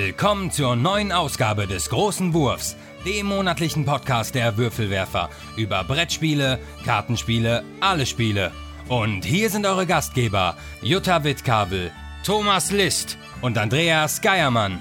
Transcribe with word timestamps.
Willkommen 0.00 0.52
zur 0.52 0.76
neuen 0.76 1.10
Ausgabe 1.10 1.66
des 1.66 1.90
Großen 1.90 2.32
Wurfs, 2.32 2.76
dem 3.04 3.26
monatlichen 3.26 3.84
Podcast 3.84 4.32
der 4.32 4.56
Würfelwerfer 4.56 5.28
über 5.56 5.82
Brettspiele, 5.82 6.60
Kartenspiele, 6.84 7.64
alle 7.80 8.06
Spiele. 8.06 8.52
Und 8.88 9.24
hier 9.24 9.50
sind 9.50 9.66
eure 9.66 9.86
Gastgeber 9.86 10.56
Jutta 10.82 11.24
Wittkabel, 11.24 11.90
Thomas 12.24 12.70
List 12.70 13.18
und 13.42 13.58
Andreas 13.58 14.20
Geiermann. 14.20 14.78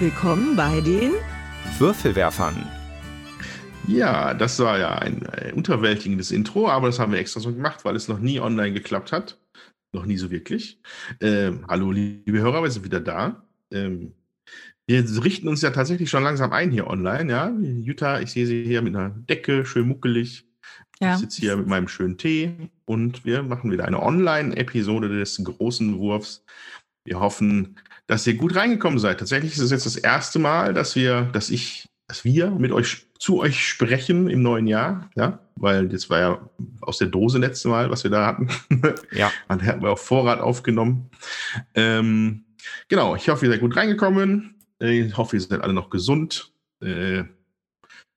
Willkommen 0.00 0.56
bei 0.56 0.80
den 0.80 1.12
Würfelwerfern. 1.78 2.77
Ja, 3.88 4.34
das 4.34 4.58
war 4.58 4.78
ja 4.78 4.98
ein, 4.98 5.26
ein 5.26 5.54
unterwältigendes 5.54 6.30
Intro, 6.30 6.68
aber 6.68 6.88
das 6.88 6.98
haben 6.98 7.12
wir 7.12 7.18
extra 7.18 7.40
so 7.40 7.52
gemacht, 7.52 7.84
weil 7.84 7.96
es 7.96 8.06
noch 8.06 8.18
nie 8.18 8.38
online 8.38 8.72
geklappt 8.72 9.12
hat. 9.12 9.38
Noch 9.92 10.04
nie 10.04 10.18
so 10.18 10.30
wirklich. 10.30 10.80
Ähm, 11.20 11.64
hallo, 11.68 11.90
liebe 11.90 12.38
Hörer, 12.38 12.62
wir 12.62 12.70
sind 12.70 12.84
wieder 12.84 13.00
da. 13.00 13.42
Ähm, 13.72 14.12
wir 14.86 15.04
richten 15.24 15.48
uns 15.48 15.62
ja 15.62 15.70
tatsächlich 15.70 16.10
schon 16.10 16.22
langsam 16.22 16.52
ein 16.52 16.70
hier 16.70 16.86
online, 16.86 17.30
ja. 17.30 17.50
Jutta, 17.50 18.20
ich 18.20 18.32
sehe 18.32 18.46
sie 18.46 18.64
hier 18.64 18.82
mit 18.82 18.94
einer 18.94 19.10
Decke, 19.10 19.64
schön 19.64 19.88
muckelig. 19.88 20.46
Ja. 21.00 21.14
Ich 21.14 21.20
sitze 21.20 21.40
hier 21.40 21.56
mit 21.56 21.66
meinem 21.66 21.88
schönen 21.88 22.18
Tee 22.18 22.70
und 22.84 23.24
wir 23.24 23.42
machen 23.42 23.70
wieder 23.70 23.86
eine 23.86 24.02
Online-Episode 24.02 25.08
des 25.08 25.42
großen 25.42 25.96
Wurfs. 25.98 26.44
Wir 27.04 27.20
hoffen, 27.20 27.76
dass 28.06 28.26
ihr 28.26 28.34
gut 28.34 28.54
reingekommen 28.54 28.98
seid. 28.98 29.18
Tatsächlich 29.18 29.52
ist 29.52 29.60
es 29.60 29.70
jetzt 29.70 29.86
das 29.86 29.96
erste 29.96 30.38
Mal, 30.38 30.74
dass 30.74 30.94
wir, 30.96 31.22
dass 31.32 31.48
ich, 31.48 31.88
dass 32.06 32.24
wir 32.24 32.50
mit 32.50 32.72
euch 32.72 33.07
zu 33.18 33.40
euch 33.40 33.66
sprechen 33.66 34.30
im 34.30 34.42
neuen 34.42 34.66
Jahr, 34.66 35.10
ja, 35.16 35.40
weil 35.56 35.88
das 35.88 36.08
war 36.08 36.20
ja 36.20 36.50
aus 36.80 36.98
der 36.98 37.08
Dose 37.08 37.38
letzte 37.38 37.68
Mal, 37.68 37.90
was 37.90 38.04
wir 38.04 38.10
da 38.10 38.26
hatten. 38.26 38.48
Ja. 39.12 39.32
Dann 39.48 39.64
hatten 39.64 39.82
wir 39.82 39.90
auch 39.90 39.98
Vorrat 39.98 40.40
aufgenommen. 40.40 41.10
Ähm, 41.74 42.44
genau, 42.88 43.16
ich 43.16 43.28
hoffe, 43.28 43.46
ihr 43.46 43.52
seid 43.52 43.60
gut 43.60 43.76
reingekommen. 43.76 44.54
Ich 44.78 45.16
hoffe, 45.16 45.36
ihr 45.36 45.40
seid 45.40 45.60
alle 45.60 45.72
noch 45.72 45.90
gesund. 45.90 46.52
Äh, 46.80 47.18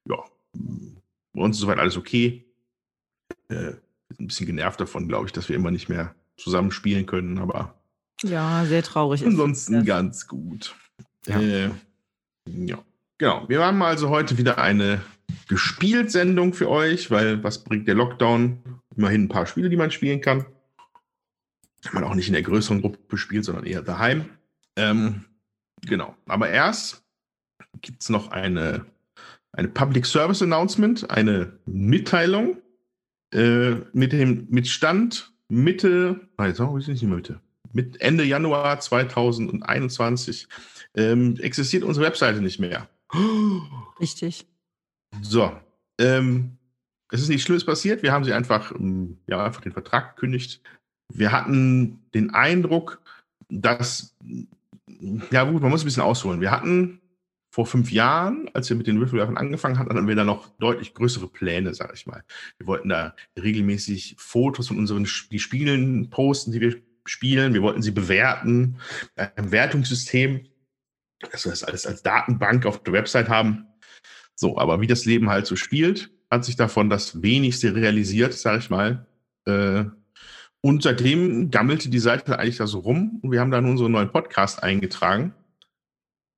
ja, 0.07 0.23
bei 0.53 1.41
uns 1.41 1.57
ist 1.57 1.61
soweit 1.61 1.79
alles 1.79 1.97
okay. 1.97 2.45
Äh, 3.49 3.73
ein 4.19 4.27
bisschen 4.27 4.45
genervt 4.45 4.79
davon, 4.79 5.07
glaube 5.07 5.25
ich, 5.25 5.31
dass 5.31 5.49
wir 5.49 5.55
immer 5.55 5.72
nicht 5.72 5.89
mehr 5.89 6.13
zusammen 6.38 6.72
spielen 6.72 7.05
können, 7.05 7.39
aber 7.39 7.81
ja, 8.23 8.66
sehr 8.66 8.83
traurig. 8.83 9.25
Ansonsten 9.25 9.83
ganz 9.85 10.27
gut. 10.27 10.75
Ja. 11.25 11.39
Äh, 11.39 11.69
ja. 12.45 12.83
Genau. 13.22 13.47
Wir 13.47 13.64
haben 13.64 13.83
also 13.83 14.09
heute 14.09 14.39
wieder 14.39 14.58
eine 14.58 15.00
Gespielt-Sendung 15.47 16.55
für 16.55 16.67
euch, 16.67 17.11
weil 17.11 17.44
was 17.44 17.63
bringt 17.63 17.88
der 17.88 17.94
Lockdown? 17.94 18.58
Immerhin 18.95 19.25
ein 19.25 19.30
paar 19.30 19.45
Spiele, 19.45 19.69
die 19.69 19.78
man 19.78 19.91
spielen 19.91 20.22
kann. 20.22 20.47
Man 21.91 22.03
auch 22.03 22.16
nicht 22.16 22.25
in 22.25 22.33
der 22.33 22.41
größeren 22.41 22.81
Gruppe 22.81 23.19
spielt, 23.19 23.45
sondern 23.45 23.67
eher 23.67 23.83
daheim. 23.83 24.25
Ähm, 24.75 25.25
genau. 25.81 26.16
Aber 26.25 26.50
erst 26.50 27.03
gibt 27.83 28.02
es 28.02 28.09
noch 28.09 28.31
eine, 28.31 28.88
eine 29.52 29.67
Public 29.67 30.08
Service 30.08 30.41
Announcement, 30.41 31.11
eine 31.11 31.59
Mitteilung 31.67 32.58
äh, 33.35 33.73
mit 33.94 34.13
dem 34.13 34.47
mit 34.50 34.67
Stand 34.67 35.31
Mitte, 35.47 36.28
nein, 36.39 36.56
sagen 36.56 36.73
wir 36.75 36.88
nicht 36.88 37.03
Mitte, 37.03 37.39
mit 37.72 38.02
Ende 38.02 38.23
Januar 38.23 38.80
2021 38.80 40.47
ähm, 40.95 41.38
existiert 41.38 41.83
unsere 41.83 42.08
Webseite 42.08 42.41
nicht 42.41 42.59
mehr. 42.59 42.89
Richtig. 43.99 44.45
So. 45.21 45.51
Ähm, 45.99 46.57
es 47.11 47.22
ist 47.22 47.29
nichts 47.29 47.44
Schlimmes 47.44 47.66
passiert. 47.66 48.03
Wir 48.03 48.11
haben 48.11 48.23
sie 48.23 48.33
einfach, 48.33 48.72
ähm, 48.72 49.17
ja, 49.27 49.45
einfach 49.45 49.61
den 49.61 49.73
Vertrag 49.73 50.16
gekündigt. 50.16 50.61
Wir 51.13 51.31
hatten 51.31 52.00
den 52.13 52.33
Eindruck, 52.33 53.01
dass, 53.50 54.16
ja 55.29 55.44
gut, 55.44 55.61
man 55.61 55.71
muss 55.71 55.83
ein 55.83 55.85
bisschen 55.85 56.03
ausholen. 56.03 56.39
Wir 56.39 56.51
hatten 56.51 57.01
vor 57.53 57.66
fünf 57.66 57.91
Jahren, 57.91 58.50
als 58.53 58.69
wir 58.69 58.77
mit 58.77 58.88
den 58.88 58.97
Würfelwerfen 59.00 59.38
angefangen 59.38 59.77
hatten, 59.77 59.94
hatten 59.94 60.07
wir 60.07 60.16
da 60.16 60.23
noch 60.23 60.47
deutlich 60.57 60.94
größere 60.94 61.27
Pläne, 61.27 61.73
sag 61.73 61.94
ich 61.94 62.07
mal. 62.07 62.23
Wir 62.57 62.67
wollten 62.67 62.88
da 62.88 63.13
regelmäßig 63.38 64.16
Fotos 64.17 64.69
von 64.69 64.77
unseren 64.77 65.05
die 65.31 65.39
Spielen 65.39 66.09
posten, 66.09 66.53
die 66.53 66.61
wir 66.61 66.81
spielen. 67.05 67.53
Wir 67.53 67.61
wollten 67.61 67.81
sie 67.81 67.91
bewerten, 67.91 68.77
ein 69.17 69.51
Wertungssystem 69.51 70.45
dass 71.31 71.45
wir 71.45 71.51
das 71.51 71.63
alles 71.63 71.85
als 71.85 72.03
Datenbank 72.03 72.65
auf 72.65 72.83
der 72.83 72.93
Website 72.93 73.29
haben. 73.29 73.67
So, 74.35 74.57
aber 74.57 74.81
wie 74.81 74.87
das 74.87 75.05
Leben 75.05 75.29
halt 75.29 75.45
so 75.45 75.55
spielt, 75.55 76.09
hat 76.29 76.45
sich 76.45 76.55
davon 76.55 76.89
das 76.89 77.21
wenigste 77.21 77.75
realisiert, 77.75 78.33
sage 78.33 78.59
ich 78.59 78.69
mal. 78.69 79.05
Äh, 79.45 79.85
und 80.61 80.83
seitdem 80.83 81.51
gammelte 81.51 81.89
die 81.89 81.99
Seite 81.99 82.39
eigentlich 82.39 82.57
da 82.57 82.67
so 82.67 82.79
rum 82.79 83.19
und 83.21 83.31
wir 83.31 83.39
haben 83.39 83.51
dann 83.51 83.65
unseren 83.65 83.91
neuen 83.91 84.11
Podcast 84.11 84.63
eingetragen. 84.63 85.33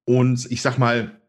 Und 0.05 0.49
ich 0.49 0.61
sag 0.61 0.77
mal, 0.77 1.21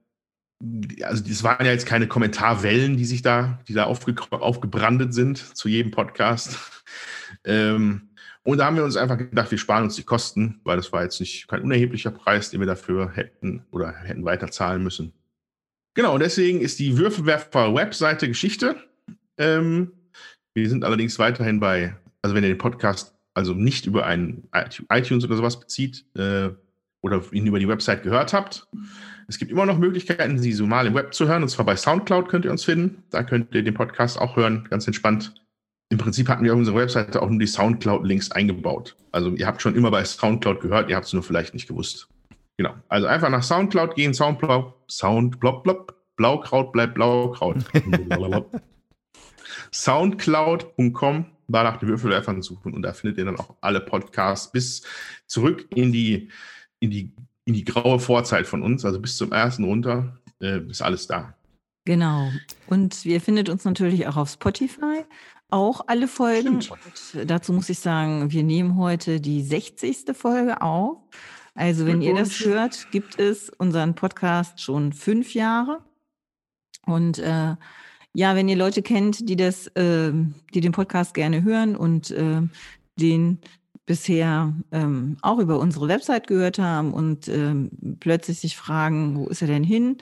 also 1.03 1.23
das 1.25 1.43
waren 1.43 1.67
ja 1.67 1.73
jetzt 1.73 1.87
keine 1.87 2.07
Kommentarwellen, 2.07 2.97
die 2.97 3.05
sich 3.05 3.23
da, 3.23 3.61
die 3.69 3.75
da 3.75 3.85
aufge 3.85 4.15
aufgebrandet 4.31 5.13
sind 5.13 5.39
zu 5.39 5.69
jedem 5.69 5.91
Podcast. 5.91 6.59
ähm, 7.45 8.14
und 8.45 8.59
da 8.59 8.67
haben 8.67 8.77
wir 8.77 8.85
uns 8.85 8.97
einfach 8.97 9.17
gedacht, 9.17 9.51
wir 9.51 9.59
sparen 9.59 9.85
uns 9.85 9.97
die 9.97 10.03
Kosten, 10.03 10.61
weil 10.65 10.77
das 10.77 10.93
war 10.93 11.03
jetzt 11.03 11.19
nicht 11.19 11.49
kein 11.49 11.63
unerheblicher 11.63 12.11
Preis, 12.11 12.51
den 12.51 12.61
wir 12.61 12.67
dafür 12.67 13.11
hätten 13.11 13.65
oder 13.71 13.93
hätten 13.93 14.25
weiter 14.25 14.51
zahlen 14.51 14.83
müssen. 14.83 15.15
Genau, 15.95 16.19
deswegen 16.19 16.61
ist 16.61 16.79
die 16.79 16.99
Würfelwerfer-Webseite 16.99 18.29
Geschichte. 18.29 18.77
Ähm, 19.39 19.93
wir 20.53 20.69
sind 20.69 20.85
allerdings 20.85 21.19
weiterhin 21.19 21.59
bei, 21.59 21.97
also 22.21 22.35
wenn 22.35 22.45
ihr 22.45 22.51
den 22.51 22.59
Podcast 22.59 23.15
also 23.33 23.55
nicht 23.55 23.87
über 23.87 24.05
einen 24.05 24.47
iTunes 24.53 25.25
oder 25.25 25.37
sowas 25.37 25.59
bezieht 25.59 26.05
äh, 26.15 26.51
oder 27.01 27.23
ihn 27.33 27.47
über 27.47 27.59
die 27.59 27.69
Website 27.69 28.03
gehört 28.03 28.35
habt, 28.35 28.69
es 29.27 29.39
gibt 29.39 29.51
immer 29.51 29.65
noch 29.65 29.79
Möglichkeiten, 29.79 30.39
sie 30.39 30.53
so 30.53 30.67
mal 30.67 30.87
im 30.87 30.95
Web 30.95 31.15
zu 31.15 31.27
hören. 31.27 31.43
Und 31.43 31.49
zwar 31.49 31.65
bei 31.65 31.77
Soundcloud 31.77 32.29
könnt 32.29 32.45
ihr 32.45 32.51
uns 32.51 32.65
finden. 32.65 33.05
Da 33.09 33.23
könnt 33.23 33.55
ihr 33.55 33.63
den 33.63 33.73
Podcast 33.73 34.19
auch 34.19 34.37
hören, 34.37 34.67
ganz 34.69 34.87
entspannt 34.87 35.35
im 35.91 35.99
Prinzip 35.99 36.29
hatten 36.29 36.45
wir 36.45 36.53
auf 36.53 36.59
unserer 36.59 36.77
Webseite 36.77 37.23
auch 37.23 37.29
nur 37.29 37.39
die 37.39 37.47
Soundcloud-Links 37.47 38.31
eingebaut. 38.31 38.97
Also 39.13 39.31
ihr 39.31 39.47
habt 39.47 39.63
schon 39.63 39.75
immer 39.75 39.91
bei 39.91 40.05
Soundcloud 40.05 40.61
gehört, 40.61 40.91
ihr 40.91 40.97
habt 40.97 41.07
es 41.07 41.13
nur 41.13 41.23
vielleicht 41.23 41.55
nicht 41.55 41.69
gewusst. 41.69 42.09
Genau. 42.57 42.75
Also 42.89 43.07
einfach 43.07 43.31
nach 43.31 43.43
Soundcloud 43.43 43.95
gehen, 43.95 44.15
Soundcloud, 44.15 44.75
Sound, 44.89 45.41
blop, 45.41 45.95
Blaukraut 46.17 46.73
bleibt 46.73 46.95
Blaukraut. 46.95 47.59
Soundcloud.com, 49.73 51.27
da 51.49 51.63
nach 51.65 51.79
den 51.79 51.89
Würfelwerfern 51.89 52.43
suchen 52.43 52.75
und 52.75 52.83
da 52.83 52.93
findet 52.93 53.19
ihr 53.19 53.25
dann 53.25 53.39
auch 53.39 53.57
alle 53.61 53.81
Podcasts 53.81 54.51
bis 54.51 54.83
zurück 55.27 55.67
in 55.75 55.93
die, 55.93 56.31
in 56.81 56.91
die, 56.91 57.13
in 57.45 57.55
die 57.55 57.65
graue 57.65 57.99
Vorzeit 57.99 58.47
von 58.47 58.63
uns, 58.63 58.85
also 58.85 59.01
bis 59.01 59.17
zum 59.17 59.33
ersten 59.33 59.65
runter, 59.65 60.21
äh, 60.41 60.61
ist 60.69 60.83
alles 60.83 61.07
da. 61.07 61.35
Genau. 61.85 62.31
Und 62.67 63.05
ihr 63.05 63.21
findet 63.21 63.49
uns 63.49 63.65
natürlich 63.65 64.07
auch 64.07 64.17
auf 64.17 64.31
Spotify 64.31 65.05
auch 65.51 65.85
alle 65.87 66.09
Folgen. 66.09 66.57
Und 66.57 66.71
dazu 67.27 67.53
muss 67.53 67.69
ich 67.69 67.79
sagen, 67.79 68.31
wir 68.31 68.43
nehmen 68.43 68.77
heute 68.77 69.21
die 69.21 69.43
60. 69.43 70.17
Folge 70.17 70.61
auf. 70.63 70.99
Also 71.55 71.87
wenn 71.87 72.03
ihr 72.03 72.15
das 72.15 72.41
hört, 72.45 72.91
gibt 72.91 73.21
es 73.21 73.49
unseren 73.49 73.95
Podcast 73.95 74.61
schon 74.61 74.93
fünf 74.93 75.35
Jahre. 75.35 75.85
Und 76.85 77.19
äh, 77.19 77.55
ja, 78.13 78.35
wenn 78.35 78.49
ihr 78.49 78.57
Leute 78.57 78.83
kennt, 78.83 79.29
die 79.29 79.37
das, 79.37 79.69
äh, 79.69 80.13
die 80.13 80.61
den 80.61 80.73
Podcast 80.73 81.15
gerne 81.15 81.43
hören 81.45 81.77
und 81.77 82.11
äh, 82.11 82.43
den 82.99 83.39
bisher 83.87 84.55
ähm, 84.73 85.17
auch 85.23 85.39
über 85.39 85.59
unsere 85.59 85.89
Website 85.89 86.27
gehört 86.27 86.59
haben 86.59 86.93
und 86.95 87.29
ähm, 87.29 87.71
plötzlich 88.01 88.41
sich 88.41 88.57
fragen, 88.57 89.17
wo 89.17 89.27
ist 89.27 89.43
er 89.43 89.49
denn 89.49 89.65
hin, 89.65 89.99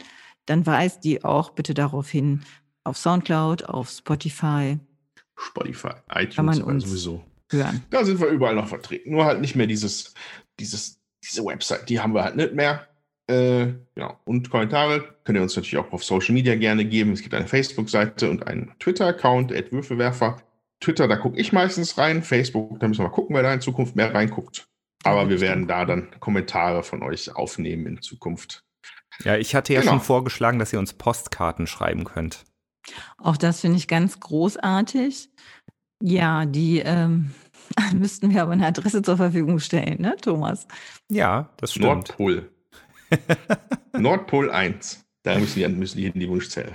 dann 0.47 0.67
weist 0.67 1.05
die 1.05 1.25
auch 1.25 1.51
bitte 1.51 1.75
darauf 1.75 2.09
hin, 2.09 2.43
auf 2.85 2.97
Soundcloud, 2.97 3.65
auf 3.65 3.91
Spotify 3.91 4.79
Spotify, 5.43 5.93
iTunes 6.15 6.37
Kann 6.37 6.47
man 6.47 6.63
uns 6.63 6.85
sowieso. 6.85 7.25
Hören. 7.51 7.83
Da 7.91 8.05
sind 8.05 8.21
wir 8.21 8.29
überall 8.29 8.55
noch 8.55 8.69
vertreten. 8.69 9.11
Nur 9.11 9.25
halt 9.25 9.41
nicht 9.41 9.57
mehr 9.57 9.67
dieses, 9.67 10.15
dieses, 10.59 11.01
diese 11.23 11.45
Website, 11.45 11.89
die 11.89 12.01
haben 12.01 12.15
wir 12.15 12.25
halt 12.25 12.37
nicht 12.37 12.55
mehr. 12.55 12.89
Äh, 13.29 13.75
ja, 13.97 14.19
und 14.25 14.51
Kommentare 14.51 15.17
könnt 15.25 15.39
ihr 15.39 15.43
uns 15.43 15.55
natürlich 15.55 15.77
auch 15.77 15.93
auf 15.93 16.03
Social 16.03 16.35
Media 16.35 16.57
gerne 16.57 16.85
geben. 16.85 17.13
Es 17.13 17.23
gibt 17.23 17.35
eine 17.35 17.47
Facebook-Seite 17.47 18.31
und 18.31 18.47
einen 18.47 18.73
Twitter-Account, 18.79 19.51
Würfelwerfer. 19.71 20.43
Twitter, 20.81 21.07
da 21.07 21.17
gucke 21.17 21.39
ich 21.39 21.53
meistens 21.53 21.97
rein. 21.99 22.23
Facebook, 22.23 22.81
da 22.81 22.89
müssen 22.89 23.01
wir 23.01 23.09
mal 23.09 23.15
gucken, 23.15 23.37
wer 23.37 23.43
da 23.43 23.55
in 23.55 23.61
Zukunft 23.61 23.97
mehr 23.97 24.13
reinguckt. 24.13 24.67
Aber 25.05 25.29
wir 25.29 25.41
werden 25.41 25.67
da 25.67 25.85
dann 25.85 26.09
Kommentare 26.21 26.83
von 26.83 27.03
euch 27.03 27.35
aufnehmen 27.35 27.87
in 27.87 28.03
Zukunft. 28.03 28.65
Ja, 29.25 29.37
ich 29.37 29.55
hatte 29.55 29.73
ja 29.73 29.81
genau. 29.81 29.93
schon 29.93 30.01
vorgeschlagen, 30.01 30.59
dass 30.59 30.73
ihr 30.73 30.79
uns 30.79 30.95
Postkarten 30.95 31.67
schreiben 31.67 32.05
könnt. 32.05 32.45
Auch 33.19 33.37
das 33.37 33.61
finde 33.61 33.79
ich 33.79 33.89
ganz 33.89 34.21
großartig. 34.21 35.29
Ja, 36.03 36.47
die 36.47 36.81
ähm, 36.81 37.33
müssten 37.95 38.33
wir 38.33 38.43
aber 38.43 38.53
eine 38.53 38.67
Adresse 38.67 39.03
zur 39.03 39.17
Verfügung 39.17 39.59
stellen, 39.61 40.01
ne, 40.01 40.17
Thomas? 40.21 40.67
Ja, 41.09 41.51
das 41.59 41.73
stimmt. 41.73 41.87
Nordpol. 41.87 42.51
Nordpol 43.99 44.51
1. 44.51 45.05
Da 45.23 45.39
müssen 45.39 45.61
die, 45.61 45.69
müssen 45.69 45.99
die 45.99 46.07
in 46.07 46.19
die 46.19 46.29
Wunschzelle. 46.29 46.73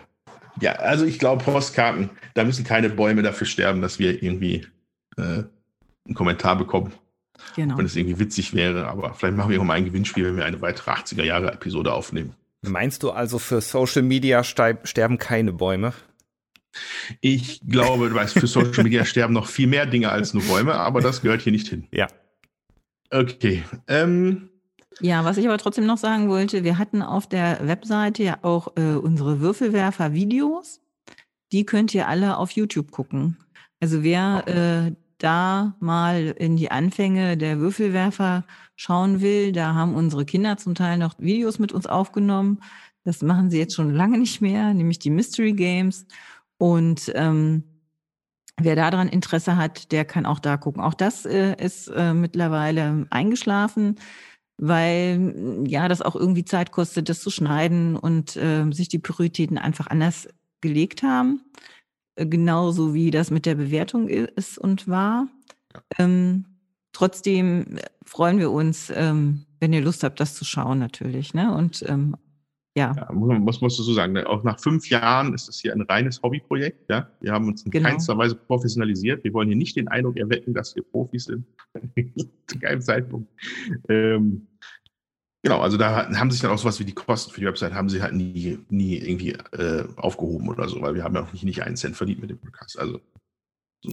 Ja, 0.61 0.73
also 0.73 1.05
ich 1.05 1.19
glaube, 1.19 1.43
Postkarten, 1.43 2.09
da 2.33 2.43
müssen 2.43 2.63
keine 2.63 2.89
Bäume 2.89 3.21
dafür 3.21 3.45
sterben, 3.45 3.81
dass 3.81 3.99
wir 3.99 4.23
irgendwie 4.23 4.65
äh, 5.17 5.43
einen 6.05 6.15
Kommentar 6.15 6.57
bekommen. 6.57 6.93
Genau. 7.55 7.77
Wenn 7.77 7.85
es 7.85 7.95
irgendwie 7.95 8.19
witzig 8.19 8.53
wäre, 8.53 8.87
aber 8.87 9.13
vielleicht 9.13 9.37
machen 9.37 9.51
wir 9.51 9.59
auch 9.59 9.63
mal 9.63 9.75
ein 9.75 9.85
Gewinnspiel, 9.85 10.25
wenn 10.25 10.37
wir 10.37 10.45
eine 10.45 10.61
weitere 10.61 10.91
80er 10.91 11.23
Jahre 11.23 11.51
Episode 11.51 11.93
aufnehmen. 11.93 12.33
Meinst 12.67 13.03
du 13.03 13.11
also, 13.11 13.39
für 13.39 13.61
Social 13.61 14.03
Media 14.03 14.43
sterben 14.43 15.17
keine 15.17 15.53
Bäume? 15.53 15.93
Ich 17.21 17.61
glaube, 17.67 18.09
du 18.09 18.15
weißt, 18.15 18.39
für 18.39 18.47
Social 18.47 18.83
Media 18.83 19.05
sterben 19.05 19.33
noch 19.33 19.47
viel 19.47 19.67
mehr 19.67 19.85
Dinge 19.85 20.09
als 20.09 20.33
nur 20.33 20.43
Bäume, 20.43 20.75
aber 20.75 21.01
das 21.01 21.21
gehört 21.21 21.41
hier 21.41 21.51
nicht 21.51 21.67
hin. 21.67 21.87
Ja. 21.91 22.07
Okay. 23.09 23.63
Ähm, 23.87 24.49
ja, 24.99 25.23
was 25.25 25.37
ich 25.37 25.47
aber 25.47 25.57
trotzdem 25.57 25.85
noch 25.85 25.97
sagen 25.97 26.29
wollte, 26.29 26.63
wir 26.63 26.77
hatten 26.77 27.01
auf 27.01 27.27
der 27.27 27.65
Webseite 27.67 28.23
ja 28.23 28.39
auch 28.41 28.75
äh, 28.75 28.95
unsere 28.95 29.39
Würfelwerfer-Videos. 29.39 30.81
Die 31.51 31.65
könnt 31.65 31.93
ihr 31.93 32.07
alle 32.07 32.37
auf 32.37 32.51
YouTube 32.51 32.91
gucken. 32.91 33.37
Also 33.79 34.03
wer 34.03 34.43
äh, 34.47 34.91
da 35.17 35.75
mal 35.79 36.35
in 36.37 36.57
die 36.57 36.71
Anfänge 36.71 37.37
der 37.37 37.59
Würfelwerfer 37.59 38.45
schauen 38.75 39.21
will, 39.21 39.51
da 39.51 39.73
haben 39.73 39.95
unsere 39.95 40.25
Kinder 40.25 40.57
zum 40.57 40.75
Teil 40.75 40.97
noch 40.97 41.17
Videos 41.19 41.59
mit 41.59 41.71
uns 41.71 41.87
aufgenommen. 41.87 42.59
Das 43.03 43.21
machen 43.21 43.49
sie 43.49 43.57
jetzt 43.57 43.75
schon 43.75 43.93
lange 43.93 44.17
nicht 44.17 44.41
mehr, 44.41 44.73
nämlich 44.73 44.99
die 44.99 45.09
Mystery 45.09 45.53
Games. 45.53 46.05
Und 46.57 47.11
ähm, 47.15 47.63
wer 48.59 48.75
daran 48.75 49.09
Interesse 49.09 49.57
hat, 49.57 49.91
der 49.91 50.05
kann 50.05 50.25
auch 50.25 50.39
da 50.39 50.57
gucken. 50.57 50.81
Auch 50.81 50.93
das 50.93 51.25
äh, 51.25 51.55
ist 51.63 51.87
äh, 51.87 52.13
mittlerweile 52.13 53.07
eingeschlafen 53.09 53.95
weil 54.57 55.19
mm, 55.19 55.65
ja 55.65 55.87
das 55.87 56.01
auch 56.01 56.15
irgendwie 56.15 56.45
Zeit 56.45 56.71
kostet, 56.71 57.09
das 57.09 57.21
zu 57.21 57.29
schneiden 57.29 57.95
und 57.95 58.35
äh, 58.35 58.69
sich 58.71 58.89
die 58.89 58.99
Prioritäten 58.99 59.57
einfach 59.57 59.87
anders 59.87 60.27
gelegt 60.61 61.03
haben. 61.03 61.41
Genauso 62.17 62.93
wie 62.95 63.11
das 63.11 63.29
mit 63.29 63.45
der 63.45 63.55
Bewertung 63.55 64.09
ist 64.09 64.57
und 64.57 64.87
war. 64.87 65.27
Ja. 65.73 65.81
Ähm, 65.99 66.45
trotzdem 66.91 67.77
freuen 68.03 68.39
wir 68.39 68.51
uns, 68.51 68.91
ähm, 68.95 69.45
wenn 69.59 69.71
ihr 69.71 69.81
Lust 69.81 70.03
habt, 70.03 70.19
das 70.19 70.33
zu 70.33 70.43
schauen, 70.43 70.79
natürlich. 70.79 71.35
Ne? 71.35 71.53
Und 71.53 71.83
ähm, 71.87 72.15
ja. 72.75 72.93
ja 72.95 73.11
muss, 73.11 73.61
musst 73.61 73.77
du 73.77 73.83
so 73.83 73.93
sagen, 73.93 74.13
ne? 74.13 74.27
auch 74.27 74.43
nach 74.43 74.59
fünf 74.59 74.89
Jahren 74.89 75.33
ist 75.35 75.47
es 75.47 75.59
hier 75.59 75.73
ein 75.73 75.81
reines 75.81 76.21
Hobbyprojekt. 76.23 76.89
Ja? 76.89 77.07
Wir 77.21 77.31
haben 77.31 77.47
uns 77.47 77.63
in 77.63 77.71
genau. 77.71 77.89
keinster 77.89 78.17
Weise 78.17 78.35
professionalisiert. 78.35 79.23
Wir 79.23 79.33
wollen 79.33 79.47
hier 79.47 79.57
nicht 79.57 79.75
den 79.75 79.87
Eindruck 79.87 80.17
erwecken, 80.17 80.55
dass 80.55 80.75
wir 80.75 80.83
Profis 80.83 81.25
sind. 81.25 81.45
Zu 82.47 82.59
keinem 82.59 82.81
Zeitpunkt. 82.81 83.29
Ähm, 83.89 84.46
genau, 85.47 85.61
also 85.61 85.77
da 85.77 86.09
haben 86.09 86.31
sich 86.31 86.41
dann 86.41 86.51
auch 86.51 86.57
sowas 86.57 86.79
wie 86.79 86.85
die 86.85 86.93
Kosten 86.93 87.31
für 87.31 87.39
die 87.39 87.47
Website 87.47 87.73
haben 87.73 87.89
sie 87.89 88.01
halt 88.01 88.13
nie, 88.13 88.59
nie 88.69 88.97
irgendwie 88.97 89.31
äh, 89.31 89.85
aufgehoben 89.95 90.49
oder 90.49 90.67
so, 90.67 90.81
weil 90.81 90.93
wir 90.93 91.03
haben 91.03 91.15
ja 91.15 91.23
auch 91.23 91.31
nicht, 91.31 91.43
nicht 91.43 91.63
einen 91.63 91.77
Cent 91.77 91.95
verdient 91.95 92.19
mit 92.19 92.29
dem 92.29 92.37
Podcast. 92.37 92.77
Also 92.77 92.99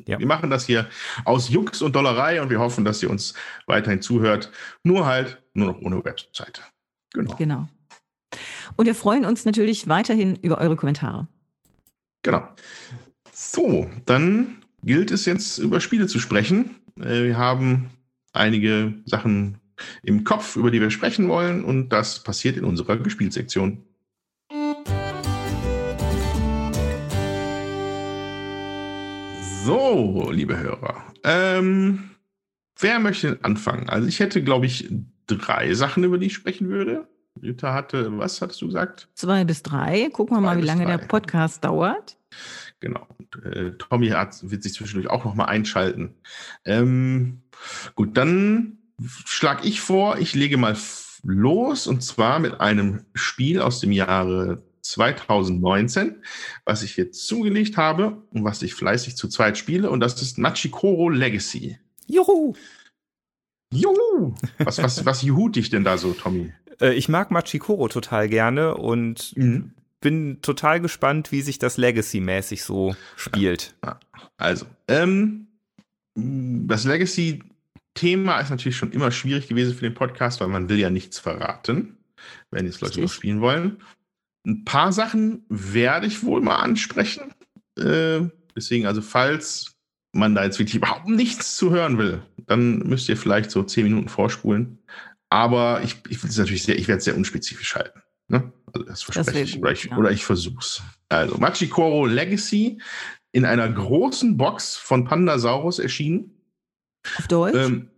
ja. 0.07 0.19
Wir 0.19 0.27
machen 0.27 0.51
das 0.51 0.67
hier 0.67 0.89
aus 1.25 1.51
Jux 1.51 1.83
und 1.83 1.95
Dollerei 1.95 2.43
und 2.43 2.51
wir 2.51 2.59
hoffen, 2.59 2.85
dass 2.85 3.03
ihr 3.03 3.11
uns 3.11 3.35
weiterhin 3.67 4.03
zuhört. 4.03 4.51
Nur 4.83 5.07
halt 5.07 5.43
nur 5.53 5.69
noch 5.69 5.81
ohne 5.83 6.05
Website. 6.05 6.63
Genau. 7.13 7.37
Genau. 7.37 7.69
Und 8.77 8.87
wir 8.87 8.95
freuen 8.95 9.25
uns 9.25 9.45
natürlich 9.45 9.87
weiterhin 9.89 10.37
über 10.37 10.59
eure 10.59 10.75
Kommentare. 10.75 11.29
Genau. 12.23 12.49
So, 13.31 13.89
dann 14.07 14.63
gilt 14.83 15.11
es 15.11 15.27
jetzt 15.27 15.59
über 15.59 15.81
Spiele 15.81 16.07
zu 16.07 16.19
sprechen. 16.19 16.77
Äh, 16.99 17.25
wir 17.25 17.39
haben 17.39 17.91
einige 18.33 18.95
Sachen 19.05 19.61
im 20.03 20.25
Kopf, 20.25 20.57
über 20.57 20.71
die 20.71 20.81
wir 20.81 20.91
sprechen 20.91 21.29
wollen 21.29 21.65
und 21.65 21.89
das 21.91 22.23
passiert 22.23 22.57
in 22.57 22.65
unserer 22.65 22.97
Gespielsektion. 22.97 23.85
So, 29.65 30.31
liebe 30.31 30.59
Hörer. 30.59 31.03
Ähm, 31.25 32.11
wer 32.79 32.99
möchte 32.99 33.39
anfangen? 33.43 33.89
Also 33.89 34.07
ich 34.07 34.21
hätte, 34.21 34.43
glaube 34.43 34.67
ich, 34.67 34.91
drei 35.27 35.73
Sachen, 35.75 36.05
über 36.05 36.19
die 36.19 36.27
ich 36.27 36.35
sprechen 36.35 36.69
würde. 36.69 37.09
Jutta 37.41 37.73
hatte, 37.75 38.17
was 38.19 38.41
hattest 38.43 38.61
du 38.63 38.67
gesagt? 38.67 39.09
Zwei 39.15 39.45
bis 39.45 39.63
drei. 39.63 40.09
Gucken 40.13 40.37
wir 40.37 40.41
Zwei 40.41 40.55
mal, 40.55 40.59
wie 40.63 40.67
lange 40.67 40.85
drei. 40.85 40.97
der 40.99 41.07
Podcast 41.07 41.65
dauert. 41.65 42.17
Genau. 42.81 43.07
Und, 43.19 43.45
äh, 43.45 43.73
Tommy 43.79 44.09
hat, 44.09 44.39
wird 44.51 44.63
sich 44.63 44.75
zwischendurch 44.75 45.11
auch 45.11 45.25
noch 45.25 45.35
mal 45.35 45.47
einschalten. 45.47 46.15
Ähm, 46.65 47.43
gut, 47.95 48.17
dann 48.17 48.79
schlage 49.25 49.67
ich 49.67 49.81
vor, 49.81 50.19
ich 50.19 50.35
lege 50.35 50.57
mal 50.57 50.77
los 51.23 51.87
und 51.87 52.03
zwar 52.03 52.39
mit 52.39 52.61
einem 52.61 53.05
Spiel 53.15 53.61
aus 53.61 53.81
dem 53.81 53.93
Jahre 53.93 54.63
2019, 54.83 56.23
was 56.65 56.83
ich 56.83 56.97
jetzt 56.97 57.27
zugelegt 57.27 57.77
habe 57.77 58.23
und 58.31 58.45
was 58.45 58.63
ich 58.63 58.75
fleißig 58.75 59.17
zu 59.17 59.29
zweit 59.29 59.57
spiele 59.57 59.91
und 59.91 60.01
das 60.01 60.21
ist 60.21 60.39
Machikoro 60.39 61.09
Legacy. 61.09 61.79
Juhu! 62.07 62.55
Juhu! 63.73 64.35
Was, 64.59 64.83
was, 64.83 65.05
was 65.05 65.23
juhut 65.23 65.57
dich 65.57 65.71
denn 65.71 65.85
da 65.85 65.99
so, 65.99 66.13
Tommy? 66.13 66.53
Äh, 66.81 66.95
ich 66.95 67.09
mag 67.09 67.31
Machikoro 67.31 67.89
total 67.89 68.29
gerne 68.29 68.77
und 68.77 69.37
mhm. 69.37 69.73
bin 70.01 70.43
total 70.43 70.81
gespannt, 70.81 71.33
wie 71.33 71.41
sich 71.43 71.59
das 71.59 71.77
Legacy-mäßig 71.77 72.63
so 72.63 72.95
spielt. 73.17 73.75
Also, 74.37 74.67
ähm, 74.87 75.49
das 76.15 76.85
Legacy-Thema 77.95 78.41
ist 78.41 78.51
natürlich 78.51 78.77
schon 78.77 78.93
immer 78.93 79.11
schwierig 79.11 79.49
gewesen 79.49 79.75
für 79.75 79.83
den 79.83 79.95
Podcast, 79.95 80.41
weil 80.41 80.49
man 80.49 80.69
will 80.69 80.79
ja 80.79 80.91
nichts 80.91 81.19
verraten, 81.19 81.97
wenn 82.51 82.67
jetzt 82.67 82.81
Leute 82.81 83.01
noch 83.01 83.13
spielen 83.13 83.41
wollen. 83.41 83.79
Ein 84.47 84.65
paar 84.65 84.93
Sachen 84.93 85.45
werde 85.49 86.07
ich 86.07 86.23
wohl 86.23 86.41
mal 86.41 86.57
ansprechen. 86.57 87.33
Äh, 87.79 88.21
deswegen, 88.55 88.87
also 88.87 89.01
falls 89.01 89.77
man 90.13 90.35
da 90.35 90.45
jetzt 90.45 90.59
wirklich 90.59 90.77
überhaupt 90.77 91.09
nichts 91.09 91.57
zu 91.57 91.71
hören 91.71 91.99
will, 91.99 92.23
dann 92.47 92.79
müsst 92.81 93.09
ihr 93.09 93.17
vielleicht 93.17 93.51
so 93.51 93.63
zehn 93.63 93.85
Minuten 93.85 94.09
vorspulen. 94.09 94.79
Aber 95.31 95.81
ich, 95.83 95.97
ich 96.09 96.23
will 96.23 96.31
es 96.31 96.37
natürlich 96.37 96.63
sehr, 96.63 96.79
ich 96.79 96.87
werde 96.87 96.99
es 96.99 97.05
sehr 97.05 97.17
unspezifisch 97.17 97.75
halten. 97.75 98.01
Ne? 98.29 98.53
Also 98.73 98.87
das 98.87 99.03
verspreche 99.03 99.41
das 99.41 99.49
ich. 99.49 99.59
Oder 99.59 99.73
ich, 99.73 99.85
ja. 99.85 99.97
oder 99.97 100.11
ich 100.11 100.25
versuch's. 100.25 100.83
Also 101.09 101.39
Machikoro 101.39 102.07
Legacy 102.07 102.81
in 103.33 103.45
einer 103.45 103.69
großen 103.69 104.37
Box 104.37 104.77
von 104.77 105.05
Pandasaurus 105.05 105.79
erschienen. 105.79 106.34
Auf 107.19 107.29
Deutsch? 107.29 107.55
Ähm, 107.55 107.89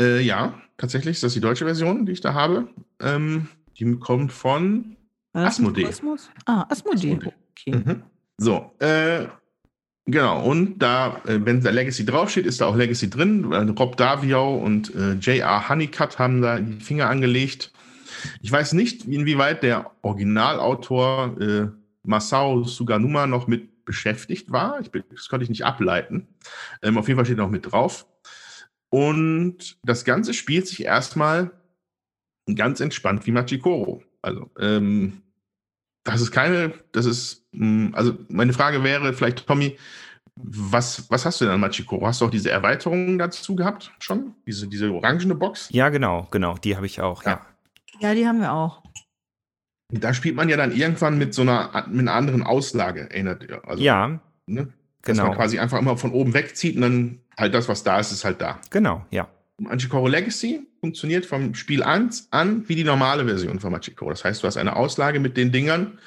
äh, 0.00 0.20
ja, 0.20 0.60
tatsächlich 0.76 1.16
ist 1.16 1.22
das 1.22 1.34
die 1.34 1.40
deutsche 1.40 1.64
Version, 1.64 2.06
die 2.06 2.12
ich 2.12 2.20
da 2.20 2.34
habe. 2.34 2.68
Ähm, 3.00 3.48
die 3.78 3.96
kommt 3.96 4.32
von 4.32 4.96
Asmodee. 5.32 5.86
Ah, 5.86 5.88
Asmodee. 5.88 6.20
Asmodee. 6.70 7.18
Okay. 7.52 7.76
Mhm. 7.76 8.02
So, 8.38 8.72
äh, 8.78 9.26
Genau, 10.10 10.42
und 10.44 10.78
da, 10.78 11.20
äh, 11.26 11.38
wenn 11.44 11.60
da 11.60 11.70
Legacy 11.70 12.04
draufsteht, 12.04 12.46
ist 12.46 12.60
da 12.60 12.66
auch 12.66 12.74
Legacy 12.74 13.08
drin. 13.08 13.44
Rob 13.78 13.96
Davio 13.96 14.56
und 14.56 14.92
äh, 14.94 15.12
J.R. 15.12 15.68
Honeycutt 15.68 16.18
haben 16.18 16.42
da 16.42 16.58
die 16.58 16.80
Finger 16.80 17.08
angelegt. 17.08 17.72
Ich 18.42 18.50
weiß 18.50 18.72
nicht, 18.72 19.04
inwieweit 19.04 19.62
der 19.62 19.90
Originalautor 20.02 21.40
äh, 21.40 21.66
Masao 22.02 22.64
Suganuma 22.64 23.26
noch 23.26 23.46
mit 23.46 23.68
beschäftigt 23.90 24.52
war. 24.52 24.80
Ich, 24.80 24.90
das 25.10 25.28
konnte 25.28 25.42
ich 25.42 25.50
nicht 25.50 25.64
ableiten. 25.64 26.28
Ähm, 26.80 26.96
auf 26.96 27.08
jeden 27.08 27.18
Fall 27.18 27.24
steht 27.24 27.38
noch 27.38 27.50
mit 27.50 27.72
drauf. 27.72 28.06
Und 28.88 29.78
das 29.82 30.04
Ganze 30.04 30.32
spielt 30.32 30.68
sich 30.68 30.84
erstmal 30.84 31.50
ganz 32.54 32.78
entspannt 32.78 33.26
wie 33.26 33.32
Machikoro. 33.32 34.00
Also, 34.22 34.48
ähm, 34.60 35.22
das 36.04 36.20
ist 36.20 36.30
keine, 36.30 36.72
das 36.92 37.04
ist, 37.04 37.44
hm, 37.52 37.90
also 37.94 38.16
meine 38.28 38.52
Frage 38.52 38.84
wäre 38.84 39.12
vielleicht, 39.12 39.44
Tommy, 39.44 39.76
was, 40.36 41.10
was 41.10 41.26
hast 41.26 41.40
du 41.40 41.46
denn 41.46 41.54
an 41.54 41.60
Machikoro? 41.60 42.06
Hast 42.06 42.20
du 42.20 42.26
auch 42.26 42.30
diese 42.30 42.50
Erweiterungen 42.50 43.18
dazu 43.18 43.56
gehabt 43.56 43.90
schon? 43.98 44.36
Diese, 44.46 44.68
diese 44.68 44.92
orangene 44.92 45.34
Box? 45.34 45.68
Ja, 45.72 45.88
genau, 45.88 46.28
genau, 46.30 46.54
die 46.54 46.76
habe 46.76 46.86
ich 46.86 47.00
auch, 47.00 47.24
ja. 47.24 47.44
Ja, 47.98 48.14
die 48.14 48.24
haben 48.24 48.40
wir 48.40 48.52
auch. 48.52 48.79
Da 49.92 50.14
spielt 50.14 50.36
man 50.36 50.48
ja 50.48 50.56
dann 50.56 50.72
irgendwann 50.72 51.18
mit 51.18 51.34
so 51.34 51.42
einer, 51.42 51.86
mit 51.90 52.00
einer 52.00 52.14
anderen 52.14 52.42
Auslage, 52.42 53.10
erinnert 53.10 53.44
ihr? 53.48 53.66
Also, 53.66 53.82
ja. 53.82 54.20
Ne? 54.46 54.68
Dass 55.02 55.16
genau. 55.16 55.28
man 55.28 55.36
quasi 55.36 55.58
einfach 55.58 55.78
immer 55.78 55.96
von 55.96 56.12
oben 56.12 56.34
wegzieht 56.34 56.76
und 56.76 56.82
dann 56.82 57.18
halt 57.36 57.54
das, 57.54 57.68
was 57.68 57.82
da 57.82 57.98
ist, 57.98 58.12
ist 58.12 58.24
halt 58.24 58.40
da. 58.40 58.60
Genau, 58.70 59.04
ja. 59.10 59.28
Machikoro 59.58 60.08
Legacy 60.08 60.66
funktioniert 60.80 61.26
vom 61.26 61.54
Spiel 61.54 61.82
1 61.82 62.28
an 62.30 62.68
wie 62.68 62.74
die 62.74 62.84
normale 62.84 63.24
Version 63.24 63.60
von 63.60 63.72
Machikoro. 63.72 64.10
Das 64.10 64.24
heißt, 64.24 64.42
du 64.42 64.46
hast 64.46 64.56
eine 64.56 64.76
Auslage 64.76 65.20
mit 65.20 65.36
den 65.36 65.52
Dingern 65.52 65.98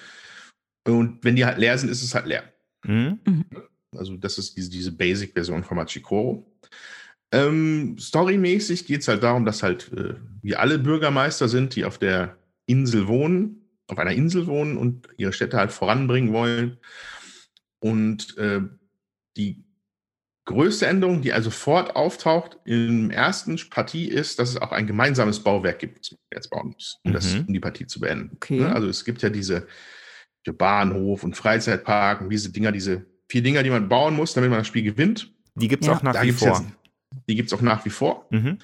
und 0.87 1.23
wenn 1.23 1.35
die 1.35 1.45
halt 1.45 1.59
leer 1.59 1.77
sind, 1.77 1.89
ist 1.89 2.03
es 2.03 2.15
halt 2.15 2.25
leer. 2.25 2.43
Mhm. 2.83 3.19
mhm. 3.25 3.45
Also 3.95 4.17
das 4.17 4.39
ist 4.39 4.57
diese, 4.57 4.71
diese 4.71 4.91
Basic-Version 4.91 5.63
von 5.63 5.77
Machikoro. 5.77 6.51
Ähm, 7.31 7.95
storymäßig 7.99 8.85
geht 8.85 9.01
es 9.01 9.07
halt 9.07 9.21
darum, 9.21 9.45
dass 9.45 9.61
halt 9.61 9.91
äh, 9.93 10.15
wir 10.41 10.59
alle 10.59 10.79
Bürgermeister 10.79 11.47
sind, 11.47 11.75
die 11.75 11.85
auf 11.85 11.99
der 11.99 12.37
Insel 12.65 13.07
wohnen, 13.07 13.62
auf 13.93 13.99
einer 13.99 14.11
Insel 14.11 14.47
wohnen 14.47 14.77
und 14.77 15.07
ihre 15.17 15.33
Städte 15.33 15.57
halt 15.57 15.71
voranbringen 15.71 16.33
wollen. 16.33 16.77
Und 17.79 18.37
äh, 18.37 18.61
die 19.37 19.63
größte 20.45 20.87
Änderung, 20.87 21.21
die 21.21 21.33
also 21.33 21.49
sofort 21.49 21.95
auftaucht 21.95 22.57
im 22.65 23.11
ersten 23.11 23.59
Partie, 23.69 24.07
ist, 24.07 24.39
dass 24.39 24.49
es 24.49 24.57
auch 24.57 24.71
ein 24.71 24.87
gemeinsames 24.87 25.39
Bauwerk 25.41 25.79
gibt, 25.79 25.99
das 25.99 26.11
man 26.11 26.19
jetzt 26.33 26.49
bauen 26.49 26.71
muss, 26.73 26.99
um, 27.03 27.11
mhm. 27.11 27.15
das, 27.15 27.33
um 27.33 27.53
die 27.53 27.59
Partie 27.59 27.87
zu 27.87 27.99
beenden. 27.99 28.31
Okay. 28.35 28.59
Ne? 28.59 28.73
Also 28.73 28.87
es 28.87 29.05
gibt 29.05 29.21
ja 29.21 29.29
diese 29.29 29.67
Bahnhof 30.51 31.23
und 31.23 31.37
Freizeitpark 31.37 32.21
und 32.21 32.29
diese 32.29 32.51
Dinger, 32.51 32.71
diese 32.71 33.05
vier 33.29 33.41
Dinger, 33.41 33.63
die 33.63 33.69
man 33.69 33.87
bauen 33.87 34.15
muss, 34.15 34.33
damit 34.33 34.49
man 34.49 34.59
das 34.59 34.67
Spiel 34.67 34.83
gewinnt. 34.83 35.33
Die 35.55 35.67
gibt 35.67 35.83
es 35.83 35.87
ja. 35.87 35.95
auch 35.95 36.03
nach 36.03 36.13
da 36.13 36.23
wie 36.23 36.31
vor. 36.31 36.49
Jetzt, 36.49 36.63
Die 37.29 37.35
gibt 37.35 37.47
es 37.47 37.53
auch 37.53 37.61
nach 37.61 37.85
wie 37.85 37.89
vor. 37.89 38.27
Mhm. 38.31 38.57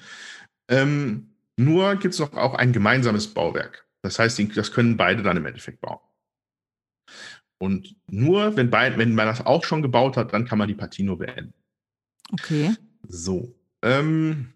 Ähm, 0.68 1.30
nur 1.56 1.96
gibt 1.96 2.14
es 2.14 2.20
noch 2.20 2.34
auch 2.34 2.54
ein 2.54 2.72
gemeinsames 2.72 3.28
Bauwerk. 3.32 3.86
Das 4.02 4.18
heißt, 4.18 4.40
das 4.56 4.72
können 4.72 4.96
beide 4.96 5.22
dann 5.22 5.36
im 5.36 5.46
Endeffekt 5.46 5.80
bauen. 5.80 6.00
Und 7.58 7.94
nur, 8.06 8.56
wenn, 8.56 8.70
beid, 8.70 8.96
wenn 8.96 9.14
man 9.14 9.26
das 9.26 9.44
auch 9.44 9.64
schon 9.64 9.82
gebaut 9.82 10.16
hat, 10.16 10.32
dann 10.32 10.46
kann 10.46 10.58
man 10.58 10.68
die 10.68 10.74
Partie 10.74 11.02
nur 11.02 11.18
beenden. 11.18 11.52
Okay. 12.32 12.74
So. 13.06 13.54
Ähm, 13.82 14.54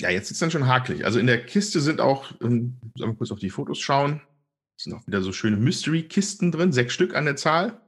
ja, 0.00 0.10
jetzt 0.10 0.30
ist 0.30 0.40
dann 0.40 0.50
schon 0.50 0.66
hakelig. 0.66 1.04
Also 1.04 1.18
in 1.18 1.26
der 1.26 1.44
Kiste 1.44 1.80
sind 1.80 2.00
auch, 2.00 2.32
ähm, 2.40 2.76
sollen 2.94 3.12
wir 3.12 3.16
kurz 3.16 3.32
auf 3.32 3.40
die 3.40 3.50
Fotos 3.50 3.80
schauen, 3.80 4.20
sind 4.80 4.94
auch 4.94 5.06
wieder 5.08 5.22
so 5.22 5.32
schöne 5.32 5.56
Mystery-Kisten 5.56 6.52
drin, 6.52 6.72
sechs 6.72 6.94
Stück 6.94 7.16
an 7.16 7.24
der 7.24 7.34
Zahl, 7.36 7.80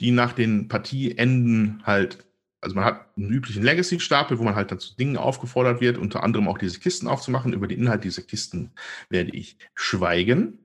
die 0.00 0.10
nach 0.10 0.32
den 0.32 0.66
Partieenden 0.66 1.82
halt, 1.86 2.25
also 2.66 2.74
man 2.74 2.84
hat 2.84 3.16
einen 3.16 3.30
üblichen 3.30 3.62
Legacy-Stapel, 3.62 4.40
wo 4.40 4.42
man 4.42 4.56
halt 4.56 4.72
dann 4.72 4.80
zu 4.80 4.96
Dingen 4.96 5.16
aufgefordert 5.16 5.80
wird, 5.80 5.98
unter 5.98 6.24
anderem 6.24 6.48
auch 6.48 6.58
diese 6.58 6.80
Kisten 6.80 7.06
aufzumachen. 7.06 7.52
Über 7.52 7.68
den 7.68 7.78
Inhalt 7.78 8.02
dieser 8.02 8.22
Kisten 8.22 8.72
werde 9.08 9.30
ich 9.30 9.56
schweigen. 9.76 10.58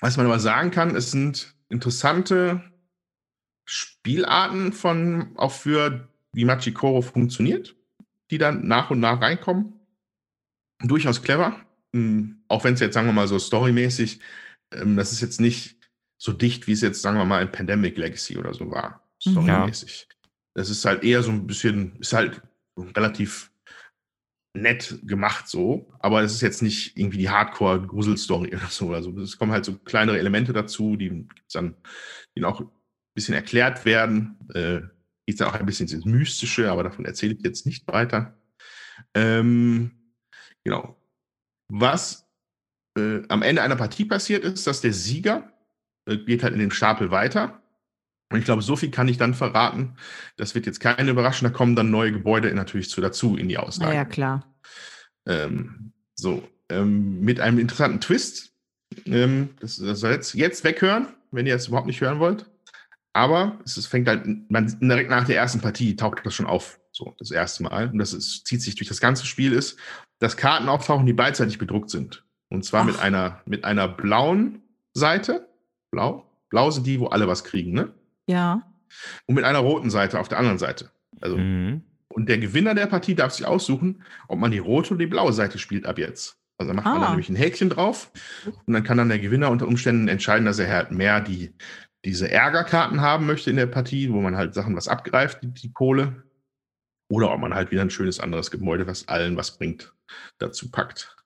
Was 0.00 0.16
man 0.16 0.24
aber 0.24 0.38
sagen 0.38 0.70
kann, 0.70 0.96
es 0.96 1.10
sind 1.10 1.54
interessante 1.68 2.64
Spielarten 3.66 4.72
von, 4.72 5.36
auch 5.36 5.52
für 5.52 6.08
wie 6.32 6.46
Machikoro 6.46 7.02
funktioniert, 7.02 7.76
die 8.30 8.38
dann 8.38 8.66
nach 8.66 8.90
und 8.90 9.00
nach 9.00 9.20
reinkommen. 9.20 9.74
Durchaus 10.80 11.22
clever. 11.22 11.60
Ähm, 11.92 12.42
Auch 12.48 12.64
wenn 12.64 12.72
es 12.72 12.80
jetzt, 12.80 12.94
sagen 12.94 13.06
wir 13.06 13.12
mal, 13.12 13.28
so 13.28 13.38
storymäßig, 13.38 14.18
ähm, 14.72 14.96
das 14.96 15.12
ist 15.12 15.20
jetzt 15.20 15.42
nicht 15.42 15.76
so 16.16 16.32
dicht, 16.32 16.66
wie 16.66 16.72
es 16.72 16.80
jetzt, 16.80 17.02
sagen 17.02 17.18
wir 17.18 17.26
mal, 17.26 17.42
in 17.42 17.52
Pandemic 17.52 17.98
Legacy 17.98 18.38
oder 18.38 18.54
so 18.54 18.70
war. 18.70 19.06
Mhm. 19.26 19.32
Storymäßig. 19.32 20.08
Das 20.54 20.70
ist 20.70 20.84
halt 20.84 21.02
eher 21.04 21.22
so 21.22 21.30
ein 21.30 21.46
bisschen, 21.46 21.96
ist 21.96 22.12
halt 22.12 22.42
relativ 22.78 23.52
nett 24.54 24.98
gemacht 25.04 25.48
so, 25.48 25.90
aber 26.00 26.22
es 26.22 26.34
ist 26.34 26.42
jetzt 26.42 26.62
nicht 26.62 26.96
irgendwie 26.98 27.18
die 27.18 27.30
Hardcore-Grusel-Story 27.30 28.48
oder 28.54 28.68
so. 28.68 28.92
Also 28.92 29.18
es 29.20 29.38
kommen 29.38 29.52
halt 29.52 29.64
so 29.64 29.78
kleinere 29.78 30.18
Elemente 30.18 30.52
dazu, 30.52 30.96
die 30.96 31.26
dann, 31.52 31.74
die 32.36 32.44
auch 32.44 32.60
ein 32.60 32.70
bisschen 33.14 33.34
erklärt 33.34 33.84
werden. 33.84 34.38
Äh, 34.54 34.82
geht 35.26 35.40
dann 35.40 35.48
auch 35.48 35.54
ein 35.54 35.66
bisschen 35.66 35.88
ins 35.88 36.04
Mystische, 36.04 36.70
aber 36.70 36.82
davon 36.82 37.04
erzähle 37.04 37.34
ich 37.34 37.42
jetzt 37.42 37.64
nicht 37.64 37.86
weiter. 37.86 38.36
Ähm, 39.14 39.92
genau. 40.64 41.00
Was 41.68 42.28
äh, 42.98 43.22
am 43.28 43.42
Ende 43.42 43.62
einer 43.62 43.76
Partie 43.76 44.04
passiert 44.04 44.44
ist, 44.44 44.66
dass 44.66 44.80
der 44.80 44.92
Sieger 44.92 45.50
äh, 46.06 46.18
geht 46.18 46.42
halt 46.42 46.52
in 46.52 46.60
den 46.60 46.70
Stapel 46.70 47.10
weiter. 47.10 47.61
Und 48.32 48.38
ich 48.38 48.44
glaube, 48.44 48.62
so 48.62 48.76
viel 48.76 48.90
kann 48.90 49.08
ich 49.08 49.18
dann 49.18 49.34
verraten. 49.34 49.96
Das 50.36 50.54
wird 50.54 50.66
jetzt 50.66 50.80
keine 50.80 51.10
Überraschung. 51.10 51.48
Da 51.48 51.56
kommen 51.56 51.76
dann 51.76 51.90
neue 51.90 52.12
Gebäude 52.12 52.52
natürlich 52.54 52.90
zu 52.90 53.00
dazu 53.00 53.36
in 53.36 53.48
die 53.48 53.58
Auslage. 53.58 53.90
Naja, 53.90 54.04
klar. 54.04 54.54
Ähm, 55.26 55.92
so, 56.14 56.48
ähm, 56.68 57.20
mit 57.20 57.40
einem 57.40 57.58
interessanten 57.58 58.00
Twist. 58.00 58.52
Ähm, 59.06 59.50
das, 59.60 59.76
das 59.76 60.00
soll 60.00 60.12
jetzt, 60.12 60.34
jetzt 60.34 60.64
weghören, 60.64 61.08
wenn 61.30 61.46
ihr 61.46 61.54
das 61.54 61.68
überhaupt 61.68 61.86
nicht 61.86 62.00
hören 62.00 62.18
wollt. 62.18 62.46
Aber 63.12 63.58
es 63.64 63.76
ist, 63.76 63.86
fängt 63.86 64.08
halt, 64.08 64.26
man, 64.50 64.78
direkt 64.80 65.10
nach 65.10 65.26
der 65.26 65.36
ersten 65.36 65.60
Partie 65.60 65.96
taucht 65.96 66.20
das 66.24 66.34
schon 66.34 66.46
auf. 66.46 66.80
So, 66.92 67.14
das 67.18 67.30
erste 67.30 67.62
Mal. 67.62 67.88
Und 67.90 67.98
das 67.98 68.12
ist, 68.12 68.46
zieht 68.46 68.62
sich 68.62 68.74
durch 68.74 68.88
das 68.88 69.00
ganze 69.00 69.26
Spiel 69.26 69.52
ist, 69.52 69.78
dass 70.18 70.36
Karten 70.36 70.68
auftauchen, 70.68 71.06
die 71.06 71.12
beidseitig 71.12 71.58
bedruckt 71.58 71.90
sind. 71.90 72.24
Und 72.48 72.64
zwar 72.64 72.84
mit 72.84 72.96
Ach. 72.98 73.02
einer, 73.02 73.40
mit 73.46 73.64
einer 73.64 73.88
blauen 73.88 74.62
Seite. 74.92 75.48
Blau? 75.90 76.26
Blau 76.50 76.70
sind 76.70 76.86
die, 76.86 77.00
wo 77.00 77.06
alle 77.06 77.26
was 77.28 77.44
kriegen, 77.44 77.72
ne? 77.72 77.94
Ja. 78.26 78.62
Und 79.26 79.34
mit 79.36 79.44
einer 79.44 79.58
roten 79.60 79.90
Seite 79.90 80.18
auf 80.20 80.28
der 80.28 80.38
anderen 80.38 80.58
Seite. 80.58 80.90
Also, 81.20 81.36
Mhm. 81.38 81.82
und 82.08 82.28
der 82.28 82.38
Gewinner 82.38 82.74
der 82.74 82.86
Partie 82.86 83.14
darf 83.14 83.32
sich 83.32 83.46
aussuchen, 83.46 84.02
ob 84.28 84.38
man 84.38 84.50
die 84.50 84.58
rote 84.58 84.90
oder 84.90 84.98
die 84.98 85.06
blaue 85.06 85.32
Seite 85.32 85.58
spielt 85.58 85.86
ab 85.86 85.98
jetzt. 85.98 86.36
Also 86.58 86.70
da 86.70 86.74
macht 86.76 86.84
man 86.86 86.96
Ah. 86.98 87.00
dann 87.00 87.10
nämlich 87.12 87.28
ein 87.30 87.36
Häkchen 87.36 87.70
drauf 87.70 88.12
und 88.66 88.72
dann 88.74 88.84
kann 88.84 88.98
dann 88.98 89.08
der 89.08 89.18
Gewinner 89.18 89.50
unter 89.50 89.66
Umständen 89.66 90.08
entscheiden, 90.08 90.44
dass 90.46 90.58
er 90.58 90.70
halt 90.70 90.90
mehr 90.92 91.20
die, 91.20 91.54
diese 92.04 92.30
Ärgerkarten 92.30 93.00
haben 93.00 93.26
möchte 93.26 93.50
in 93.50 93.56
der 93.56 93.66
Partie, 93.66 94.12
wo 94.12 94.20
man 94.20 94.36
halt 94.36 94.54
Sachen 94.54 94.76
was 94.76 94.88
abgreift, 94.88 95.42
die, 95.42 95.48
die 95.52 95.72
Kohle. 95.72 96.22
Oder 97.08 97.32
ob 97.32 97.40
man 97.40 97.54
halt 97.54 97.70
wieder 97.70 97.82
ein 97.82 97.90
schönes 97.90 98.20
anderes 98.20 98.50
Gebäude, 98.50 98.86
was 98.86 99.08
allen 99.08 99.36
was 99.36 99.56
bringt, 99.58 99.92
dazu 100.38 100.70
packt. 100.70 101.16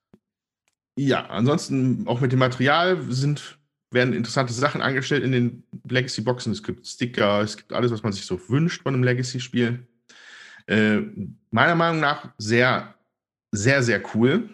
Ja, 0.97 1.27
ansonsten 1.27 2.07
auch 2.07 2.21
mit 2.21 2.31
dem 2.31 2.39
Material 2.39 3.01
sind, 3.09 3.59
werden 3.91 4.13
interessante 4.13 4.53
Sachen 4.53 4.81
angestellt 4.81 5.23
in 5.23 5.31
den 5.31 5.63
Legacy-Boxen. 5.89 6.51
Es 6.51 6.63
gibt 6.63 6.85
Sticker, 6.85 7.41
es 7.41 7.57
gibt 7.57 7.73
alles, 7.73 7.91
was 7.91 8.03
man 8.03 8.11
sich 8.11 8.25
so 8.25 8.39
wünscht 8.49 8.83
von 8.83 8.93
einem 8.93 9.03
Legacy-Spiel. 9.03 9.87
Äh, 10.67 10.99
meiner 11.51 11.75
Meinung 11.75 12.01
nach 12.01 12.29
sehr, 12.37 12.95
sehr, 13.51 13.81
sehr 13.83 14.01
cool. 14.13 14.49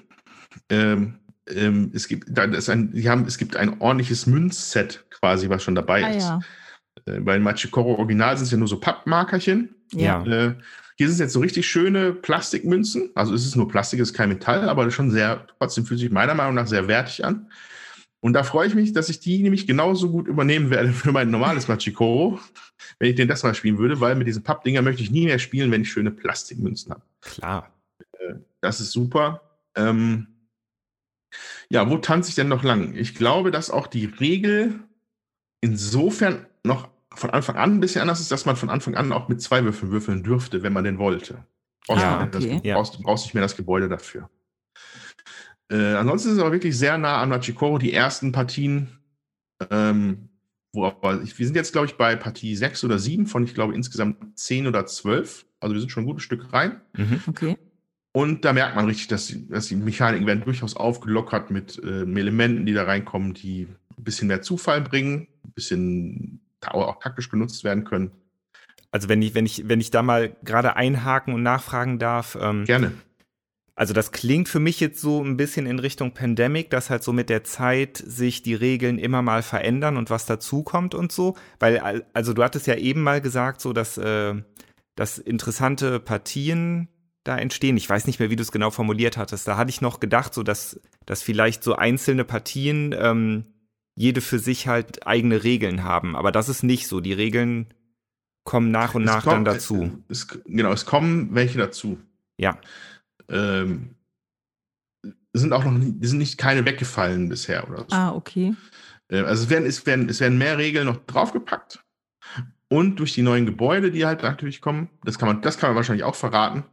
Ähm, 0.70 1.20
ähm, 1.50 1.92
es 1.94 2.08
gibt, 2.08 2.28
da 2.30 2.44
ist 2.44 2.70
ein, 2.70 2.92
die 2.92 3.10
haben, 3.10 3.26
es 3.26 3.38
gibt 3.38 3.56
ein 3.56 3.82
ordentliches 3.82 4.28
Münzset 4.28 5.04
quasi, 5.10 5.50
was 5.50 5.64
schon 5.64 5.76
dabei 5.76 6.06
Ah 6.06 6.10
ist. 6.10 6.24
ja. 6.24 6.40
Äh, 7.06 7.20
bei 7.20 7.40
Machikoro 7.40 7.96
Original 7.96 8.38
sind 8.38 8.46
es 8.46 8.52
ja 8.52 8.58
nur 8.58 8.68
so 8.68 8.80
Pappmarkerchen. 8.80 9.76
Ja. 9.94 10.24
Äh, 10.26 10.56
hier 10.96 11.08
sind 11.08 11.16
es 11.16 11.20
jetzt 11.20 11.34
so 11.34 11.40
richtig 11.40 11.68
schöne 11.68 12.14
Plastikmünzen. 12.14 13.10
Also 13.16 13.34
es 13.34 13.46
ist 13.46 13.56
nur 13.56 13.68
Plastik, 13.68 14.00
es 14.00 14.12
ist 14.12 14.16
kein 14.16 14.30
Metall, 14.30 14.70
aber 14.70 14.90
schon 14.92 15.10
sehr, 15.10 15.48
trotzdem 15.58 15.86
fühlt 15.86 16.00
sich 16.00 16.12
meiner 16.12 16.36
Meinung 16.36 16.54
nach 16.54 16.68
sehr 16.68 16.88
wertig 16.88 17.26
an. 17.26 17.50
Und 18.24 18.32
da 18.32 18.44
freue 18.44 18.70
ich 18.70 18.74
mich, 18.74 18.94
dass 18.94 19.10
ich 19.10 19.20
die 19.20 19.44
nämlich 19.44 19.68
genauso 19.68 20.10
gut 20.10 20.30
übernehmen 20.30 20.70
werde 20.70 20.94
für 20.94 21.12
mein 21.12 21.30
normales 21.30 21.68
Machikoro, 21.68 22.40
wenn 22.98 23.10
ich 23.10 23.16
den 23.16 23.28
das 23.28 23.44
mal 23.44 23.54
spielen 23.54 23.78
würde, 23.78 24.00
weil 24.00 24.16
mit 24.16 24.28
diesen 24.28 24.44
Pappdinger 24.44 24.82
möchte 24.82 25.04
ich 25.04 25.12
nie 25.12 25.26
mehr 25.26 25.40
spielen, 25.40 25.72
wenn 25.72 25.82
ich 25.82 25.92
schöne 25.92 26.10
Plastikmünzen 26.10 26.94
habe. 26.94 27.02
Klar. 27.20 27.74
Das 28.62 28.80
ist 28.80 28.94
super. 28.94 29.42
Ähm, 29.76 30.28
ja, 31.68 31.90
wo 31.90 31.98
tanze 31.98 32.30
ich 32.30 32.36
denn 32.36 32.48
noch 32.48 32.64
lang? 32.64 32.96
Ich 32.96 33.14
glaube, 33.14 33.52
dass 33.52 33.70
auch 33.70 33.88
die 33.88 34.06
Regel 34.06 34.80
insofern 35.60 36.46
noch 36.64 36.88
von 37.14 37.30
Anfang 37.30 37.58
an 37.58 37.76
ein 37.76 37.80
bisschen 37.82 38.04
anders 38.04 38.22
ist, 38.22 38.32
dass 38.32 38.46
man 38.46 38.56
von 38.56 38.70
Anfang 38.70 38.96
an 38.96 39.12
auch 39.12 39.28
mit 39.28 39.42
zwei 39.42 39.66
Würfeln 39.66 39.92
würfeln 39.92 40.24
dürfte, 40.24 40.64
wenn 40.64 40.72
man 40.72 40.86
denn 40.86 40.98
wollte. 40.98 41.44
Brauchst 41.88 42.06
Ah, 42.06 42.24
okay. 42.24 42.62
das, 42.64 42.74
brauchst, 42.74 42.96
du 42.96 43.04
brauchst 43.04 43.26
nicht 43.26 43.34
mehr 43.34 43.44
das 43.44 43.58
Gebäude 43.58 43.90
dafür. 43.90 44.30
Äh, 45.74 45.96
ansonsten 45.96 46.30
ist 46.30 46.36
es 46.36 46.40
aber 46.40 46.52
wirklich 46.52 46.78
sehr 46.78 47.00
nah 47.00 47.20
an 47.20 47.30
Machikoro. 47.30 47.80
Die 47.80 47.94
ersten 47.94 48.32
Partien, 48.32 48.90
ähm, 49.72 50.30
wo 50.72 50.86
aber 50.86 51.22
ich, 51.24 51.38
wir 51.40 51.48
sind 51.48 51.56
jetzt, 51.56 51.72
glaube 51.72 51.88
ich, 51.88 51.96
bei 51.96 52.16
Partie 52.16 52.56
6 52.56 52.84
oder 52.84 53.00
7 53.00 53.26
von, 53.26 53.44
ich 53.44 53.56
glaube, 53.56 53.74
insgesamt 53.74 54.38
10 54.38 54.68
oder 54.68 54.86
12. 54.86 55.46
Also 55.60 55.74
wir 55.74 55.82
sind 55.82 55.90
schon 55.90 56.04
ein 56.04 56.08
gutes 56.08 56.24
Stück 56.24 56.54
rein. 56.54 56.80
Mhm. 56.96 57.22
Okay. 57.28 57.58
Und 58.12 58.46
da 58.46 58.54
merkt 58.54 58.76
man 58.76 58.86
richtig, 58.86 59.08
dass 59.08 59.26
die, 59.26 59.48
dass 59.48 59.68
die 59.68 59.76
Mechaniken 59.76 60.28
werden 60.28 60.44
durchaus 60.44 60.76
aufgelockert 60.76 61.50
mit 61.50 61.82
ähm, 61.84 62.16
Elementen, 62.16 62.68
die 62.68 62.74
da 62.74 62.84
reinkommen, 62.84 63.34
die 63.34 63.68
ein 63.98 64.04
bisschen 64.04 64.28
mehr 64.28 64.44
Zufall 64.44 64.82
bringen, 64.82 65.28
ein 65.44 65.54
bisschen 65.54 66.40
auch 66.62 67.00
taktisch 67.00 67.30
genutzt 67.30 67.64
werden 67.64 67.84
können. 67.84 68.12
Also 68.92 69.10
wenn 69.10 69.24
ich, 69.24 69.34
wenn 69.34 69.48
ich, 69.48 69.68
wenn 69.68 69.82
ich 69.82 69.90
da 69.90 70.04
mal 70.04 70.36
gerade 70.44 70.76
einhaken 70.76 71.34
und 71.34 71.42
nachfragen 71.42 71.98
darf, 71.98 72.38
ähm, 72.40 72.66
Gerne. 72.66 72.92
Also 73.76 73.94
das 73.94 74.12
klingt 74.12 74.50
für 74.50 74.60
mich 74.60 74.80
jetzt 74.80 75.02
so 75.02 75.24
ein 75.24 75.36
bisschen 75.38 75.66
in 75.66 75.80
Richtung 75.80 76.14
Pandemic, 76.14 76.70
dass 76.70 76.90
halt 76.90 77.04
so 77.04 77.12
mit 77.14 77.30
der 77.30 77.44
Zeit 77.44 77.98
sich 77.98 78.44
die 78.44 78.54
Regeln 78.54 79.00
immer 79.00 79.22
mal 79.22 79.42
verändern 79.42 79.98
und 79.98 80.10
was 80.10 80.26
dazukommt 80.26 80.94
und 80.94 81.12
so. 81.12 81.36
Weil, 81.60 81.80
al- 81.80 82.06
also 82.14 82.34
du 82.34 82.44
hattest 82.44 82.68
ja 82.68 82.76
eben 82.76 83.02
mal 83.02 83.20
gesagt, 83.22 83.62
so 83.62 83.74
dass, 83.74 83.98
äh, 83.98 84.36
dass 84.96 85.18
interessante 85.18 86.00
Partien 86.00 86.88
da 87.24 87.38
entstehen. 87.38 87.78
Ich 87.78 87.90
weiß 87.90 88.06
nicht 88.06 88.20
mehr, 88.20 88.30
wie 88.30 88.36
du 88.36 88.44
es 88.44 88.52
genau 88.52 88.70
formuliert 88.70 89.18
hattest. 89.18 89.48
Da 89.48 89.58
hatte 89.58 89.70
ich 89.70 89.82
noch 89.82 90.00
gedacht, 90.00 90.34
so 90.34 90.44
dass, 90.44 90.80
dass 91.06 91.24
vielleicht 91.24 91.64
so 91.64 91.76
einzelne 91.76 92.26
Partien 92.26 92.94
ähm, 92.98 93.46
jede 93.96 94.22
für 94.22 94.40
sich 94.40 94.68
halt 94.68 95.08
eigene 95.08 95.44
Regeln 95.44 95.84
haben. 95.84 96.16
Aber 96.16 96.32
das 96.32 96.50
ist 96.50 96.64
nicht 96.64 96.88
so. 96.88 97.00
Die 97.00 97.14
Regeln 97.14 97.74
kommen 98.44 98.72
nach 98.72 98.94
und 98.94 99.04
Es 99.04 99.08
nach 99.08 99.24
kommt- 99.24 99.34
dann 99.36 99.46
dazu. 99.46 100.04
Es, 100.10 100.28
genau, 100.46 100.74
es 100.74 100.86
kommen 100.86 101.30
welche 101.34 101.58
dazu. 101.58 101.98
Ja. 102.38 102.58
Ähm, 103.30 103.96
sind 105.34 105.52
auch 105.54 105.64
noch 105.64 105.72
nie, 105.72 105.96
sind 106.06 106.20
nicht 106.20 106.38
keine 106.38 106.66
weggefallen 106.66 107.30
bisher 107.30 107.68
oder 107.70 107.80
so. 107.80 107.96
Ah, 107.96 108.14
okay. 108.14 108.56
Äh, 109.10 109.22
Also 109.22 109.44
es 109.44 109.50
werden, 109.50 109.66
es, 109.66 109.86
werden, 109.86 110.10
es 110.10 110.20
werden 110.20 110.38
mehr 110.38 110.58
Regeln 110.58 110.86
noch 110.86 110.98
draufgepackt. 111.06 111.84
Und 112.70 112.98
durch 113.00 113.14
die 113.14 113.22
neuen 113.22 113.46
Gebäude, 113.46 113.92
die 113.92 114.06
halt 114.06 114.24
natürlich 114.24 114.62
kommen, 114.62 114.90
das 115.04 115.20
kann 115.20 115.28
man, 115.28 115.42
das 115.42 115.58
kann 115.58 115.70
man 115.70 115.76
wahrscheinlich 115.76 116.04
auch 116.04 116.16
verraten, 116.16 116.64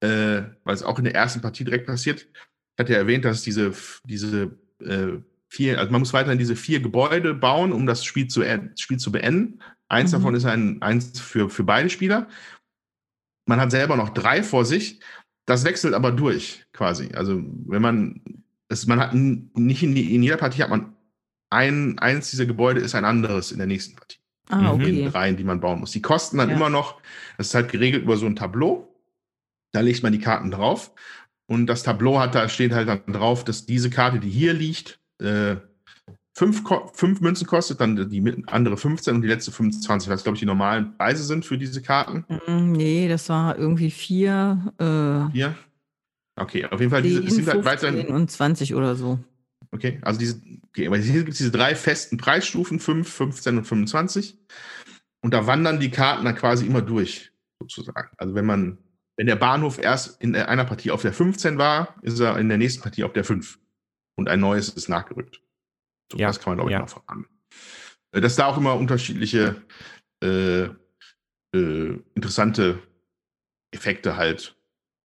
äh, 0.00 0.42
weil 0.64 0.74
es 0.74 0.82
auch 0.82 0.98
in 0.98 1.04
der 1.04 1.14
ersten 1.14 1.40
Partie 1.40 1.64
direkt 1.64 1.86
passiert. 1.86 2.22
Ich 2.22 2.78
hatte 2.80 2.92
ja 2.92 2.98
erwähnt, 2.98 3.24
dass 3.24 3.42
diese, 3.42 3.72
diese 4.04 4.58
äh, 4.80 5.18
vier, 5.48 5.78
also 5.78 5.90
man 5.92 6.00
muss 6.00 6.12
weiterhin 6.12 6.38
diese 6.38 6.56
vier 6.56 6.80
Gebäude 6.80 7.34
bauen, 7.34 7.72
um 7.72 7.86
das 7.86 8.04
Spiel 8.04 8.28
zu, 8.28 8.42
Spiel 8.76 8.98
zu 8.98 9.12
beenden. 9.12 9.60
Eins 9.88 10.10
Mhm. 10.10 10.16
davon 10.16 10.34
ist 10.34 10.44
ein, 10.44 10.82
eins 10.82 11.18
für, 11.20 11.48
für 11.50 11.64
beide 11.64 11.90
Spieler. 11.90 12.28
Man 13.46 13.60
hat 13.60 13.70
selber 13.70 13.96
noch 13.96 14.10
drei 14.10 14.42
vor 14.42 14.64
sich. 14.64 15.00
Das 15.48 15.64
wechselt 15.64 15.94
aber 15.94 16.12
durch, 16.12 16.66
quasi. 16.74 17.08
Also, 17.14 17.42
wenn 17.66 17.80
man, 17.80 18.20
es, 18.68 18.86
man 18.86 19.00
hat 19.00 19.14
nicht 19.14 19.82
in, 19.82 19.96
in 19.96 20.22
jeder 20.22 20.36
Partie 20.36 20.62
hat 20.62 20.68
man 20.68 20.92
ein, 21.48 21.98
eins 21.98 22.30
dieser 22.30 22.44
Gebäude 22.44 22.80
ist 22.82 22.94
ein 22.94 23.06
anderes 23.06 23.50
in 23.50 23.56
der 23.56 23.66
nächsten 23.66 23.96
Partie. 23.96 24.18
Ah, 24.50 24.74
Mhm. 24.74 24.80
In 24.80 24.86
den 24.86 25.02
okay. 25.04 25.10
dreien, 25.10 25.36
die 25.38 25.44
man 25.44 25.60
bauen 25.60 25.80
muss. 25.80 25.92
Die 25.92 26.02
kosten 26.02 26.36
dann 26.36 26.50
Ja. 26.50 26.56
immer 26.56 26.68
noch, 26.68 27.00
das 27.38 27.48
ist 27.48 27.54
halt 27.54 27.70
geregelt 27.72 28.02
über 28.02 28.18
so 28.18 28.26
ein 28.26 28.36
Tableau. 28.36 28.94
Da 29.72 29.80
legt 29.80 30.02
man 30.02 30.12
die 30.12 30.18
Karten 30.20 30.50
drauf. 30.50 30.92
Und 31.46 31.66
das 31.66 31.82
Tableau 31.82 32.18
hat, 32.18 32.34
da 32.34 32.46
steht 32.50 32.72
halt 32.72 32.88
dann 32.88 33.00
drauf, 33.06 33.42
dass 33.42 33.64
diese 33.64 33.88
Karte, 33.88 34.20
die 34.20 34.28
hier 34.28 34.52
liegt, 34.52 35.00
äh, 35.18 35.56
fünf, 36.38 36.62
fünf 36.94 37.20
Münzen 37.20 37.46
kostet, 37.46 37.80
dann 37.80 38.08
die 38.08 38.44
andere 38.46 38.76
15 38.76 39.16
und 39.16 39.22
die 39.22 39.28
letzte 39.28 39.50
25, 39.50 40.08
was 40.08 40.22
glaube 40.22 40.36
ich 40.36 40.40
die 40.40 40.46
normalen 40.46 40.96
Preise 40.96 41.24
sind 41.24 41.44
für 41.44 41.58
diese 41.58 41.82
Karten. 41.82 42.24
Mm, 42.46 42.72
nee, 42.72 43.08
das 43.08 43.28
war 43.28 43.58
irgendwie 43.58 43.90
vier. 43.90 44.72
Äh, 44.78 45.32
vier? 45.32 45.56
Okay, 46.36 46.64
auf 46.66 46.78
jeden 46.78 46.92
Fall, 46.92 47.02
diese, 47.02 47.24
es 47.24 47.34
sind 47.34 47.48
halt 47.48 47.64
weiterhin. 47.64 48.06
und 48.06 48.30
20 48.30 48.76
oder 48.76 48.94
so. 48.94 49.18
Okay, 49.72 49.98
also 50.02 50.20
diese, 50.20 50.40
okay, 50.68 50.86
aber 50.86 50.96
hier 50.98 51.24
gibt 51.24 51.32
es 51.32 51.38
diese 51.38 51.50
drei 51.50 51.74
festen 51.74 52.16
Preisstufen, 52.16 52.78
5, 52.78 53.12
15 53.12 53.58
und 53.58 53.64
25. 53.64 54.38
Und 55.20 55.34
da 55.34 55.48
wandern 55.48 55.80
die 55.80 55.90
Karten 55.90 56.24
dann 56.24 56.36
quasi 56.36 56.64
immer 56.66 56.82
durch, 56.82 57.32
sozusagen. 57.58 58.10
Also 58.16 58.36
wenn 58.36 58.46
man, 58.46 58.78
wenn 59.16 59.26
der 59.26 59.34
Bahnhof 59.34 59.78
erst 59.78 60.22
in 60.22 60.36
einer 60.36 60.64
Partie 60.64 60.92
auf 60.92 61.02
der 61.02 61.12
15 61.12 61.58
war, 61.58 61.96
ist 62.02 62.20
er 62.20 62.38
in 62.38 62.48
der 62.48 62.58
nächsten 62.58 62.80
Partie 62.80 63.02
auf 63.02 63.12
der 63.12 63.24
5. 63.24 63.58
Und 64.16 64.28
ein 64.28 64.38
neues 64.38 64.68
ist 64.68 64.88
nachgerückt. 64.88 65.40
So, 66.10 66.18
ja, 66.18 66.28
das 66.28 66.40
kann 66.40 66.52
man, 66.52 66.58
glaube 66.58 66.70
ich, 66.70 66.74
ja. 66.74 66.80
noch 66.80 66.88
verraten. 66.88 67.26
Äh, 68.12 68.20
dass 68.20 68.36
da 68.36 68.46
auch 68.46 68.56
immer 68.56 68.74
unterschiedliche 68.74 69.62
äh, 70.22 70.68
äh, 71.54 71.98
interessante 72.14 72.82
Effekte 73.72 74.16
halt. 74.16 74.56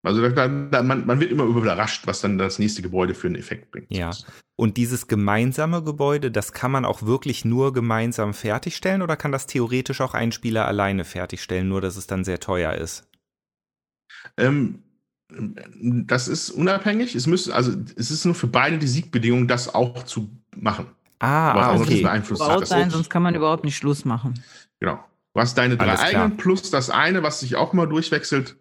Also 0.06 0.28
da, 0.30 0.48
da, 0.48 0.84
man, 0.84 1.06
man 1.06 1.20
wird 1.20 1.32
immer 1.32 1.46
überrascht, 1.46 2.08
was 2.08 2.22
dann 2.22 2.38
das 2.38 2.60
nächste 2.60 2.82
Gebäude 2.82 3.14
für 3.14 3.28
einen 3.28 3.38
Effekt 3.38 3.72
bringt. 3.72 3.88
Ja. 3.90 4.12
Und 4.56 4.78
dieses 4.78 5.08
gemeinsame 5.08 5.82
Gebäude, 5.82 6.30
das 6.30 6.52
kann 6.52 6.72
man 6.72 6.86
auch 6.86 7.04
wirklich 7.04 7.46
nur 7.46 7.74
gemeinsam 7.74 8.34
fertigstellen 8.34 9.02
oder 9.02 9.16
kann 9.16 9.32
das 9.32 9.48
theoretisch 9.48 10.02
auch 10.02 10.14
ein 10.14 10.32
Spieler 10.32 10.68
alleine 10.68 11.06
fertigstellen, 11.06 11.70
nur 11.70 11.82
dass 11.82 11.96
es 11.96 12.06
dann 12.06 12.24
sehr 12.26 12.40
teuer 12.40 12.74
ist? 12.74 13.10
Ähm, 14.38 14.84
das 15.30 16.28
ist 16.28 16.50
unabhängig. 16.52 17.16
Es 17.16 17.26
müsste, 17.26 17.56
also 17.56 17.72
es 17.96 18.12
ist 18.12 18.26
nur 18.26 18.36
für 18.36 18.48
beide 18.48 18.78
die 18.78 18.88
Siegbedingung, 18.88 19.48
das 19.48 19.74
auch 19.74 20.04
zu 20.04 20.30
machen. 20.56 20.88
Ah, 21.20 21.52
ah 21.52 21.76
okay. 21.76 22.02
Beeinflusst 22.02 22.46
hat. 22.46 22.68
sein, 22.68 22.90
sonst 22.90 23.10
kann 23.10 23.24
man 23.24 23.36
überhaupt 23.36 23.64
nicht 23.64 23.78
Schluss 23.78 24.06
machen. 24.06 24.44
Genau. 24.80 25.00
Du 25.34 25.42
hast 25.42 25.58
deine 25.58 25.78
drei 25.78 25.98
eigenen 25.98 26.38
plus 26.38 26.70
das 26.70 26.90
eine, 26.90 27.24
was 27.24 27.40
sich 27.40 27.56
auch 27.56 27.74
immer 27.74 27.88
durchwechselt, 27.88 28.58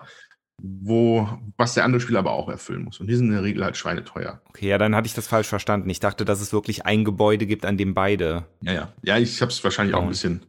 wo, 0.63 1.29
was 1.57 1.75
der 1.75 1.85
andere 1.85 2.01
Spieler 2.01 2.21
aber 2.21 2.33
auch 2.33 2.49
erfüllen 2.49 2.85
muss. 2.85 3.01
Und 3.01 3.09
die 3.09 3.17
sind 3.17 3.27
in 3.27 3.33
der 3.33 3.43
Regel 3.43 3.65
halt 3.65 3.77
schweineteuer. 3.77 4.41
Okay, 4.49 4.69
ja, 4.69 4.79
dann 4.79 4.95
hatte 4.95 5.07
ich 5.07 5.15
das 5.15 5.27
falsch 5.27 5.49
verstanden. 5.49 5.91
Ich 5.91 6.01
dachte, 6.01 6.25
dass 6.25 6.41
es 6.41 6.53
wirklich 6.53 6.87
ein 6.87 7.05
Gebäude 7.05 7.47
gibt, 7.47 7.67
an 7.67 7.77
dem 7.77 7.95
beide. 7.95 8.47
Ja, 8.63 8.73
ja. 8.73 8.93
Ja, 9.03 9.19
ich 9.19 9.43
habe 9.43 9.51
es 9.51 9.63
wahrscheinlich 9.63 9.95
auch 9.95 10.03
ein 10.03 10.09
bisschen 10.09 10.47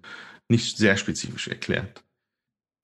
nicht 0.47 0.77
sehr 0.77 0.97
spezifisch 0.97 1.47
erklärt. 1.47 2.03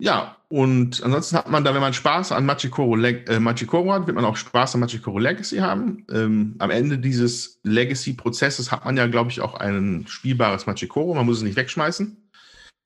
Ja, 0.02 0.38
und 0.48 1.04
ansonsten 1.04 1.36
hat 1.36 1.50
man 1.50 1.64
da, 1.66 1.74
wenn 1.74 1.82
man 1.82 1.94
Spaß 1.94 2.32
an 2.32 2.46
Machikoro, 2.46 2.98
äh, 2.98 3.40
Machikoro 3.40 3.92
hat, 3.92 4.08
wird 4.08 4.16
man 4.16 4.24
auch 4.24 4.38
Spaß 4.38 4.76
an 4.76 4.82
Machikoro 4.82 5.20
Legacy 5.20 5.58
haben. 5.58 6.06
Ähm, 6.10 6.56
am 6.60 6.72
Ende 6.72 6.98
dieses 6.98 7.60
Legacy-Prozesses 7.64 8.72
hat 8.72 8.86
man 8.86 8.96
ja, 8.96 9.08
glaube 9.08 9.30
ich, 9.30 9.42
auch 9.42 9.56
ein 9.56 10.06
spielbares 10.08 10.66
Machikoro. 10.66 11.14
Man 11.14 11.26
muss 11.26 11.38
es 11.38 11.44
nicht 11.44 11.58
wegschmeißen. 11.58 12.16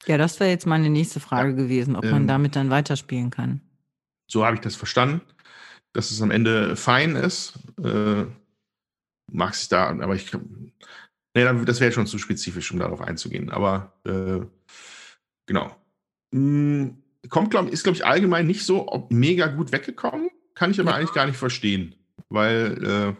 Ja, 0.07 0.17
das 0.17 0.39
wäre 0.39 0.49
jetzt 0.49 0.65
meine 0.65 0.89
nächste 0.89 1.19
Frage 1.19 1.51
ja, 1.51 1.55
gewesen, 1.55 1.95
ob 1.95 2.03
ähm, 2.03 2.11
man 2.11 2.27
damit 2.27 2.55
dann 2.55 2.71
weiterspielen 2.71 3.29
kann. 3.29 3.61
So 4.27 4.43
habe 4.43 4.55
ich 4.55 4.61
das 4.61 4.75
verstanden, 4.75 5.21
dass 5.93 6.09
es 6.09 6.21
am 6.21 6.31
Ende 6.31 6.75
fein 6.75 7.15
ist. 7.15 7.59
Äh, 7.81 8.25
mag 9.31 9.53
sich 9.53 9.69
da, 9.69 9.89
aber 9.89 10.15
ich, 10.15 10.31
nee, 11.35 11.63
das 11.65 11.79
wäre 11.79 11.91
schon 11.91 12.07
zu 12.07 12.17
spezifisch, 12.17 12.71
um 12.71 12.79
darauf 12.79 13.01
einzugehen. 13.01 13.51
Aber 13.51 13.93
äh, 14.03 14.41
genau. 15.45 15.75
Hm, 16.33 17.02
kommt, 17.29 17.51
glaub, 17.51 17.69
ist, 17.69 17.83
glaube 17.83 17.97
ich, 17.97 18.05
allgemein 18.05 18.47
nicht 18.47 18.65
so 18.65 19.07
mega 19.09 19.47
gut 19.47 19.71
weggekommen. 19.71 20.29
Kann 20.55 20.71
ich 20.71 20.79
aber 20.79 20.91
ja. 20.91 20.97
eigentlich 20.97 21.13
gar 21.13 21.25
nicht 21.25 21.37
verstehen. 21.37 21.95
Weil 22.29 22.83
äh, 22.83 23.13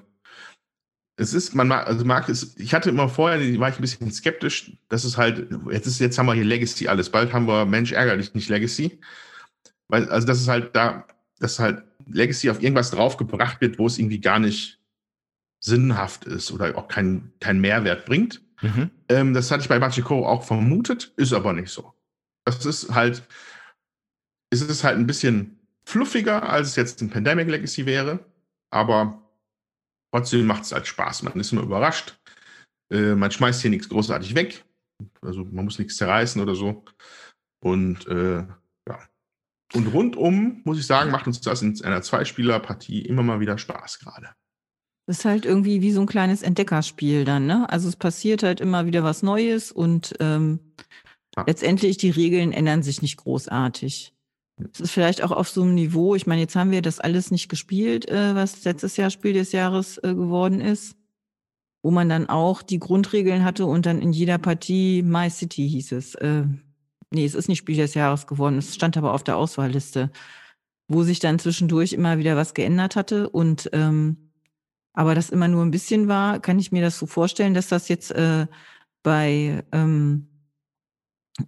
es 1.16 1.34
ist, 1.34 1.56
man 1.56 1.68
mag, 1.68 1.88
also 1.88 2.06
mag 2.06 2.30
es, 2.30 2.56
ich 2.58 2.74
hatte 2.74 2.90
immer 2.90 3.10
vorher, 3.10 3.40
war 3.60 3.70
ich 3.70 3.76
ein 3.76 3.82
bisschen 3.82 4.12
skeptisch, 4.12 4.74
dass 4.90 5.04
es 5.04 5.18
halt, 5.18 5.48
jetzt 5.72 5.88
ist, 5.88 6.00
jetzt 6.00 6.18
haben 6.18 6.26
wir 6.26 6.34
hier 6.34 6.44
Legacy 6.44 6.88
alles, 6.88 7.10
bald 7.10 7.34
haben 7.34 7.48
wir 7.48 7.66
Mensch 7.66 7.92
ärgerlich 7.92 8.34
nicht 8.34 8.50
Legacy. 8.50 9.00
Weil, 9.88 10.10
also 10.10 10.26
das 10.26 10.42
ist 10.42 10.48
halt 10.48 10.76
da, 10.76 11.06
dass 11.40 11.60
halt 11.60 11.84
Legacy 12.08 12.50
auf 12.50 12.62
irgendwas 12.62 12.92
draufgebracht 12.92 13.62
wird, 13.62 13.78
wo 13.78 13.88
es 13.88 13.98
irgendwie 13.98 14.20
gar 14.20 14.40
nicht 14.40 14.80
sinnhaft 15.60 16.26
ist 16.26 16.52
oder 16.52 16.78
auch 16.78 16.88
keinen 16.88 17.32
kein 17.40 17.62
Mehrwert 17.62 18.06
bringt. 18.06 18.42
Mhm. 18.62 18.90
Ähm, 19.10 19.34
das 19.34 19.52
hatte 19.52 19.62
ich 19.62 19.70
bei 19.70 19.80
Machiko 19.80 20.28
auch 20.28 20.44
vermutet, 20.44 21.14
ist 21.16 21.34
aber 21.34 21.54
nicht 21.54 21.70
so. 21.70 21.94
Das 22.46 22.66
ist 22.66 22.94
halt, 22.94 23.24
ist 24.62 24.70
es 24.70 24.84
halt 24.84 24.98
ein 24.98 25.08
bisschen 25.08 25.60
fluffiger, 25.86 26.50
als 26.50 26.70
es 26.70 26.76
jetzt 26.76 27.02
ein 27.02 27.10
Pandemic 27.10 27.50
Legacy 27.50 27.86
wäre, 27.86 28.20
aber 28.70 29.22
trotzdem 30.12 30.46
macht 30.46 30.64
es 30.64 30.72
halt 30.72 30.88
Spaß. 30.88 31.24
Man 31.24 31.40
ist 31.40 31.52
immer 31.52 31.64
überrascht. 31.64 32.20
Äh, 32.92 33.16
man 33.16 33.32
schmeißt 33.32 33.62
hier 33.62 33.72
nichts 33.72 33.90
großartig 33.90 34.36
weg. 34.36 34.64
Also 35.22 35.44
man 35.44 35.66
muss 35.66 35.80
nichts 35.80 35.98
zerreißen 35.98 36.42
oder 36.42 36.56
so. 36.56 36.86
Und 37.60 38.08
äh, 38.08 38.46
ja. 38.88 39.00
Und 39.74 39.88
rundum, 39.88 40.62
muss 40.66 40.78
ich 40.78 40.86
sagen, 40.86 41.10
macht 41.10 41.26
uns 41.26 41.42
das 41.42 41.62
in 41.62 41.82
einer 41.84 42.02
Zweispieler-Partie 42.02 43.02
immer 43.02 43.24
mal 43.24 43.40
wieder 43.40 43.58
Spaß 43.58 44.00
gerade. 44.00 44.30
Das 45.08 45.20
ist 45.20 45.26
halt 45.26 45.46
irgendwie 45.46 45.82
wie 45.82 45.92
so 45.92 46.00
ein 46.02 46.08
kleines 46.08 46.44
Entdeckerspiel 46.44 47.26
dann, 47.26 47.46
ne? 47.46 47.70
Also 47.70 47.90
es 47.90 47.96
passiert 47.96 48.44
halt 48.44 48.62
immer 48.62 48.86
wieder 48.86 49.04
was 49.04 49.24
Neues 49.24 49.72
und 49.72 50.14
ähm, 50.20 50.60
ja. 51.36 51.44
letztendlich 51.46 51.98
die 51.98 52.12
Regeln 52.12 52.54
ändern 52.54 52.84
sich 52.84 53.02
nicht 53.02 53.18
großartig. 53.18 54.13
Es 54.72 54.80
ist 54.80 54.92
vielleicht 54.92 55.24
auch 55.24 55.32
auf 55.32 55.50
so 55.50 55.62
einem 55.64 55.76
Niveau, 55.76 56.16
ich 56.16 56.28
meine, 56.28 56.42
jetzt 56.42 56.56
haben 56.56 56.72
wir 56.72 56.82
das 56.82 57.00
alles 57.00 57.32
nicht 57.32 57.50
gespielt, 57.50 58.08
äh, 58.10 58.36
was 58.36 58.64
letztes 58.64 58.98
Jahr 58.98 59.10
Spiel 59.10 59.34
des 59.34 59.52
Jahres 59.52 59.98
äh, 59.98 60.14
geworden 60.14 60.62
ist, 60.62 60.96
wo 61.82 61.92
man 61.92 62.10
dann 62.10 62.30
auch 62.30 62.62
die 62.62 62.80
Grundregeln 62.80 63.44
hatte 63.44 63.66
und 63.66 63.86
dann 63.86 64.02
in 64.02 64.14
jeder 64.14 64.38
Partie 64.38 65.02
My 65.04 65.30
City 65.30 65.68
hieß 65.70 65.92
es. 65.94 66.16
Äh, 66.16 66.44
nee, 67.12 67.26
es 67.26 67.36
ist 67.36 67.50
nicht 67.50 67.60
Spiel 67.60 67.78
des 67.78 67.94
Jahres 67.94 68.28
geworden, 68.28 68.58
es 68.58 68.74
stand 68.76 68.98
aber 68.98 69.14
auf 69.14 69.24
der 69.24 69.38
Auswahlliste, 69.38 70.12
wo 70.88 71.04
sich 71.04 71.20
dann 71.20 71.40
zwischendurch 71.40 71.94
immer 71.94 72.18
wieder 72.18 72.36
was 72.36 72.54
geändert 72.54 72.96
hatte 72.96 73.30
und 73.30 73.70
ähm, 73.74 74.30
aber 74.94 75.16
das 75.16 75.32
immer 75.32 75.48
nur 75.48 75.64
ein 75.66 75.72
bisschen 75.72 76.08
war, 76.08 76.40
kann 76.40 76.60
ich 76.60 76.72
mir 76.72 76.84
das 76.84 77.00
so 77.00 77.08
vorstellen, 77.08 77.56
dass 77.56 77.68
das 77.68 77.88
jetzt 77.88 78.12
äh, 78.12 78.46
bei 79.02 79.64
ähm, 79.72 80.28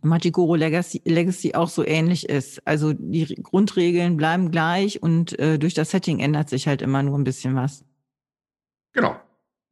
Magigoro 0.02 0.56
Legacy, 0.56 1.02
Legacy 1.06 1.54
auch 1.54 1.70
so 1.70 1.86
ähnlich 1.86 2.28
ist. 2.28 2.66
Also 2.66 2.94
die 2.94 3.36
Grundregeln 3.42 4.18
bleiben 4.18 4.52
gleich 4.52 5.02
und 5.02 5.38
äh, 5.40 5.60
durch 5.60 5.74
das 5.74 5.92
Setting 5.92 6.20
ändert 6.20 6.50
sich 6.50 6.68
halt 6.68 6.82
immer 6.82 7.04
nur 7.04 7.18
ein 7.18 7.24
bisschen 7.24 7.56
was. 7.56 7.86
Genau. 8.94 9.20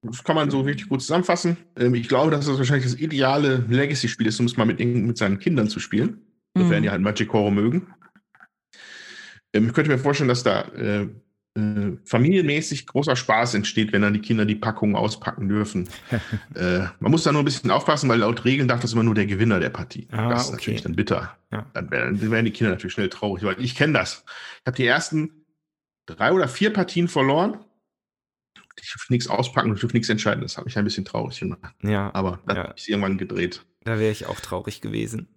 Das 0.04 0.24
kann 0.24 0.36
man 0.36 0.52
so 0.52 0.62
richtig 0.62 0.90
gut 0.90 1.02
zusammenfassen. 1.02 1.58
Ähm, 1.78 1.96
ich 1.96 2.08
glaube, 2.08 2.30
dass 2.30 2.46
das 2.46 2.58
wahrscheinlich 2.58 2.92
das 2.92 3.00
ideale 3.00 3.66
Legacy-Spiel 3.70 4.28
ist, 4.28 4.40
um 4.40 4.46
es 4.46 4.58
mal 4.58 4.66
mit, 4.66 4.80
mit 4.80 5.18
seinen 5.18 5.40
Kindern 5.40 5.70
zu 5.70 5.80
spielen. 5.80 6.22
Sofern 6.56 6.80
mhm. 6.80 6.84
die 6.84 6.90
halt 6.90 7.02
Magikoro 7.02 7.50
mögen. 7.50 7.94
Ähm, 9.54 9.68
ich 9.68 9.74
könnte 9.74 9.90
mir 9.90 9.98
vorstellen, 9.98 10.28
dass 10.28 10.44
da 10.44 10.62
äh, 10.74 11.08
äh, 11.56 11.98
familienmäßig 12.04 12.88
großer 12.88 13.16
Spaß 13.16 13.54
entsteht, 13.54 13.94
wenn 13.94 14.02
dann 14.02 14.14
die 14.14 14.22
Kinder 14.22 14.46
die 14.46 14.56
Packungen 14.56 14.96
auspacken 14.96 15.48
dürfen. 15.50 15.88
äh, 16.56 16.80
man 17.00 17.12
muss 17.12 17.24
da 17.24 17.32
nur 17.32 17.44
ein 17.44 17.46
bisschen 17.46 17.70
aufpassen, 17.70 18.10
weil 18.10 18.20
laut 18.20 18.44
Regeln 18.44 18.68
darf 18.68 18.80
das 18.80 18.94
immer 18.94 19.04
nur 19.04 19.16
der 19.16 19.28
Gewinner 19.28 19.60
der 19.60 19.70
Partie. 19.70 20.08
Ah, 20.12 20.30
das 20.30 20.44
ist 20.44 20.48
okay. 20.48 20.56
natürlich 20.56 20.82
dann 20.82 20.96
bitter. 20.96 21.38
Ja. 21.52 21.66
Dann, 21.74 21.92
werden, 21.92 22.32
werden 22.32 22.46
die 22.46 22.52
Kinder 22.52 22.72
natürlich 22.72 22.94
schnell 22.94 23.10
traurig, 23.10 23.44
weil 23.44 23.62
ich 23.62 23.76
kenne 23.76 23.94
das. 23.94 24.26
Ich 24.62 24.68
habe 24.68 24.78
die 24.78 24.88
ersten 24.88 25.46
drei 26.08 26.32
oder 26.32 26.48
vier 26.48 26.74
Partien 26.74 27.08
verloren. 27.08 27.60
Ich 28.82 28.92
dürfte 28.92 29.14
nichts 29.14 29.28
auspacken, 29.28 29.74
ich 29.74 29.80
dürfte 29.80 29.96
nichts 29.96 30.10
entscheiden. 30.10 30.42
Das 30.42 30.58
hat 30.58 30.66
mich 30.66 30.78
ein 30.78 30.84
bisschen 30.84 31.06
traurig 31.06 31.40
gemacht. 31.40 31.60
Ja. 31.84 32.10
Aber 32.14 32.40
dann 32.48 32.58
ja. 32.58 32.64
habe 32.64 32.74
ich 32.76 32.90
irgendwann 32.90 33.18
gedreht. 33.18 33.64
Da 33.84 34.00
wäre 34.00 34.12
ich 34.12 34.26
auch 34.26 34.40
traurig 34.40 34.82
gewesen. 34.82 35.28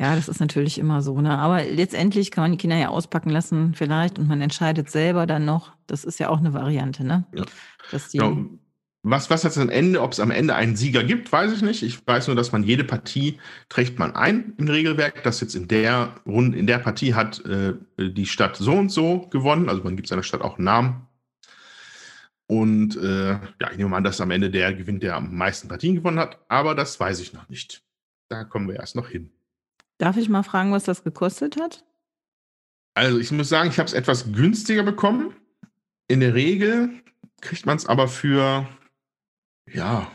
Ja, 0.00 0.16
das 0.16 0.28
ist 0.28 0.40
natürlich 0.40 0.78
immer 0.78 1.02
so. 1.02 1.20
Ne? 1.20 1.36
Aber 1.38 1.62
letztendlich 1.62 2.30
kann 2.30 2.44
man 2.44 2.52
die 2.52 2.56
Kinder 2.56 2.78
ja 2.78 2.88
auspacken 2.88 3.28
lassen, 3.28 3.74
vielleicht, 3.74 4.18
und 4.18 4.28
man 4.28 4.40
entscheidet 4.40 4.90
selber 4.90 5.26
dann 5.26 5.44
noch. 5.44 5.72
Das 5.86 6.04
ist 6.04 6.18
ja 6.18 6.30
auch 6.30 6.38
eine 6.38 6.54
Variante, 6.54 7.04
ne? 7.04 7.26
Ja. 7.34 7.44
Genau. 8.12 8.46
Was, 9.02 9.28
was 9.28 9.42
jetzt 9.42 9.58
am 9.58 9.68
Ende, 9.68 10.00
ob 10.00 10.12
es 10.12 10.20
am 10.20 10.30
Ende 10.30 10.54
einen 10.54 10.74
Sieger 10.74 11.04
gibt, 11.04 11.30
weiß 11.30 11.52
ich 11.52 11.60
nicht. 11.60 11.82
Ich 11.82 12.06
weiß 12.06 12.28
nur, 12.28 12.36
dass 12.36 12.50
man 12.50 12.62
jede 12.62 12.84
Partie 12.84 13.38
trägt 13.68 13.98
man 13.98 14.14
ein 14.14 14.54
im 14.56 14.68
Regelwerk, 14.68 15.22
dass 15.22 15.40
jetzt 15.42 15.54
in 15.54 15.68
der 15.68 16.14
Runde, 16.26 16.56
in 16.56 16.66
der 16.66 16.78
Partie 16.78 17.14
hat 17.14 17.44
äh, 17.44 17.74
die 17.98 18.26
Stadt 18.26 18.56
so 18.56 18.72
und 18.72 18.90
so 18.90 19.28
gewonnen. 19.28 19.68
Also 19.68 19.82
man 19.82 19.96
gibt 19.96 20.08
seiner 20.08 20.22
Stadt 20.22 20.40
auch 20.40 20.56
einen 20.56 20.64
Namen. 20.64 21.06
Und 22.46 22.96
äh, 22.96 23.32
ja, 23.32 23.70
ich 23.70 23.76
nehme 23.76 23.94
an, 23.94 24.04
dass 24.04 24.20
am 24.20 24.30
Ende 24.30 24.50
der 24.50 24.72
gewinnt, 24.72 25.02
der 25.02 25.16
am 25.16 25.34
meisten 25.34 25.68
Partien 25.68 25.94
gewonnen 25.94 26.18
hat. 26.18 26.38
Aber 26.48 26.74
das 26.74 26.98
weiß 26.98 27.20
ich 27.20 27.34
noch 27.34 27.48
nicht. 27.50 27.82
Da 28.28 28.44
kommen 28.44 28.68
wir 28.68 28.76
erst 28.76 28.96
noch 28.96 29.08
hin. 29.08 29.30
Darf 30.00 30.16
ich 30.16 30.30
mal 30.30 30.42
fragen, 30.42 30.72
was 30.72 30.84
das 30.84 31.04
gekostet 31.04 31.60
hat? 31.60 31.84
Also 32.94 33.18
ich 33.18 33.30
muss 33.32 33.50
sagen, 33.50 33.68
ich 33.68 33.78
habe 33.78 33.86
es 33.86 33.92
etwas 33.92 34.32
günstiger 34.32 34.82
bekommen. 34.82 35.36
In 36.08 36.20
der 36.20 36.32
Regel 36.32 36.88
kriegt 37.42 37.66
man 37.66 37.76
es 37.76 37.84
aber 37.84 38.08
für, 38.08 38.66
ja, 39.70 40.10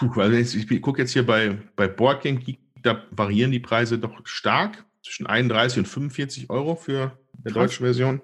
weil 0.00 0.34
ich 0.34 0.80
gucke 0.80 1.02
jetzt 1.02 1.12
hier 1.12 1.26
bei, 1.26 1.58
bei 1.76 1.88
Boardgame 1.88 2.38
Geek, 2.38 2.58
da 2.82 3.04
variieren 3.10 3.52
die 3.52 3.60
Preise 3.60 3.98
doch 3.98 4.18
stark 4.24 4.86
zwischen 5.04 5.26
31 5.26 5.80
und 5.80 5.88
45 5.88 6.48
Euro 6.48 6.74
für 6.74 7.18
die 7.34 7.52
deutsche 7.52 7.82
Version. 7.82 8.22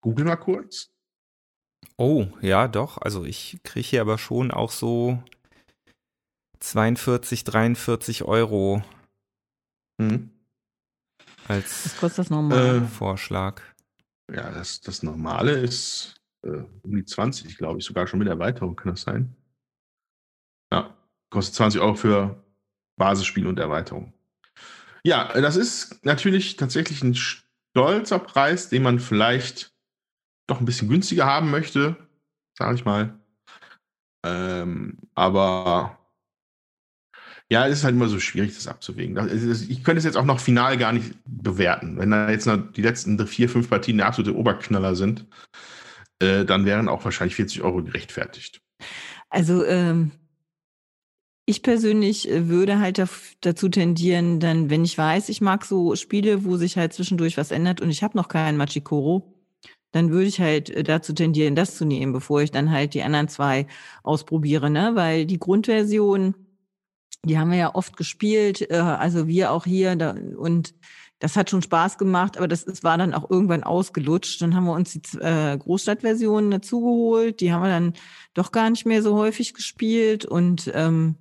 Google 0.00 0.26
mal 0.26 0.36
kurz. 0.36 0.92
Oh, 1.96 2.28
ja, 2.40 2.68
doch. 2.68 2.98
Also 2.98 3.24
ich 3.24 3.58
kriege 3.64 3.86
hier 3.86 4.00
aber 4.00 4.18
schon 4.18 4.52
auch 4.52 4.70
so 4.70 5.24
42, 6.62 7.44
43 7.44 8.22
Euro 8.24 8.82
Hm. 10.00 10.30
als 11.48 11.86
Was 11.86 11.96
kostet 11.96 12.18
das 12.20 12.30
nochmal? 12.30 12.82
Äh, 12.82 12.86
Vorschlag. 12.86 13.60
Ja, 14.32 14.50
das, 14.50 14.80
das 14.80 15.02
Normale 15.02 15.52
ist 15.52 16.14
äh, 16.44 16.62
um 16.82 16.94
die 16.94 17.04
20, 17.04 17.58
glaube 17.58 17.80
ich, 17.80 17.84
sogar 17.84 18.06
schon 18.06 18.18
mit 18.20 18.28
Erweiterung, 18.28 18.76
kann 18.76 18.92
das 18.92 19.02
sein? 19.02 19.36
Ja, 20.72 20.96
kostet 21.30 21.54
20 21.56 21.80
Euro 21.80 21.94
für 21.94 22.42
Basisspiel 22.96 23.46
und 23.46 23.58
Erweiterung. 23.58 24.14
Ja, 25.04 25.32
das 25.40 25.56
ist 25.56 26.04
natürlich 26.04 26.56
tatsächlich 26.56 27.02
ein 27.02 27.14
stolzer 27.14 28.20
Preis, 28.20 28.68
den 28.68 28.82
man 28.82 29.00
vielleicht 29.00 29.74
doch 30.46 30.60
ein 30.60 30.64
bisschen 30.64 30.88
günstiger 30.88 31.26
haben 31.26 31.50
möchte, 31.50 31.96
sage 32.56 32.76
ich 32.76 32.84
mal. 32.84 33.18
Ähm, 34.24 34.98
aber 35.14 35.98
ja, 37.52 37.66
es 37.66 37.80
ist 37.80 37.84
halt 37.84 37.94
immer 37.94 38.08
so 38.08 38.18
schwierig, 38.18 38.54
das 38.54 38.66
abzuwägen. 38.66 39.14
Ich 39.68 39.84
könnte 39.84 39.98
es 39.98 40.04
jetzt 40.04 40.16
auch 40.16 40.24
noch 40.24 40.40
final 40.40 40.78
gar 40.78 40.90
nicht 40.90 41.12
bewerten. 41.26 41.98
Wenn 41.98 42.10
da 42.10 42.30
jetzt 42.30 42.46
noch 42.46 42.56
die 42.56 42.80
letzten 42.80 43.24
vier, 43.26 43.50
fünf 43.50 43.68
Partien 43.68 43.98
der 43.98 44.06
absolute 44.06 44.34
Oberknaller 44.34 44.96
sind, 44.96 45.26
äh, 46.18 46.46
dann 46.46 46.64
wären 46.64 46.88
auch 46.88 47.04
wahrscheinlich 47.04 47.34
40 47.34 47.60
Euro 47.60 47.82
gerechtfertigt. 47.82 48.62
Also 49.28 49.66
ähm, 49.66 50.12
ich 51.44 51.62
persönlich 51.62 52.30
äh, 52.30 52.48
würde 52.48 52.78
halt 52.78 53.02
dazu 53.42 53.68
tendieren, 53.68 54.40
dann, 54.40 54.70
wenn 54.70 54.82
ich 54.82 54.96
weiß, 54.96 55.28
ich 55.28 55.42
mag 55.42 55.66
so 55.66 55.94
Spiele, 55.94 56.46
wo 56.46 56.56
sich 56.56 56.78
halt 56.78 56.94
zwischendurch 56.94 57.36
was 57.36 57.50
ändert 57.50 57.82
und 57.82 57.90
ich 57.90 58.02
habe 58.02 58.16
noch 58.16 58.28
keinen 58.28 58.56
Machikoro, 58.56 59.34
dann 59.90 60.10
würde 60.10 60.28
ich 60.28 60.40
halt 60.40 60.70
äh, 60.70 60.84
dazu 60.84 61.12
tendieren, 61.12 61.54
das 61.54 61.76
zu 61.76 61.84
nehmen, 61.84 62.14
bevor 62.14 62.40
ich 62.40 62.50
dann 62.50 62.70
halt 62.70 62.94
die 62.94 63.02
anderen 63.02 63.28
zwei 63.28 63.66
ausprobiere, 64.04 64.70
ne? 64.70 64.92
Weil 64.94 65.26
die 65.26 65.38
Grundversion, 65.38 66.34
die 67.24 67.38
haben 67.38 67.50
wir 67.50 67.58
ja 67.58 67.74
oft 67.74 67.96
gespielt, 67.96 68.70
äh, 68.70 68.76
also 68.76 69.28
wir 69.28 69.52
auch 69.52 69.64
hier 69.64 69.96
da, 69.96 70.14
und 70.36 70.74
das 71.22 71.36
hat 71.36 71.50
schon 71.50 71.62
Spaß 71.62 71.98
gemacht, 71.98 72.36
aber 72.36 72.48
das 72.48 72.64
ist, 72.64 72.82
war 72.82 72.98
dann 72.98 73.14
auch 73.14 73.30
irgendwann 73.30 73.62
ausgelutscht. 73.62 74.42
Dann 74.42 74.56
haben 74.56 74.64
wir 74.64 74.72
uns 74.72 74.92
die 74.92 75.18
äh, 75.18 75.56
Großstadtversion 75.56 76.50
dazu 76.50 76.80
geholt, 76.80 77.40
die 77.40 77.52
haben 77.52 77.62
wir 77.62 77.68
dann 77.68 77.94
doch 78.34 78.50
gar 78.50 78.68
nicht 78.70 78.86
mehr 78.86 79.04
so 79.04 79.16
häufig 79.16 79.54
gespielt 79.54 80.24
und 80.24 80.68
ähm, 80.74 81.16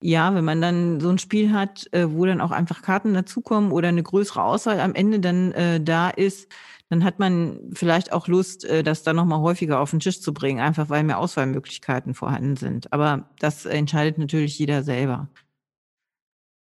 ja, 0.00 0.34
wenn 0.34 0.44
man 0.44 0.60
dann 0.60 1.00
so 1.00 1.08
ein 1.08 1.18
Spiel 1.18 1.52
hat, 1.52 1.86
äh, 1.92 2.10
wo 2.10 2.24
dann 2.24 2.40
auch 2.40 2.52
einfach 2.52 2.82
Karten 2.82 3.14
dazukommen 3.14 3.72
oder 3.72 3.88
eine 3.88 4.02
größere 4.02 4.42
Auswahl 4.42 4.80
am 4.80 4.94
Ende 4.94 5.20
dann 5.20 5.52
äh, 5.52 5.80
da 5.80 6.10
ist, 6.10 6.48
dann 6.88 7.04
hat 7.04 7.18
man 7.18 7.60
vielleicht 7.74 8.12
auch 8.12 8.28
Lust, 8.28 8.64
äh, 8.64 8.82
das 8.82 9.02
dann 9.02 9.16
nochmal 9.16 9.40
häufiger 9.40 9.80
auf 9.80 9.90
den 9.90 10.00
Tisch 10.00 10.20
zu 10.20 10.32
bringen, 10.32 10.60
einfach 10.60 10.88
weil 10.88 11.02
mehr 11.02 11.18
Auswahlmöglichkeiten 11.18 12.14
vorhanden 12.14 12.56
sind. 12.56 12.92
Aber 12.92 13.28
das 13.40 13.66
entscheidet 13.66 14.18
natürlich 14.18 14.58
jeder 14.58 14.82
selber. 14.82 15.28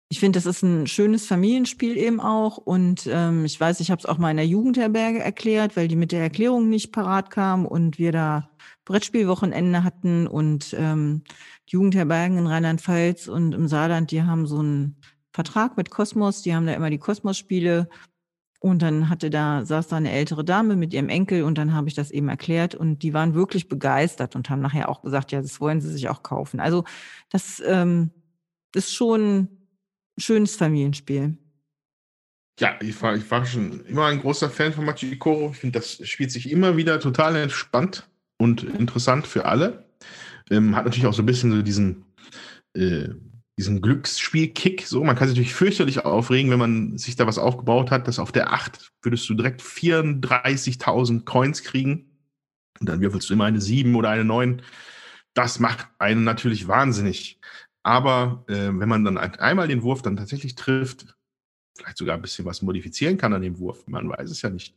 Ich 0.09 0.21
finde, 0.21 0.37
das 0.37 0.47
ist 0.47 0.63
ein 0.63 0.87
schönes 0.87 1.27
Familienspiel 1.27 1.97
eben 1.97 2.21
auch. 2.21 2.59
Und 2.59 3.09
ähm, 3.11 3.45
ich 3.45 3.61
weiß, 3.61 3.81
ich 3.81 3.91
habe 3.91 3.99
es 3.99 4.07
auch 4.07 4.19
mal 4.19 4.31
in 4.31 4.37
der 4.37 4.47
Jugendherberge 4.47 5.19
erklärt, 5.19 5.77
weil 5.77 5.89
die 5.89 5.97
mit 5.97 6.13
der 6.13 6.23
Erklärung 6.23 6.69
nicht 6.69 6.93
parat 6.93 7.31
kam 7.31 7.67
und 7.67 7.99
wir 7.99 8.13
da 8.13 8.49
Brettspielwochenende 8.85 9.83
hatten 9.83 10.29
und 10.29 10.75
ähm, 10.79 11.23
Jugendherbergen 11.67 12.39
in 12.39 12.47
Rheinland-Pfalz 12.47 13.29
und 13.29 13.53
im 13.53 13.69
Saarland, 13.69 14.11
die 14.11 14.23
haben 14.23 14.47
so 14.47 14.59
einen 14.59 14.97
Vertrag 15.33 15.77
mit 15.77 15.91
Kosmos, 15.91 16.43
die 16.43 16.55
haben 16.55 16.67
da 16.67 16.75
immer 16.75 16.91
die 16.91 16.99
Kosmos-Spiele. 16.99 17.89
Und 18.59 18.81
dann 18.83 19.11
hatte 19.11 19.29
da, 19.29 19.65
saß 19.65 19.89
da 19.89 19.97
eine 19.97 20.11
ältere 20.11 20.45
Dame 20.45 20.77
mit 20.77 20.95
ihrem 20.95 21.11
Enkel 21.11 21.43
und 21.43 21.59
dann 21.59 21.75
habe 21.75 21.89
ich 21.89 21.95
das 21.95 22.11
eben 22.11 22.29
erklärt 22.29 22.75
und 22.75 23.03
die 23.03 23.13
waren 23.13 23.35
wirklich 23.35 23.69
begeistert 23.69 24.35
und 24.35 24.49
haben 24.49 24.63
nachher 24.63 24.89
auch 24.89 25.03
gesagt, 25.03 25.31
ja, 25.31 25.43
das 25.43 25.61
wollen 25.61 25.81
sie 25.81 25.93
sich 25.93 26.09
auch 26.09 26.23
kaufen. 26.23 26.59
Also 26.59 26.85
das 27.31 27.63
ähm, 27.65 28.11
ist 28.75 28.95
schon 28.95 29.39
ein 29.39 29.49
schönes 30.17 30.57
Familienspiel. 30.57 31.37
Ja, 32.59 32.77
ich 32.81 33.01
war, 33.03 33.15
ich 33.15 33.31
war 33.31 33.45
schon 33.45 33.85
immer 33.85 34.07
ein 34.07 34.21
großer 34.21 34.49
Fan 34.49 34.73
von 34.73 34.87
Machikoro. 34.87 35.51
Ich 35.53 35.59
finde, 35.59 35.79
das 35.79 36.01
spielt 36.09 36.33
sich 36.33 36.51
immer 36.51 36.79
wieder 36.79 36.99
total 36.99 37.37
entspannt 37.37 38.09
und 38.39 38.63
interessant 38.63 39.27
für 39.27 39.45
alle. 39.45 39.86
Ähm, 40.51 40.77
hat 40.77 40.85
natürlich 40.85 41.07
auch 41.07 41.15
so 41.15 41.23
ein 41.23 41.27
bisschen 41.27 41.51
so 41.51 41.63
diesen, 41.63 42.05
äh, 42.75 43.09
diesen 43.59 43.81
Glücksspiel-Kick. 43.81 44.87
So, 44.87 45.03
man 45.03 45.17
kann 45.17 45.29
sich 45.29 45.37
natürlich 45.37 45.55
fürchterlich 45.55 46.05
aufregen, 46.05 46.51
wenn 46.51 46.59
man 46.59 46.99
sich 46.99 47.17
da 47.17 47.27
was 47.27 47.39
aufgebaut 47.39 47.91
hat, 47.91 48.07
dass 48.07 48.19
auf 48.19 48.33
der 48.33 48.53
8 48.53 48.93
würdest 49.03 49.29
du 49.29 49.35
direkt 49.35 49.63
34.000 49.63 51.25
Coins 51.25 51.63
kriegen. 51.63 52.11
Und 52.81 52.89
dann 52.89 53.01
würfelst 53.01 53.31
du 53.31 53.35
immer 53.35 53.47
eine 53.47 53.61
7 53.61 53.95
oder 53.97 54.11
eine 54.11 54.25
9. 54.25 54.63
Das 55.35 55.61
macht 55.61 55.89
einen 55.99 56.25
natürlich 56.25 56.69
wahnsinnig. 56.69 57.41
Aber 57.83 58.45
äh, 58.49 58.55
wenn 58.73 58.89
man 58.89 59.05
dann 59.05 59.17
ein- 59.19 59.37
einmal 59.37 59.69
den 59.69 59.83
Wurf 59.83 60.03
dann 60.03 60.17
tatsächlich 60.17 60.55
trifft, 60.57 61.17
vielleicht 61.79 61.99
sogar 61.99 62.17
ein 62.17 62.23
bisschen 62.23 62.45
was 62.45 62.63
modifizieren 62.63 63.17
kann 63.19 63.33
an 63.33 63.43
dem 63.43 63.59
Wurf, 63.59 63.87
man 63.87 64.09
weiß 64.09 64.31
es 64.31 64.43
ja 64.43 64.51
nicht, 64.51 64.75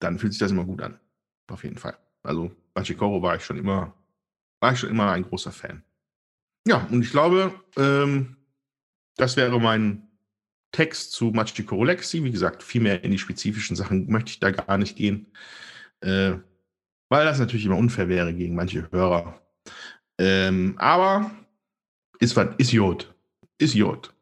dann 0.00 0.18
fühlt 0.18 0.32
sich 0.32 0.40
das 0.40 0.50
immer 0.52 0.64
gut 0.64 0.82
an. 0.82 0.98
Auf 1.50 1.64
jeden 1.64 1.78
Fall. 1.78 1.96
Also 2.22 2.50
Machikoro 2.74 3.20
war 3.22 3.36
ich 3.36 3.44
schon 3.44 3.56
immer, 3.58 3.94
war 4.64 4.72
ich 4.72 4.78
schon 4.78 4.88
immer 4.88 5.12
ein 5.12 5.24
großer 5.24 5.52
Fan. 5.52 5.82
Ja, 6.66 6.88
und 6.90 7.02
ich 7.02 7.10
glaube, 7.10 7.52
ähm, 7.76 8.38
das 9.18 9.36
wäre 9.36 9.60
mein 9.60 10.08
Text 10.72 11.12
zu 11.12 11.26
Machikoro 11.26 11.84
Legacy. 11.84 12.24
Wie 12.24 12.30
gesagt, 12.30 12.62
viel 12.62 12.80
mehr 12.80 13.04
in 13.04 13.10
die 13.10 13.18
spezifischen 13.18 13.76
Sachen 13.76 14.10
möchte 14.10 14.30
ich 14.30 14.40
da 14.40 14.50
gar 14.50 14.78
nicht 14.78 14.96
gehen, 14.96 15.26
äh, 16.00 16.32
weil 17.10 17.26
das 17.26 17.38
natürlich 17.38 17.66
immer 17.66 17.76
unfair 17.76 18.08
wäre 18.08 18.32
gegen 18.32 18.54
manche 18.54 18.90
Hörer. 18.90 19.38
Ähm, 20.18 20.76
aber 20.78 21.30
ist, 22.18 22.34
was- 22.34 22.54
ist 22.56 22.72
Jod. 22.72 23.14
Ist 23.58 23.74
Jod. 23.74 24.14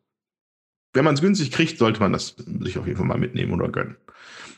Wenn 0.92 1.04
man 1.04 1.14
es 1.14 1.20
günstig 1.20 1.52
kriegt, 1.52 1.78
sollte 1.78 2.00
man 2.00 2.12
das 2.12 2.34
sich 2.36 2.78
auf 2.78 2.86
jeden 2.88 2.98
Fall 2.98 3.06
mal 3.06 3.16
mitnehmen 3.16 3.52
oder 3.52 3.68
gönnen. 3.68 3.96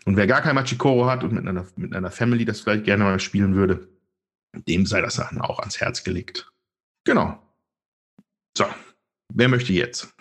Und 0.06 0.16
wer 0.16 0.26
gar 0.26 0.40
kein 0.40 0.54
Machikoro 0.54 1.04
hat 1.04 1.24
und 1.24 1.34
mit 1.34 1.46
einer, 1.46 1.66
mit 1.76 1.94
einer 1.94 2.10
Family 2.10 2.46
das 2.46 2.62
vielleicht 2.62 2.84
gerne 2.84 3.04
mal 3.04 3.20
spielen 3.20 3.54
würde, 3.54 3.86
dem 4.62 4.86
sei 4.86 5.00
das 5.00 5.16
dann 5.16 5.40
auch 5.40 5.58
ans 5.58 5.80
Herz 5.80 6.04
gelegt. 6.04 6.50
Genau. 7.04 7.38
So, 8.56 8.64
wer 9.32 9.48
möchte 9.48 9.72
jetzt? 9.72 10.14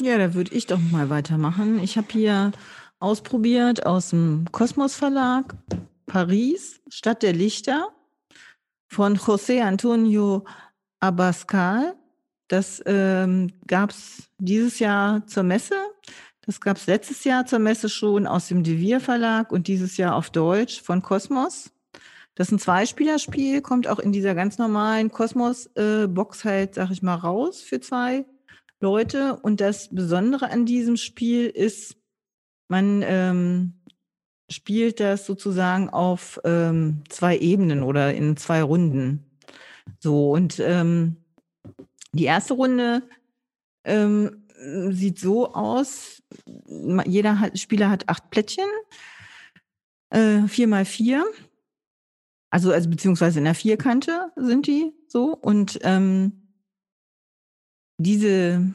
Ja, 0.00 0.18
da 0.18 0.34
würde 0.34 0.54
ich 0.54 0.66
doch 0.66 0.78
mal 0.78 1.10
weitermachen. 1.10 1.78
Ich 1.78 1.96
habe 1.96 2.08
hier 2.10 2.52
ausprobiert 2.98 3.86
aus 3.86 4.10
dem 4.10 4.46
Kosmos 4.50 4.96
Verlag 4.96 5.54
Paris, 6.06 6.80
Stadt 6.88 7.22
der 7.22 7.32
Lichter 7.32 7.88
von 8.88 9.16
José 9.16 9.62
Antonio 9.62 10.44
Abascal. 11.00 11.94
Das 12.48 12.82
ähm, 12.86 13.52
gab 13.66 13.90
es 13.90 14.28
dieses 14.38 14.78
Jahr 14.78 15.26
zur 15.26 15.42
Messe. 15.42 15.76
Das 16.42 16.60
gab 16.60 16.76
es 16.76 16.86
letztes 16.86 17.24
Jahr 17.24 17.46
zur 17.46 17.58
Messe 17.58 17.88
schon 17.88 18.26
aus 18.26 18.48
dem 18.48 18.62
Devir 18.62 19.00
Verlag 19.00 19.50
und 19.50 19.66
dieses 19.66 19.96
Jahr 19.96 20.14
auf 20.14 20.30
Deutsch 20.30 20.82
von 20.82 21.02
Kosmos. 21.02 21.70
Das 22.34 22.48
ist 22.48 22.52
ein 22.52 22.58
Zweispielerspiel, 22.58 23.62
kommt 23.62 23.86
auch 23.86 23.98
in 24.00 24.10
dieser 24.10 24.34
ganz 24.34 24.58
normalen 24.58 25.10
Kosmos-Box 25.10 26.44
halt, 26.44 26.74
sag 26.74 26.90
ich 26.90 27.02
mal, 27.02 27.14
raus 27.14 27.60
für 27.62 27.80
zwei 27.80 28.24
Leute. 28.80 29.36
Und 29.36 29.60
das 29.60 29.88
Besondere 29.94 30.50
an 30.50 30.66
diesem 30.66 30.96
Spiel 30.96 31.46
ist, 31.46 31.96
man 32.68 33.02
ähm, 33.06 33.74
spielt 34.50 34.98
das 34.98 35.26
sozusagen 35.26 35.90
auf 35.90 36.40
ähm, 36.44 37.04
zwei 37.08 37.38
Ebenen 37.38 37.82
oder 37.82 38.14
in 38.14 38.36
zwei 38.36 38.62
Runden. 38.62 39.24
So, 40.00 40.32
und 40.32 40.58
ähm, 40.58 41.16
die 42.12 42.24
erste 42.24 42.54
Runde 42.54 43.02
ähm, 43.84 44.44
sieht 44.90 45.18
so 45.18 45.54
aus, 45.54 46.22
jeder 47.06 47.40
hat, 47.40 47.58
Spieler 47.58 47.90
hat 47.90 48.08
acht 48.08 48.30
Plättchen, 48.30 48.68
äh, 50.10 50.46
vier 50.48 50.68
mal 50.68 50.84
vier. 50.84 51.24
Also, 52.54 52.70
also 52.70 52.88
beziehungsweise 52.88 53.40
in 53.40 53.46
der 53.46 53.56
Vierkante 53.56 54.30
sind 54.36 54.68
die 54.68 54.92
so. 55.08 55.34
Und 55.34 55.80
ähm, 55.82 56.52
diese 57.98 58.72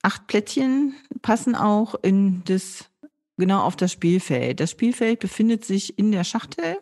acht 0.00 0.26
Plättchen 0.28 0.94
passen 1.20 1.54
auch 1.54 1.94
in 2.00 2.42
das, 2.46 2.88
genau 3.36 3.60
auf 3.60 3.76
das 3.76 3.92
Spielfeld. 3.92 4.60
Das 4.60 4.70
Spielfeld 4.70 5.20
befindet 5.20 5.66
sich 5.66 5.98
in 5.98 6.10
der 6.10 6.24
Schachtel. 6.24 6.78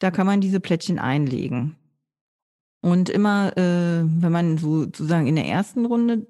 Da 0.00 0.10
kann 0.10 0.26
man 0.26 0.40
diese 0.40 0.58
Plättchen 0.58 0.98
einlegen. 0.98 1.76
Und 2.80 3.08
immer, 3.08 3.56
äh, 3.56 4.02
wenn 4.02 4.32
man 4.32 4.58
so 4.58 4.80
sozusagen 4.80 5.28
in 5.28 5.36
der 5.36 5.46
ersten 5.46 5.86
Runde, 5.86 6.26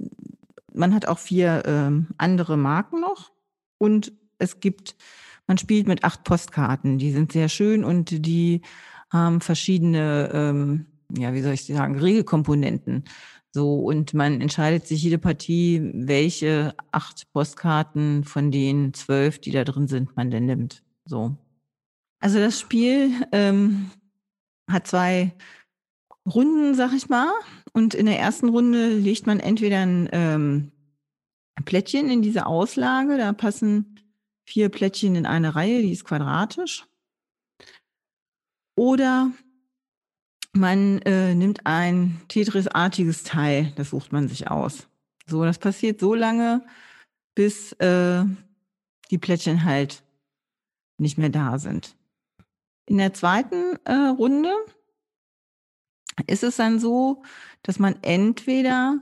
man 0.74 0.94
hat 0.94 1.06
auch 1.06 1.18
vier 1.18 1.62
ähm, 1.64 2.08
andere 2.18 2.58
Marken 2.58 3.00
noch 3.00 3.32
und 3.78 4.12
es 4.36 4.60
gibt, 4.60 4.94
man 5.46 5.56
spielt 5.56 5.88
mit 5.88 6.04
acht 6.04 6.22
Postkarten. 6.22 6.98
Die 6.98 7.12
sind 7.12 7.32
sehr 7.32 7.48
schön 7.48 7.82
und 7.82 8.26
die 8.26 8.60
haben 9.10 9.40
verschiedene, 9.40 10.30
ähm, 10.32 10.86
ja, 11.16 11.34
wie 11.34 11.42
soll 11.42 11.54
ich 11.54 11.64
sagen, 11.64 11.98
Regelkomponenten. 11.98 13.04
So, 13.52 13.80
und 13.80 14.14
man 14.14 14.40
entscheidet 14.40 14.86
sich 14.86 15.02
jede 15.02 15.18
Partie, 15.18 15.90
welche 15.92 16.74
acht 16.92 17.30
Postkarten 17.32 18.22
von 18.22 18.52
den 18.52 18.94
zwölf, 18.94 19.40
die 19.40 19.50
da 19.50 19.64
drin 19.64 19.88
sind, 19.88 20.16
man 20.16 20.30
denn 20.30 20.46
nimmt. 20.46 20.84
So. 21.04 21.36
Also 22.20 22.38
das 22.38 22.60
Spiel 22.60 23.10
ähm, 23.32 23.90
hat 24.70 24.86
zwei 24.86 25.34
Runden, 26.32 26.74
sag 26.74 26.92
ich 26.92 27.08
mal. 27.08 27.32
Und 27.72 27.94
in 27.94 28.06
der 28.06 28.20
ersten 28.20 28.48
Runde 28.48 28.94
legt 28.94 29.26
man 29.26 29.40
entweder 29.40 29.80
ein 29.80 30.08
ähm, 30.12 30.72
Plättchen 31.64 32.08
in 32.08 32.22
diese 32.22 32.46
Auslage. 32.46 33.16
Da 33.16 33.32
passen 33.32 33.98
vier 34.44 34.68
Plättchen 34.68 35.16
in 35.16 35.26
eine 35.26 35.56
Reihe, 35.56 35.82
die 35.82 35.92
ist 35.92 36.04
quadratisch. 36.04 36.86
Oder 38.76 39.30
man 40.52 41.00
äh, 41.02 41.34
nimmt 41.34 41.66
ein 41.66 42.20
Tetris-artiges 42.28 43.22
Teil, 43.22 43.72
das 43.76 43.90
sucht 43.90 44.12
man 44.12 44.28
sich 44.28 44.50
aus. 44.50 44.88
So, 45.26 45.44
das 45.44 45.58
passiert 45.58 46.00
so 46.00 46.14
lange, 46.14 46.64
bis 47.34 47.72
äh, 47.74 48.24
die 49.10 49.18
Plättchen 49.18 49.64
halt 49.64 50.02
nicht 50.98 51.18
mehr 51.18 51.30
da 51.30 51.58
sind. 51.58 51.96
In 52.86 52.98
der 52.98 53.14
zweiten 53.14 53.76
äh, 53.84 53.92
Runde 53.92 54.52
ist 56.26 56.42
es 56.42 56.56
dann 56.56 56.80
so, 56.80 57.22
dass 57.62 57.78
man 57.78 57.96
entweder 58.02 58.98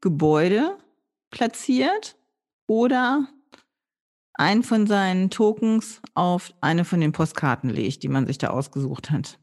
Gebäude 0.00 0.78
platziert 1.30 2.16
oder 2.66 3.28
einen 4.38 4.62
von 4.62 4.86
seinen 4.86 5.30
Tokens 5.30 6.00
auf 6.14 6.54
eine 6.60 6.84
von 6.84 7.00
den 7.00 7.12
Postkarten 7.12 7.68
legt, 7.68 8.02
die 8.02 8.08
man 8.08 8.26
sich 8.26 8.38
da 8.38 8.48
ausgesucht 8.48 9.10
hat. 9.10 9.38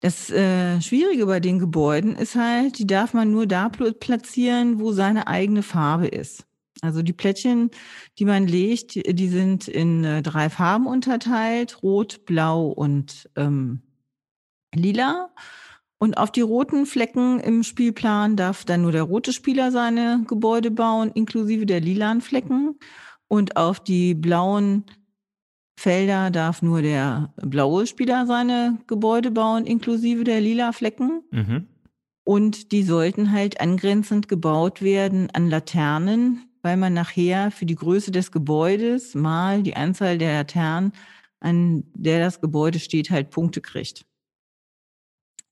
Das 0.00 0.30
äh, 0.30 0.80
Schwierige 0.80 1.26
bei 1.26 1.40
den 1.40 1.58
Gebäuden 1.58 2.16
ist 2.16 2.34
halt, 2.34 2.78
die 2.78 2.86
darf 2.86 3.12
man 3.12 3.30
nur 3.30 3.46
da 3.46 3.68
platzieren, 3.68 4.80
wo 4.80 4.92
seine 4.92 5.26
eigene 5.26 5.62
Farbe 5.62 6.06
ist. 6.06 6.46
Also 6.80 7.02
die 7.02 7.12
Plättchen, 7.12 7.70
die 8.18 8.24
man 8.24 8.46
legt, 8.46 8.94
die 8.94 9.28
sind 9.28 9.68
in 9.68 10.04
äh, 10.04 10.22
drei 10.22 10.48
Farben 10.48 10.86
unterteilt, 10.86 11.82
rot, 11.82 12.24
blau 12.24 12.68
und 12.68 13.28
ähm, 13.36 13.82
lila. 14.74 15.30
Und 16.02 16.16
auf 16.16 16.32
die 16.32 16.40
roten 16.40 16.86
Flecken 16.86 17.40
im 17.40 17.62
Spielplan 17.62 18.34
darf 18.34 18.64
dann 18.64 18.82
nur 18.82 18.92
der 18.92 19.02
rote 19.02 19.34
Spieler 19.34 19.70
seine 19.70 20.24
Gebäude 20.26 20.70
bauen, 20.70 21.10
inklusive 21.12 21.66
der 21.66 21.80
lilanen 21.80 22.22
Flecken. 22.22 22.78
Und 23.28 23.58
auf 23.58 23.80
die 23.80 24.14
blauen 24.14 24.84
Felder 25.78 26.30
darf 26.30 26.62
nur 26.62 26.80
der 26.80 27.34
blaue 27.36 27.86
Spieler 27.86 28.26
seine 28.26 28.78
Gebäude 28.86 29.30
bauen, 29.30 29.66
inklusive 29.66 30.24
der 30.24 30.40
lila 30.40 30.72
Flecken. 30.72 31.22
Mhm. 31.30 31.66
Und 32.24 32.72
die 32.72 32.82
sollten 32.82 33.30
halt 33.30 33.60
angrenzend 33.60 34.26
gebaut 34.26 34.80
werden 34.80 35.28
an 35.32 35.50
Laternen, 35.50 36.50
weil 36.62 36.78
man 36.78 36.94
nachher 36.94 37.50
für 37.50 37.66
die 37.66 37.74
Größe 37.74 38.10
des 38.10 38.32
Gebäudes 38.32 39.14
mal 39.14 39.62
die 39.62 39.76
Anzahl 39.76 40.16
der 40.16 40.32
Laternen, 40.32 40.92
an 41.40 41.84
der 41.94 42.20
das 42.20 42.40
Gebäude 42.40 42.78
steht, 42.78 43.10
halt 43.10 43.30
Punkte 43.30 43.60
kriegt. 43.60 44.06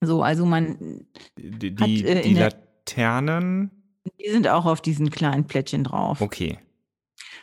So, 0.01 0.23
also 0.23 0.45
man. 0.45 1.05
Die, 1.37 1.75
die, 1.75 1.83
hat, 1.83 2.17
äh, 2.17 2.21
die 2.21 2.33
Laternen. 2.33 3.71
Die 4.19 4.29
sind 4.29 4.47
auch 4.47 4.65
auf 4.65 4.81
diesen 4.81 5.09
kleinen 5.09 5.45
Plättchen 5.45 5.83
drauf. 5.83 6.21
Okay. 6.21 6.57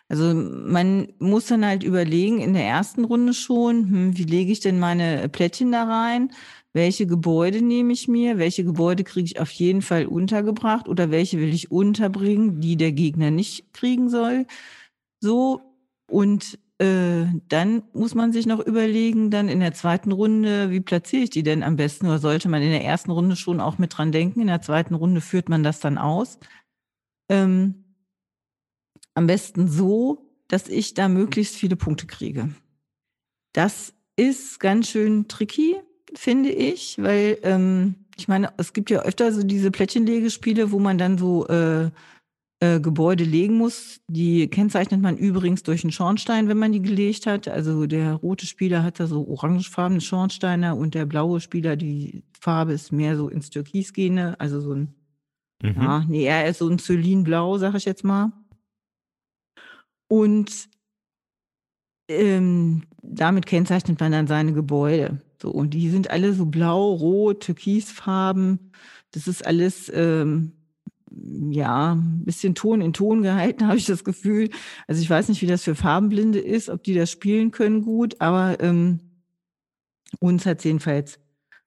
Also 0.09 0.35
man 0.35 1.09
muss 1.19 1.47
dann 1.47 1.64
halt 1.64 1.83
überlegen, 1.83 2.40
in 2.40 2.55
der 2.55 2.64
ersten 2.64 3.05
Runde 3.05 3.35
schon, 3.35 3.90
hm, 3.90 4.19
wie 4.19 4.25
lege 4.25 4.53
ich 4.53 4.61
denn 4.61 4.79
meine 4.79 5.29
Plättchen 5.29 5.73
da 5.73 5.85
rein? 5.85 6.33
Welche 6.73 7.07
Gebäude 7.07 7.62
nehme 7.62 7.92
ich 7.92 8.07
mir? 8.07 8.38
Welche 8.38 8.64
Gebäude 8.64 9.03
kriege 9.03 9.27
ich 9.27 9.40
auf 9.40 9.51
jeden 9.51 9.83
Fall 9.83 10.07
untergebracht? 10.07 10.88
Oder 10.88 11.11
welche 11.11 11.38
will 11.38 11.53
ich 11.53 11.71
unterbringen, 11.71 12.61
die 12.61 12.77
der 12.77 12.92
Gegner 12.92 13.31
nicht 13.31 13.73
kriegen 13.73 14.09
soll? 14.09 14.47
So. 15.21 15.61
Und 16.09 16.59
äh, 16.78 17.26
dann 17.48 17.82
muss 17.94 18.14
man 18.14 18.32
sich 18.32 18.46
noch 18.46 18.60
überlegen, 18.60 19.30
dann 19.30 19.48
in 19.48 19.60
der 19.60 19.72
zweiten 19.72 20.12
Runde, 20.12 20.70
wie 20.70 20.80
platziere 20.80 21.22
ich 21.22 21.30
die 21.30 21.42
denn 21.42 21.62
am 21.62 21.76
besten? 21.76 22.06
Oder 22.06 22.18
sollte 22.18 22.48
man 22.48 22.62
in 22.62 22.70
der 22.70 22.84
ersten 22.84 23.10
Runde 23.10 23.36
schon 23.36 23.60
auch 23.60 23.78
mit 23.78 23.96
dran 23.96 24.12
denken? 24.12 24.40
In 24.40 24.48
der 24.48 24.60
zweiten 24.60 24.94
Runde 24.94 25.20
führt 25.20 25.48
man 25.48 25.62
das 25.62 25.80
dann 25.80 25.96
aus. 25.96 26.38
Ähm, 27.30 27.84
am 29.14 29.26
besten 29.26 29.68
so, 29.68 30.30
dass 30.48 30.68
ich 30.68 30.92
da 30.92 31.08
möglichst 31.08 31.56
viele 31.56 31.76
Punkte 31.76 32.06
kriege. 32.06 32.54
Das 33.54 33.94
ist 34.16 34.60
ganz 34.60 34.90
schön 34.90 35.28
tricky, 35.28 35.76
finde 36.14 36.50
ich, 36.50 37.02
weil 37.02 37.38
ähm, 37.42 38.06
ich 38.18 38.28
meine, 38.28 38.52
es 38.58 38.74
gibt 38.74 38.90
ja 38.90 39.00
öfter 39.00 39.32
so 39.32 39.42
diese 39.42 39.70
Plättchenlegespiele, 39.70 40.70
wo 40.72 40.78
man 40.78 40.98
dann 40.98 41.16
so 41.16 41.46
äh, 41.48 41.90
äh, 42.61 42.81
Gebäude 42.81 43.25
legen 43.25 43.55
muss. 43.55 44.01
Die 44.09 44.49
kennzeichnet 44.49 45.01
man 45.01 45.16
übrigens 45.16 45.62
durch 45.62 45.85
einen 45.85 45.92
Schornstein, 45.92 46.49
wenn 46.49 46.59
man 46.59 46.73
die 46.73 46.81
gelegt 46.81 47.27
hat. 47.27 47.49
Also 47.49 47.87
der 47.87 48.14
rote 48.14 48.47
Spieler 48.47 48.83
hat 48.83 48.99
da 48.99 49.07
so 49.07 49.27
orangefarbene 49.29 50.01
Schornsteine 50.01 50.75
und 50.75 50.95
der 50.95 51.07
blaue 51.07 51.40
Spieler, 51.40 51.77
die 51.77 52.25
Farbe 52.40 52.73
ist 52.73 52.92
mehr 52.92 53.16
so 53.16 53.29
ins 53.29 53.51
Türkis 53.51 53.92
gehende, 53.92 54.40
also 54.40 54.61
so 54.61 54.73
ein, 54.73 54.95
mhm. 55.62 55.75
ja, 55.77 56.05
nee, 56.09 56.25
er 56.25 56.49
ist 56.49 56.59
so 56.59 56.69
ein 56.69 56.79
Zylinblau, 56.79 57.59
sag 57.59 57.75
ich 57.75 57.85
jetzt 57.85 58.05
mal. 58.05 58.33
Und 60.09 60.69
ähm, 62.09 62.85
damit 63.03 63.47
kennzeichnet 63.47 64.01
man 64.01 64.12
dann 64.12 64.27
seine 64.27 64.53
Gebäude. 64.53 65.21
So, 65.42 65.51
und 65.51 65.75
die 65.75 65.90
sind 65.90 66.11
alle 66.11 66.33
so 66.33 66.47
blau, 66.47 66.95
rot, 66.95 67.40
türkisfarben. 67.40 68.73
Das 69.11 69.29
ist 69.29 69.47
alles, 69.47 69.90
ähm, 69.95 70.53
ja, 71.11 71.95
ein 71.95 72.25
bisschen 72.25 72.55
Ton 72.55 72.81
in 72.81 72.92
Ton 72.92 73.23
gehalten, 73.23 73.66
habe 73.66 73.77
ich 73.77 73.87
das 73.87 74.05
Gefühl. 74.05 74.51
Also 74.87 75.01
ich 75.01 75.11
weiß 75.11 75.29
nicht, 75.29 75.42
wie 75.42 75.47
das 75.47 75.62
für 75.62 75.75
Farbenblinde 75.75 76.38
ist, 76.38 76.69
ob 76.69 76.83
die 76.83 76.95
das 76.95 77.11
spielen 77.11 77.51
können 77.51 77.83
gut, 77.83 78.21
aber 78.21 78.61
ähm, 78.61 79.01
uns 80.21 80.47
hat 80.47 80.59
es 80.59 80.64
jedenfalls 80.64 81.19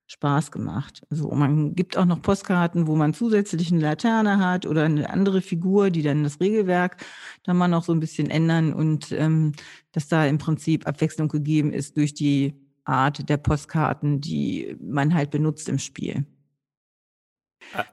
Spaß 0.08 0.52
gemacht. 0.52 1.04
Also 1.12 1.30
man 1.30 1.76
gibt 1.76 1.96
auch 1.96 2.06
noch 2.06 2.22
Postkarten, 2.22 2.88
wo 2.88 2.96
man 2.96 3.14
zusätzlich 3.14 3.72
eine 3.72 3.82
Laterne 3.82 4.40
hat 4.40 4.66
oder 4.66 4.84
eine 4.84 5.08
andere 5.10 5.42
Figur, 5.42 5.92
die 5.92 6.02
dann 6.02 6.24
das 6.24 6.40
Regelwerk 6.40 6.98
dann 7.44 7.58
mal 7.58 7.68
noch 7.68 7.84
so 7.84 7.94
ein 7.94 8.00
bisschen 8.00 8.32
ändern 8.32 8.74
und 8.74 9.12
ähm, 9.12 9.54
dass 9.92 10.08
da 10.08 10.26
im 10.26 10.40
Prinzip 10.40 10.88
Abwechslung 10.88 11.28
gegeben 11.28 11.72
ist 11.72 11.96
durch 11.96 12.16
die 12.16 12.56
Art 12.86 13.30
der 13.30 13.38
Postkarten, 13.38 14.20
die 14.20 14.76
man 14.82 15.14
halt 15.14 15.30
benutzt 15.30 15.70
im 15.70 15.78
Spiel. 15.78 16.26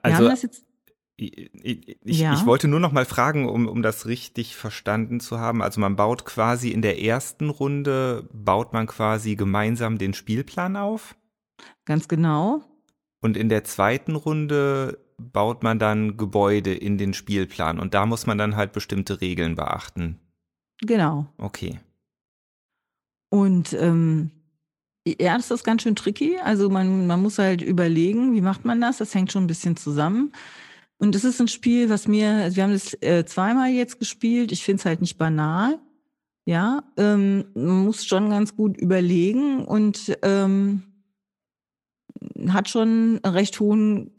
Also, 0.00 0.24
ich, 1.16 1.50
ich, 1.62 2.18
ja. 2.18 2.34
ich, 2.34 2.44
wollte 2.44 2.68
nur 2.68 2.80
noch 2.80 2.92
mal 2.92 3.06
fragen, 3.06 3.48
um, 3.48 3.68
um 3.68 3.82
das 3.82 4.06
richtig 4.06 4.54
verstanden 4.54 5.20
zu 5.20 5.38
haben. 5.40 5.62
Also 5.62 5.80
man 5.80 5.96
baut 5.96 6.24
quasi 6.24 6.70
in 6.70 6.82
der 6.82 7.02
ersten 7.02 7.48
Runde, 7.48 8.28
baut 8.32 8.72
man 8.72 8.86
quasi 8.86 9.34
gemeinsam 9.34 9.98
den 9.98 10.12
Spielplan 10.12 10.76
auf? 10.76 11.16
Ganz 11.86 12.08
genau. 12.08 12.62
Und 13.22 13.36
in 13.36 13.48
der 13.48 13.64
zweiten 13.64 14.14
Runde 14.14 14.98
baut 15.16 15.62
man 15.62 15.78
dann 15.78 16.18
Gebäude 16.18 16.74
in 16.74 16.98
den 16.98 17.14
Spielplan 17.14 17.80
und 17.80 17.94
da 17.94 18.04
muss 18.04 18.26
man 18.26 18.36
dann 18.36 18.56
halt 18.56 18.72
bestimmte 18.72 19.22
Regeln 19.22 19.54
beachten. 19.54 20.20
Genau. 20.82 21.26
Okay. 21.38 21.80
Und 23.30 23.72
ähm, 23.72 24.30
ja, 25.06 25.36
das 25.36 25.50
ist 25.50 25.64
ganz 25.64 25.82
schön 25.82 25.96
tricky. 25.96 26.38
Also 26.38 26.68
man, 26.68 27.06
man 27.06 27.22
muss 27.22 27.38
halt 27.38 27.62
überlegen, 27.62 28.34
wie 28.34 28.40
macht 28.42 28.64
man 28.64 28.80
das? 28.80 28.98
Das 28.98 29.14
hängt 29.14 29.32
schon 29.32 29.44
ein 29.44 29.48
bisschen 29.48 29.76
zusammen. 29.76 30.32
Und 30.98 31.14
es 31.14 31.24
ist 31.24 31.40
ein 31.40 31.48
Spiel, 31.48 31.90
was 31.90 32.08
mir, 32.08 32.30
also 32.30 32.56
wir 32.56 32.62
haben 32.64 32.72
das 32.72 32.94
äh, 33.02 33.24
zweimal 33.26 33.70
jetzt 33.70 33.98
gespielt. 33.98 34.52
Ich 34.52 34.64
finde 34.64 34.80
es 34.80 34.86
halt 34.86 35.00
nicht 35.00 35.18
banal. 35.18 35.78
Ja, 36.46 36.84
ähm, 36.96 37.46
man 37.54 37.84
muss 37.84 38.06
schon 38.06 38.30
ganz 38.30 38.54
gut 38.56 38.76
überlegen 38.78 39.64
und 39.64 40.16
ähm, 40.22 40.82
hat 42.48 42.68
schon 42.68 43.20
einen 43.22 43.34
recht 43.34 43.58
hohen 43.58 44.14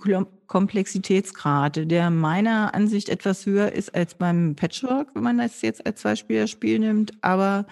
Komplexitätsgrad, 0.47 1.89
der 1.89 2.09
meiner 2.09 2.73
Ansicht 2.73 3.09
etwas 3.09 3.45
höher 3.45 3.71
ist 3.71 3.95
als 3.95 4.15
beim 4.15 4.55
Patchwork, 4.55 5.15
wenn 5.15 5.23
man 5.23 5.37
das 5.37 5.61
jetzt 5.61 5.85
als 5.85 6.01
Zweispielerspiel 6.01 6.79
nimmt, 6.79 7.13
aber 7.21 7.65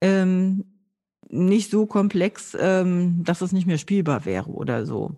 ähm, 0.00 0.64
nicht 1.28 1.70
so 1.70 1.86
komplex, 1.86 2.56
ähm, 2.58 3.22
dass 3.24 3.42
es 3.42 3.52
nicht 3.52 3.66
mehr 3.66 3.78
spielbar 3.78 4.24
wäre 4.24 4.50
oder 4.50 4.86
so. 4.86 5.16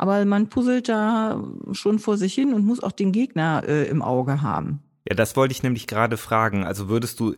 Aber 0.00 0.24
man 0.24 0.48
puzzelt 0.48 0.88
da 0.88 1.44
schon 1.72 1.98
vor 1.98 2.16
sich 2.16 2.32
hin 2.32 2.54
und 2.54 2.64
muss 2.64 2.82
auch 2.82 2.90
den 2.90 3.12
Gegner 3.12 3.64
äh, 3.68 3.86
im 3.86 4.00
Auge 4.00 4.40
haben. 4.40 4.82
Ja, 5.06 5.14
das 5.14 5.36
wollte 5.36 5.52
ich 5.52 5.62
nämlich 5.62 5.86
gerade 5.86 6.16
fragen. 6.16 6.64
Also 6.64 6.88
würdest 6.88 7.20
du 7.20 7.34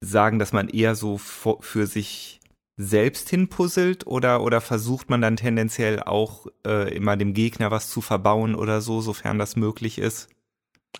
sagen, 0.00 0.38
dass 0.38 0.54
man 0.54 0.68
eher 0.70 0.94
so 0.94 1.18
für 1.18 1.86
sich 1.86 2.40
selbst 2.78 3.28
hinpuzzelt 3.28 4.06
oder, 4.06 4.42
oder 4.42 4.62
versucht 4.62 5.10
man 5.10 5.20
dann 5.20 5.36
tendenziell 5.36 6.02
auch 6.02 6.46
äh, 6.66 6.96
immer 6.96 7.18
dem 7.18 7.34
Gegner 7.34 7.70
was 7.70 7.90
zu 7.90 8.00
verbauen 8.00 8.54
oder 8.54 8.80
so, 8.80 9.02
sofern 9.02 9.38
das 9.38 9.56
möglich 9.56 9.98
ist? 9.98 10.30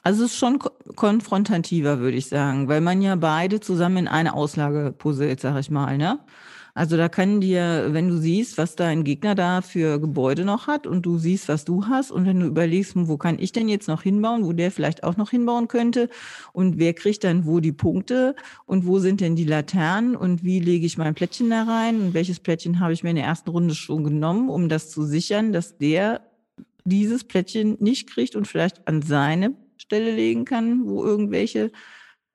Also 0.03 0.27
es 0.27 0.33
ist 0.33 0.39
schon 0.39 0.59
konfrontativer, 0.95 2.01
würde 2.01 2.19
ich 2.19 2.29
sagen, 2.29 2.69
weil 2.69 2.83
man 2.83 3.01
ja 3.01 3.17
beide 3.17 3.61
zusammen 3.61 3.97
in 3.97 4.09
eine 4.09 4.35
Auslage 4.35 4.93
puzzelt, 4.93 5.41
sag 5.41 5.59
ich 5.59 5.71
mal, 5.71 5.97
ne? 5.97 6.19
Also 6.79 6.97
da 6.97 7.09
kann 7.09 7.41
dir, 7.41 7.89
wenn 7.91 8.09
du 8.09 8.19
siehst, 8.19 8.57
was 8.57 8.77
dein 8.77 9.03
Gegner 9.03 9.35
da 9.35 9.63
für 9.63 9.99
Gebäude 9.99 10.45
noch 10.45 10.69
hat 10.69 10.87
und 10.87 11.05
du 11.05 11.19
siehst, 11.19 11.49
was 11.49 11.65
du 11.65 11.87
hast 11.87 12.13
und 12.13 12.25
wenn 12.25 12.39
du 12.39 12.47
überlegst, 12.47 12.93
wo 12.95 13.17
kann 13.17 13.41
ich 13.41 13.51
denn 13.51 13.69
jetzt 13.69 13.89
noch 13.89 14.03
hinbauen, 14.03 14.45
wo 14.45 14.53
der 14.53 14.71
vielleicht 14.71 15.03
auch 15.03 15.17
noch 15.17 15.31
hinbauen 15.31 15.67
könnte 15.67 16.09
und 16.53 16.79
wer 16.79 16.95
kriegt 16.95 17.25
dann 17.25 17.47
wo 17.47 17.59
die 17.59 17.73
Punkte 17.73 18.37
und 18.65 18.87
wo 18.87 19.01
sind 19.01 19.21
denn 19.21 19.35
die 19.35 19.45
Laternen 19.45 20.15
und 20.15 20.45
wie 20.45 20.61
lege 20.61 20.87
ich 20.87 20.97
mein 20.99 21.17
Plättchen 21.17 21.51
da 21.51 21.65
rein 21.65 22.01
und 22.01 22.15
welches 22.15 22.39
Plättchen 22.39 22.79
habe 22.79 22.93
ich 22.93 23.03
mir 23.03 23.11
in 23.11 23.17
der 23.17 23.25
ersten 23.25 23.51
Runde 23.51 23.75
schon 23.75 24.05
genommen, 24.05 24.49
um 24.49 24.69
das 24.69 24.89
zu 24.89 25.03
sichern, 25.03 25.53
dass 25.53 25.79
der 25.79 26.21
dieses 26.85 27.25
Plättchen 27.25 27.77
nicht 27.81 28.09
kriegt 28.09 28.37
und 28.37 28.47
vielleicht 28.47 28.87
an 28.87 29.03
seine 29.03 29.57
Stelle 29.79 30.15
legen 30.15 30.45
kann, 30.45 30.87
wo 30.87 31.03
irgendwelche 31.03 31.73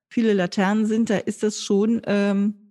viele 0.10 0.34
Laternen 0.34 0.86
sind, 0.86 1.10
da 1.10 1.16
ist 1.16 1.44
das 1.44 1.62
schon 1.62 2.02
ähm, 2.08 2.63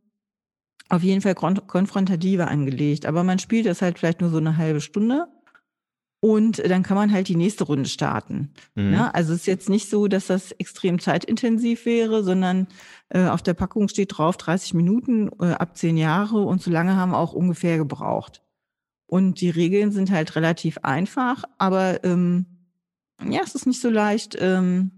auf 0.93 1.03
jeden 1.03 1.23
Fall 1.23 1.35
konfrontativer 1.35 2.49
angelegt. 2.49 3.07
Aber 3.07 3.25
man 3.25 3.39
spielt 3.39 3.65
das 3.65 3.81
halt 3.81 3.99
vielleicht 3.99 4.21
nur 4.21 4.29
so 4.29 4.37
eine 4.37 4.59
halbe 4.59 4.83
Stunde. 4.83 5.27
Und 6.21 6.59
dann 6.59 6.83
kann 6.83 6.97
man 6.97 7.11
halt 7.11 7.29
die 7.29 7.35
nächste 7.35 7.65
Runde 7.65 7.89
starten. 7.89 8.53
Mhm. 8.75 8.93
Ja, 8.93 9.11
also 9.11 9.33
es 9.33 9.41
ist 9.41 9.47
jetzt 9.47 9.69
nicht 9.71 9.89
so, 9.89 10.07
dass 10.07 10.27
das 10.27 10.53
extrem 10.53 11.01
zeitintensiv 11.01 11.87
wäre, 11.87 12.23
sondern 12.23 12.69
äh, 13.09 13.27
auf 13.27 13.43
der 13.43 13.55
Packung 13.55 13.89
steht 13.89 14.17
drauf 14.17 14.37
30 14.37 14.75
Minuten 14.75 15.31
äh, 15.41 15.53
ab 15.53 15.77
10 15.77 15.97
Jahre 15.97 16.43
und 16.43 16.63
so 16.63 16.71
lange 16.71 16.95
haben 16.95 17.13
wir 17.13 17.19
auch 17.19 17.33
ungefähr 17.33 17.79
gebraucht. 17.79 18.43
Und 19.07 19.41
die 19.41 19.51
Regeln 19.51 19.93
sind 19.93 20.11
halt 20.11 20.37
relativ 20.37 20.79
einfach, 20.83 21.43
aber 21.59 22.05
ähm, 22.05 22.45
ja, 23.27 23.41
es 23.43 23.55
ist 23.55 23.67
nicht 23.67 23.81
so 23.81 23.91
leicht, 23.91 24.37
ähm, 24.39 24.91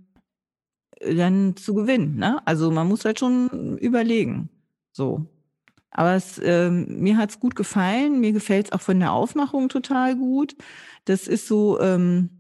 dann 1.00 1.56
zu 1.56 1.74
gewinnen. 1.74 2.16
Ne? 2.16 2.46
Also 2.46 2.70
man 2.70 2.88
muss 2.88 3.04
halt 3.04 3.18
schon 3.18 3.78
überlegen. 3.78 4.50
So. 4.92 5.26
Aber 5.94 6.14
es, 6.14 6.40
ähm, 6.42 6.86
mir 7.00 7.16
hat's 7.16 7.40
gut 7.40 7.54
gefallen. 7.56 8.20
Mir 8.20 8.32
gefällt's 8.32 8.72
auch 8.72 8.80
von 8.80 9.00
der 9.00 9.12
Aufmachung 9.12 9.68
total 9.68 10.16
gut. 10.16 10.56
Das 11.04 11.28
ist 11.28 11.46
so, 11.46 11.80
ähm, 11.80 12.30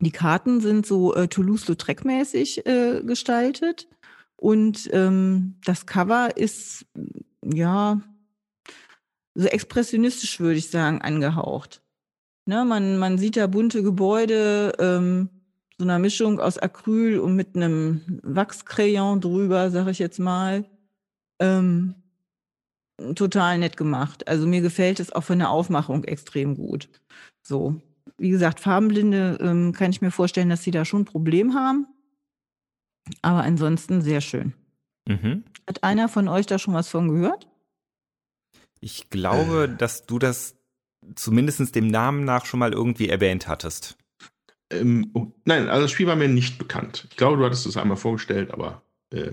die 0.00 0.12
Karten 0.12 0.60
sind 0.60 0.86
so 0.86 1.14
äh, 1.14 1.26
Toulouse-Lautrec-mäßig 1.26 2.66
äh, 2.66 3.02
gestaltet. 3.02 3.88
Und 4.36 4.90
ähm, 4.92 5.56
das 5.64 5.86
Cover 5.86 6.36
ist, 6.36 6.84
ja, 7.42 8.02
so 9.34 9.46
expressionistisch, 9.48 10.38
würde 10.38 10.58
ich 10.58 10.70
sagen, 10.70 11.00
angehaucht. 11.00 11.82
Ne, 12.46 12.64
man, 12.64 12.98
man 12.98 13.18
sieht 13.18 13.36
da 13.36 13.46
bunte 13.46 13.82
Gebäude, 13.82 14.72
ähm, 14.78 15.30
so 15.78 15.84
einer 15.84 15.98
Mischung 15.98 16.40
aus 16.40 16.58
Acryl 16.58 17.18
und 17.18 17.34
mit 17.34 17.56
einem 17.56 18.20
Wachscrayon 18.22 19.20
drüber, 19.20 19.70
sag 19.70 19.88
ich 19.88 19.98
jetzt 19.98 20.18
mal. 20.18 20.64
Ähm, 21.38 21.94
total 23.14 23.58
nett 23.58 23.76
gemacht. 23.76 24.26
Also 24.28 24.46
mir 24.46 24.60
gefällt 24.60 25.00
es 25.00 25.12
auch 25.12 25.24
von 25.24 25.38
der 25.38 25.50
Aufmachung 25.50 26.04
extrem 26.04 26.54
gut. 26.54 26.88
So, 27.42 27.80
wie 28.18 28.30
gesagt, 28.30 28.60
Farbenblinde 28.60 29.38
ähm, 29.40 29.72
kann 29.72 29.90
ich 29.90 30.00
mir 30.00 30.10
vorstellen, 30.10 30.48
dass 30.48 30.62
sie 30.62 30.70
da 30.70 30.84
schon 30.84 31.02
ein 31.02 31.06
Problem 31.06 31.54
haben. 31.54 31.86
Aber 33.22 33.42
ansonsten 33.42 34.02
sehr 34.02 34.20
schön. 34.20 34.54
Mhm. 35.06 35.44
Hat 35.66 35.84
einer 35.84 36.08
von 36.08 36.28
euch 36.28 36.46
da 36.46 36.58
schon 36.58 36.74
was 36.74 36.88
von 36.88 37.08
gehört? 37.08 37.46
Ich 38.80 39.10
glaube, 39.10 39.70
äh. 39.72 39.76
dass 39.76 40.06
du 40.06 40.18
das 40.18 40.56
zumindest 41.14 41.74
dem 41.74 41.86
Namen 41.86 42.24
nach 42.24 42.46
schon 42.46 42.60
mal 42.60 42.72
irgendwie 42.72 43.08
erwähnt 43.08 43.46
hattest. 43.46 43.96
Ähm, 44.70 45.10
oh, 45.14 45.28
nein, 45.44 45.68
also 45.68 45.82
das 45.82 45.92
Spiel 45.92 46.08
war 46.08 46.16
mir 46.16 46.28
nicht 46.28 46.58
bekannt. 46.58 47.06
Ich 47.10 47.16
glaube, 47.16 47.36
du 47.36 47.44
hattest 47.44 47.66
es 47.66 47.76
einmal 47.76 47.96
vorgestellt, 47.96 48.50
aber 48.50 48.82
äh, 49.10 49.32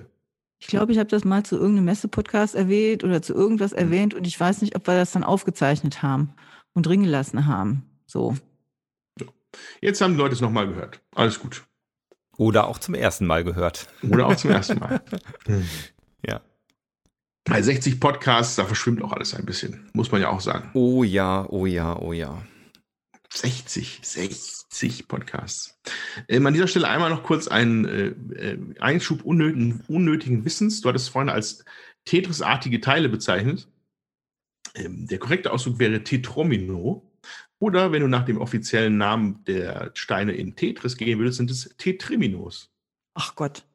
ich 0.64 0.68
glaube, 0.68 0.94
ich 0.94 0.98
habe 0.98 1.10
das 1.10 1.26
mal 1.26 1.44
zu 1.44 1.58
irgendeinem 1.58 1.86
Messe-Podcast 1.86 2.56
erwähnt 2.56 3.04
oder 3.04 3.22
zu 3.22 3.34
irgendwas 3.34 3.74
mhm. 3.74 3.80
erwähnt 3.80 4.14
und 4.14 4.26
ich 4.26 4.40
weiß 4.40 4.62
nicht, 4.62 4.78
ob 4.78 4.88
wir 4.88 4.96
das 4.96 5.12
dann 5.12 5.26
aufgezeichnet 5.26 6.02
haben 6.02 6.34
und 6.74 6.86
drin 6.86 7.04
gelassen 7.04 7.48
haben. 7.48 7.84
So. 8.06 8.38
Jetzt 9.82 10.00
haben 10.00 10.14
die 10.14 10.20
Leute 10.20 10.36
es 10.36 10.42
nochmal 10.42 10.66
gehört. 10.66 11.02
Alles 11.14 11.42
gut. 11.42 11.66
Oder 12.38 12.68
auch 12.68 12.80
zum 12.80 12.96
ersten 12.96 13.26
Mal 13.26 13.44
gehört. 13.44 13.88
Oder 14.10 14.26
auch 14.26 14.38
zum 14.38 14.52
ersten 14.52 14.80
Mal. 14.80 15.02
ja. 16.26 16.40
Bei 17.44 17.62
60 17.62 18.00
Podcasts, 18.00 18.56
da 18.56 18.64
verschwimmt 18.64 19.04
auch 19.04 19.12
alles 19.12 19.36
ein 19.36 19.46
bisschen, 19.46 19.90
muss 19.92 20.14
man 20.14 20.22
ja 20.22 20.30
auch 20.30 20.40
sagen. 20.40 20.72
Oh 20.76 21.04
ja, 21.04 21.46
oh 21.50 21.66
ja, 21.66 22.00
oh 22.00 22.14
ja. 22.14 22.42
60, 23.34 24.00
60 24.04 25.08
Podcasts. 25.08 25.80
Ähm, 26.28 26.46
an 26.46 26.54
dieser 26.54 26.68
Stelle 26.68 26.88
einmal 26.88 27.10
noch 27.10 27.24
kurz 27.24 27.48
einen 27.48 27.86
äh, 27.86 28.08
äh, 28.36 28.60
Einschub 28.80 29.24
unnötigen, 29.24 29.84
unnötigen 29.88 30.46
Wissens. 30.46 30.82
Du 30.82 30.90
hattest 30.90 31.10
vorhin 31.10 31.30
als 31.30 31.66
Tetris-artige 32.06 32.80
Teile 32.80 33.10
bezeichnet. 33.10 33.68
Ähm, 34.76 35.08
der 35.08 35.18
korrekte 35.18 35.52
Ausdruck 35.52 35.80
wäre 35.80 36.04
Tetromino. 36.04 37.10
Oder 37.60 37.92
wenn 37.92 38.02
du 38.02 38.08
nach 38.08 38.26
dem 38.26 38.40
offiziellen 38.40 38.98
Namen 38.98 39.44
der 39.46 39.92
Steine 39.94 40.34
in 40.34 40.56
Tetris 40.56 40.98
gehen 40.98 41.18
würdest, 41.18 41.38
sind 41.38 41.50
es 41.50 41.74
Tetriminos. 41.78 42.70
Ach 43.16 43.36
Gott. 43.36 43.66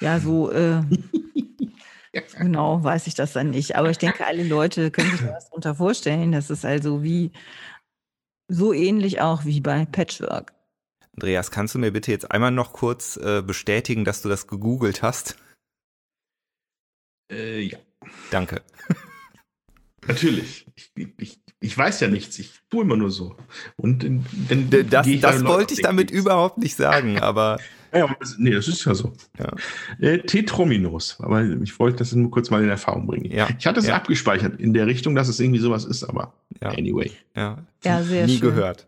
Ja, 0.00 0.20
so 0.20 0.50
äh, 0.50 0.82
genau 2.38 2.82
weiß 2.84 3.06
ich 3.06 3.14
das 3.14 3.32
dann 3.32 3.50
nicht. 3.50 3.76
Aber 3.76 3.90
ich 3.90 3.98
denke, 3.98 4.26
alle 4.26 4.44
Leute 4.44 4.90
können 4.90 5.10
sich 5.10 5.26
was 5.26 5.48
darunter 5.48 5.74
vorstellen. 5.74 6.32
Das 6.32 6.50
ist 6.50 6.64
also 6.64 7.02
wie 7.02 7.32
so 8.50 8.72
ähnlich 8.72 9.20
auch 9.20 9.44
wie 9.44 9.60
bei 9.60 9.86
Patchwork. 9.86 10.52
Andreas, 11.14 11.50
kannst 11.50 11.74
du 11.74 11.78
mir 11.78 11.92
bitte 11.92 12.10
jetzt 12.10 12.30
einmal 12.30 12.50
noch 12.50 12.72
kurz 12.72 13.16
äh, 13.16 13.42
bestätigen, 13.42 14.04
dass 14.04 14.22
du 14.22 14.28
das 14.28 14.46
gegoogelt 14.46 15.02
hast? 15.02 15.36
Äh, 17.30 17.60
ja. 17.60 17.78
Danke. 18.30 18.62
Natürlich. 20.06 20.66
Ich, 20.74 20.92
ich, 21.18 21.40
ich, 21.60 21.78
weiß 21.78 22.00
ja 22.00 22.08
nichts. 22.08 22.38
Ich 22.38 22.60
tue 22.70 22.82
immer 22.82 22.96
nur 22.96 23.10
so. 23.10 23.36
Und 23.76 24.02
dann, 24.02 24.70
das, 24.88 25.06
das 25.20 25.44
wollte 25.44 25.74
ich 25.74 25.82
damit 25.82 26.10
überhaupt 26.10 26.58
nicht 26.58 26.76
sagen, 26.76 27.18
aber. 27.20 27.58
Ja, 27.92 28.16
nee, 28.38 28.50
das 28.50 28.68
ist 28.68 28.84
ja 28.84 28.94
so. 28.94 29.12
Ja. 29.38 29.52
Äh, 30.00 30.18
Tetrominos. 30.18 31.18
Aber 31.20 31.42
ich 31.42 31.78
wollte 31.78 31.98
das 31.98 32.12
nur 32.12 32.30
kurz 32.30 32.50
mal 32.50 32.62
in 32.62 32.68
Erfahrung 32.68 33.06
bringen. 33.06 33.30
Ja. 33.30 33.48
Ich 33.58 33.66
hatte 33.66 33.80
es 33.80 33.86
ja. 33.86 33.96
abgespeichert 33.96 34.60
in 34.60 34.72
der 34.72 34.86
Richtung, 34.86 35.14
dass 35.14 35.28
es 35.28 35.40
irgendwie 35.40 35.60
sowas 35.60 35.84
ist, 35.84 36.04
aber 36.04 36.32
ja. 36.62 36.68
anyway. 36.70 37.10
Ja, 37.34 37.58
ja 37.84 38.02
sehr 38.02 38.26
Nie 38.26 38.38
schön. 38.38 38.50
gehört. 38.50 38.86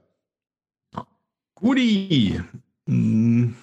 Gudi. 1.55 2.41
Hm. 2.89 3.55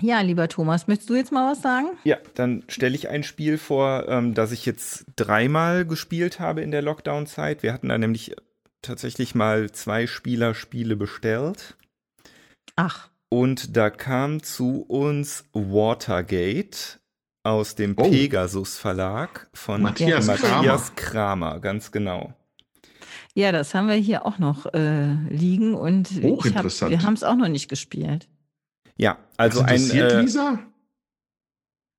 Ja, 0.00 0.20
lieber 0.20 0.48
Thomas, 0.48 0.88
möchtest 0.88 1.10
du 1.10 1.14
jetzt 1.14 1.30
mal 1.30 1.52
was 1.52 1.62
sagen? 1.62 1.90
Ja, 2.02 2.16
dann 2.34 2.64
stelle 2.66 2.96
ich 2.96 3.08
ein 3.08 3.22
Spiel 3.22 3.56
vor, 3.56 4.08
ähm, 4.08 4.34
das 4.34 4.50
ich 4.50 4.66
jetzt 4.66 5.04
dreimal 5.14 5.86
gespielt 5.86 6.40
habe 6.40 6.60
in 6.62 6.72
der 6.72 6.82
Lockdown-Zeit. 6.82 7.62
Wir 7.62 7.72
hatten 7.72 7.88
da 7.88 7.98
nämlich 7.98 8.34
tatsächlich 8.80 9.36
mal 9.36 9.70
zwei 9.70 10.08
Spieler-Spiele 10.08 10.96
bestellt. 10.96 11.76
Ach. 12.74 13.11
Und 13.32 13.78
da 13.78 13.88
kam 13.88 14.42
zu 14.42 14.82
uns 14.82 15.46
Watergate 15.54 17.00
aus 17.42 17.74
dem 17.76 17.94
oh. 17.96 18.02
Pegasus 18.02 18.76
Verlag 18.76 19.48
von 19.54 19.80
Matthias, 19.80 20.26
Matthias 20.26 20.94
Kramer. 20.96 21.52
Kramer. 21.52 21.60
ganz 21.60 21.92
genau. 21.92 22.34
Ja, 23.32 23.50
das 23.50 23.74
haben 23.74 23.88
wir 23.88 23.94
hier 23.94 24.26
auch 24.26 24.38
noch 24.38 24.66
äh, 24.74 25.14
liegen 25.30 25.72
und 25.72 26.10
hab, 26.10 26.90
wir 26.90 27.02
haben 27.02 27.14
es 27.14 27.24
auch 27.24 27.36
noch 27.36 27.48
nicht 27.48 27.70
gespielt. 27.70 28.28
Ja, 28.98 29.16
also 29.38 29.62
ein. 29.62 29.90
Äh, 29.90 30.20
Lisa? 30.20 30.58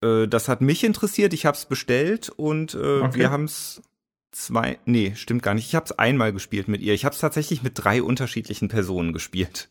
Äh, 0.03 0.27
das 0.27 0.47
hat 0.47 0.61
mich 0.61 0.83
interessiert. 0.83 1.33
Ich 1.33 1.47
habe 1.47 1.57
es 1.57 1.65
bestellt 1.65 2.29
und 2.29 2.75
äh, 2.75 2.77
okay. 2.77 3.15
wir 3.15 3.31
haben 3.31 3.45
es 3.45 3.81
zwei, 4.33 4.79
nee, 4.85 5.13
stimmt 5.15 5.43
gar 5.43 5.53
nicht. 5.53 5.67
Ich 5.67 5.75
habe 5.75 5.85
es 5.85 5.97
einmal 5.97 6.33
gespielt 6.33 6.67
mit 6.67 6.81
ihr. 6.81 6.93
Ich 6.93 7.05
habe 7.05 7.13
es 7.13 7.21
tatsächlich 7.21 7.63
mit 7.63 7.73
drei 7.75 8.03
unterschiedlichen 8.03 8.67
Personen 8.67 9.13
gespielt. 9.13 9.69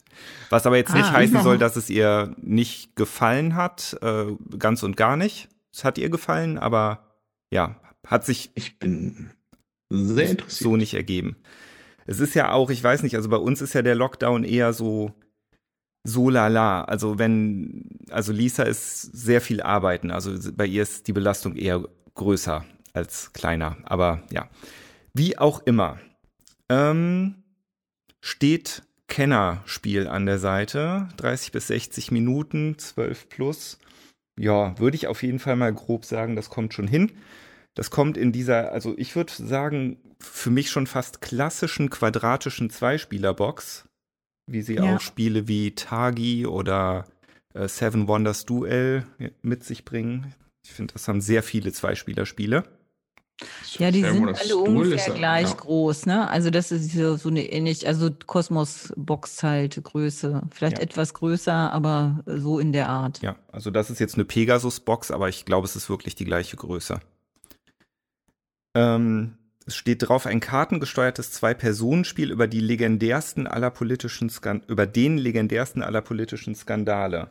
Was 0.51 0.66
aber 0.66 0.77
jetzt 0.77 0.94
nicht 0.94 1.07
ah, 1.07 1.12
heißen 1.12 1.42
soll, 1.42 1.59
dass 1.59 1.77
es 1.77 1.90
ihr 1.90 2.35
nicht 2.40 2.96
gefallen 2.96 3.55
hat, 3.55 3.98
äh, 4.03 4.27
ganz 4.58 4.83
und 4.83 4.96
gar 4.96 5.17
nicht. 5.17 5.48
Es 5.73 5.85
hat 5.85 5.98
ihr 5.98 6.10
gefallen, 6.10 6.58
aber 6.58 7.17
ja, 7.52 7.81
hat 8.06 8.25
sich 8.25 8.50
ich 8.54 8.79
bin 8.79 9.31
sehr 9.90 10.31
interessiert. 10.31 10.63
so 10.63 10.77
nicht 10.77 10.94
ergeben. 10.94 11.37
Es 12.06 12.21
ist 12.21 12.35
ja 12.35 12.52
auch, 12.52 12.71
ich 12.71 12.83
weiß 12.83 13.02
nicht, 13.02 13.17
also 13.17 13.29
bei 13.29 13.37
uns 13.37 13.63
ist 13.63 13.75
ja 13.75 13.83
der 13.83 13.94
Lockdown 13.94 14.44
eher 14.44 14.73
so 14.73 15.13
so 16.04 16.31
lala. 16.31 16.83
Also 16.85 17.19
wenn, 17.19 17.88
also 18.10 18.33
Lisa 18.33 18.65
ist 18.65 19.02
sehr 19.02 19.40
viel 19.40 19.63
arbeiten. 19.63 20.10
Also 20.10 20.33
bei 20.52 20.67
ihr 20.67 20.83
ist 20.83 21.06
die 21.06 21.13
Belastung 21.13 21.54
eher 21.56 21.88
größer 22.15 22.65
als 22.93 23.33
kleiner. 23.33 23.77
Aber 23.85 24.23
ja, 24.31 24.49
wie 25.15 25.38
auch 25.38 25.61
immer. 25.61 25.99
Ähm, 26.69 27.43
steht 28.21 28.83
Kennerspiel 29.09 30.09
an 30.09 30.27
der 30.27 30.38
Seite. 30.38 31.09
30 31.19 31.53
bis 31.53 31.67
60 31.67 32.11
Minuten, 32.13 32.79
12 32.79 33.29
plus. 33.29 33.79
Ja, 34.38 34.79
würde 34.79 34.97
ich 34.97 35.07
auf 35.07 35.23
jeden 35.23 35.38
Fall 35.38 35.57
mal 35.57 35.73
grob 35.75 36.05
sagen, 36.05 36.37
das 36.37 36.49
kommt 36.49 36.73
schon 36.73 36.88
hin. 36.88 37.13
Das 37.75 37.90
kommt 37.90 38.17
in 38.17 38.33
dieser, 38.33 38.73
also 38.73 38.95
ich 38.97 39.17
würde 39.17 39.33
sagen, 39.33 39.99
für 40.19 40.51
mich 40.51 40.71
schon 40.71 40.87
fast 40.87 41.21
klassischen 41.21 41.90
quadratischen 41.90 42.71
Zweispielerbox, 42.71 43.85
wie 44.47 44.63
sie 44.63 44.77
ja. 44.77 44.97
auch 44.97 45.01
Spiele 45.01 45.49
wie 45.49 45.75
Tagi 45.75 46.47
oder 46.47 47.07
äh, 47.55 47.69
Seven 47.69 48.09
Wonders 48.09 48.45
Duel 48.45 49.05
mit 49.43 49.65
sich 49.65 49.85
bringen. 49.85 50.35
Ich 50.65 50.73
finde, 50.73 50.93
das 50.93 51.09
haben 51.09 51.21
sehr 51.21 51.43
viele 51.43 51.73
Zweispielerspiele. 51.73 52.65
Ja, 53.79 53.90
die 53.90 54.03
sind 54.03 54.38
alle 54.38 54.57
ungefähr 54.57 55.15
gleich 55.15 55.49
ja. 55.49 55.55
groß, 55.55 56.07
ne? 56.07 56.29
Also 56.29 56.51
das 56.51 56.73
ist 56.73 56.93
so, 56.93 57.17
so 57.17 57.29
eine 57.29 57.51
ähnlich, 57.51 57.87
also 57.87 58.11
Kosmos-Box 58.11 59.43
halt 59.43 59.83
Größe. 59.83 60.43
Vielleicht 60.51 60.79
ja. 60.79 60.85
etwas 60.85 61.15
größer, 61.15 61.73
aber 61.73 62.23
so 62.27 62.59
in 62.59 62.73
der 62.73 62.88
Art. 62.88 63.23
Ja, 63.23 63.37
also 63.51 63.71
das 63.71 63.90
ist 63.90 63.99
jetzt 63.99 64.15
eine 64.15 64.25
Pegasus-Box, 64.25 65.11
aber 65.11 65.29
ich 65.29 65.45
glaube, 65.45 65.67
es 65.67 65.77
ist 65.77 65.88
wirklich 65.88 66.15
die 66.15 66.25
gleiche 66.25 66.57
Größe. 66.57 67.01
Ähm, 68.75 69.37
es 69.67 69.77
steht 69.77 70.09
drauf 70.09 70.27
ein 70.27 70.40
kartengesteuertes 70.40 71.31
Zwei-Personen-Spiel 71.33 72.31
über 72.31 72.47
die 72.47 72.61
legendärsten 72.61 73.47
aller 73.47 73.71
politischen 73.71 74.29
Skan 74.29 74.63
über 74.67 74.87
den 74.87 75.19
legendärsten 75.19 75.83
aller 75.83 76.01
politischen 76.01 76.55
Skandale. 76.55 77.31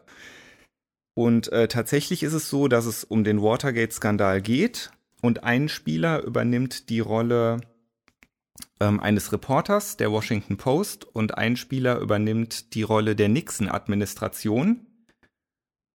Und 1.14 1.52
äh, 1.52 1.68
tatsächlich 1.68 2.24
ist 2.24 2.34
es 2.34 2.50
so, 2.50 2.68
dass 2.68 2.86
es 2.86 3.04
um 3.04 3.24
den 3.24 3.42
Watergate-Skandal 3.42 4.42
geht 4.42 4.92
und 5.22 5.44
ein 5.44 5.70
Spieler 5.70 6.24
übernimmt 6.24 6.90
die 6.90 7.00
Rolle 7.00 7.62
ähm, 8.80 9.00
eines 9.00 9.32
Reporters 9.32 9.98
der 9.98 10.12
Washington 10.12 10.58
Post 10.58 11.06
und 11.06 11.38
ein 11.38 11.56
Spieler 11.56 12.00
übernimmt 12.00 12.74
die 12.74 12.84
Rolle 12.84 13.16
der 13.16 13.30
Nixon-Administration. 13.30 14.88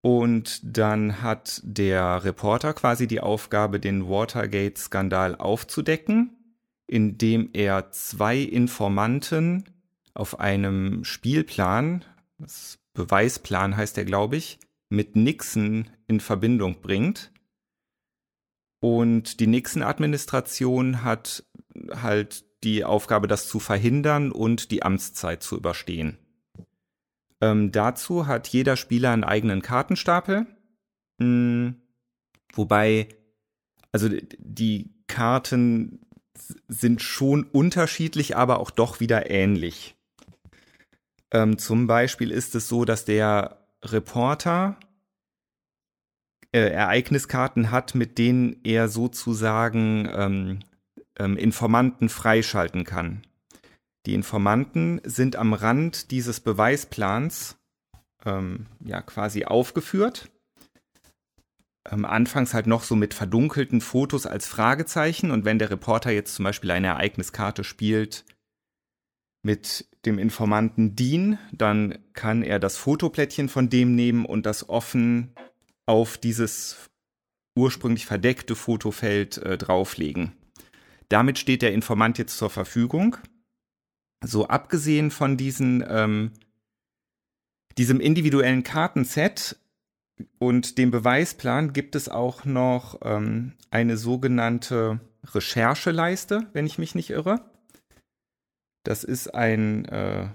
Und 0.01 0.61
dann 0.63 1.23
hat 1.23 1.61
der 1.63 2.23
Reporter 2.23 2.73
quasi 2.73 3.07
die 3.07 3.21
Aufgabe, 3.21 3.79
den 3.79 4.07
Watergate-Skandal 4.07 5.35
aufzudecken, 5.35 6.37
indem 6.85 7.49
er 7.53 7.89
zwei 7.91 8.37
Informanten 8.37 9.65
auf 10.13 10.39
einem 10.39 11.03
Spielplan, 11.03 12.05
das 12.37 12.77
Beweisplan 12.93 13.75
heißt 13.75 13.97
er, 13.97 14.05
glaube 14.05 14.37
ich, 14.37 14.59
mit 14.89 15.15
Nixon 15.15 15.89
in 16.07 16.19
Verbindung 16.19 16.81
bringt. 16.81 17.31
Und 18.85 19.39
die 19.39 19.47
Nixon-Administration 19.47 21.03
hat 21.03 21.43
halt 21.89 22.45
die 22.63 22.83
Aufgabe, 22.83 23.27
das 23.27 23.47
zu 23.47 23.59
verhindern 23.59 24.31
und 24.31 24.69
die 24.69 24.83
Amtszeit 24.83 25.41
zu 25.41 25.57
überstehen. 25.57 26.19
Ähm, 27.41 27.71
dazu 27.71 28.27
hat 28.27 28.47
jeder 28.49 28.77
Spieler 28.77 29.09
einen 29.09 29.23
eigenen 29.23 29.63
Kartenstapel. 29.63 30.45
Hm, 31.19 31.81
wobei, 32.53 33.09
also 33.91 34.07
die 34.37 34.93
Karten 35.07 36.05
sind 36.67 37.01
schon 37.01 37.43
unterschiedlich, 37.43 38.37
aber 38.37 38.59
auch 38.59 38.69
doch 38.69 38.99
wieder 38.99 39.31
ähnlich. 39.31 39.95
Ähm, 41.31 41.57
zum 41.57 41.87
Beispiel 41.87 42.29
ist 42.29 42.53
es 42.53 42.67
so, 42.67 42.85
dass 42.85 43.03
der 43.03 43.65
Reporter 43.83 44.77
äh, 46.55 46.69
Ereigniskarten 46.69 47.69
hat, 47.69 47.95
mit 47.95 48.17
denen 48.17 48.55
er 48.63 48.87
sozusagen 48.87 50.09
ähm, 50.15 50.59
ähm, 51.19 51.35
Informanten 51.35 52.07
freischalten 52.07 52.85
kann. 52.85 53.23
Die 54.05 54.13
Informanten 54.13 55.01
sind 55.03 55.35
am 55.35 55.53
Rand 55.53 56.11
dieses 56.11 56.39
Beweisplans 56.39 57.57
ähm, 58.23 58.67
ja 58.79 59.01
quasi 59.01 59.43
aufgeführt. 59.43 60.29
Ähm, 61.91 62.05
anfangs 62.05 62.53
halt 62.53 62.67
noch 62.67 62.83
so 62.83 62.95
mit 62.95 63.13
verdunkelten 63.13 63.81
Fotos 63.81 64.25
als 64.25 64.47
Fragezeichen 64.47 65.31
und 65.31 65.43
wenn 65.43 65.59
der 65.59 65.71
Reporter 65.71 66.11
jetzt 66.11 66.35
zum 66.35 66.45
Beispiel 66.45 66.71
eine 66.71 66.87
Ereigniskarte 66.87 67.65
spielt 67.65 68.23
mit 69.43 69.89
dem 70.05 70.19
Informanten 70.19 70.95
Dean, 70.95 71.37
dann 71.51 71.99
kann 72.13 72.43
er 72.43 72.59
das 72.59 72.77
Fotoplättchen 72.77 73.49
von 73.49 73.69
dem 73.69 73.93
nehmen 73.93 74.25
und 74.25 74.45
das 74.45 74.69
offen 74.69 75.35
auf 75.85 76.17
dieses 76.17 76.89
ursprünglich 77.57 78.05
verdeckte 78.05 78.55
Fotofeld 78.55 79.37
äh, 79.37 79.57
drauflegen. 79.57 80.33
Damit 81.09 81.37
steht 81.39 81.61
der 81.61 81.73
Informant 81.73 82.17
jetzt 82.17 82.37
zur 82.37 82.49
Verfügung. 82.49 83.17
So 84.23 84.47
abgesehen 84.47 85.11
von 85.11 85.37
diesen, 85.37 85.83
ähm, 85.87 86.31
diesem 87.77 87.99
individuellen 87.99 88.63
Kartenset 88.63 89.57
und 90.39 90.77
dem 90.77 90.91
Beweisplan 90.91 91.73
gibt 91.73 91.95
es 91.95 92.09
auch 92.09 92.45
noch 92.45 92.99
ähm, 93.03 93.53
eine 93.69 93.97
sogenannte 93.97 94.99
Rechercheleiste, 95.25 96.47
wenn 96.53 96.65
ich 96.65 96.77
mich 96.77 96.95
nicht 96.95 97.09
irre. 97.09 97.41
Das 98.83 99.03
ist 99.03 99.33
ein 99.33 99.85
äh, 99.85 100.29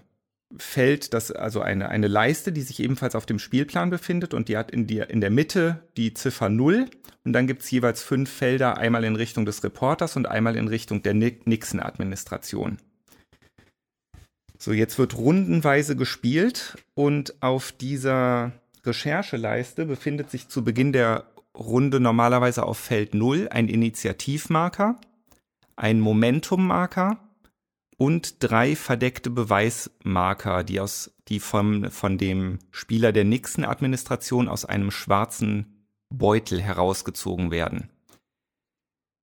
Feld, 0.57 1.15
das 1.15 1.31
also 1.31 1.61
eine, 1.61 1.91
eine 1.91 2.09
Leiste, 2.09 2.53
die 2.53 2.63
sich 2.63 2.81
ebenfalls 2.81 3.15
auf 3.15 3.27
dem 3.27 3.39
Spielplan 3.39 3.91
befindet 3.91 4.35
und 4.35 4.49
die 4.49 4.57
hat 4.57 4.71
in, 4.71 4.87
die, 4.87 4.99
in 4.99 5.21
der 5.21 5.31
Mitte 5.31 5.85
die 5.97 6.13
Ziffer 6.13 6.49
0 6.49 6.87
und 7.25 7.33
dann 7.33 7.47
gibt 7.47 7.63
es 7.63 7.71
jeweils 7.71 8.03
fünf 8.03 8.31
Felder, 8.31 8.79
einmal 8.79 9.05
in 9.05 9.15
Richtung 9.15 9.45
des 9.45 9.63
Reporters 9.63 10.17
und 10.17 10.27
einmal 10.27 10.57
in 10.57 10.69
Richtung 10.69 11.03
der 11.03 11.15
Nixon-Administration. 11.15 12.79
So, 14.59 14.73
jetzt 14.73 14.99
wird 14.99 15.17
rundenweise 15.17 15.97
gespielt 15.97 16.77
und 16.95 17.43
auf 17.43 17.73
dieser 17.73 18.53
Rechercheleiste 18.85 19.87
befindet 19.87 20.31
sich 20.31 20.49
zu 20.49 20.65
Beginn 20.65 20.93
der 20.93 21.27
Runde 21.57 22.01
normalerweise 22.01 22.65
auf 22.65 22.79
Feld 22.79 23.15
0 23.15 23.49
ein 23.51 23.69
Initiativmarker, 23.69 25.01
ein 25.77 26.01
Momentummarker 26.01 27.19
und 28.01 28.43
drei 28.43 28.77
verdeckte 28.77 29.29
Beweismarker, 29.29 30.65
die 30.65 30.81
aus 30.81 31.13
die 31.29 31.39
vom, 31.39 31.91
von 31.91 32.17
dem 32.17 32.59
Spieler 32.71 33.13
der 33.13 33.25
Nixon-Administration 33.25 34.49
aus 34.49 34.65
einem 34.65 34.91
schwarzen 34.91 35.85
Beutel 36.09 36.63
herausgezogen 36.63 37.51
werden. 37.51 37.91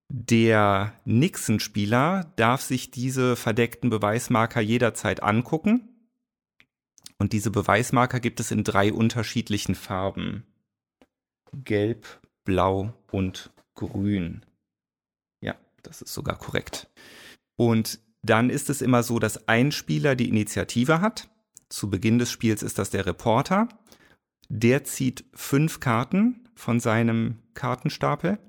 Der 0.10 0.94
Nixon-Spieler 1.06 2.32
darf 2.36 2.62
sich 2.62 2.92
diese 2.92 3.36
verdeckten 3.36 3.90
Beweismarker 3.90 4.62
jederzeit 4.62 5.24
angucken. 5.24 5.90
Und 7.18 7.34
diese 7.34 7.50
Beweismarker 7.50 8.20
gibt 8.20 8.40
es 8.40 8.52
in 8.52 8.64
drei 8.64 8.94
unterschiedlichen 8.94 9.74
Farben. 9.74 10.46
Gelb, 11.52 12.06
Blau 12.44 12.94
und 13.12 13.50
Grün. 13.74 14.46
Ja, 15.42 15.56
das 15.82 16.04
ist 16.04 16.14
sogar 16.14 16.38
korrekt. 16.38 16.92
Und 17.56 18.00
dann 18.30 18.50
ist 18.50 18.70
es 18.70 18.82
immer 18.82 19.04
so, 19.04 19.20
dass 19.20 19.48
ein 19.48 19.72
Spieler 19.72 20.16
die 20.16 20.30
Initiative 20.30 21.02
hat. 21.02 21.30
Zu 21.70 21.90
Beginn 21.90 22.20
des 22.20 22.32
Spiels 22.32 22.64
ist 22.64 22.80
das 22.80 22.90
der 22.90 23.06
Reporter. 23.06 23.68
Der 24.50 24.84
zieht 24.84 25.26
fünf 25.34 25.80
Karten 25.80 26.48
von 26.56 26.80
seinem 26.80 27.38
Kartenstapel. 27.54 28.40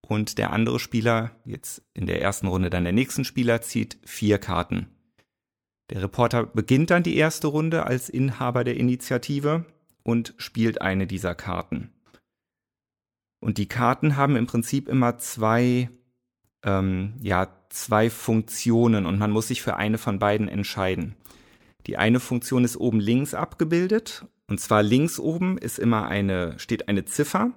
Und 0.00 0.38
der 0.38 0.52
andere 0.52 0.80
Spieler, 0.80 1.36
jetzt 1.44 1.82
in 1.94 2.06
der 2.06 2.20
ersten 2.20 2.48
Runde 2.48 2.68
dann 2.68 2.84
der 2.84 2.92
nächsten 2.92 3.24
Spieler, 3.24 3.62
zieht 3.62 3.98
vier 4.04 4.38
Karten. 4.38 4.88
Der 5.90 6.02
Reporter 6.02 6.46
beginnt 6.46 6.90
dann 6.90 7.02
die 7.02 7.16
erste 7.16 7.46
Runde 7.46 7.86
als 7.86 8.08
Inhaber 8.08 8.64
der 8.64 8.76
Initiative 8.76 9.66
und 10.02 10.34
spielt 10.36 10.80
eine 10.80 11.06
dieser 11.06 11.34
Karten. 11.34 11.92
Und 13.40 13.58
die 13.58 13.68
Karten 13.68 14.16
haben 14.16 14.36
im 14.36 14.46
Prinzip 14.46 14.88
immer 14.88 15.18
zwei 15.18 15.90
ähm, 16.64 17.14
ja, 17.20 17.48
zwei 17.68 18.10
Funktionen 18.10 19.06
und 19.06 19.18
man 19.18 19.30
muss 19.30 19.48
sich 19.48 19.62
für 19.62 19.76
eine 19.76 19.98
von 19.98 20.18
beiden 20.18 20.48
entscheiden. 20.48 21.16
Die 21.86 21.96
eine 21.96 22.20
Funktion 22.20 22.64
ist 22.64 22.76
oben 22.76 23.00
links 23.00 23.34
abgebildet 23.34 24.26
und 24.48 24.60
zwar 24.60 24.82
links 24.82 25.18
oben 25.18 25.58
ist 25.58 25.78
immer 25.78 26.08
eine, 26.08 26.58
steht 26.58 26.88
eine 26.88 27.04
Ziffer 27.04 27.52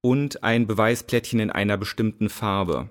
und 0.00 0.42
ein 0.42 0.66
Beweisplättchen 0.66 1.40
in 1.40 1.50
einer 1.50 1.76
bestimmten 1.76 2.28
Farbe. 2.28 2.90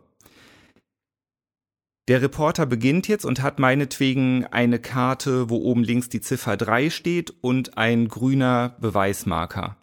Der 2.09 2.21
Reporter 2.21 2.65
beginnt 2.65 3.07
jetzt 3.07 3.25
und 3.25 3.41
hat 3.41 3.59
meinetwegen 3.59 4.45
eine 4.47 4.77
Karte, 4.79 5.49
wo 5.49 5.57
oben 5.57 5.83
links 5.83 6.09
die 6.09 6.19
Ziffer 6.19 6.57
3 6.57 6.89
steht 6.89 7.33
und 7.41 7.77
ein 7.77 8.09
grüner 8.09 8.75
Beweismarker. 8.81 9.77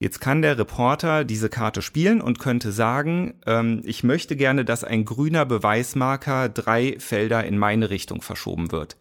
Jetzt 0.00 0.20
kann 0.20 0.42
der 0.42 0.56
Reporter 0.56 1.24
diese 1.24 1.48
Karte 1.48 1.82
spielen 1.82 2.20
und 2.20 2.38
könnte 2.38 2.70
sagen, 2.70 3.34
ähm, 3.46 3.82
ich 3.84 4.04
möchte 4.04 4.36
gerne, 4.36 4.64
dass 4.64 4.84
ein 4.84 5.04
grüner 5.04 5.44
Beweismarker 5.44 6.48
drei 6.48 6.96
Felder 7.00 7.44
in 7.44 7.58
meine 7.58 7.90
Richtung 7.90 8.22
verschoben 8.22 8.70
wird. 8.70 8.96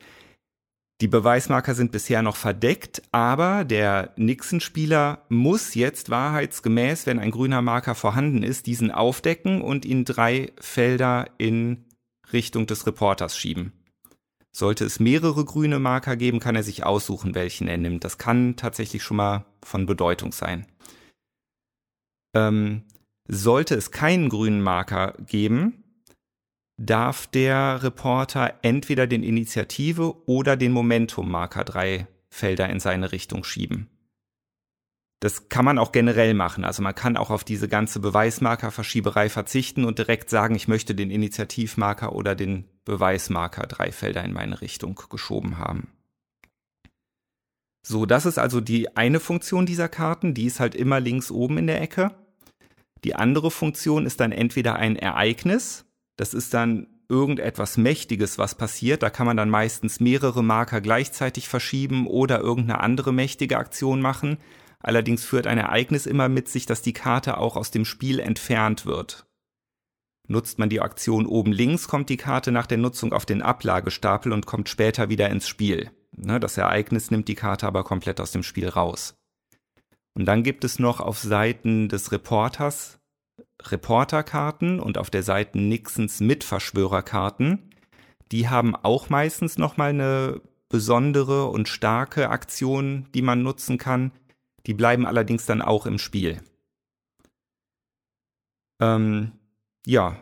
Die 1.00 1.08
Beweismarker 1.08 1.76
sind 1.76 1.91
bisher 1.91 2.24
noch 2.24 2.36
verdeckt, 2.36 3.04
aber 3.12 3.64
der 3.64 4.14
Nixon-Spieler 4.16 5.26
muss 5.30 5.76
jetzt 5.76 6.10
wahrheitsgemäß, 6.10 7.06
wenn 7.06 7.20
ein 7.20 7.30
grüner 7.30 7.62
Marker 7.62 7.93
vorhanden 7.93 8.41
ist, 8.41 8.66
diesen 8.66 8.89
aufdecken 8.89 9.62
und 9.62 9.86
ihn 9.86 10.06
drei 10.06 10.52
Felder 10.60 11.28
in 11.38 11.86
Richtung 12.34 12.66
des 12.66 12.88
Reporters 12.88 13.38
schieben. 13.38 13.74
Sollte 14.52 14.86
es 14.86 15.00
mehrere 15.00 15.45
grüne 15.45 15.78
Marker 15.78 16.16
geben, 16.16 16.39
kann 16.39 16.56
er 16.56 16.64
sich 16.64 16.84
aussuchen, 16.84 17.36
welchen 17.36 17.68
er 17.68 17.78
nimmt. 17.78 18.04
Das 18.04 18.18
kann 18.18 18.56
tatsächlich 18.56 19.04
schon 19.04 19.18
mal 19.18 19.45
von 19.64 19.86
Bedeutung 19.86 20.32
sein. 20.32 20.66
Ähm, 22.36 22.84
sollte 23.28 23.76
es 23.76 23.92
keinen 23.92 24.30
grünen 24.30 24.62
Marker 24.62 25.14
geben, 25.26 25.84
darf 26.78 27.28
der 27.28 27.84
Reporter 27.84 28.60
entweder 28.62 29.08
den 29.08 29.24
Initiative 29.24 30.28
oder 30.28 30.56
den 30.56 30.72
Momentum-Marker 30.72 31.64
drei 31.64 32.08
Felder 32.30 32.70
in 32.70 32.80
seine 32.80 33.12
Richtung 33.12 33.44
schieben. 33.44 33.90
Das 35.20 35.50
kann 35.50 35.66
man 35.66 35.80
auch 35.80 35.92
generell 35.92 36.36
machen. 36.36 36.64
Also 36.64 36.84
man 36.84 36.94
kann 36.94 37.18
auch 37.18 37.32
auf 37.32 37.44
diese 37.44 37.68
ganze 37.68 38.00
Beweismarkerverschieberei 38.00 39.30
verzichten 39.30 39.84
und 39.84 39.98
direkt 39.98 40.30
sagen, 40.30 40.54
ich 40.54 40.68
möchte 40.68 40.94
den 40.94 41.10
Initiativmarker 41.10 42.14
oder 42.14 42.36
den 42.36 42.66
Beweismarker 42.86 43.66
drei 43.66 43.92
Felder 43.92 44.24
in 44.24 44.34
meine 44.34 44.62
Richtung 44.62 45.00
geschoben 45.10 45.58
haben. 45.58 45.97
So, 47.90 48.06
das 48.06 48.26
ist 48.26 48.38
also 48.38 48.60
die 48.60 48.98
eine 48.98 49.22
Funktion 49.22 49.66
dieser 49.66 49.88
Karten, 49.88 50.34
die 50.34 50.44
ist 50.44 50.60
halt 50.60 50.76
immer 50.76 51.00
links 51.00 51.32
oben 51.32 51.58
in 51.58 51.68
der 51.68 51.82
Ecke. 51.82 52.12
Die 53.06 53.16
andere 53.16 53.50
Funktion 53.50 54.06
ist 54.06 54.20
dann 54.20 54.34
entweder 54.34 54.76
ein 54.76 54.98
Ereignis, 54.98 55.86
das 56.18 56.34
ist 56.34 56.54
dann 56.54 56.88
irgendetwas 57.08 57.78
Mächtiges, 57.78 58.38
was 58.38 58.56
passiert. 58.56 59.04
Da 59.04 59.10
kann 59.10 59.26
man 59.26 59.38
dann 59.38 59.50
meistens 59.50 60.02
mehrere 60.02 60.44
Marker 60.44 60.82
gleichzeitig 60.82 61.48
verschieben 61.48 62.08
oder 62.08 62.42
irgendeine 62.42 62.82
andere 62.82 63.14
mächtige 63.14 63.58
Aktion 63.58 64.02
machen. 64.02 64.38
Allerdings 64.82 65.24
führt 65.24 65.48
ein 65.48 65.58
Ereignis 65.58 66.08
immer 66.08 66.28
mit 66.28 66.50
sich, 66.50 66.66
dass 66.66 66.82
die 66.82 66.92
Karte 66.92 67.38
auch 67.38 67.56
aus 67.56 67.72
dem 67.72 67.86
Spiel 67.86 68.20
entfernt 68.20 68.86
wird. 68.86 69.28
Nutzt 70.28 70.60
man 70.60 70.68
die 70.68 70.82
Aktion 70.82 71.26
oben 71.26 71.54
links, 71.54 71.88
kommt 71.88 72.10
die 72.10 72.18
Karte 72.18 72.52
nach 72.52 72.68
der 72.68 72.80
Nutzung 72.80 73.14
auf 73.14 73.26
den 73.26 73.42
Ablagestapel 73.42 74.34
und 74.34 74.46
kommt 74.46 74.68
später 74.68 75.08
wieder 75.08 75.30
ins 75.30 75.48
Spiel. 75.48 75.90
Ne, 76.16 76.39
das 76.39 76.58
Ereignis 76.58 77.12
nimmt 77.12 77.28
die 77.28 77.36
Karte 77.36 77.68
aber 77.68 77.84
komplett 77.84 78.20
aus 78.20 78.32
dem 78.32 78.43
Spiel 78.43 78.70
raus. 78.70 79.16
Und 80.14 80.26
dann 80.26 80.43
gibt 80.43 80.64
es 80.64 80.80
noch 80.80 80.99
auf 80.99 81.20
Seiten 81.20 81.89
des 81.89 82.12
Reporters 82.12 82.97
Reporterkarten 83.62 84.80
und 84.80 84.97
auf 84.97 85.10
der 85.10 85.24
Seite 85.24 85.60
Nixons 85.60 86.20
Mitverschwörerkarten. 86.20 87.70
Die 88.32 88.49
haben 88.49 88.76
auch 88.76 89.10
meistens 89.10 89.58
nochmal 89.58 89.89
eine 89.89 90.41
besondere 90.70 91.47
und 91.47 91.68
starke 91.68 92.30
Aktion, 92.30 93.08
die 93.14 93.22
man 93.22 93.43
nutzen 93.43 93.78
kann. 93.78 94.12
Die 94.66 94.74
bleiben 94.74 95.05
allerdings 95.05 95.45
dann 95.45 95.62
auch 95.62 95.86
im 95.86 95.97
Spiel. 95.97 96.41
Ähm, 98.82 99.32
ja, 99.86 100.22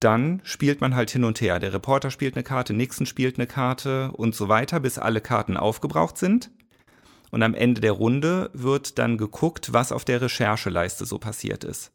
dann 0.00 0.40
spielt 0.44 0.80
man 0.80 0.94
halt 0.94 1.10
hin 1.10 1.24
und 1.24 1.40
her. 1.40 1.58
Der 1.58 1.72
Reporter 1.72 2.10
spielt 2.10 2.36
eine 2.36 2.44
Karte, 2.44 2.72
Nixon 2.72 3.06
spielt 3.06 3.38
eine 3.38 3.46
Karte 3.46 4.12
und 4.12 4.34
so 4.34 4.48
weiter, 4.48 4.80
bis 4.80 4.98
alle 4.98 5.20
Karten 5.20 5.56
aufgebraucht 5.56 6.18
sind. 6.18 6.50
Und 7.30 7.42
am 7.42 7.54
Ende 7.54 7.80
der 7.80 7.92
Runde 7.92 8.50
wird 8.54 8.98
dann 8.98 9.18
geguckt, 9.18 9.72
was 9.72 9.92
auf 9.92 10.04
der 10.04 10.22
Rechercheleiste 10.22 11.04
so 11.04 11.18
passiert 11.18 11.64
ist. 11.64 11.92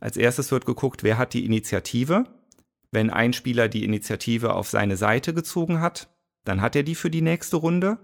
Als 0.00 0.16
erstes 0.16 0.50
wird 0.50 0.64
geguckt, 0.64 1.02
wer 1.02 1.18
hat 1.18 1.34
die 1.34 1.44
Initiative. 1.44 2.24
Wenn 2.90 3.10
ein 3.10 3.32
Spieler 3.32 3.68
die 3.68 3.84
Initiative 3.84 4.54
auf 4.54 4.68
seine 4.68 4.96
Seite 4.96 5.34
gezogen 5.34 5.80
hat, 5.80 6.08
dann 6.44 6.60
hat 6.62 6.74
er 6.74 6.82
die 6.82 6.94
für 6.94 7.10
die 7.10 7.22
nächste 7.22 7.56
Runde. 7.56 7.98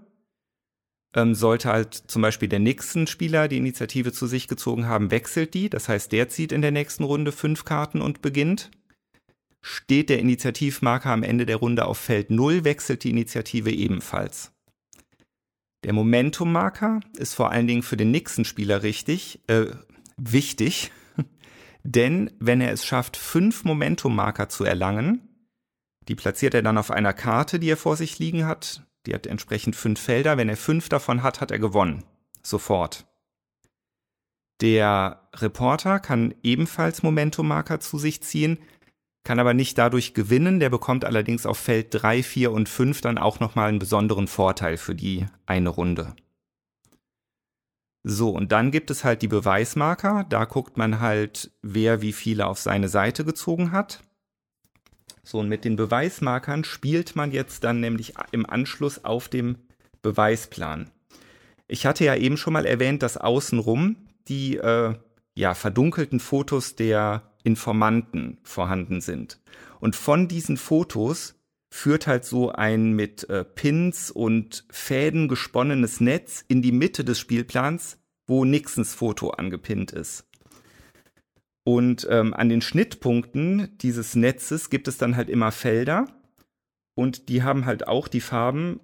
Ähm, 1.15 1.33
sollte 1.33 1.69
halt 1.69 1.95
zum 1.95 2.21
Beispiel 2.21 2.47
der 2.47 2.59
Nixon-Spieler 2.59 3.47
die 3.47 3.57
Initiative 3.57 4.13
zu 4.13 4.27
sich 4.27 4.47
gezogen 4.47 4.85
haben, 4.85 5.09
wechselt 5.09 5.53
die. 5.53 5.69
Das 5.69 5.89
heißt, 5.89 6.11
der 6.11 6.29
zieht 6.29 6.51
in 6.51 6.61
der 6.61 6.71
nächsten 6.71 7.03
Runde 7.03 7.31
fünf 7.31 7.65
Karten 7.65 8.01
und 8.01 8.21
beginnt. 8.21 8.71
Steht 9.61 10.09
der 10.09 10.19
Initiativmarker 10.19 11.09
am 11.09 11.23
Ende 11.23 11.45
der 11.45 11.57
Runde 11.57 11.85
auf 11.85 11.97
Feld 11.97 12.29
0, 12.29 12.63
wechselt 12.63 13.03
die 13.03 13.09
Initiative 13.09 13.71
ebenfalls. 13.71 14.51
Der 15.83 15.93
Momentum-Marker 15.93 17.01
ist 17.17 17.33
vor 17.33 17.51
allen 17.51 17.67
Dingen 17.67 17.83
für 17.83 17.97
den 17.97 18.11
Nixon-Spieler 18.11 18.83
richtig, 18.83 19.41
äh, 19.47 19.67
wichtig, 20.17 20.91
denn 21.83 22.31
wenn 22.39 22.61
er 22.61 22.71
es 22.71 22.85
schafft, 22.85 23.17
fünf 23.17 23.63
Momentum-Marker 23.63 24.49
zu 24.49 24.63
erlangen, 24.63 25.27
die 26.07 26.15
platziert 26.15 26.53
er 26.53 26.61
dann 26.61 26.77
auf 26.77 26.91
einer 26.91 27.13
Karte, 27.13 27.59
die 27.59 27.69
er 27.69 27.77
vor 27.77 27.97
sich 27.97 28.17
liegen 28.19 28.45
hat. 28.45 28.83
Die 29.05 29.13
hat 29.13 29.27
entsprechend 29.27 29.75
fünf 29.75 29.99
Felder. 29.99 30.37
Wenn 30.37 30.49
er 30.49 30.57
fünf 30.57 30.89
davon 30.89 31.23
hat, 31.23 31.41
hat 31.41 31.51
er 31.51 31.59
gewonnen. 31.59 32.03
Sofort. 32.43 33.05
Der 34.61 35.29
Reporter 35.35 35.99
kann 35.99 36.33
ebenfalls 36.43 37.03
Momentum-Marker 37.03 37.79
zu 37.79 37.99
sich 37.99 38.23
ziehen, 38.23 38.57
kann 39.27 39.39
aber 39.39 39.53
nicht 39.53 39.77
dadurch 39.77 40.13
gewinnen. 40.13 40.61
Der 40.61 40.69
bekommt 40.69 41.03
allerdings 41.03 41.45
auf 41.45 41.57
Feld 41.57 41.87
3, 41.91 42.23
4 42.23 42.49
und 42.49 42.69
5 42.69 43.01
dann 43.01 43.17
auch 43.17 43.41
nochmal 43.41 43.67
einen 43.67 43.77
besonderen 43.77 44.29
Vorteil 44.29 44.77
für 44.77 44.95
die 44.95 45.25
eine 45.45 45.67
Runde. 45.67 46.15
So, 48.03 48.29
und 48.29 48.53
dann 48.53 48.71
gibt 48.71 48.89
es 48.89 49.03
halt 49.03 49.21
die 49.21 49.27
Beweismarker. 49.27 50.25
Da 50.29 50.45
guckt 50.45 50.77
man 50.77 51.01
halt, 51.01 51.51
wer 51.61 52.01
wie 52.01 52.13
viele 52.13 52.47
auf 52.47 52.57
seine 52.57 52.87
Seite 52.87 53.25
gezogen 53.25 53.73
hat. 53.73 54.01
So, 55.23 55.39
und 55.39 55.49
mit 55.49 55.65
den 55.65 55.75
Beweismarkern 55.75 56.63
spielt 56.63 57.17
man 57.17 57.33
jetzt 57.33 57.65
dann 57.65 57.81
nämlich 57.81 58.13
im 58.31 58.49
Anschluss 58.49 59.03
auf 59.03 59.27
dem 59.27 59.57
Beweisplan. 60.01 60.89
Ich 61.67 61.85
hatte 61.85 62.05
ja 62.05 62.15
eben 62.15 62.37
schon 62.37 62.53
mal 62.53 62.65
erwähnt, 62.65 63.03
dass 63.03 63.17
außenrum 63.17 63.97
die 64.29 64.55
äh, 64.55 64.95
ja, 65.35 65.53
verdunkelten 65.53 66.21
Fotos 66.21 66.77
der 66.77 67.23
Informanten 67.47 68.37
vorhanden 68.43 68.99
sind. 68.99 69.39
Und 69.79 69.95
von 69.95 70.27
diesen 70.27 70.57
Fotos 70.57 71.35
führt 71.73 72.05
halt 72.05 72.25
so 72.25 72.51
ein 72.51 72.91
mit 72.91 73.29
äh, 73.29 73.45
Pins 73.45 74.11
und 74.11 74.65
Fäden 74.69 75.29
gesponnenes 75.29 76.01
Netz 76.01 76.43
in 76.49 76.61
die 76.61 76.73
Mitte 76.73 77.05
des 77.05 77.19
Spielplans, 77.19 77.99
wo 78.27 78.43
Nixons 78.43 78.93
Foto 78.93 79.29
angepinnt 79.29 79.93
ist. 79.93 80.25
Und 81.63 82.05
ähm, 82.09 82.33
an 82.33 82.49
den 82.49 82.61
Schnittpunkten 82.61 83.77
dieses 83.77 84.15
Netzes 84.15 84.69
gibt 84.69 84.89
es 84.89 84.97
dann 84.97 85.15
halt 85.15 85.29
immer 85.29 85.53
Felder 85.53 86.05
und 86.95 87.29
die 87.29 87.43
haben 87.43 87.65
halt 87.65 87.87
auch 87.87 88.09
die 88.09 88.21
Farben 88.21 88.81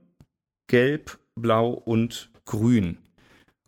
Gelb, 0.68 1.20
Blau 1.36 1.72
und 1.72 2.32
Grün. 2.46 2.98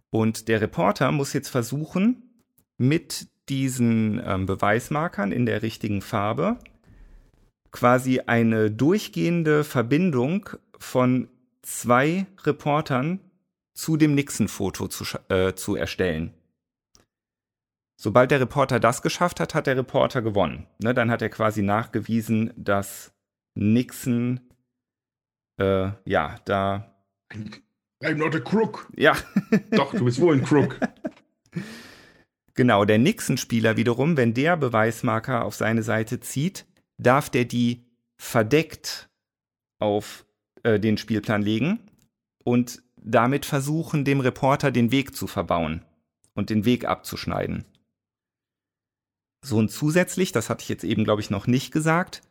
Und 0.10 0.48
der 0.48 0.62
Reporter 0.62 1.12
muss 1.12 1.34
jetzt 1.34 1.50
versuchen, 1.50 2.44
mit 2.78 3.28
diesen 3.50 4.22
ähm, 4.26 4.46
Beweismarkern 4.46 5.32
in 5.32 5.46
der 5.46 5.62
richtigen 5.62 6.02
Farbe 6.02 6.58
quasi 7.76 8.22
eine 8.22 8.72
durchgehende 8.72 9.66
Verbindung 9.66 10.50
von 10.80 11.28
zwei 11.62 12.26
Reportern 12.44 13.20
zu 13.74 13.98
dem 13.98 14.16
Nixon-Foto 14.16 14.88
zu, 14.88 15.04
äh, 15.28 15.56
zu 15.56 15.76
erstellen. 15.76 16.34
Sobald 17.98 18.32
der 18.32 18.40
Reporter 18.40 18.80
das 18.80 19.02
geschafft 19.02 19.42
hat, 19.42 19.54
hat 19.54 19.68
der 19.68 19.76
Reporter 19.76 20.22
gewonnen. 20.22 20.68
Ne, 20.82 20.94
dann 20.94 21.12
hat 21.12 21.22
er 21.22 21.30
quasi 21.30 21.62
nachgewiesen, 21.62 22.54
dass 22.56 23.14
Nixon, 23.56 24.40
äh, 25.60 25.92
ja, 26.06 26.38
da. 26.46 26.96
I'm 28.02 28.16
not 28.16 28.36
a 28.36 28.40
crook. 28.40 28.90
Ja. 28.96 29.16
Doch, 29.72 29.94
du 29.94 30.06
bist 30.06 30.22
wohl 30.22 30.36
ein 30.36 30.44
Crook. 30.44 30.80
Genau, 32.56 32.86
der 32.86 32.98
Nixon-Spieler 32.98 33.76
wiederum, 33.76 34.16
wenn 34.16 34.34
der 34.34 34.56
Beweismarker 34.56 35.44
auf 35.44 35.56
seine 35.56 35.84
Seite 35.84 36.22
zieht, 36.22 36.66
darf 36.98 37.30
der 37.30 37.44
die 37.46 37.86
verdeckt 38.18 39.10
auf 39.80 40.26
äh, 40.64 40.80
den 40.80 40.98
Spielplan 40.98 41.42
legen 41.42 41.80
und 42.44 42.82
damit 42.96 43.46
versuchen, 43.46 44.06
dem 44.06 44.22
Reporter 44.22 44.72
den 44.72 44.92
Weg 44.92 45.16
zu 45.16 45.28
verbauen 45.28 45.84
und 46.34 46.50
den 46.50 46.64
Weg 46.64 46.86
abzuschneiden. 46.86 47.66
So 49.46 49.58
und 49.58 49.70
zusätzlich, 49.70 50.32
das 50.32 50.50
hatte 50.50 50.64
ich 50.64 50.70
jetzt 50.70 50.84
eben, 50.84 51.04
glaube 51.04 51.22
ich, 51.22 51.30
noch 51.30 51.48
nicht 51.48 51.72
gesagt, 51.72 52.22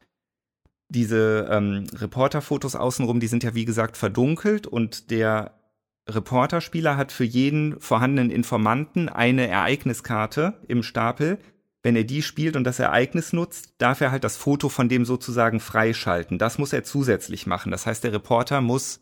diese 0.88 1.48
ähm, 1.50 1.86
Reporterfotos 1.94 2.76
außenrum, 2.76 3.20
die 3.20 3.26
sind 3.26 3.44
ja 3.44 3.54
wie 3.54 3.64
gesagt 3.64 3.96
verdunkelt 3.96 4.66
und 4.66 5.10
der 5.10 5.58
Reporterspieler 6.08 6.96
hat 6.96 7.12
für 7.12 7.24
jeden 7.24 7.80
vorhandenen 7.80 8.30
Informanten 8.30 9.08
eine 9.08 9.48
Ereigniskarte 9.48 10.58
im 10.68 10.82
Stapel, 10.82 11.38
wenn 11.82 11.96
er 11.96 12.04
die 12.04 12.22
spielt 12.22 12.56
und 12.56 12.64
das 12.64 12.78
Ereignis 12.78 13.32
nutzt, 13.32 13.74
darf 13.78 14.00
er 14.00 14.10
halt 14.10 14.24
das 14.24 14.38
Foto 14.38 14.70
von 14.70 14.88
dem 14.88 15.04
sozusagen 15.04 15.60
freischalten. 15.60 16.38
Das 16.38 16.58
muss 16.58 16.72
er 16.72 16.82
zusätzlich 16.82 17.46
machen. 17.46 17.70
Das 17.70 17.86
heißt, 17.86 18.04
der 18.04 18.12
Reporter 18.14 18.62
muss 18.62 19.00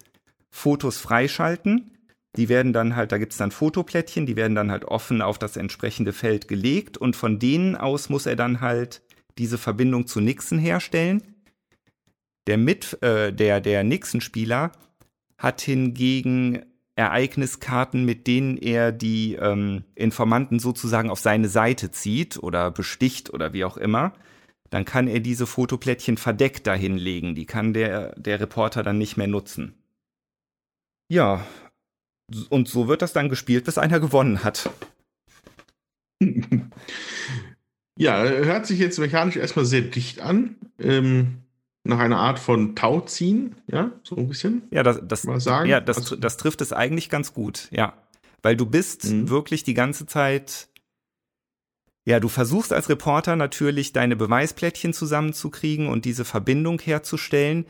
Fotos 0.50 0.98
freischalten. 0.98 1.92
Die 2.36 2.48
werden 2.48 2.72
dann 2.72 2.96
halt, 2.96 3.12
da 3.12 3.18
gibt's 3.18 3.36
dann 3.36 3.52
Fotoplättchen, 3.52 4.26
die 4.26 4.36
werden 4.36 4.56
dann 4.56 4.70
halt 4.70 4.84
offen 4.84 5.22
auf 5.22 5.38
das 5.38 5.56
entsprechende 5.56 6.12
Feld 6.12 6.48
gelegt 6.48 6.98
und 6.98 7.14
von 7.14 7.38
denen 7.38 7.76
aus 7.76 8.08
muss 8.08 8.26
er 8.26 8.36
dann 8.36 8.60
halt 8.60 9.02
diese 9.38 9.58
Verbindung 9.58 10.06
zu 10.06 10.20
Nixon 10.20 10.58
herstellen. 10.58 11.22
Der 12.48 12.58
mit, 12.58 13.00
äh, 13.02 13.32
der, 13.32 13.60
der 13.60 13.84
Nixon-Spieler 13.84 14.72
hat 15.38 15.60
hingegen 15.60 16.64
Ereigniskarten, 16.94 18.04
mit 18.04 18.26
denen 18.26 18.56
er 18.56 18.92
die 18.92 19.34
ähm, 19.34 19.84
Informanten 19.94 20.58
sozusagen 20.58 21.10
auf 21.10 21.20
seine 21.20 21.48
Seite 21.48 21.90
zieht 21.90 22.42
oder 22.42 22.70
besticht 22.70 23.32
oder 23.32 23.52
wie 23.52 23.64
auch 23.64 23.76
immer, 23.76 24.12
dann 24.70 24.84
kann 24.84 25.08
er 25.08 25.20
diese 25.20 25.46
Fotoplättchen 25.46 26.16
verdeckt 26.16 26.66
dahinlegen. 26.66 27.34
Die 27.34 27.46
kann 27.46 27.72
der, 27.72 28.14
der 28.18 28.40
Reporter 28.40 28.82
dann 28.82 28.98
nicht 28.98 29.16
mehr 29.16 29.26
nutzen. 29.26 29.74
Ja, 31.08 31.46
und 32.48 32.68
so 32.68 32.88
wird 32.88 33.02
das 33.02 33.12
dann 33.12 33.28
gespielt, 33.28 33.64
bis 33.64 33.78
einer 33.78 34.00
gewonnen 34.00 34.44
hat. 34.44 34.70
Ja, 37.98 38.22
hört 38.24 38.66
sich 38.66 38.78
jetzt 38.78 38.98
mechanisch 38.98 39.36
erstmal 39.36 39.66
sehr 39.66 39.82
dicht 39.82 40.20
an. 40.20 40.56
Ähm, 40.78 41.42
nach 41.84 41.98
einer 41.98 42.18
Art 42.18 42.38
von 42.38 42.76
Tauziehen, 42.76 43.56
ja, 43.66 43.90
so 44.02 44.16
ein 44.16 44.28
bisschen. 44.28 44.62
Ja, 44.70 44.82
das, 44.82 45.00
das, 45.02 45.22
sagen. 45.22 45.68
Ja, 45.68 45.80
das, 45.80 45.96
also, 45.96 46.16
das 46.16 46.36
trifft 46.36 46.60
es 46.60 46.72
eigentlich 46.72 47.08
ganz 47.08 47.34
gut, 47.34 47.68
ja. 47.70 47.94
Weil 48.42 48.56
du 48.56 48.66
bist 48.66 49.04
mhm. 49.04 49.28
wirklich 49.28 49.64
die 49.64 49.74
ganze 49.74 50.06
Zeit 50.06 50.68
ja, 52.04 52.18
du 52.18 52.28
versuchst 52.28 52.72
als 52.72 52.88
Reporter 52.88 53.36
natürlich 53.36 53.92
deine 53.92 54.16
Beweisplättchen 54.16 54.92
zusammenzukriegen 54.92 55.88
und 55.88 56.04
diese 56.04 56.24
Verbindung 56.24 56.80
herzustellen. 56.80 57.64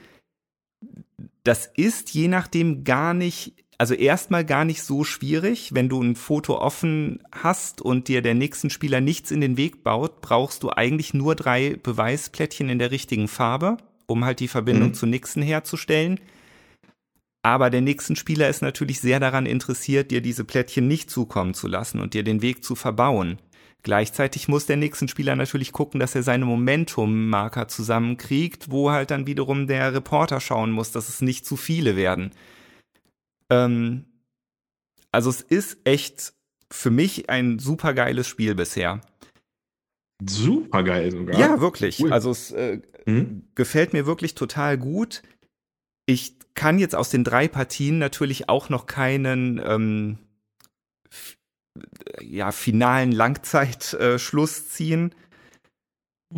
Das 1.45 1.67
ist 1.67 2.15
je 2.15 2.29
nachdem 2.29 2.83
gar 2.85 3.13
nicht, 3.13 3.53
also 3.77 3.93
erstmal 3.93 4.45
gar 4.47 4.65
nicht 4.65 4.83
so 4.83 5.05
schwierig. 5.05 5.75
Wenn 5.75 5.91
du 5.91 6.01
ein 6.03 6.17
Foto 6.17 6.59
offen 6.59 7.23
hast 7.31 7.83
und 7.83 8.09
dir 8.09 8.23
der 8.23 8.35
nächsten 8.35 8.71
Spieler 8.71 9.03
nichts 9.03 9.31
in 9.31 9.43
den 9.43 9.59
Weg 9.59 9.85
baut, 9.85 10.23
brauchst 10.23 10.63
du 10.63 10.71
eigentlich 10.71 11.13
nur 11.13 11.35
drei 11.35 11.77
Beweisplättchen 11.83 12.71
in 12.71 12.79
der 12.79 12.91
richtigen 12.91 13.29
Farbe, 13.29 13.77
um 14.13 14.25
halt 14.25 14.41
die 14.41 14.49
Verbindung 14.49 14.89
mhm. 14.89 14.95
zu 14.95 15.07
Nixon 15.07 15.43
herzustellen. 15.43 16.21
Aber 17.43 17.71
der 17.71 17.81
nächsten 17.81 18.15
Spieler 18.15 18.49
ist 18.49 18.63
natürlich 18.63 19.01
sehr 19.01 19.19
daran 19.19 19.47
interessiert, 19.47 20.13
dir 20.13 20.21
diese 20.21 20.45
Plättchen 20.45 20.87
nicht 20.87 21.11
zukommen 21.11 21.55
zu 21.55 21.67
lassen 21.67 22.01
und 22.01 22.15
dir 22.15 22.23
den 22.23 22.41
Weg 22.41 22.63
zu 22.63 22.77
verbauen. 22.77 23.39
Gleichzeitig 23.83 24.47
muss 24.47 24.67
der 24.67 24.77
nächsten 24.77 25.09
Spieler 25.09 25.35
natürlich 25.35 25.73
gucken, 25.73 25.99
dass 25.99 26.15
er 26.15 26.23
seine 26.23 26.45
Momentum-Marker 26.45 27.67
zusammenkriegt, 27.67 28.71
wo 28.71 28.93
halt 28.93 29.11
dann 29.11 29.27
wiederum 29.27 29.67
der 29.67 29.93
Reporter 29.93 30.41
schauen 30.41 30.71
muss, 30.71 30.93
dass 30.93 31.09
es 31.09 31.21
nicht 31.21 31.45
zu 31.45 31.57
viele 31.57 31.97
werden. 31.97 32.31
Ähm, 33.51 34.05
also 35.11 35.31
es 35.31 35.41
ist 35.41 35.79
echt 35.85 36.33
für 36.71 36.91
mich 36.91 37.29
ein 37.29 37.59
super 37.59 37.93
geiles 37.93 38.29
Spiel 38.29 38.55
bisher. 38.55 39.01
Super 40.29 40.83
geil 40.83 41.11
sogar. 41.11 41.39
Ja, 41.39 41.61
wirklich. 41.61 42.01
Cool. 42.01 42.13
Also 42.13 42.31
es 42.31 42.51
äh, 42.53 42.81
mhm. 43.07 43.45
gefällt 43.55 43.93
mir 43.93 44.07
wirklich 44.07 44.35
total 44.35 44.79
gut. 44.79 45.23
Ich 46.07 46.37
kann 46.55 46.79
jetzt 46.79 46.95
aus 46.95 47.11
den 47.11 47.25
drei 47.25 47.49
Partien 47.49 47.99
natürlich 47.99 48.49
auch 48.49 48.69
noch 48.69 48.87
keinen 48.87 49.61
ähm, 49.65 50.19
ja, 52.21 52.53
finalen 52.53 53.13
Langzeitschluss 53.13 54.59
äh, 54.59 54.69
ziehen. 54.69 55.15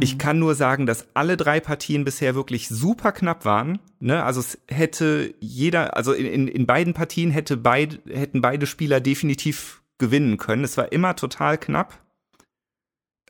Ich 0.01 0.14
mhm. 0.14 0.18
kann 0.18 0.39
nur 0.39 0.55
sagen, 0.55 0.87
dass 0.87 1.07
alle 1.14 1.37
drei 1.37 1.61
Partien 1.61 2.05
bisher 2.05 2.35
wirklich 2.35 2.68
super 2.68 3.12
knapp 3.12 3.45
waren. 3.45 3.78
Ne? 4.01 4.22
Also 4.22 4.41
es 4.41 4.59
hätte 4.68 5.35
jeder, 5.41 5.97
also 5.97 6.12
in, 6.12 6.26
in, 6.26 6.49
in 6.49 6.66
beiden 6.66 6.95
Partien 6.95 7.30
hätte 7.30 7.57
beid, 7.57 8.01
hätten 8.09 8.41
beide 8.41 8.66
Spieler 8.66 9.01
definitiv 9.01 9.82
gewinnen 9.99 10.37
können. 10.37 10.64
Es 10.64 10.76
war 10.76 10.91
immer 10.93 11.14
total 11.16 11.59
knapp. 11.59 12.03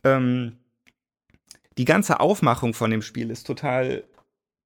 Ähm, 0.05 0.59
die 1.79 1.85
ganze 1.85 2.21
Aufmachung 2.21 2.75
von 2.75 2.91
dem 2.91 3.03
Spiel 3.03 3.31
ist 3.31 3.47
total 3.47 4.05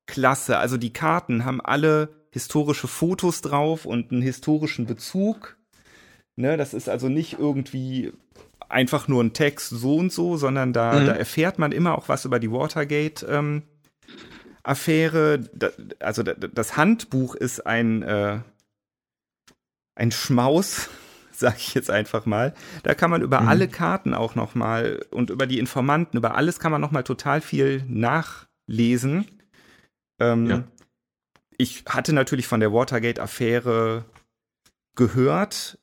klasse. 0.06 0.58
Also 0.58 0.76
die 0.76 0.92
Karten 0.92 1.44
haben 1.44 1.60
alle 1.60 2.08
historische 2.30 2.88
Fotos 2.88 3.40
drauf 3.40 3.86
und 3.86 4.12
einen 4.12 4.22
historischen 4.22 4.86
Bezug. 4.86 5.56
Ne, 6.36 6.56
das 6.56 6.74
ist 6.74 6.88
also 6.88 7.08
nicht 7.08 7.38
irgendwie 7.38 8.12
einfach 8.68 9.08
nur 9.08 9.24
ein 9.24 9.32
Text 9.32 9.70
so 9.70 9.96
und 9.96 10.12
so, 10.12 10.36
sondern 10.36 10.72
da, 10.72 11.00
mhm. 11.00 11.06
da 11.06 11.12
erfährt 11.12 11.58
man 11.58 11.72
immer 11.72 11.96
auch 11.96 12.08
was 12.08 12.24
über 12.24 12.38
die 12.38 12.52
Watergate. 12.52 13.26
Ähm, 13.28 13.62
Affäre, 14.62 15.40
da, 15.54 15.70
also 15.98 16.22
da, 16.22 16.34
das 16.34 16.76
Handbuch 16.76 17.34
ist 17.34 17.66
ein, 17.66 18.02
äh, 18.02 18.40
ein 19.94 20.12
Schmaus, 20.12 20.90
sag 21.38 21.56
ich 21.56 21.74
jetzt 21.74 21.90
einfach 21.90 22.26
mal. 22.26 22.54
Da 22.82 22.94
kann 22.94 23.10
man 23.10 23.22
über 23.22 23.40
mhm. 23.42 23.48
alle 23.48 23.68
Karten 23.68 24.14
auch 24.14 24.34
noch 24.34 24.54
mal 24.54 25.04
und 25.10 25.30
über 25.30 25.46
die 25.46 25.58
Informanten, 25.58 26.18
über 26.18 26.34
alles 26.34 26.58
kann 26.58 26.72
man 26.72 26.80
noch 26.80 26.90
mal 26.90 27.02
total 27.02 27.40
viel 27.40 27.84
nachlesen. 27.88 29.26
Ähm, 30.18 30.46
ja. 30.46 30.64
Ich 31.56 31.84
hatte 31.88 32.12
natürlich 32.12 32.46
von 32.46 32.60
der 32.60 32.72
Watergate-Affäre 32.72 34.04
gehört, 34.94 35.78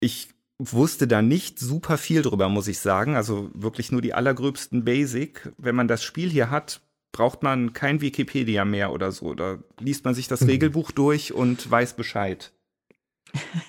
ich 0.00 0.28
wusste 0.58 1.06
da 1.06 1.22
nicht 1.22 1.58
super 1.58 1.98
viel 1.98 2.22
drüber, 2.22 2.48
muss 2.48 2.68
ich 2.68 2.78
sagen. 2.78 3.16
Also 3.16 3.50
wirklich 3.54 3.92
nur 3.92 4.02
die 4.02 4.14
allergröbsten 4.14 4.84
Basic. 4.84 5.52
Wenn 5.58 5.74
man 5.74 5.88
das 5.88 6.02
Spiel 6.02 6.30
hier 6.30 6.50
hat, 6.50 6.80
braucht 7.12 7.42
man 7.42 7.72
kein 7.72 8.00
Wikipedia 8.00 8.64
mehr 8.64 8.92
oder 8.92 9.12
so. 9.12 9.34
Da 9.34 9.58
liest 9.80 10.04
man 10.04 10.14
sich 10.14 10.28
das 10.28 10.42
mhm. 10.42 10.48
Regelbuch 10.48 10.90
durch 10.92 11.32
und 11.32 11.70
weiß 11.70 11.94
Bescheid. 11.94 12.52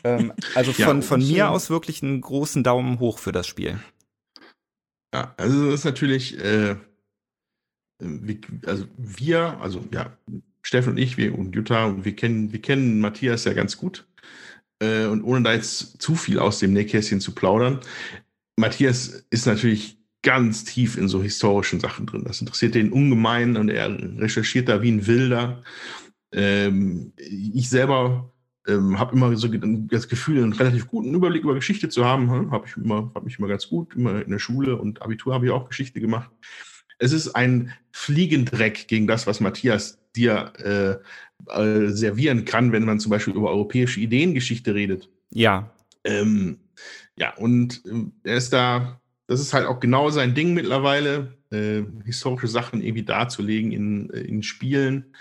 Ähm, 0.04 0.34
also 0.56 0.74
von, 0.74 0.98
ja, 0.98 1.02
von 1.02 1.20
mir 1.20 1.50
aus 1.50 1.70
wirklich 1.70 2.04
einen 2.04 2.22
großen 2.22 2.64
Daumen 2.64 3.00
hoch 3.00 3.20
für 3.20 3.32
das 3.32 3.48
Spiel. 3.48 3.80
Ja, 5.14 5.34
also 5.38 5.66
das 5.66 5.82
ist 5.82 5.86
natürlich, 5.86 6.40
äh, 6.44 6.76
also 8.66 8.86
wir, 8.98 9.60
also 9.60 9.84
ja, 9.94 10.18
Steffen 10.62 10.92
und 10.92 10.98
ich, 10.98 11.18
wir 11.18 11.38
und 11.38 11.56
Jutta, 11.56 11.86
und 11.86 12.06
wir 12.06 12.16
kennen, 12.16 12.52
wir 12.52 12.62
kennen 12.62 13.00
Matthias 13.00 13.46
ja 13.46 13.54
ganz 13.54 13.78
gut. 13.78 14.06
Äh, 14.80 15.06
und 15.06 15.24
ohne 15.24 15.42
da 15.44 15.54
jetzt 15.54 16.02
zu 16.02 16.16
viel 16.16 16.40
aus 16.40 16.60
dem 16.60 16.74
Nähkästchen 16.74 17.22
zu 17.22 17.34
plaudern, 17.34 17.80
Matthias 18.58 19.26
ist 19.30 19.46
natürlich 19.46 19.98
ganz 20.24 20.66
tief 20.66 20.98
in 20.98 21.08
so 21.08 21.22
historischen 21.24 21.80
Sachen 21.80 22.06
drin. 22.06 22.24
Das 22.26 22.42
interessiert 22.42 22.76
den 22.76 22.92
ungemein 22.92 23.56
und 23.56 23.70
er 23.70 23.90
recherchiert 24.20 24.68
da 24.68 24.82
wie 24.82 24.92
ein 24.92 25.08
Wilder. 25.08 25.64
Ähm, 26.34 27.14
ich 27.16 27.70
selber 27.70 28.34
ähm, 28.68 29.00
habe 29.00 29.16
immer 29.16 29.36
so 29.36 29.48
das 29.48 30.08
Gefühl, 30.08 30.44
einen 30.44 30.54
relativ 30.54 30.88
guten 30.88 31.14
Überblick 31.14 31.44
über 31.44 31.56
Geschichte 31.56 31.90
zu 31.90 32.06
haben. 32.06 32.30
Hm? 32.30 32.52
Habe 32.52 32.68
ich 32.68 32.78
immer, 32.78 33.12
habe 33.16 33.26
mich 33.26 33.40
immer 33.40 33.48
ganz 33.48 33.68
gut, 33.68 33.96
immer 33.96 34.22
in 34.22 34.32
der 34.32 34.40
Schule 34.40 34.78
und 34.78 35.02
Abitur 35.02 35.34
habe 35.34 35.46
ich 35.46 35.52
auch 35.52 35.68
Geschichte 35.68 36.00
gemacht. 36.00 36.30
Es 37.00 37.12
ist 37.12 37.30
ein 37.36 37.74
Fliegendreck 37.92 38.88
gegen 38.88 39.08
das, 39.08 39.28
was 39.28 39.40
Matthias 39.40 40.00
dir 40.16 40.54
äh, 40.58 41.52
äh, 41.52 41.90
servieren 41.90 42.46
kann, 42.46 42.72
wenn 42.72 42.86
man 42.86 43.00
zum 43.00 43.12
Beispiel 43.12 43.36
über 43.36 43.52
europäische 43.52 44.00
Ideengeschichte 44.00 44.74
redet. 44.74 45.10
Ja. 45.30 45.72
Ähm, 46.04 46.58
ja, 47.18 47.36
und 47.36 47.84
äh, 47.86 48.30
er 48.30 48.38
ist 48.38 48.52
da, 48.52 49.00
das 49.28 49.40
ist 49.40 49.54
halt 49.54 49.68
auch 49.68 49.80
genau 49.80 50.10
sein 50.10 50.34
Ding 50.34 50.54
mittlerweile, 50.54 51.38
äh, 51.52 51.84
historische 52.06 52.48
Sachen 52.48 52.82
irgendwie 52.82 53.04
darzulegen 53.04 53.72
in, 53.72 54.10
in 54.10 54.44
Spielen. 54.44 55.14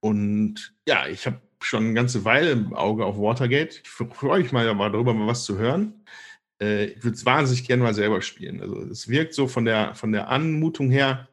Und 0.00 0.74
ja, 0.86 1.06
ich 1.06 1.26
habe 1.26 1.40
schon 1.64 1.84
eine 1.84 1.94
ganze 1.94 2.24
Weile 2.24 2.50
im 2.52 2.74
Auge 2.74 3.04
auf 3.04 3.18
Watergate. 3.18 3.80
Ich 3.82 3.88
freue 3.88 4.42
mich 4.42 4.52
mal 4.52 4.66
darüber, 4.66 5.14
mal 5.14 5.26
was 5.26 5.44
zu 5.44 5.58
hören. 5.58 6.04
Äh, 6.60 6.86
ich 6.86 7.04
würde 7.04 7.16
es 7.16 7.26
wahnsinnig 7.26 7.66
gerne 7.66 7.82
mal 7.82 7.94
selber 7.94 8.22
spielen. 8.22 8.60
Also 8.60 8.80
es 8.82 9.08
wirkt 9.08 9.34
so 9.34 9.48
von 9.48 9.64
der, 9.64 9.94
von 9.94 10.12
der 10.12 10.28
Anmutung 10.28 10.90
her, 10.90 11.28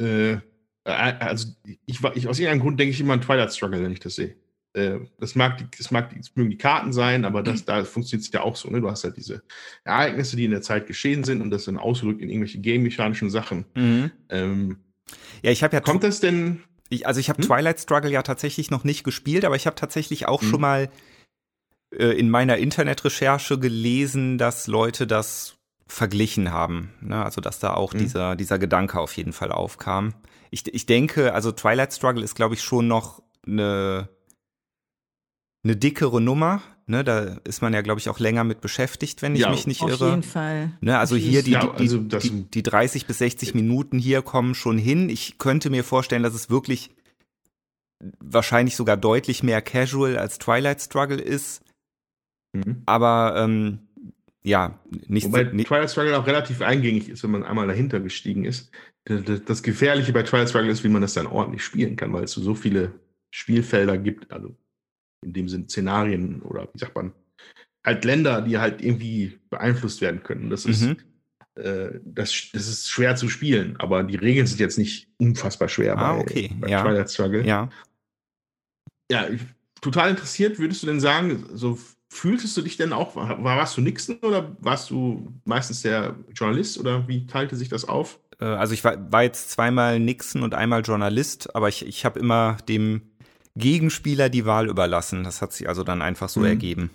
äh, 0.00 0.32
äh, 0.32 0.40
also 0.84 1.48
ich, 1.86 2.02
ich 2.14 2.28
aus 2.28 2.38
irgendeinem 2.38 2.60
Grund 2.60 2.80
denke 2.80 2.92
ich 2.92 3.00
immer 3.00 3.14
an 3.14 3.20
Twilight 3.20 3.52
Struggle, 3.52 3.82
wenn 3.82 3.92
ich 3.92 4.00
das 4.00 4.14
sehe. 4.14 4.36
Äh, 4.74 5.00
das 5.18 5.34
mag, 5.34 5.58
die, 5.58 5.64
das 5.76 5.90
mag, 5.90 6.14
das 6.16 6.34
mögen 6.36 6.50
die 6.50 6.58
Karten 6.58 6.92
sein, 6.92 7.24
aber 7.24 7.42
das, 7.42 7.64
da 7.64 7.84
funktioniert 7.84 8.26
es 8.26 8.32
ja 8.32 8.42
auch 8.42 8.56
so. 8.56 8.70
Ne? 8.70 8.80
Du 8.80 8.90
hast 8.90 9.04
halt 9.04 9.16
diese 9.16 9.42
Ereignisse, 9.84 10.36
die 10.36 10.44
in 10.44 10.50
der 10.52 10.62
Zeit 10.62 10.86
geschehen 10.86 11.24
sind 11.24 11.42
und 11.42 11.50
das 11.50 11.64
dann 11.64 11.78
ausgedrückt 11.78 12.22
in 12.22 12.30
irgendwelche 12.30 12.58
game-mechanischen 12.58 13.30
Sachen. 13.30 13.64
Mhm. 13.74 14.10
Ähm, 14.28 14.76
ja, 15.42 15.50
ich 15.50 15.62
habe 15.62 15.74
ja. 15.74 15.80
Kommt 15.80 16.04
das 16.04 16.20
denn? 16.20 16.62
Ich, 16.88 17.06
also 17.06 17.20
ich 17.20 17.28
habe 17.28 17.42
hm? 17.42 17.46
Twilight 17.46 17.80
Struggle 17.80 18.10
ja 18.10 18.22
tatsächlich 18.22 18.70
noch 18.70 18.84
nicht 18.84 19.04
gespielt, 19.04 19.44
aber 19.44 19.56
ich 19.56 19.66
habe 19.66 19.76
tatsächlich 19.76 20.26
auch 20.26 20.42
hm. 20.42 20.48
schon 20.48 20.60
mal 20.60 20.90
äh, 21.94 22.18
in 22.18 22.30
meiner 22.30 22.58
Internetrecherche 22.58 23.58
gelesen, 23.58 24.38
dass 24.38 24.66
Leute 24.66 25.06
das 25.06 25.56
verglichen 25.88 26.52
haben. 26.52 26.92
Ne? 27.00 27.24
Also 27.24 27.40
dass 27.40 27.58
da 27.58 27.74
auch 27.74 27.92
hm. 27.92 28.00
dieser, 28.00 28.36
dieser 28.36 28.58
Gedanke 28.58 29.00
auf 29.00 29.16
jeden 29.16 29.32
Fall 29.32 29.52
aufkam 29.52 30.14
ich, 30.50 30.74
ich 30.74 30.86
denke, 30.86 31.34
also 31.34 31.52
Twilight 31.52 31.92
Struggle 31.92 32.22
ist, 32.22 32.34
glaube 32.34 32.54
ich, 32.54 32.62
schon 32.62 32.88
noch 32.88 33.22
eine, 33.46 34.08
eine 35.66 35.76
dickere 35.76 36.20
Nummer. 36.20 36.62
Ne, 36.88 37.02
da 37.02 37.38
ist 37.42 37.62
man 37.62 37.74
ja, 37.74 37.80
glaube 37.80 37.98
ich, 37.98 38.08
auch 38.08 38.20
länger 38.20 38.44
mit 38.44 38.60
beschäftigt, 38.60 39.20
wenn 39.20 39.34
ich 39.34 39.40
ja, 39.40 39.50
mich 39.50 39.66
nicht 39.66 39.82
auf 39.82 39.90
irre. 39.90 40.04
Auf 40.04 40.10
jeden 40.10 40.22
Fall. 40.22 40.70
Ne, 40.80 40.96
also 40.96 41.16
hier 41.16 41.42
die, 41.42 41.50
ja, 41.50 41.68
also 41.68 41.98
die, 41.98 42.18
die, 42.18 42.42
die 42.44 42.62
30 42.62 43.06
bis 43.06 43.18
60 43.18 43.54
Minuten 43.54 43.98
hier 43.98 44.22
kommen 44.22 44.54
schon 44.54 44.78
hin. 44.78 45.08
Ich 45.08 45.38
könnte 45.38 45.68
mir 45.68 45.82
vorstellen, 45.82 46.22
dass 46.22 46.34
es 46.34 46.48
wirklich 46.48 46.90
wahrscheinlich 48.20 48.76
sogar 48.76 48.96
deutlich 48.96 49.42
mehr 49.42 49.62
Casual 49.62 50.16
als 50.16 50.38
Twilight 50.38 50.80
Struggle 50.80 51.20
ist. 51.20 51.60
Mhm. 52.52 52.82
Aber 52.86 53.34
ähm, 53.36 53.80
ja, 54.44 54.78
nicht 55.08 55.26
Wobei 55.26 55.42
nicht, 55.42 55.66
Twilight 55.66 55.90
Struggle 55.90 56.16
auch 56.16 56.26
relativ 56.28 56.62
eingängig 56.62 57.08
ist, 57.08 57.24
wenn 57.24 57.32
man 57.32 57.42
einmal 57.42 57.66
dahinter 57.66 57.98
gestiegen 57.98 58.44
ist. 58.44 58.70
Das 59.04 59.64
Gefährliche 59.64 60.12
bei 60.12 60.22
Twilight 60.22 60.50
Struggle 60.50 60.70
ist, 60.70 60.84
wie 60.84 60.88
man 60.88 61.02
das 61.02 61.14
dann 61.14 61.26
ordentlich 61.26 61.64
spielen 61.64 61.96
kann, 61.96 62.12
weil 62.12 62.22
es 62.22 62.32
so 62.32 62.54
viele 62.54 62.92
Spielfelder 63.32 63.98
gibt, 63.98 64.30
also 64.30 64.56
in 65.22 65.32
dem 65.32 65.48
sind 65.48 65.70
Szenarien 65.70 66.42
oder 66.42 66.68
wie 66.72 66.78
sagt 66.78 66.94
man, 66.94 67.12
halt 67.84 68.04
Länder, 68.04 68.42
die 68.42 68.58
halt 68.58 68.82
irgendwie 68.82 69.38
beeinflusst 69.48 70.00
werden 70.00 70.22
können. 70.22 70.50
Das 70.50 70.66
ist, 70.66 70.82
mhm. 70.82 70.96
äh, 71.54 72.00
das, 72.04 72.48
das 72.52 72.68
ist 72.68 72.90
schwer 72.90 73.16
zu 73.16 73.28
spielen, 73.28 73.76
aber 73.78 74.02
die 74.02 74.16
Regeln 74.16 74.46
sind 74.46 74.60
jetzt 74.60 74.78
nicht 74.78 75.08
unfassbar 75.18 75.68
schwer 75.68 75.96
ah, 75.96 76.14
bei, 76.14 76.20
okay. 76.20 76.50
bei 76.58 76.68
ja. 76.68 76.82
Twilight 76.82 77.10
Struggle. 77.10 77.46
Ja. 77.46 77.70
Ja, 79.10 79.28
total 79.80 80.10
interessiert, 80.10 80.58
würdest 80.58 80.82
du 80.82 80.88
denn 80.88 80.98
sagen, 80.98 81.46
so 81.52 81.78
fühltest 82.08 82.56
du 82.56 82.62
dich 82.62 82.76
denn 82.76 82.92
auch, 82.92 83.14
war, 83.14 83.42
warst 83.44 83.76
du 83.76 83.80
Nixon 83.80 84.18
oder 84.18 84.56
warst 84.60 84.90
du 84.90 85.32
meistens 85.44 85.82
der 85.82 86.16
Journalist 86.34 86.78
oder 86.78 87.06
wie 87.06 87.26
teilte 87.26 87.54
sich 87.54 87.68
das 87.68 87.84
auf? 87.84 88.18
Äh, 88.40 88.46
also 88.46 88.74
ich 88.74 88.82
war, 88.82 89.12
war 89.12 89.22
jetzt 89.22 89.50
zweimal 89.50 90.00
Nixon 90.00 90.42
und 90.42 90.54
einmal 90.54 90.82
Journalist, 90.82 91.54
aber 91.54 91.68
ich, 91.68 91.86
ich 91.86 92.04
habe 92.04 92.18
immer 92.18 92.56
dem 92.68 93.02
Gegenspieler 93.56 94.28
die 94.28 94.44
Wahl 94.44 94.68
überlassen. 94.68 95.24
Das 95.24 95.42
hat 95.42 95.52
sich 95.52 95.68
also 95.68 95.82
dann 95.82 96.02
einfach 96.02 96.28
so 96.28 96.40
mhm. 96.40 96.46
ergeben. 96.46 96.90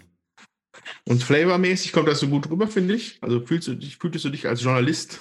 Und 1.08 1.24
flavormäßig 1.24 1.92
kommt 1.92 2.08
das 2.08 2.20
so 2.20 2.28
gut 2.28 2.50
rüber, 2.50 2.68
finde 2.68 2.96
ich. 2.96 3.18
Also 3.22 3.42
fühlst 3.42 3.68
du 3.68 3.76
dich, 3.76 3.98
fühltest 3.98 4.26
du 4.26 4.30
dich 4.30 4.48
als 4.48 4.64
Journalist 4.64 5.20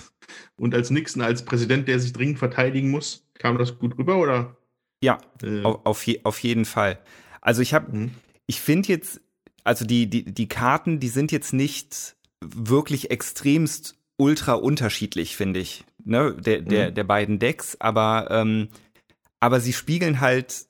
und 0.56 0.74
als 0.74 0.90
Nixon, 0.90 1.22
als 1.22 1.44
Präsident, 1.44 1.88
der 1.88 1.98
sich 1.98 2.12
dringend 2.12 2.38
verteidigen 2.38 2.90
muss? 2.90 3.26
Kam 3.34 3.58
das 3.58 3.78
gut 3.78 3.98
rüber 3.98 4.18
oder? 4.18 4.56
Ja, 5.02 5.18
äh, 5.42 5.62
auf, 5.62 5.80
auf, 5.84 6.06
je, 6.06 6.20
auf, 6.24 6.38
jeden 6.40 6.66
Fall. 6.66 6.98
Also 7.40 7.62
ich 7.62 7.72
habe, 7.72 7.96
mhm. 7.96 8.10
ich 8.46 8.60
finde 8.60 8.88
jetzt, 8.88 9.20
also 9.64 9.84
die, 9.84 10.08
die, 10.08 10.24
die 10.24 10.48
Karten, 10.48 11.00
die 11.00 11.08
sind 11.08 11.32
jetzt 11.32 11.52
nicht 11.52 12.16
wirklich 12.40 13.10
extremst 13.10 13.96
ultra 14.18 14.52
unterschiedlich, 14.52 15.36
finde 15.36 15.60
ich, 15.60 15.84
ne, 16.04 16.34
der, 16.34 16.60
der, 16.60 16.90
mhm. 16.90 16.94
der 16.94 17.04
beiden 17.04 17.38
Decks, 17.38 17.80
aber, 17.80 18.28
ähm, 18.30 18.68
aber 19.40 19.60
sie 19.60 19.72
spiegeln 19.72 20.20
halt 20.20 20.66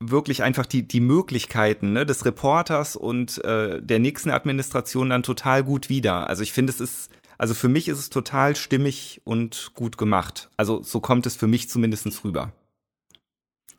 wirklich 0.00 0.42
einfach 0.42 0.66
die, 0.66 0.86
die 0.86 1.00
Möglichkeiten 1.00 1.92
ne, 1.92 2.04
des 2.04 2.24
Reporters 2.24 2.96
und 2.96 3.42
äh, 3.44 3.82
der 3.82 3.98
Nixon-Administration 3.98 5.10
dann 5.10 5.22
total 5.22 5.64
gut 5.64 5.88
wider. 5.88 6.28
Also 6.28 6.42
ich 6.42 6.52
finde, 6.52 6.70
es 6.70 6.80
ist, 6.80 7.10
also 7.38 7.54
für 7.54 7.68
mich 7.68 7.88
ist 7.88 7.98
es 7.98 8.10
total 8.10 8.56
stimmig 8.56 9.22
und 9.24 9.72
gut 9.74 9.96
gemacht. 9.96 10.50
Also 10.56 10.82
so 10.82 11.00
kommt 11.00 11.26
es 11.26 11.36
für 11.36 11.46
mich 11.46 11.68
zumindest 11.70 12.24
rüber. 12.24 12.52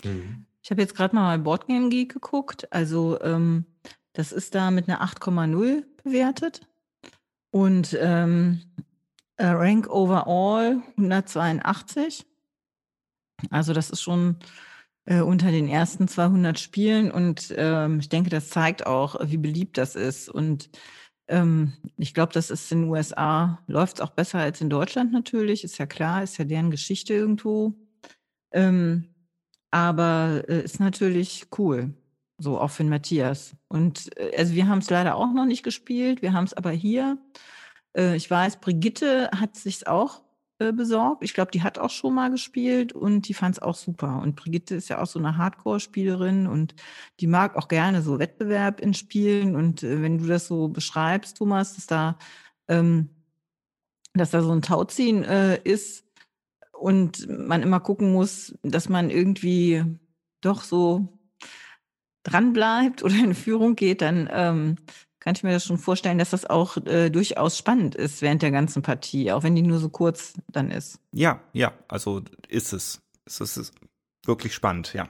Mhm. 0.03 0.45
Ich 0.63 0.72
habe 0.72 0.82
jetzt 0.82 0.95
gerade 0.95 1.15
mal 1.15 1.38
bei 1.38 1.43
Boardgame 1.43 1.89
Geek 1.89 2.13
geguckt. 2.13 2.72
Also 2.74 3.22
ähm, 3.22 3.65
das 4.13 4.32
ist 4.32 4.55
da 4.55 4.72
mit 4.72 4.89
einer 4.89 5.01
8,0 5.01 5.84
bewertet. 6.03 6.61
Und 7.51 7.97
ähm, 7.99 8.61
Rank 9.39 9.88
Overall 9.89 10.82
182. 10.97 12.26
Also 13.49 13.74
das 13.74 13.91
ist 13.91 14.01
schon 14.01 14.38
äh, 15.07 15.21
unter 15.21 15.51
den 15.51 15.67
ersten 15.67 16.07
200 16.07 16.59
Spielen 16.59 17.11
und 17.11 17.53
ähm, 17.57 17.99
ich 17.99 18.09
denke, 18.09 18.29
das 18.29 18.49
zeigt 18.49 18.85
auch, 18.85 19.15
wie 19.23 19.37
beliebt 19.37 19.77
das 19.77 19.95
ist. 19.95 20.29
Und 20.29 20.69
ähm, 21.29 21.73
ich 21.97 22.13
glaube, 22.13 22.33
das 22.33 22.51
ist 22.51 22.71
in 22.71 22.81
den 22.81 22.89
USA, 22.89 23.63
läuft 23.67 23.95
es 23.95 24.01
auch 24.01 24.11
besser 24.11 24.39
als 24.39 24.59
in 24.61 24.69
Deutschland 24.69 25.13
natürlich, 25.13 25.63
ist 25.63 25.77
ja 25.77 25.85
klar, 25.85 26.23
ist 26.23 26.37
ja 26.37 26.45
deren 26.45 26.71
Geschichte 26.71 27.13
irgendwo. 27.13 27.73
Ähm, 28.51 29.05
aber 29.71 30.43
äh, 30.47 30.63
ist 30.63 30.79
natürlich 30.79 31.47
cool. 31.57 31.93
So 32.39 32.59
auch 32.59 32.69
für 32.69 32.83
den 32.83 32.89
Matthias. 32.89 33.55
Und 33.69 34.15
äh, 34.17 34.35
also 34.37 34.53
wir 34.55 34.67
haben 34.67 34.79
es 34.79 34.89
leider 34.89 35.15
auch 35.15 35.31
noch 35.33 35.45
nicht 35.45 35.63
gespielt, 35.63 36.21
wir 36.21 36.33
haben 36.33 36.45
es 36.45 36.53
aber 36.53 36.71
hier. 36.71 37.17
Äh, 37.95 38.17
ich 38.17 38.29
weiß, 38.29 38.59
Brigitte 38.59 39.29
hat 39.31 39.55
sich 39.55 39.87
auch 39.87 40.21
äh, 40.59 40.71
besorgt. 40.71 41.23
Ich 41.23 41.35
glaube, 41.35 41.51
die 41.51 41.61
hat 41.61 41.77
auch 41.77 41.91
schon 41.91 42.15
mal 42.15 42.31
gespielt 42.31 42.91
und 42.91 43.27
die 43.27 43.35
fand 43.35 43.57
es 43.57 43.61
auch 43.61 43.75
super. 43.75 44.21
Und 44.23 44.35
Brigitte 44.35 44.73
ist 44.73 44.89
ja 44.89 44.99
auch 44.99 45.05
so 45.05 45.19
eine 45.19 45.37
Hardcore-Spielerin 45.37 46.47
und 46.47 46.73
die 47.19 47.27
mag 47.27 47.55
auch 47.55 47.67
gerne 47.67 48.01
so 48.01 48.17
Wettbewerb 48.17 48.79
in 48.79 48.95
Spielen. 48.95 49.55
Und 49.55 49.83
äh, 49.83 50.01
wenn 50.01 50.17
du 50.17 50.25
das 50.25 50.47
so 50.47 50.69
beschreibst, 50.69 51.37
Thomas, 51.37 51.75
dass 51.75 51.85
da, 51.85 52.17
ähm, 52.67 53.09
dass 54.13 54.31
da 54.31 54.41
so 54.41 54.51
ein 54.51 54.63
Tauziehen 54.63 55.23
äh, 55.23 55.61
ist 55.63 56.05
und 56.71 57.29
man 57.29 57.61
immer 57.61 57.79
gucken 57.79 58.11
muss, 58.11 58.57
dass 58.63 58.89
man 58.89 59.11
irgendwie 59.11 59.83
doch 60.41 60.63
so 60.63 61.19
dranbleibt 62.23 63.03
oder 63.03 63.15
in 63.15 63.35
Führung 63.35 63.75
geht, 63.75 64.01
dann 64.01 64.27
ähm, 64.31 64.75
kann 65.20 65.36
ich 65.36 65.43
mir 65.43 65.51
das 65.51 65.65
schon 65.65 65.78
vorstellen, 65.78 66.18
dass 66.18 66.30
das 66.30 66.45
auch 66.45 66.78
äh, 66.86 67.09
durchaus 67.09 67.57
spannend 67.57 67.95
ist 67.95 68.22
während 68.22 68.41
der 68.41 68.51
ganzen 68.51 68.82
Partie, 68.82 69.32
auch 69.32 69.43
wenn 69.43 69.55
die 69.55 69.61
nur 69.61 69.80
so 69.80 69.89
kurz 69.89 70.34
dann 70.49 70.72
ist. 70.72 70.99
Ja, 71.11 71.41
ja, 71.53 71.74
also 71.88 72.22
ist 72.47 72.74
es. 72.74 73.01
Es 73.26 73.39
ist 73.41 73.74
wirklich 74.26 74.53
spannend, 74.53 74.93
ja. 74.93 75.09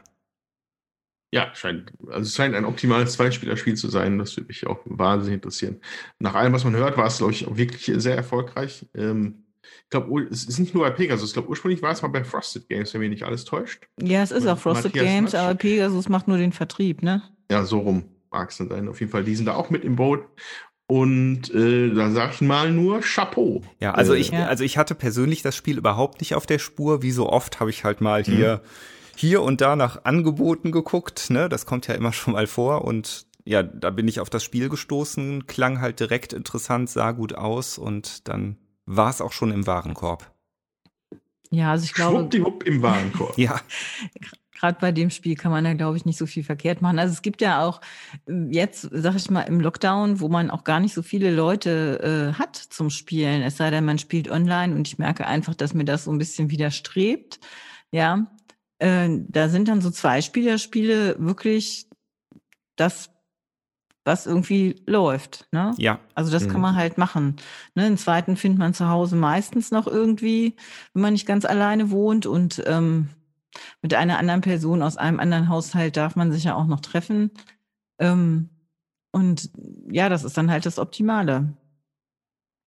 Ja, 1.34 1.53
scheint, 1.53 1.91
also 2.08 2.22
es 2.22 2.36
scheint 2.36 2.55
ein 2.55 2.64
optimales 2.66 3.14
Zweispielerspiel 3.14 3.76
zu 3.76 3.89
sein. 3.89 4.18
Das 4.18 4.36
würde 4.38 4.47
mich 4.47 4.66
auch 4.66 4.80
wahnsinnig 4.86 5.36
interessieren. 5.36 5.82
Nach 6.20 6.36
allem, 6.36 6.53
was 6.53 6.64
man 6.64 6.76
hört, 6.76 6.97
war 6.97 7.05
es, 7.08 7.18
glaube 7.18 7.34
ich, 7.34 7.45
wirklich 7.58 7.91
sehr 8.01 8.16
erfolgreich. 8.16 8.86
Ähm, 8.95 9.43
ich 9.62 9.89
glaube, 9.89 10.24
es 10.32 10.45
ist 10.45 10.58
nicht 10.60 10.74
nur 10.74 10.86
bei 10.86 10.91
Pegasus. 10.91 11.30
Ich 11.30 11.34
glaube, 11.34 11.49
ursprünglich 11.49 11.82
war 11.82 11.91
es 11.91 12.01
mal 12.01 12.08
bei 12.08 12.24
Frosted 12.24 12.70
Games, 12.70 12.93
wenn 12.93 13.01
mich 13.01 13.10
nicht 13.10 13.24
alles 13.24 13.43
täuscht. 13.43 13.88
Ja, 14.01 14.24
es 14.24 14.32
ist 14.32 14.43
Und 14.43 14.49
auch 14.49 14.58
Frosted 14.58 14.95
Matthias 14.95 15.05
Games, 15.05 15.34
Matsch. 15.34 15.41
aber 15.43 15.55
Pegasus 15.55 16.08
macht 16.08 16.30
nur 16.30 16.38
den 16.38 16.53
Vertrieb, 16.53 17.03
ne? 17.03 17.22
Ja, 17.51 17.66
so 17.66 17.80
rum 17.80 18.05
mag 18.32 18.49
es 18.49 18.57
dann 18.57 18.69
sein. 18.69 18.88
Auf 18.88 18.99
jeden 18.99 19.11
Fall, 19.11 19.23
die 19.23 19.36
sind 19.36 19.45
da 19.45 19.55
auch 19.55 19.69
mit 19.69 19.84
im 19.84 19.95
Boot. 19.95 20.25
Und 20.88 21.53
äh, 21.53 21.93
da 21.93 22.11
sag 22.11 22.34
ich 22.34 22.41
mal 22.41 22.71
nur 22.71 23.01
Chapeau. 23.01 23.61
Ja, 23.80 23.91
also 23.93 24.13
äh, 24.13 24.19
ich, 24.19 24.34
also 24.34 24.63
ich 24.63 24.78
hatte 24.78 24.95
persönlich 24.95 25.41
das 25.41 25.55
Spiel 25.55 25.78
überhaupt 25.78 26.21
nicht 26.21 26.34
auf 26.34 26.45
der 26.45 26.59
Spur. 26.59 27.01
Wie 27.01 27.11
so 27.11 27.30
oft 27.30 27.59
habe 27.59 27.69
ich 27.69 27.84
halt 27.84 27.99
mal 27.99 28.23
hier, 28.23 28.61
mhm. 28.63 29.17
hier 29.17 29.41
und 29.41 29.59
da 29.59 29.75
nach 29.75 30.05
Angeboten 30.05 30.71
geguckt. 30.71 31.30
Ne, 31.30 31.49
das 31.49 31.65
kommt 31.65 31.88
ja 31.88 31.95
immer 31.95 32.13
schon 32.13 32.34
mal 32.34 32.47
vor. 32.47 32.86
Und 32.86 33.28
ja, 33.43 33.63
da 33.63 33.89
bin 33.89 34.07
ich 34.07 34.21
auf 34.21 34.30
das 34.30 34.43
Spiel 34.43 34.69
gestoßen, 34.69 35.45
klang 35.47 35.82
halt 35.82 35.99
direkt 35.99 36.34
interessant, 36.34 36.89
sah 36.89 37.11
gut 37.11 37.34
aus 37.34 37.78
und 37.78 38.28
dann 38.28 38.57
war 38.86 39.09
es 39.09 39.21
auch 39.21 39.32
schon 39.32 39.51
im 39.51 39.67
Warenkorb. 39.67 40.32
Ja, 41.49 41.71
also 41.71 41.86
ich 41.86 41.93
glaube. 41.93 42.17
Schwuppdiwupp 42.17 42.63
im 42.63 42.82
Warenkorb. 42.82 43.38
ja. 43.38 43.59
gerade 44.58 44.78
bei 44.80 44.91
dem 44.91 45.10
Spiel 45.10 45.36
kann 45.36 45.51
man 45.51 45.64
da, 45.64 45.74
glaube 45.74 45.97
ich, 45.97 46.05
nicht 46.05 46.18
so 46.18 46.26
viel 46.26 46.43
verkehrt 46.43 46.82
machen. 46.82 46.99
Also 46.99 47.14
es 47.14 47.22
gibt 47.22 47.41
ja 47.41 47.64
auch 47.64 47.82
äh, 48.28 48.34
jetzt, 48.49 48.89
sag 48.91 49.16
ich 49.16 49.30
mal, 49.30 49.41
im 49.41 49.62
Lockdown, 49.62 50.20
wo 50.20 50.28
man 50.28 50.49
auch 50.49 50.64
gar 50.64 50.80
nicht 50.80 50.93
so 50.93 51.01
viele 51.01 51.32
Leute 51.32 52.34
äh, 52.36 52.39
hat 52.39 52.55
zum 52.55 52.89
Spielen, 52.89 53.41
es 53.41 53.58
sei 53.58 53.70
denn, 53.70 53.86
man 53.86 53.99
spielt 53.99 54.30
online 54.30 54.76
und 54.76 54.88
ich 54.88 54.97
merke 54.97 55.28
einfach, 55.28 55.55
dass 55.55 55.74
mir 55.74 55.86
das 55.86 56.05
so 56.05 56.12
ein 56.12 56.18
bisschen 56.18 56.49
widerstrebt. 56.49 57.39
Ja, 57.91 58.28
äh, 58.80 59.10
da 59.28 59.49
sind 59.49 59.68
dann 59.68 59.82
so 59.82 59.91
zwei 59.91 60.22
Spielerspiele 60.22 61.16
wirklich 61.20 61.88
das, 62.76 63.10
was 64.03 64.26
irgendwie 64.26 64.82
läuft. 64.86 65.47
Ne? 65.51 65.74
Ja. 65.78 65.99
Also 66.16 66.32
das 66.32 66.45
mhm. 66.45 66.51
kann 66.51 66.62
man 66.62 66.76
halt 66.76 66.97
machen. 66.97 67.36
Ne? 67.76 67.84
Den 67.84 67.97
zweiten 67.97 68.38
findet 68.38 68.60
man 68.60 68.74
zu 68.74 68.88
Hause 68.89 69.16
meistens 69.16 69.72
noch 69.72 69.86
irgendwie, 69.86 70.55
wenn 70.93 71.01
man 71.01 71.14
nicht 71.14 71.28
ganz 71.28 71.45
alleine 71.45 71.91
wohnt 71.91 72.26
und 72.26 72.64
ähm, 72.66 73.10
mit 73.81 73.93
einer 73.93 74.17
anderen 74.17 74.41
Person 74.41 74.81
aus 74.81 74.97
einem 74.97 75.19
anderen 75.19 75.49
Haushalt 75.49 75.97
darf 75.97 76.15
man 76.15 76.31
sich 76.31 76.43
ja 76.43 76.55
auch 76.55 76.67
noch 76.67 76.79
treffen. 76.79 77.31
Ähm, 77.99 78.49
und 79.11 79.49
ja, 79.89 80.09
das 80.09 80.23
ist 80.23 80.37
dann 80.37 80.51
halt 80.51 80.65
das 80.65 80.79
Optimale. 80.79 81.53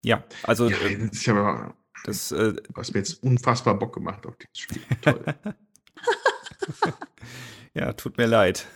Ja, 0.05 0.25
also 0.43 0.69
ja, 0.69 0.77
äh, 0.79 1.11
ich 1.13 1.29
habe 1.29 1.75
das, 2.05 2.33
äh, 2.33 2.55
was 2.71 2.93
mir 2.93 3.01
jetzt 3.01 3.23
unfassbar 3.23 3.79
Bock 3.79 3.95
gemacht 3.95 4.27
auf 4.27 4.37
dieses 4.37 4.59
Spiel. 4.59 4.83
Toll. 5.03 5.25
ja, 7.75 7.93
tut 7.93 8.17
mir 8.17 8.27
leid. 8.27 8.67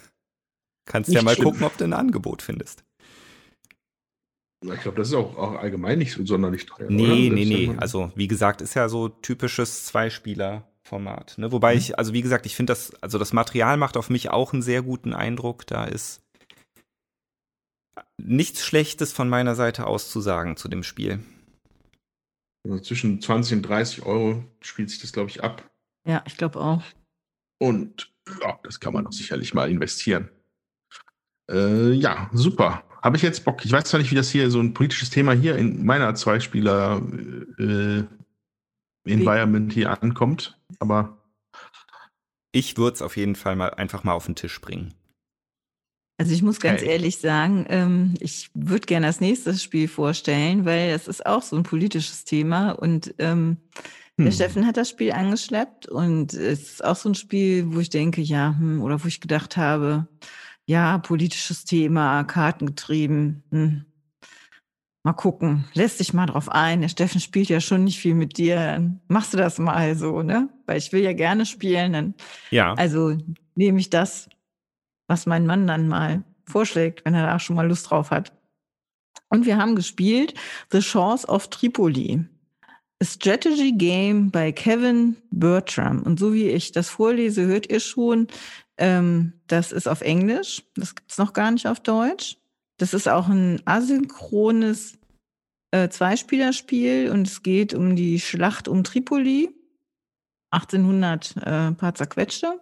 Kannst 0.85 1.09
nicht 1.09 1.17
ja 1.17 1.23
mal 1.23 1.35
schlimm. 1.35 1.47
gucken, 1.47 1.65
ob 1.65 1.77
du 1.79 1.85
ein 1.85 1.95
Angebot 1.95 2.43
findest. 2.43 2.85
Ich 4.63 4.81
glaube, 4.81 4.97
das 4.97 5.09
ist 5.09 5.15
auch, 5.15 5.37
auch, 5.37 5.55
allgemein 5.57 5.99
nicht 5.99 6.13
so 6.13 6.25
sonderlich 6.25 6.67
teuer. 6.67 6.89
Nee, 6.89 7.31
nee, 7.31 7.45
nee. 7.45 7.75
Also, 7.77 8.13
wie 8.15 8.29
gesagt, 8.29 8.63
ist 8.63 8.75
ja 8.75 8.89
so 8.89 9.09
typisches 9.09 9.85
Zweispieler 9.85 10.67
Format. 10.85 11.39
Ne? 11.39 11.51
Wobei 11.51 11.73
mhm. 11.73 11.79
ich, 11.79 11.99
also 11.99 12.13
wie 12.13 12.23
gesagt, 12.23 12.47
ich 12.47 12.55
finde 12.55 12.73
das, 12.73 12.95
also 13.03 13.19
das 13.19 13.33
Material 13.33 13.77
macht 13.77 13.97
auf 13.97 14.11
mich 14.11 14.31
auch 14.31 14.53
einen 14.53 14.63
sehr 14.63 14.83
guten 14.83 15.15
Eindruck. 15.15 15.67
Da 15.67 15.85
ist 15.85 16.23
nichts 18.19 18.65
Schlechtes 18.65 19.13
von 19.13 19.29
meiner 19.29 19.55
Seite 19.55 19.87
aus 19.87 20.11
zu 20.11 20.21
sagen 20.21 20.57
zu 20.57 20.69
dem 20.69 20.83
Spiel. 20.83 21.21
Also 22.67 22.81
zwischen 22.81 23.21
20 23.21 23.59
und 23.59 23.63
30 23.63 24.07
Euro 24.07 24.45
spielt 24.61 24.91
sich 24.91 25.01
das, 25.01 25.13
glaube 25.13 25.31
ich, 25.31 25.43
ab. 25.43 25.69
Ja, 26.07 26.23
ich 26.27 26.37
glaube 26.37 26.61
auch. 26.61 26.83
Und 27.59 28.13
ja, 28.41 28.59
das 28.63 28.81
kann 28.81 28.93
man 28.93 29.05
doch 29.05 29.13
sicherlich 29.13 29.55
mal 29.55 29.71
investieren. 29.71 30.29
Äh, 31.51 31.93
ja, 31.93 32.31
super. 32.33 32.85
Habe 33.03 33.17
ich 33.17 33.23
jetzt 33.23 33.45
Bock. 33.45 33.65
Ich 33.65 33.73
weiß 33.73 33.85
zwar 33.85 34.01
nicht, 34.01 34.11
wie 34.11 34.17
das 34.17 34.31
hier 34.31 34.51
so 34.51 34.61
ein 34.61 34.73
politisches 34.73 35.11
Thema 35.11 35.33
hier 35.33 35.57
in 35.57 35.85
meiner 35.85 36.15
Zweispieler 36.15 37.03
äh, 37.59 38.05
Environment 39.05 39.73
hier 39.73 40.03
ankommt, 40.03 40.59
aber. 40.79 41.19
Ich 42.53 42.77
würde 42.77 42.95
es 42.95 43.03
auf 43.03 43.17
jeden 43.17 43.35
Fall 43.35 43.57
mal 43.57 43.71
einfach 43.71 44.05
mal 44.05 44.13
auf 44.13 44.27
den 44.27 44.37
Tisch 44.37 44.61
bringen. 44.61 44.95
Also 46.17 46.33
ich 46.33 46.43
muss 46.43 46.61
ganz 46.61 46.83
hey. 46.83 46.91
ehrlich 46.91 47.19
sagen, 47.19 47.67
ähm, 47.69 48.15
ich 48.21 48.51
würde 48.55 48.87
gerne 48.87 49.09
das 49.09 49.21
nächste 49.21 49.55
Spiel 49.55 49.89
vorstellen, 49.89 50.65
weil 50.65 50.91
es 50.91 51.09
ist 51.09 51.27
auch 51.27 51.43
so 51.43 51.57
ein 51.57 51.65
politisches 51.65 52.25
Thema 52.25 52.71
und 52.71 53.15
ähm, 53.19 53.57
hm. 54.17 54.27
der 54.27 54.31
Steffen 54.31 54.67
hat 54.67 54.77
das 54.77 54.91
Spiel 54.91 55.11
angeschleppt 55.11 55.89
und 55.89 56.33
es 56.33 56.63
ist 56.63 56.85
auch 56.85 56.95
so 56.95 57.09
ein 57.09 57.17
Spiel, 57.17 57.75
wo 57.75 57.81
ich 57.81 57.91
denke, 57.91 58.21
ja, 58.21 58.55
hm, 58.57 58.81
oder 58.81 59.03
wo 59.03 59.09
ich 59.09 59.21
gedacht 59.21 59.57
habe, 59.57 60.07
ja, 60.67 60.99
politisches 60.99 61.65
Thema, 61.65 62.23
kartengetrieben, 62.23 63.43
hm, 63.51 63.85
Mal 65.07 65.13
gucken, 65.13 65.67
lässt 65.75 66.01
dich 66.01 66.15
mal 66.15 66.25
drauf 66.25 66.49
ein. 66.49 66.81
Der 66.81 66.89
Steffen 66.89 67.21
spielt 67.21 67.51
ja 67.51 67.61
schon 67.61 67.85
nicht 67.85 67.99
viel 67.99 68.15
mit 68.15 68.39
dir. 68.39 68.57
Dann 68.57 69.01
machst 69.07 69.35
du 69.35 69.37
das 69.37 69.59
mal 69.59 69.95
so, 69.97 70.23
ne? 70.23 70.49
Weil 70.65 70.79
ich 70.79 70.93
will 70.93 71.03
ja 71.03 71.13
gerne 71.13 71.45
spielen. 71.45 71.93
Dann, 71.93 72.15
ja. 72.51 72.73
Also 72.73 73.15
nehme 73.55 73.79
ich 73.81 73.91
das, 73.91 74.31
was 75.07 75.27
mein 75.27 75.45
Mann 75.45 75.67
dann 75.67 75.89
mal 75.89 76.25
vorschlägt, 76.47 77.05
wenn 77.05 77.13
er 77.13 77.27
da 77.27 77.39
schon 77.39 77.55
mal 77.55 77.69
Lust 77.69 77.91
drauf 77.91 78.11
hat. 78.11 78.33
Und 79.29 79.45
wir 79.45 79.59
haben 79.59 79.77
gespielt 79.77 80.33
The 80.73 80.81
Shores 80.81 81.29
of 81.29 81.49
Tripoli. 81.49 82.25
A 83.03 83.05
Strategy 83.05 83.73
Game 83.73 84.31
bei 84.31 84.53
Kevin 84.53 85.17
Bertram. 85.31 86.03
Und 86.03 86.19
so 86.19 86.33
wie 86.33 86.49
ich 86.49 86.73
das 86.73 86.89
vorlese, 86.89 87.45
hört 87.45 87.71
ihr 87.71 87.81
schon, 87.81 88.29
ähm, 88.79 89.35
das 89.49 89.71
ist 89.71 89.87
auf 89.87 90.01
Englisch. 90.01 90.63
Das 90.77 90.95
gibt's 90.95 91.19
noch 91.19 91.35
gar 91.35 91.51
nicht 91.51 91.67
auf 91.67 91.81
Deutsch. 91.81 92.39
Das 92.77 92.95
ist 92.95 93.09
auch 93.09 93.29
ein 93.29 93.63
asynchrones 93.65 94.99
äh, 95.71 95.89
Zweispielerspiel 95.89 97.11
und 97.11 97.27
es 97.27 97.43
geht 97.43 97.75
um 97.75 97.97
die 97.97 98.21
Schlacht 98.21 98.69
um 98.69 98.85
Tripoli. 98.85 99.51
1800 100.51 101.37
äh, 101.37 101.73
paar 101.73 101.95
zerquetschte. 101.95 102.61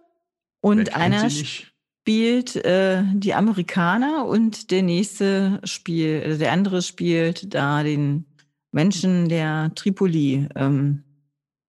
Und 0.61 0.97
einer 0.97 1.29
spielt 1.29 2.57
äh, 2.57 3.03
die 3.13 3.35
Amerikaner 3.35 4.27
und 4.27 4.71
der 4.71 4.83
nächste 4.83 5.61
spielt, 5.65 6.25
also 6.25 6.39
der 6.39 6.53
andere 6.53 6.83
spielt 6.83 7.55
da 7.55 7.83
den 7.83 8.25
Menschen, 8.71 9.29
der 9.29 9.73
Tripoli, 9.75 10.49
ähm, 10.55 11.05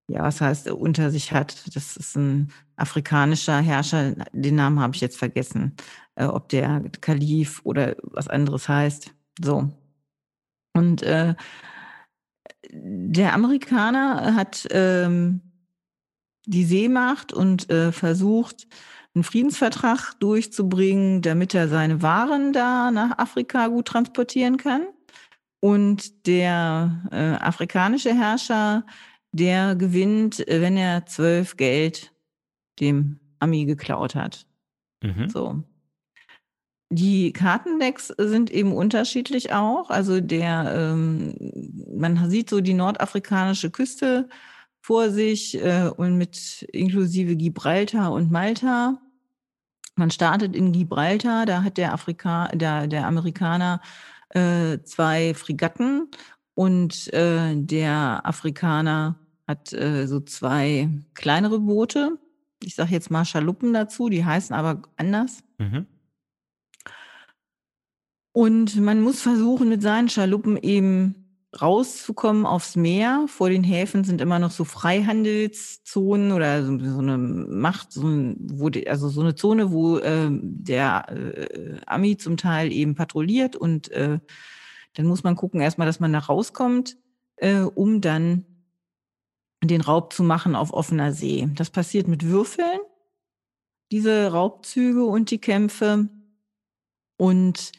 ja, 0.07 0.23
was 0.23 0.41
heißt, 0.41 0.69
unter 0.71 1.11
sich 1.11 1.31
hat. 1.33 1.75
Das 1.75 1.97
ist 1.97 2.15
ein 2.15 2.51
afrikanischer 2.75 3.59
Herrscher, 3.59 4.15
den 4.31 4.55
Namen 4.55 4.79
habe 4.79 4.95
ich 4.95 5.01
jetzt 5.01 5.17
vergessen, 5.17 5.75
äh, 6.15 6.25
ob 6.25 6.49
der 6.49 6.83
Kalif 7.01 7.61
oder 7.63 7.95
was 8.03 8.27
anderes 8.27 8.67
heißt. 8.69 9.13
So. 9.41 9.69
Und 10.73 11.03
äh, 11.03 11.35
der 12.71 13.33
Amerikaner 13.33 14.35
hat 14.35 14.67
ähm, 14.71 15.41
die 16.45 16.65
Seemacht 16.65 17.33
und 17.33 17.69
äh, 17.69 17.91
versucht, 17.91 18.67
einen 19.15 19.23
Friedensvertrag 19.23 20.19
durchzubringen, 20.19 21.21
damit 21.21 21.53
er 21.53 21.67
seine 21.67 22.01
Waren 22.01 22.51
da 22.51 22.89
nach 22.89 23.17
Afrika 23.19 23.67
gut 23.67 23.87
transportieren 23.87 24.57
kann. 24.57 24.87
Und 25.59 26.27
der 26.27 27.07
äh, 27.11 27.43
afrikanische 27.43 28.13
Herrscher, 28.13 28.85
der 29.31 29.75
gewinnt, 29.75 30.43
wenn 30.47 30.77
er 30.77 31.05
zwölf 31.05 31.57
Geld 31.57 32.12
dem 32.79 33.19
Ami 33.39 33.65
geklaut 33.65 34.15
hat. 34.15 34.45
Mhm. 35.01 35.29
So. 35.29 35.63
Die 36.89 37.33
Kartendecks 37.33 38.13
sind 38.17 38.51
eben 38.51 38.71
unterschiedlich 38.71 39.51
auch. 39.51 39.89
Also 39.89 40.21
der, 40.21 40.73
ähm, 40.75 41.35
man 41.97 42.29
sieht 42.29 42.49
so 42.49 42.61
die 42.61 42.75
nordafrikanische 42.75 43.71
Küste 43.71 44.29
vor 44.79 45.09
sich 45.09 45.55
äh, 45.63 45.89
und 45.95 46.17
mit 46.17 46.61
inklusive 46.71 47.35
Gibraltar 47.35 48.11
und 48.11 48.31
Malta. 48.31 48.99
Man 49.95 50.11
startet 50.11 50.55
in 50.55 50.71
Gibraltar, 50.71 51.45
da 51.45 51.63
hat 51.63 51.77
der 51.77 51.93
Afrika, 51.93 52.47
der, 52.49 52.87
der 52.87 53.07
Amerikaner 53.07 53.81
äh, 54.29 54.79
zwei 54.83 55.33
Fregatten 55.33 56.09
und 56.53 57.11
äh, 57.13 57.55
der 57.55 58.21
Afrikaner 58.23 59.15
hat 59.47 59.73
äh, 59.73 60.05
so 60.05 60.19
zwei 60.19 60.89
kleinere 61.13 61.59
Boote. 61.59 62.17
Ich 62.65 62.75
sage 62.75 62.91
jetzt 62.91 63.11
mal 63.11 63.25
Schaluppen 63.25 63.73
dazu, 63.73 64.09
die 64.09 64.25
heißen 64.25 64.55
aber 64.55 64.81
anders. 64.97 65.43
Mhm. 65.57 65.87
Und 68.31 68.81
man 68.81 69.01
muss 69.01 69.21
versuchen, 69.21 69.69
mit 69.69 69.81
seinen 69.81 70.09
Schaluppen 70.09 70.57
eben 70.57 71.23
rauszukommen 71.61 72.45
aufs 72.45 72.75
Meer. 72.75 73.25
Vor 73.27 73.49
den 73.49 73.63
Häfen 73.63 74.03
sind 74.03 74.21
immer 74.21 74.39
noch 74.39 74.51
so 74.51 74.63
Freihandelszonen 74.63 76.31
oder 76.31 76.65
so, 76.65 76.79
so 76.79 76.99
eine 76.99 77.17
Macht, 77.17 77.91
so, 77.91 78.07
ein, 78.07 78.37
wo 78.39 78.69
die, 78.69 78.89
also 78.89 79.07
so 79.09 79.21
eine 79.21 79.35
Zone, 79.35 79.71
wo 79.71 79.99
äh, 79.99 80.29
der 80.31 81.05
äh, 81.09 81.77
Ami 81.85 82.17
zum 82.17 82.37
Teil 82.37 82.71
eben 82.71 82.95
patrouilliert 82.95 83.55
und 83.55 83.91
äh, 83.91 84.19
dann 84.95 85.05
muss 85.05 85.23
man 85.23 85.35
gucken 85.35 85.61
erstmal, 85.61 85.87
dass 85.87 85.99
man 85.99 86.13
da 86.13 86.19
rauskommt, 86.19 86.97
äh, 87.37 87.59
um 87.59 88.01
dann 88.01 88.45
den 89.65 89.81
Raub 89.81 90.13
zu 90.13 90.23
machen 90.23 90.55
auf 90.55 90.73
offener 90.73 91.11
See. 91.11 91.47
Das 91.55 91.69
passiert 91.69 92.07
mit 92.07 92.25
Würfeln, 92.25 92.79
diese 93.91 94.31
Raubzüge 94.31 95.03
und 95.03 95.31
die 95.31 95.39
Kämpfe. 95.39 96.09
Und 97.17 97.71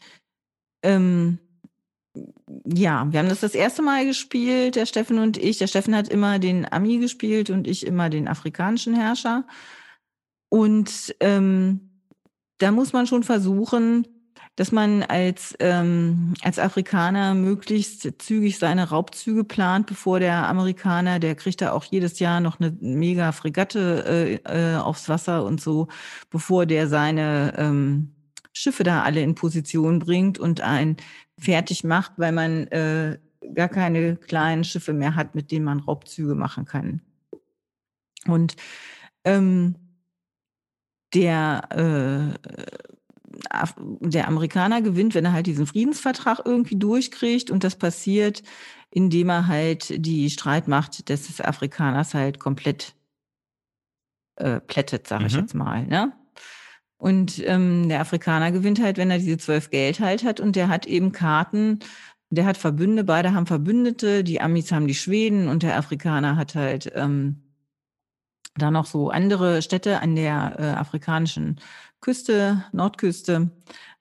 ähm, 0.83 1.39
ja, 2.65 3.07
wir 3.11 3.19
haben 3.19 3.29
das 3.29 3.41
das 3.41 3.55
erste 3.55 3.83
Mal 3.83 4.07
gespielt, 4.07 4.77
der 4.77 4.87
Steffen 4.87 5.19
und 5.19 5.37
ich. 5.37 5.59
Der 5.59 5.67
Steffen 5.67 5.97
hat 5.97 6.09
immer 6.09 6.39
den 6.39 6.71
Ami 6.71 6.99
gespielt 6.99 7.51
und 7.51 7.67
ich 7.67 7.87
immer 7.87 8.11
den 8.11 8.29
afrikanischen 8.29 8.95
Herrscher. 8.95 9.47
Und 10.49 11.15
ähm, 11.21 12.03
da 12.59 12.71
muss 12.71 12.93
man 12.93 13.07
schon 13.07 13.25
versuchen, 13.25 14.07
dass 14.57 14.71
man 14.71 15.03
als, 15.03 15.55
ähm, 15.59 16.35
als 16.43 16.59
Afrikaner 16.59 17.35
möglichst 17.35 18.23
zügig 18.23 18.59
seine 18.59 18.89
Raubzüge 18.91 19.45
plant, 19.45 19.87
bevor 19.87 20.21
der 20.21 20.49
Amerikaner, 20.49 21.19
der 21.19 21.35
kriegt 21.35 21.61
da 21.61 21.73
auch 21.73 21.85
jedes 21.85 22.21
Jahr 22.21 22.41
noch 22.41 22.61
eine 22.61 22.77
mega 22.81 23.33
Fregatte 23.33 24.41
äh, 24.47 24.75
äh, 24.75 24.77
aufs 24.77 25.09
Wasser 25.09 25.45
und 25.45 25.61
so, 25.61 25.89
bevor 26.31 26.67
der 26.67 26.89
seine 26.89 27.55
ähm, 27.57 28.15
Schiffe 28.53 28.85
da 28.85 29.03
alle 29.03 29.23
in 29.23 29.35
Position 29.35 29.99
bringt 29.99 30.39
und 30.39 30.61
ein 30.61 30.97
fertig 31.37 31.83
macht, 31.83 32.13
weil 32.17 32.33
man 32.33 32.69
äh, 32.69 33.19
gar 33.55 33.69
keine 33.69 34.17
kleinen 34.17 34.65
Schiffe 34.65 34.93
mehr 34.93 35.17
hat, 35.17 35.35
mit 35.35 35.51
denen 35.51 35.65
man 35.65 35.81
Raubzüge 35.81 36.37
machen 36.37 36.65
kann. 36.65 37.03
Und 38.27 38.57
ähm, 39.25 39.75
der, 41.13 41.69
äh, 41.71 42.85
der 44.01 44.29
Amerikaner 44.29 44.83
gewinnt, 44.83 45.15
wenn 45.15 45.25
er 45.25 45.33
halt 45.33 45.47
diesen 45.47 45.67
Friedensvertrag 45.67 46.41
irgendwie 46.45 46.77
durchkriegt 46.77 47.51
und 47.51 47.65
das 47.65 47.77
passiert, 47.77 48.43
indem 48.91 49.29
er 49.29 49.47
halt 49.47 50.05
die 50.05 50.31
Streitmacht 50.31 51.09
des 51.09 51.41
Afrikaners 51.41 52.15
halt 52.15 52.39
komplett 52.39 52.95
äh, 54.37 54.61
plättet, 54.61 55.07
sage 55.09 55.23
mhm. 55.23 55.27
ich 55.29 55.35
jetzt 55.35 55.55
mal. 55.55 55.87
Ne? 55.87 56.13
Und 56.97 57.43
ähm, 57.47 57.89
der 57.89 58.01
Afrikaner 58.01 58.53
gewinnt 58.53 58.81
halt, 58.81 58.97
wenn 58.97 59.11
er 59.11 59.19
diese 59.19 59.39
zwölf 59.39 59.71
Geld 59.71 60.01
halt 60.01 60.25
hat 60.25 60.41
und 60.41 60.57
der 60.57 60.69
hat 60.69 60.87
eben 60.87 61.13
Karten, 61.13 61.81
der 62.31 62.47
hat 62.47 62.57
Verbünde, 62.57 63.05
beide 63.05 63.35
haben 63.35 63.47
Verbündete, 63.47 64.25
die 64.25 64.41
Amis 64.41 64.73
haben 64.73 64.87
die 64.87 64.95
Schweden 64.95 65.49
und 65.49 65.63
der 65.63 65.77
Afrikaner 65.77 66.37
hat 66.37 66.55
halt 66.55 66.91
ähm, 66.95 67.43
da 68.57 68.71
noch 68.71 68.87
so 68.87 69.11
andere 69.11 69.63
Städte 69.63 70.01
an 70.01 70.15
der 70.15 70.57
äh, 70.59 70.63
afrikanischen 70.79 71.61
Küste, 72.05 72.65
Nordküste, 72.73 73.51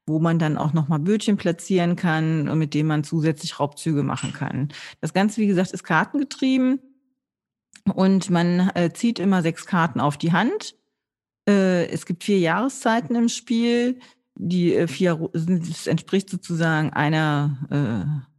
wo 0.06 0.20
man 0.20 0.38
dann 0.38 0.58
auch 0.58 0.74
nochmal 0.74 1.00
Bötchen 1.00 1.38
platzieren 1.38 1.96
kann 1.96 2.50
und 2.50 2.60
mit 2.60 2.74
denen 2.74 2.90
man 2.90 3.04
zusätzlich 3.04 3.60
Raubzüge 3.60 4.04
machen 4.04 4.34
kann. 4.34 4.70
Das 5.02 5.14
Ganze, 5.14 5.42
wie 5.42 5.48
gesagt, 5.48 5.72
ist 5.72 5.84
kartengetrieben 5.84 6.80
und 7.94 8.30
man 8.30 8.72
äh, 8.76 8.92
zieht 8.94 9.20
immer 9.20 9.42
sechs 9.42 9.66
Karten 9.66 10.00
auf 10.00 10.18
die 10.18 10.34
Hand 10.34 10.76
äh, 11.48 11.88
es 11.88 12.06
gibt 12.06 12.24
vier 12.24 12.40
Jahreszeiten 12.40 13.16
im 13.16 13.30
Spiel. 13.30 14.00
Die 14.36 14.74
äh, 14.76 14.88
vier, 14.88 15.30
das 15.34 15.88
entspricht 15.88 16.30
sozusagen 16.30 16.92
einer, 16.92 17.58
äh, 17.70 18.32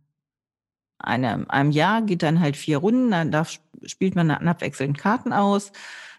einer, 0.99 1.51
einem 1.51 1.71
Jahr, 1.71 2.03
geht 2.03 2.23
dann 2.23 2.41
halt 2.41 2.57
vier 2.57 2.79
Runden, 2.79 3.11
dann 3.11 3.31
darf, 3.31 3.61
spielt 3.85 4.17
man 4.17 4.31
abwechselnd 4.31 4.99
Karten 4.99 5.33
aus. 5.33 5.73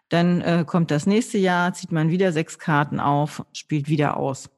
Dann 0.10 0.42
äh, 0.42 0.64
kommt 0.68 0.92
das 0.92 1.08
nächste 1.08 1.38
Jahr, 1.38 1.74
zieht 1.74 1.92
man 1.92 2.10
wieder 2.10 2.32
sechs 2.32 2.60
Karten 2.60 3.00
auf, 3.00 3.44
spielt 3.54 3.90
wieder 3.90 4.18
aus. 4.18 4.50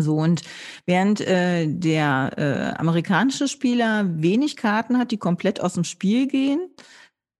So, 0.00 0.16
und 0.16 0.42
während 0.86 1.20
äh, 1.20 1.66
der 1.66 2.32
äh, 2.36 2.78
amerikanische 2.78 3.48
Spieler 3.48 4.04
wenig 4.22 4.56
Karten 4.56 4.96
hat, 4.98 5.10
die 5.10 5.18
komplett 5.18 5.60
aus 5.60 5.74
dem 5.74 5.84
Spiel 5.84 6.28
gehen, 6.28 6.70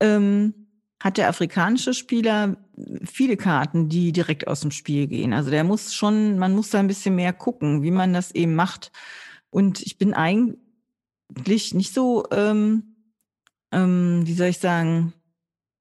ähm, 0.01 0.55
hat 1.01 1.17
der 1.17 1.29
afrikanische 1.29 1.95
Spieler 1.95 2.57
viele 3.05 3.37
Karten, 3.37 3.89
die 3.89 4.13
direkt 4.13 4.49
aus 4.49 4.61
dem 4.61 4.73
Spiel 4.73 5.07
gehen. 5.07 5.33
Also 5.33 5.51
der 5.51 5.63
muss 5.63 5.95
schon, 5.95 6.39
man 6.39 6.55
muss 6.55 6.71
da 6.71 6.81
ein 6.81 6.89
bisschen 6.89 7.15
mehr 7.15 7.33
gucken, 7.33 7.83
wie 7.83 7.93
man 7.93 8.13
das 8.13 8.33
eben 8.33 8.57
macht. 8.57 8.91
Und 9.51 9.81
ich 9.81 9.97
bin 9.97 10.13
eigentlich 10.13 11.75
nicht 11.75 11.95
so, 11.95 12.27
ähm, 12.33 12.97
ähm, 13.71 14.23
wie 14.25 14.35
soll 14.35 14.49
ich 14.49 14.59
sagen, 14.59 15.13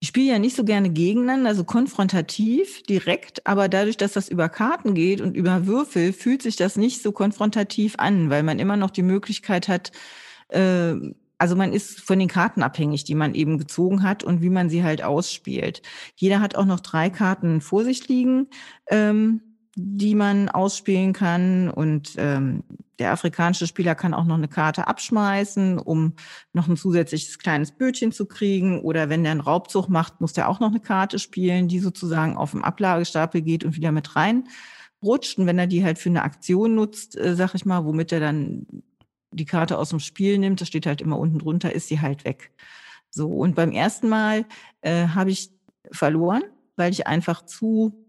ich 0.07 0.09
spiele 0.09 0.31
ja 0.31 0.39
nicht 0.39 0.55
so 0.55 0.63
gerne 0.63 0.89
gegeneinander, 0.89 1.49
also 1.49 1.65
konfrontativ, 1.65 2.81
direkt, 2.83 3.45
aber 3.45 3.67
dadurch, 3.67 3.97
dass 3.97 4.13
das 4.13 4.29
über 4.29 4.47
Karten 4.47 4.93
geht 4.93 5.19
und 5.19 5.35
über 5.35 5.67
Würfel, 5.67 6.13
fühlt 6.13 6.41
sich 6.41 6.55
das 6.55 6.77
nicht 6.77 7.01
so 7.03 7.11
konfrontativ 7.11 7.95
an, 7.97 8.29
weil 8.29 8.41
man 8.41 8.57
immer 8.57 8.77
noch 8.77 8.89
die 8.89 9.03
Möglichkeit 9.03 9.67
hat, 9.67 9.91
äh, 10.47 10.93
also 11.37 11.57
man 11.57 11.73
ist 11.73 11.99
von 11.99 12.19
den 12.19 12.29
Karten 12.29 12.63
abhängig, 12.63 13.03
die 13.03 13.15
man 13.15 13.35
eben 13.35 13.57
gezogen 13.57 14.01
hat 14.01 14.23
und 14.23 14.41
wie 14.41 14.49
man 14.49 14.69
sie 14.69 14.81
halt 14.81 15.03
ausspielt. 15.03 15.81
Jeder 16.15 16.39
hat 16.39 16.55
auch 16.55 16.63
noch 16.65 16.79
drei 16.79 17.09
Karten 17.09 17.59
vor 17.59 17.83
sich 17.83 18.07
liegen, 18.07 18.47
ähm, 18.89 19.41
die 19.79 20.15
man 20.15 20.49
ausspielen 20.49 21.13
kann. 21.13 21.69
Und 21.69 22.13
ähm, 22.17 22.63
der 22.97 23.11
afrikanische 23.11 23.67
Spieler 23.67 23.93
kann 23.93 24.15
auch 24.15 24.25
noch 24.25 24.35
eine 24.35 24.47
Karte 24.47 24.87
abschmeißen, 24.87 25.77
um 25.77 26.13
noch 26.51 26.67
ein 26.67 26.77
zusätzliches 26.77 27.37
kleines 27.37 27.71
Bötchen 27.71 28.11
zu 28.11 28.25
kriegen. 28.25 28.81
Oder 28.81 29.09
wenn 29.09 29.21
der 29.21 29.33
einen 29.33 29.41
Raubzug 29.41 29.87
macht, 29.87 30.19
muss 30.19 30.33
der 30.33 30.49
auch 30.49 30.59
noch 30.59 30.69
eine 30.69 30.79
Karte 30.79 31.19
spielen, 31.19 31.67
die 31.67 31.79
sozusagen 31.79 32.37
auf 32.37 32.51
dem 32.51 32.63
Ablagestapel 32.63 33.41
geht 33.43 33.63
und 33.63 33.75
wieder 33.75 33.91
mit 33.91 34.15
rein 34.15 34.47
rutscht. 35.03 35.37
Und 35.37 35.45
wenn 35.45 35.59
er 35.59 35.67
die 35.67 35.83
halt 35.83 35.99
für 35.99 36.09
eine 36.09 36.23
Aktion 36.23 36.73
nutzt, 36.73 37.15
äh, 37.15 37.35
sag 37.35 37.53
ich 37.53 37.65
mal, 37.65 37.85
womit 37.85 38.11
er 38.11 38.19
dann 38.19 38.65
die 39.29 39.45
Karte 39.45 39.77
aus 39.77 39.89
dem 39.89 39.99
Spiel 39.99 40.39
nimmt, 40.39 40.59
das 40.59 40.69
steht 40.69 40.87
halt 40.87 41.01
immer 41.01 41.19
unten 41.19 41.37
drunter, 41.37 41.71
ist 41.71 41.87
sie 41.87 42.01
halt 42.01 42.25
weg. 42.25 42.51
So, 43.11 43.27
und 43.27 43.53
beim 43.53 43.71
ersten 43.71 44.09
Mal 44.09 44.45
äh, 44.81 45.09
habe 45.09 45.29
ich 45.29 45.51
verloren, 45.91 46.41
weil 46.75 46.91
ich 46.91 47.05
einfach 47.05 47.45
zu 47.45 48.07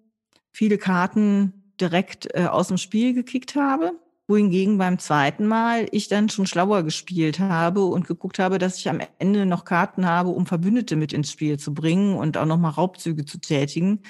viele 0.51 0.79
Karten 0.79 1.58
direkt 1.81 2.29
äh, 2.35 2.47
aus 2.47 2.68
dem 2.68 2.79
Spiel 2.79 3.14
gekickt 3.14 3.55
habe. 3.55 3.93
wohingegen 4.31 4.76
beim 4.76 4.99
zweiten 4.99 5.47
Mal 5.47 5.87
ich 5.91 6.09
dann 6.09 6.29
schon 6.29 6.47
schlauer 6.47 6.83
gespielt 6.83 7.39
habe 7.41 7.85
und 7.87 8.07
geguckt 8.07 8.39
habe, 8.39 8.59
dass 8.59 8.76
ich 8.76 8.89
am 8.91 9.01
Ende 9.18 9.47
noch 9.47 9.64
Karten 9.64 10.05
habe, 10.07 10.29
um 10.31 10.45
Verbündete 10.47 10.97
mit 10.97 11.14
ins 11.14 11.33
Spiel 11.33 11.59
zu 11.59 11.72
bringen 11.72 12.14
und 12.14 12.37
auch 12.37 12.45
nochmal 12.45 12.72
Raubzüge 12.72 13.24
zu 13.24 13.39
tätigen, 13.41 14.03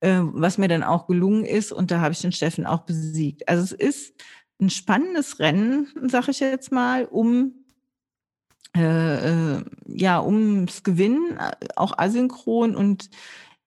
äh, 0.00 0.20
was 0.20 0.58
mir 0.58 0.68
dann 0.68 0.82
auch 0.82 1.06
gelungen 1.06 1.46
ist. 1.46 1.72
Und 1.72 1.90
da 1.90 2.00
habe 2.00 2.12
ich 2.12 2.20
den 2.20 2.32
Steffen 2.32 2.66
auch 2.66 2.80
besiegt. 2.80 3.48
Also 3.48 3.62
es 3.64 3.72
ist 3.72 4.14
ein 4.60 4.70
spannendes 4.70 5.38
Rennen, 5.38 5.88
sage 6.08 6.30
ich 6.30 6.40
jetzt 6.40 6.70
mal, 6.70 7.06
um 7.06 7.54
äh, 8.76 9.56
äh, 9.58 9.64
ja, 9.86 10.20
ums 10.20 10.82
Gewinnen, 10.82 11.38
äh, 11.38 11.52
auch 11.76 11.96
asynchron 11.96 12.74
und 12.74 13.08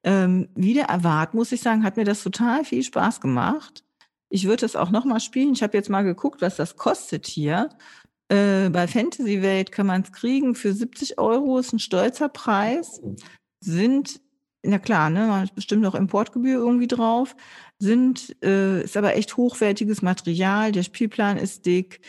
ähm, 0.08 0.48
wieder 0.56 0.84
erwartet, 0.84 1.36
muss 1.36 1.52
ich 1.52 1.60
sagen, 1.60 1.84
hat 1.84 1.98
mir 1.98 2.06
das 2.06 2.24
total 2.24 2.64
viel 2.64 2.82
Spaß 2.82 3.20
gemacht. 3.20 3.84
Ich 4.30 4.46
würde 4.46 4.66
es 4.66 4.78
auch 4.78 4.90
nochmal 4.90 5.20
spielen. 5.20 5.52
Ich 5.52 5.62
habe 5.64 5.78
jetzt 5.78 5.90
mal 5.90 6.04
geguckt, 6.04 6.42
was 6.42 6.56
das 6.56 6.78
kostet 6.78 7.28
hier. 7.28 7.70
Äh, 8.30 8.70
bei 8.70 8.88
Fantasy 8.88 9.42
Welt 9.42 9.74
kann 9.74 9.86
man 9.86 10.04
es 10.04 10.14
kriegen 10.14 10.56
für 10.56 10.72
70 10.72 11.20
Euro, 11.20 11.60
ist 11.60 11.74
ein 11.74 11.80
stolzer 11.80 12.30
Preis. 12.30 13.02
Sind, 13.60 14.22
na 14.64 14.80
klar, 14.80 15.10
ne, 15.10 15.28
man 15.28 15.42
hat 15.42 15.56
bestimmt 15.56 15.82
noch 15.82 15.96
Importgebühr 15.96 16.56
irgendwie 16.56 16.88
drauf. 16.88 17.36
Sind, 17.78 18.34
äh, 18.42 18.84
ist 18.84 18.96
aber 18.96 19.18
echt 19.18 19.36
hochwertiges 19.36 20.02
Material. 20.02 20.72
Der 20.72 20.84
Spielplan 20.84 21.38
ist 21.38 21.66
dick. 21.66 22.00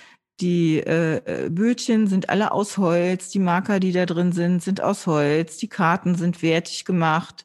Die 0.40 0.78
äh, 0.78 1.46
äh, 1.46 1.50
Bötchen 1.50 2.06
sind 2.06 2.28
alle 2.30 2.52
aus 2.52 2.78
Holz, 2.78 3.30
die 3.30 3.40
Marker, 3.40 3.80
die 3.80 3.90
da 3.90 4.06
drin 4.06 4.30
sind, 4.30 4.62
sind 4.62 4.80
aus 4.80 5.08
Holz, 5.08 5.56
die 5.56 5.68
Karten 5.68 6.14
sind 6.14 6.42
wertig 6.42 6.84
gemacht. 6.84 7.44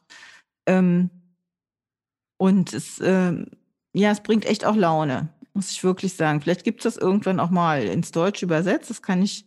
Ähm, 0.66 1.10
und 2.38 2.72
es, 2.72 2.98
äh, 3.00 3.32
ja, 3.92 4.10
es 4.10 4.22
bringt 4.22 4.44
echt 4.46 4.64
auch 4.64 4.76
Laune, 4.76 5.28
muss 5.54 5.70
ich 5.70 5.82
wirklich 5.84 6.14
sagen. 6.14 6.40
Vielleicht 6.40 6.64
gibt 6.64 6.84
es 6.84 6.94
das 6.94 7.02
irgendwann 7.02 7.40
auch 7.40 7.50
mal 7.50 7.82
ins 7.84 8.10
Deutsche 8.10 8.46
übersetzt, 8.46 8.90
das 8.90 9.02
kann 9.02 9.22
ich 9.22 9.46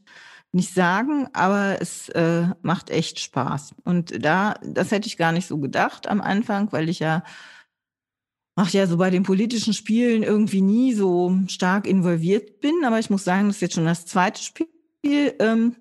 nicht 0.54 0.74
sagen, 0.74 1.28
aber 1.34 1.82
es 1.82 2.10
äh, 2.10 2.48
macht 2.62 2.90
echt 2.90 3.20
Spaß. 3.20 3.76
Und 3.84 4.24
da, 4.24 4.56
das 4.64 4.92
hätte 4.92 5.08
ich 5.08 5.18
gar 5.18 5.34
nicht 5.34 5.48
so 5.48 5.58
gedacht 5.58 6.08
am 6.08 6.22
Anfang, 6.22 6.72
weil 6.72 6.90
ich 6.90 7.00
ja 7.00 7.24
ach 8.58 8.72
ja, 8.72 8.88
so 8.88 8.98
bei 8.98 9.12
den 9.12 9.24
politischen 9.24 9.74
Spielen 9.74 10.24
irgendwie 10.24 10.62
nie 10.62 10.94
so 10.94 11.38
stark 11.48 11.88
involviert 11.88 12.60
bin. 12.60 12.84
Aber 12.84 13.00
ich 13.00 13.10
muss 13.10 13.24
sagen, 13.24 13.48
das 13.48 13.58
ist 13.58 13.62
jetzt 13.62 13.76
schon 13.76 13.86
das 13.86 14.06
zweite 14.06 14.42
Spiel, 14.42 14.68
ähm, 15.40 15.76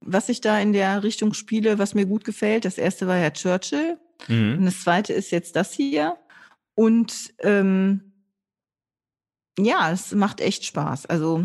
was 0.00 0.30
ich 0.30 0.40
da 0.40 0.58
in 0.58 0.72
der 0.72 1.02
Richtung 1.02 1.34
spiele, 1.34 1.78
was 1.78 1.94
mir 1.94 2.06
gut 2.06 2.24
gefällt. 2.24 2.64
Das 2.64 2.78
erste 2.78 3.06
war 3.06 3.18
ja 3.18 3.30
Churchill. 3.30 3.98
Mhm. 4.28 4.58
Und 4.58 4.64
das 4.64 4.80
zweite 4.80 5.12
ist 5.12 5.30
jetzt 5.30 5.56
das 5.56 5.72
hier. 5.72 6.16
Und 6.74 7.34
ähm, 7.40 8.12
ja, 9.58 9.90
es 9.92 10.12
macht 10.14 10.40
echt 10.40 10.64
Spaß. 10.64 11.06
Also 11.06 11.44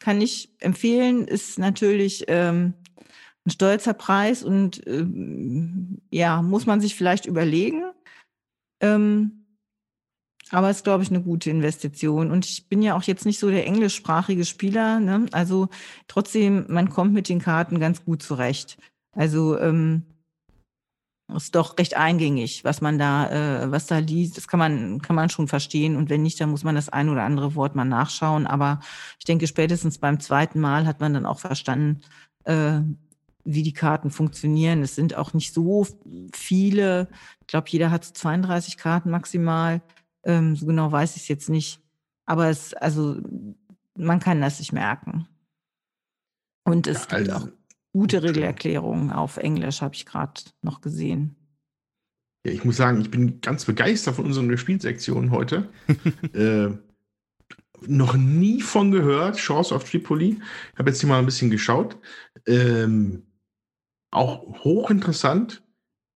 kann 0.00 0.20
ich 0.20 0.54
empfehlen, 0.60 1.26
ist 1.26 1.58
natürlich 1.58 2.24
ähm, 2.28 2.74
ein 3.44 3.50
stolzer 3.50 3.94
Preis 3.94 4.42
und 4.42 4.86
ähm, 4.86 6.00
ja, 6.10 6.42
muss 6.42 6.66
man 6.66 6.80
sich 6.80 6.94
vielleicht 6.94 7.26
überlegen. 7.26 7.84
Ähm, 8.80 9.38
aber 10.50 10.70
es 10.70 10.78
ist, 10.78 10.84
glaube 10.84 11.02
ich, 11.02 11.10
eine 11.10 11.22
gute 11.22 11.50
Investition. 11.50 12.30
Und 12.30 12.46
ich 12.46 12.68
bin 12.68 12.80
ja 12.80 12.96
auch 12.96 13.02
jetzt 13.02 13.26
nicht 13.26 13.38
so 13.38 13.50
der 13.50 13.66
englischsprachige 13.66 14.44
Spieler. 14.44 14.98
Ne? 14.98 15.26
Also 15.32 15.68
trotzdem, 16.06 16.64
man 16.68 16.88
kommt 16.88 17.12
mit 17.12 17.28
den 17.28 17.40
Karten 17.40 17.80
ganz 17.80 18.04
gut 18.04 18.22
zurecht. 18.22 18.78
Also 19.12 19.58
ähm, 19.58 20.04
ist 21.36 21.54
doch 21.54 21.76
recht 21.78 21.96
eingängig, 21.96 22.64
was 22.64 22.80
man 22.80 22.98
da, 22.98 23.30
äh, 23.62 23.70
was 23.70 23.86
da 23.86 23.98
liest. 23.98 24.36
Das 24.36 24.48
kann 24.48 24.58
man, 24.58 25.02
kann 25.02 25.14
man 25.14 25.28
schon 25.28 25.46
verstehen. 25.46 25.96
Und 25.96 26.08
wenn 26.08 26.22
nicht, 26.22 26.40
dann 26.40 26.50
muss 26.50 26.64
man 26.64 26.74
das 26.74 26.88
ein 26.88 27.08
oder 27.10 27.22
andere 27.22 27.54
Wort 27.54 27.74
mal 27.74 27.84
nachschauen. 27.84 28.46
Aber 28.46 28.80
ich 29.18 29.26
denke, 29.26 29.46
spätestens 29.46 29.98
beim 29.98 30.20
zweiten 30.20 30.58
Mal 30.58 30.86
hat 30.86 31.00
man 31.00 31.12
dann 31.12 31.26
auch 31.26 31.38
verstanden, 31.38 32.00
äh, 32.44 32.80
wie 33.44 33.62
die 33.62 33.74
Karten 33.74 34.10
funktionieren. 34.10 34.82
Es 34.82 34.94
sind 34.94 35.14
auch 35.16 35.34
nicht 35.34 35.52
so 35.52 35.86
viele. 36.32 37.08
Ich 37.40 37.46
glaube, 37.46 37.68
jeder 37.68 37.90
hat 37.90 38.04
so 38.04 38.12
32 38.14 38.78
Karten 38.78 39.10
maximal. 39.10 39.82
Ähm, 40.24 40.56
so 40.56 40.64
genau 40.64 40.90
weiß 40.90 41.16
ich 41.16 41.22
es 41.22 41.28
jetzt 41.28 41.50
nicht. 41.50 41.80
Aber 42.24 42.48
es, 42.48 42.72
also, 42.74 43.16
man 43.94 44.20
kann 44.20 44.40
das 44.40 44.58
sich 44.58 44.72
merken. 44.72 45.26
Und 46.64 46.86
es 46.86 47.06
ja, 47.10 47.18
gibt 47.18 47.30
also, 47.30 47.46
auch 47.46 47.57
gute 47.92 48.22
Regelerklärungen 48.22 49.10
auf 49.10 49.36
Englisch, 49.36 49.82
habe 49.82 49.94
ich 49.94 50.06
gerade 50.06 50.40
noch 50.62 50.80
gesehen. 50.80 51.36
Ja, 52.46 52.52
ich 52.52 52.64
muss 52.64 52.76
sagen, 52.76 53.00
ich 53.00 53.10
bin 53.10 53.40
ganz 53.40 53.64
begeistert 53.64 54.16
von 54.16 54.26
unserer 54.26 54.56
Spielsektion 54.56 55.30
heute. 55.30 55.68
äh, 56.32 56.68
noch 57.86 58.14
nie 58.14 58.60
von 58.60 58.90
gehört, 58.90 59.36
Chance 59.36 59.74
of 59.74 59.88
Tripoli. 59.88 60.40
Ich 60.72 60.78
habe 60.78 60.90
jetzt 60.90 61.00
hier 61.00 61.08
mal 61.08 61.18
ein 61.18 61.26
bisschen 61.26 61.50
geschaut. 61.50 61.96
Ähm, 62.46 63.22
auch 64.10 64.64
hochinteressant 64.64 65.62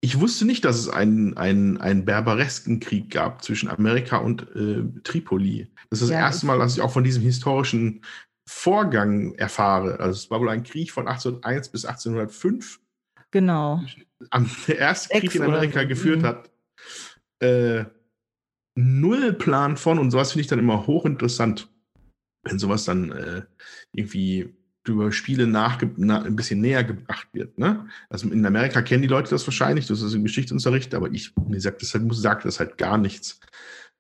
ich 0.05 0.19
wusste 0.19 0.45
nicht, 0.45 0.65
dass 0.65 0.77
es 0.77 0.89
einen, 0.89 1.37
einen, 1.37 1.79
einen 1.79 2.05
berberesken 2.05 2.81
Krieg 2.81 3.09
gab 3.11 3.45
zwischen 3.45 3.69
Amerika 3.69 4.17
und 4.17 4.43
äh, 4.57 4.83
Tripoli. 5.05 5.69
Das 5.91 6.03
ist 6.03 6.09
das 6.09 6.15
ja, 6.15 6.27
erste 6.27 6.47
Mal, 6.47 6.59
dass 6.59 6.75
ich 6.75 6.83
auch 6.83 6.91
von 6.91 7.05
diesem 7.05 7.23
historischen 7.23 8.03
Vorgang 8.53 9.35
erfahre. 9.35 9.99
Also 9.99 10.19
es 10.19 10.31
war 10.31 10.41
wohl 10.41 10.49
ein 10.49 10.63
Krieg 10.63 10.93
von 10.93 11.09
1801 11.09 11.71
bis 11.71 11.85
1805. 11.85 12.81
Genau. 13.33 13.83
Der 14.69 14.79
erste 14.79 15.19
Krieg, 15.19 15.33
den 15.33 15.43
Amerika 15.43 15.85
geführt 15.85 16.23
mhm. 16.23 16.27
hat. 16.27 16.51
Äh, 17.41 17.87
null 18.77 19.33
Plan 19.33 19.77
von 19.77 19.99
und 19.99 20.11
sowas 20.11 20.33
finde 20.33 20.43
ich 20.43 20.47
dann 20.47 20.59
immer 20.59 20.87
hochinteressant, 20.87 21.69
wenn 22.45 22.59
sowas 22.59 22.85
dann 22.85 23.11
äh, 23.11 23.43
irgendwie 23.93 24.55
über 24.87 25.13
Spiele 25.13 25.47
nach, 25.47 25.81
na, 25.97 26.23
ein 26.23 26.37
bisschen 26.37 26.61
näher 26.61 26.85
gebracht 26.85 27.29
wird. 27.33 27.59
Ne? 27.59 27.89
Also 28.11 28.31
in 28.31 28.47
Amerika 28.47 28.83
kennen 28.83 29.03
die 29.03 29.09
Leute 29.09 29.31
das 29.31 29.47
wahrscheinlich, 29.47 29.87
das 29.87 30.03
ist 30.03 30.15
im 30.15 30.25
Geschichtsunterricht, 30.25 30.95
aber 30.95 31.11
ich, 31.11 31.33
mir 31.49 31.61
sagt 31.61 31.83
das 31.83 31.95
halt, 31.95 32.15
sagt 32.15 32.45
das 32.45 32.61
halt 32.61 32.79
gar 32.79 32.99
nichts. 32.99 33.41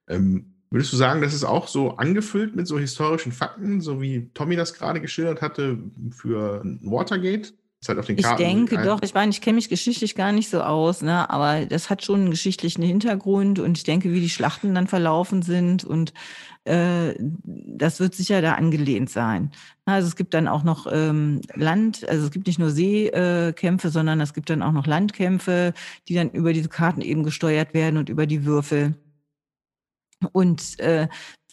Ähm, 0.09 0.55
würdest 0.72 0.92
du 0.92 0.96
sagen, 0.96 1.20
das 1.20 1.34
ist 1.34 1.44
auch 1.44 1.68
so 1.68 1.96
angefüllt 1.96 2.56
mit 2.56 2.66
so 2.66 2.78
historischen 2.78 3.32
Fakten, 3.32 3.80
so 3.80 4.00
wie 4.00 4.30
Tommy 4.34 4.56
das 4.56 4.74
gerade 4.74 5.00
geschildert 5.00 5.42
hatte 5.42 5.78
für 6.10 6.62
Watergate? 6.82 7.52
Halt 7.86 8.08
ich 8.08 8.26
denke 8.34 8.80
doch, 8.80 9.02
ich 9.02 9.12
meine, 9.12 9.30
ich 9.32 9.40
kenne 9.40 9.56
mich 9.56 9.68
geschichtlich 9.68 10.14
gar 10.14 10.30
nicht 10.30 10.48
so 10.48 10.62
aus, 10.62 11.02
ne? 11.02 11.28
aber 11.28 11.66
das 11.66 11.90
hat 11.90 12.04
schon 12.04 12.20
einen 12.20 12.30
geschichtlichen 12.30 12.82
Hintergrund 12.82 13.58
und 13.58 13.76
ich 13.76 13.82
denke, 13.82 14.12
wie 14.12 14.20
die 14.20 14.30
Schlachten 14.30 14.72
dann 14.72 14.86
verlaufen 14.86 15.42
sind 15.42 15.82
und 15.82 16.12
äh, 16.62 17.14
das 17.18 17.98
wird 17.98 18.14
sicher 18.14 18.40
da 18.40 18.54
angelehnt 18.54 19.10
sein. 19.10 19.50
Also 19.84 20.06
es 20.06 20.14
gibt 20.14 20.32
dann 20.32 20.46
auch 20.46 20.62
noch 20.62 20.86
ähm, 20.92 21.40
Land, 21.54 22.08
also 22.08 22.26
es 22.26 22.30
gibt 22.30 22.46
nicht 22.46 22.60
nur 22.60 22.70
Seekämpfe, 22.70 23.90
sondern 23.90 24.20
es 24.20 24.32
gibt 24.32 24.48
dann 24.48 24.62
auch 24.62 24.70
noch 24.70 24.86
Landkämpfe, 24.86 25.74
die 26.06 26.14
dann 26.14 26.30
über 26.30 26.52
diese 26.52 26.68
Karten 26.68 27.00
eben 27.00 27.24
gesteuert 27.24 27.74
werden 27.74 27.96
und 27.96 28.08
über 28.08 28.28
die 28.28 28.44
Würfel. 28.44 28.94
Und 30.32 30.78
äh, 30.80 31.08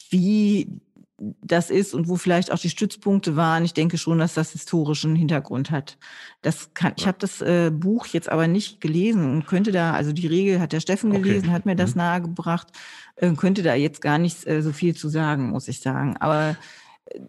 wie 0.09 0.81
das 1.41 1.69
ist 1.69 1.93
und 1.93 2.07
wo 2.07 2.15
vielleicht 2.15 2.51
auch 2.51 2.59
die 2.59 2.69
Stützpunkte 2.69 3.35
waren. 3.35 3.65
Ich 3.65 3.73
denke 3.73 3.97
schon, 3.97 4.19
dass 4.19 4.33
das 4.33 4.51
historischen 4.51 5.15
Hintergrund 5.15 5.71
hat. 5.71 5.97
Das 6.41 6.73
kann, 6.73 6.93
ich 6.97 7.07
habe 7.07 7.17
das 7.19 7.41
äh, 7.41 7.71
Buch 7.73 8.07
jetzt 8.07 8.29
aber 8.29 8.47
nicht 8.47 8.79
gelesen 8.79 9.29
und 9.29 9.45
könnte 9.45 9.71
da, 9.71 9.93
also 9.93 10.13
die 10.13 10.27
Regel 10.27 10.59
hat 10.59 10.71
der 10.71 10.79
Steffen 10.79 11.11
gelesen, 11.11 11.47
okay. 11.47 11.53
hat 11.53 11.65
mir 11.65 11.75
das 11.75 11.95
mhm. 11.95 11.99
nahegebracht, 11.99 12.67
äh, 13.17 13.31
könnte 13.33 13.63
da 13.63 13.75
jetzt 13.75 14.01
gar 14.01 14.17
nicht 14.17 14.47
äh, 14.47 14.61
so 14.61 14.71
viel 14.71 14.95
zu 14.95 15.09
sagen, 15.09 15.49
muss 15.49 15.67
ich 15.67 15.81
sagen. 15.81 16.15
Aber 16.17 16.55
äh, 17.05 17.19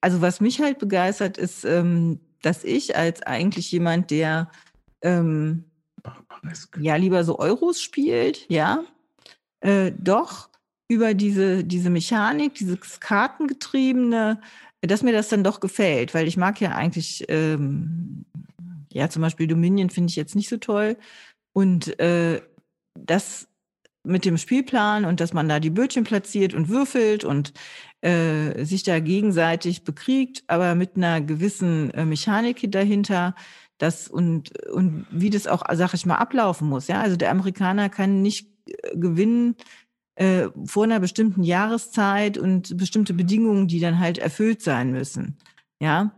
also 0.00 0.20
was 0.20 0.40
mich 0.40 0.60
halt 0.60 0.78
begeistert, 0.78 1.36
ist, 1.36 1.64
ähm, 1.64 2.20
dass 2.42 2.64
ich 2.64 2.96
als 2.96 3.22
eigentlich 3.22 3.70
jemand, 3.72 4.10
der 4.10 4.50
ähm, 5.02 5.64
ja 6.78 6.96
lieber 6.96 7.24
so 7.24 7.38
Euros 7.38 7.80
spielt, 7.80 8.46
ja, 8.50 8.84
äh, 9.60 9.92
doch 9.98 10.50
über 10.94 11.14
diese, 11.14 11.64
diese 11.64 11.90
Mechanik, 11.90 12.54
dieses 12.54 13.00
Kartengetriebene, 13.00 14.40
dass 14.80 15.02
mir 15.02 15.12
das 15.12 15.28
dann 15.28 15.44
doch 15.44 15.60
gefällt, 15.60 16.14
weil 16.14 16.26
ich 16.28 16.36
mag 16.36 16.60
ja 16.60 16.70
eigentlich, 16.72 17.24
ähm, 17.28 18.24
ja, 18.92 19.08
zum 19.08 19.22
Beispiel 19.22 19.46
Dominion 19.46 19.90
finde 19.90 20.10
ich 20.10 20.16
jetzt 20.16 20.36
nicht 20.36 20.48
so 20.48 20.56
toll. 20.56 20.96
Und 21.52 21.98
äh, 22.00 22.40
das 22.94 23.48
mit 24.04 24.24
dem 24.24 24.36
Spielplan 24.36 25.04
und 25.06 25.20
dass 25.20 25.32
man 25.32 25.48
da 25.48 25.60
die 25.60 25.70
Bötchen 25.70 26.04
platziert 26.04 26.54
und 26.54 26.68
würfelt 26.68 27.24
und 27.24 27.54
äh, 28.02 28.64
sich 28.64 28.82
da 28.82 29.00
gegenseitig 29.00 29.84
bekriegt, 29.84 30.44
aber 30.46 30.74
mit 30.74 30.96
einer 30.96 31.22
gewissen 31.22 31.90
äh, 31.92 32.04
Mechanik 32.04 32.70
dahinter, 32.70 33.34
das 33.78 34.08
und, 34.08 34.52
und 34.68 35.06
wie 35.10 35.30
das 35.30 35.46
auch, 35.46 35.62
sag 35.72 35.94
ich 35.94 36.06
mal, 36.06 36.16
ablaufen 36.16 36.68
muss. 36.68 36.86
Ja, 36.86 37.00
also 37.00 37.16
der 37.16 37.30
Amerikaner 37.30 37.88
kann 37.88 38.22
nicht 38.22 38.48
äh, 38.66 38.96
gewinnen, 38.96 39.56
äh, 40.16 40.48
vor 40.64 40.84
einer 40.84 41.00
bestimmten 41.00 41.42
Jahreszeit 41.42 42.38
und 42.38 42.76
bestimmte 42.76 43.14
Bedingungen, 43.14 43.68
die 43.68 43.80
dann 43.80 43.98
halt 43.98 44.18
erfüllt 44.18 44.62
sein 44.62 44.90
müssen. 44.90 45.38
Ja. 45.80 46.12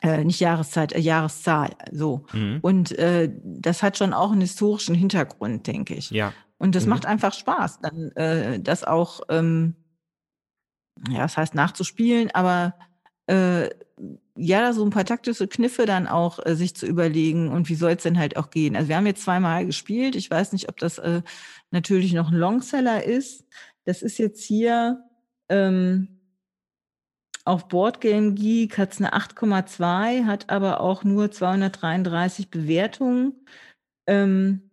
Äh, 0.00 0.24
nicht 0.24 0.40
Jahreszeit, 0.40 0.92
äh, 0.92 1.00
Jahreszahl, 1.00 1.70
so. 1.90 2.24
Mhm. 2.32 2.58
Und 2.62 2.96
äh, 2.98 3.32
das 3.42 3.82
hat 3.82 3.98
schon 3.98 4.12
auch 4.12 4.30
einen 4.30 4.42
historischen 4.42 4.94
Hintergrund, 4.94 5.66
denke 5.66 5.94
ich. 5.94 6.10
Ja. 6.10 6.32
Und 6.58 6.74
das 6.74 6.84
mhm. 6.84 6.90
macht 6.90 7.06
einfach 7.06 7.34
Spaß, 7.34 7.80
dann 7.80 8.10
äh, 8.12 8.60
das 8.60 8.84
auch 8.84 9.20
ähm, 9.28 9.74
ja, 11.10 11.20
das 11.22 11.36
heißt 11.36 11.54
nachzuspielen, 11.54 12.30
aber 12.32 12.74
äh, 13.26 13.68
ja, 14.38 14.72
so 14.72 14.84
ein 14.84 14.90
paar 14.90 15.04
taktische 15.04 15.48
Kniffe 15.48 15.84
dann 15.84 16.06
auch 16.06 16.38
äh, 16.46 16.54
sich 16.54 16.74
zu 16.76 16.86
überlegen 16.86 17.48
und 17.48 17.68
wie 17.68 17.74
soll 17.74 17.92
es 17.92 18.04
denn 18.04 18.18
halt 18.18 18.36
auch 18.36 18.50
gehen. 18.50 18.76
Also 18.76 18.88
wir 18.88 18.96
haben 18.96 19.06
jetzt 19.06 19.24
zweimal 19.24 19.66
gespielt. 19.66 20.14
Ich 20.14 20.30
weiß 20.30 20.52
nicht, 20.52 20.68
ob 20.68 20.78
das 20.78 20.98
äh, 20.98 21.22
natürlich 21.70 22.12
noch 22.12 22.30
ein 22.30 22.36
Longseller 22.36 23.04
ist. 23.04 23.44
Das 23.84 24.02
ist 24.02 24.18
jetzt 24.18 24.44
hier 24.44 25.02
ähm, 25.48 26.18
auf 27.44 27.66
Boardgame 27.68 28.34
Geek 28.34 28.76
hat 28.78 28.92
es 28.92 28.98
eine 28.98 29.14
8,2, 29.14 30.26
hat 30.26 30.50
aber 30.50 30.80
auch 30.80 31.02
nur 31.02 31.30
233 31.30 32.50
Bewertungen. 32.50 33.46
Ähm, 34.06 34.70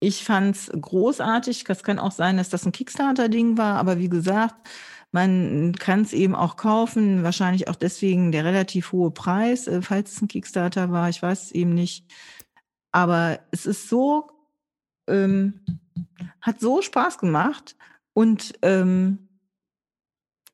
ich 0.00 0.24
fand 0.24 0.56
es 0.56 0.70
großartig. 0.72 1.64
Das 1.64 1.84
kann 1.84 1.98
auch 2.00 2.12
sein, 2.12 2.36
dass 2.36 2.48
das 2.50 2.66
ein 2.66 2.72
Kickstarter-Ding 2.72 3.56
war, 3.58 3.76
aber 3.76 3.98
wie 3.98 4.08
gesagt, 4.08 4.56
man 5.10 5.74
kann 5.74 6.02
es 6.02 6.12
eben 6.12 6.34
auch 6.34 6.56
kaufen, 6.56 7.22
wahrscheinlich 7.22 7.68
auch 7.68 7.76
deswegen 7.76 8.30
der 8.30 8.44
relativ 8.44 8.92
hohe 8.92 9.10
Preis, 9.10 9.66
äh, 9.66 9.80
falls 9.82 10.12
es 10.12 10.22
ein 10.22 10.28
Kickstarter 10.28 10.90
war, 10.90 11.08
ich 11.08 11.22
weiß 11.22 11.44
es 11.44 11.52
eben 11.52 11.74
nicht. 11.74 12.04
Aber 12.92 13.40
es 13.50 13.66
ist 13.66 13.88
so, 13.88 14.30
ähm, 15.08 15.60
hat 16.40 16.60
so 16.60 16.82
Spaß 16.82 17.18
gemacht 17.18 17.76
und 18.12 18.54
ähm, 18.62 19.28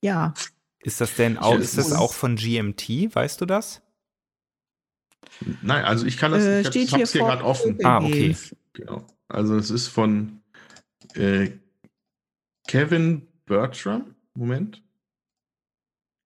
ja. 0.00 0.34
Ist 0.80 1.00
das 1.00 1.14
denn 1.16 1.38
auch, 1.38 1.58
ist 1.58 1.78
das 1.78 1.92
auch 1.92 2.12
von 2.12 2.36
GMT, 2.36 3.14
weißt 3.14 3.40
du 3.40 3.46
das? 3.46 3.82
Nein, 5.62 5.84
also 5.84 6.06
ich 6.06 6.18
kann 6.18 6.32
das, 6.32 6.44
äh, 6.44 6.60
ich 6.60 6.66
steht 6.68 6.90
hier, 6.90 7.06
hier 7.06 7.20
gerade 7.20 7.44
offen. 7.44 7.78
Ah, 7.82 7.98
okay. 7.98 8.36
Genau. 8.74 9.06
Also 9.28 9.56
es 9.56 9.70
ist 9.70 9.88
von 9.88 10.42
äh, 11.14 11.50
Kevin 12.66 13.26
Bertram. 13.46 14.13
Moment. 14.34 14.82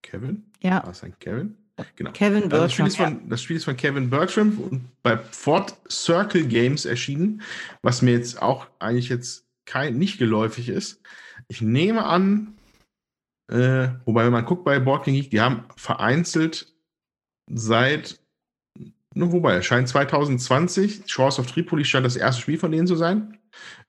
Kevin? 0.03 0.51
Ja. 0.61 0.83
War 0.83 0.91
es 0.91 1.03
ein 1.03 1.19
Kevin? 1.19 1.57
Genau. 1.97 2.11
Kevin 2.13 2.49
Bertram. 2.49 2.61
Das 2.61 2.73
Spiel, 2.73 2.87
ist 2.87 2.97
von, 2.97 3.29
das 3.29 3.43
Spiel 3.43 3.57
ist 3.57 3.65
von 3.65 3.77
Kevin 3.77 4.11
Bertram 4.11 4.59
und 4.59 4.89
bei 5.03 5.17
Ford 5.17 5.77
Circle 5.89 6.47
Games 6.47 6.85
erschienen, 6.85 7.43
was 7.83 8.03
mir 8.03 8.13
jetzt 8.13 8.43
auch 8.43 8.67
eigentlich 8.81 9.09
jetzt 9.09 9.47
kein, 9.65 9.97
nicht 9.97 10.19
geläufig 10.19 10.69
ist. 10.69 11.01
Ich 11.47 11.61
nehme 11.61 12.05
an, 12.05 12.57
äh, 13.49 13.89
wobei, 14.05 14.25
wenn 14.25 14.33
man 14.33 14.45
guckt 14.45 14.65
bei 14.65 14.79
Board 14.79 15.05
King 15.05 15.15
Geek, 15.15 15.31
die 15.31 15.41
haben 15.41 15.65
vereinzelt 15.77 16.75
seit, 17.47 18.21
ne, 19.15 19.33
wobei, 19.33 19.55
erscheint 19.55 19.89
2020, 19.89 21.03
Shores 21.07 21.39
of 21.39 21.47
Tripoli 21.47 21.85
scheint 21.85 22.07
das 22.07 22.17
erste 22.17 22.43
Spiel 22.43 22.59
von 22.59 22.73
denen 22.73 22.87
zu 22.87 22.97
sein. 22.97 23.39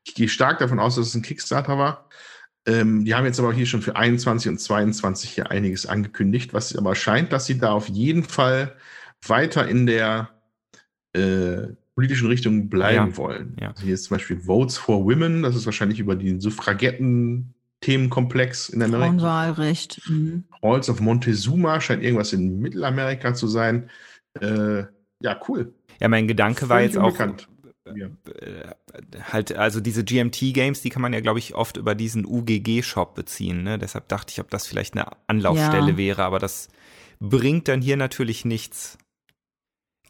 Ich 0.06 0.14
gehe 0.16 0.30
stark 0.30 0.60
davon 0.60 0.80
aus, 0.80 0.96
dass 0.96 1.08
es 1.08 1.16
ein 1.16 1.22
Kickstarter 1.22 1.78
war. 1.78 2.08
Ähm, 2.66 3.06
die 3.06 3.16
haben 3.16 3.26
jetzt 3.26 3.40
aber 3.40 3.54
hier 3.54 3.66
schon 3.66 3.82
für 3.82 3.96
21 3.96 4.52
und 4.52 4.60
22 4.60 5.30
hier 5.30 5.52
einiges 5.52 5.86
angekündigt, 5.86 6.54
was 6.54 6.76
aber 6.76 6.96
scheint, 6.96 7.32
dass 7.32 7.46
sie 7.46 7.58
da 7.58 7.72
auf 7.72 7.88
jeden 7.88 8.24
Fall 8.24 8.76
weiter 9.26 9.68
in 9.68 9.86
der 9.86 10.30
äh, 11.14 11.68
politischen 11.96 12.28
Richtung 12.28 12.70
bleiben 12.70 13.12
ja. 13.12 13.18
wollen. 13.18 13.56
Ja. 13.60 13.70
Also 13.70 13.84
hier 13.84 13.94
ist 13.94 14.06
zum 14.06 14.18
Beispiel 14.18 14.40
Votes 14.40 14.78
for 14.78 15.04
Women, 15.04 15.42
das 15.42 15.56
ist 15.56 15.66
wahrscheinlich 15.66 16.00
über 16.00 16.16
den 16.16 16.40
Suffragetten 16.40 17.54
Themenkomplex 17.82 18.70
in 18.70 18.82
Amerika. 18.82 19.08
Frauenwahlrecht. 19.08 20.02
Mhm. 20.10 20.44
Halls 20.62 20.90
of 20.90 21.00
Montezuma 21.00 21.80
scheint 21.80 22.04
irgendwas 22.04 22.34
in 22.34 22.60
Mittelamerika 22.60 23.34
zu 23.34 23.48
sein. 23.48 23.90
Äh, 24.40 24.84
ja, 25.22 25.40
cool. 25.48 25.74
Ja, 26.00 26.08
mein 26.08 26.28
Gedanke 26.28 26.68
Völlig 26.68 26.70
war 26.70 26.82
jetzt 26.82 26.98
unbekannt. 26.98 27.48
auch, 27.50 27.59
ja. 27.96 28.10
halt, 29.32 29.56
also 29.56 29.80
diese 29.80 30.04
GMT-Games, 30.04 30.82
die 30.82 30.90
kann 30.90 31.02
man 31.02 31.14
ja, 31.14 31.20
glaube 31.20 31.40
ich, 31.40 31.56
oft 31.56 31.78
über 31.78 31.96
diesen 31.96 32.26
UGG-Shop 32.26 33.16
beziehen. 33.16 33.64
Ne? 33.64 33.78
Deshalb 33.78 34.08
dachte 34.08 34.32
ich, 34.32 34.40
ob 34.40 34.50
das 34.50 34.68
vielleicht 34.68 34.96
eine 34.96 35.08
Anlaufstelle 35.28 35.92
ja. 35.92 35.98
wäre, 35.98 36.24
aber 36.24 36.40
das 36.40 36.70
bringt 37.20 37.68
dann 37.68 37.82
hier 37.82 37.98
natürlich 37.98 38.46
nichts. 38.46 38.98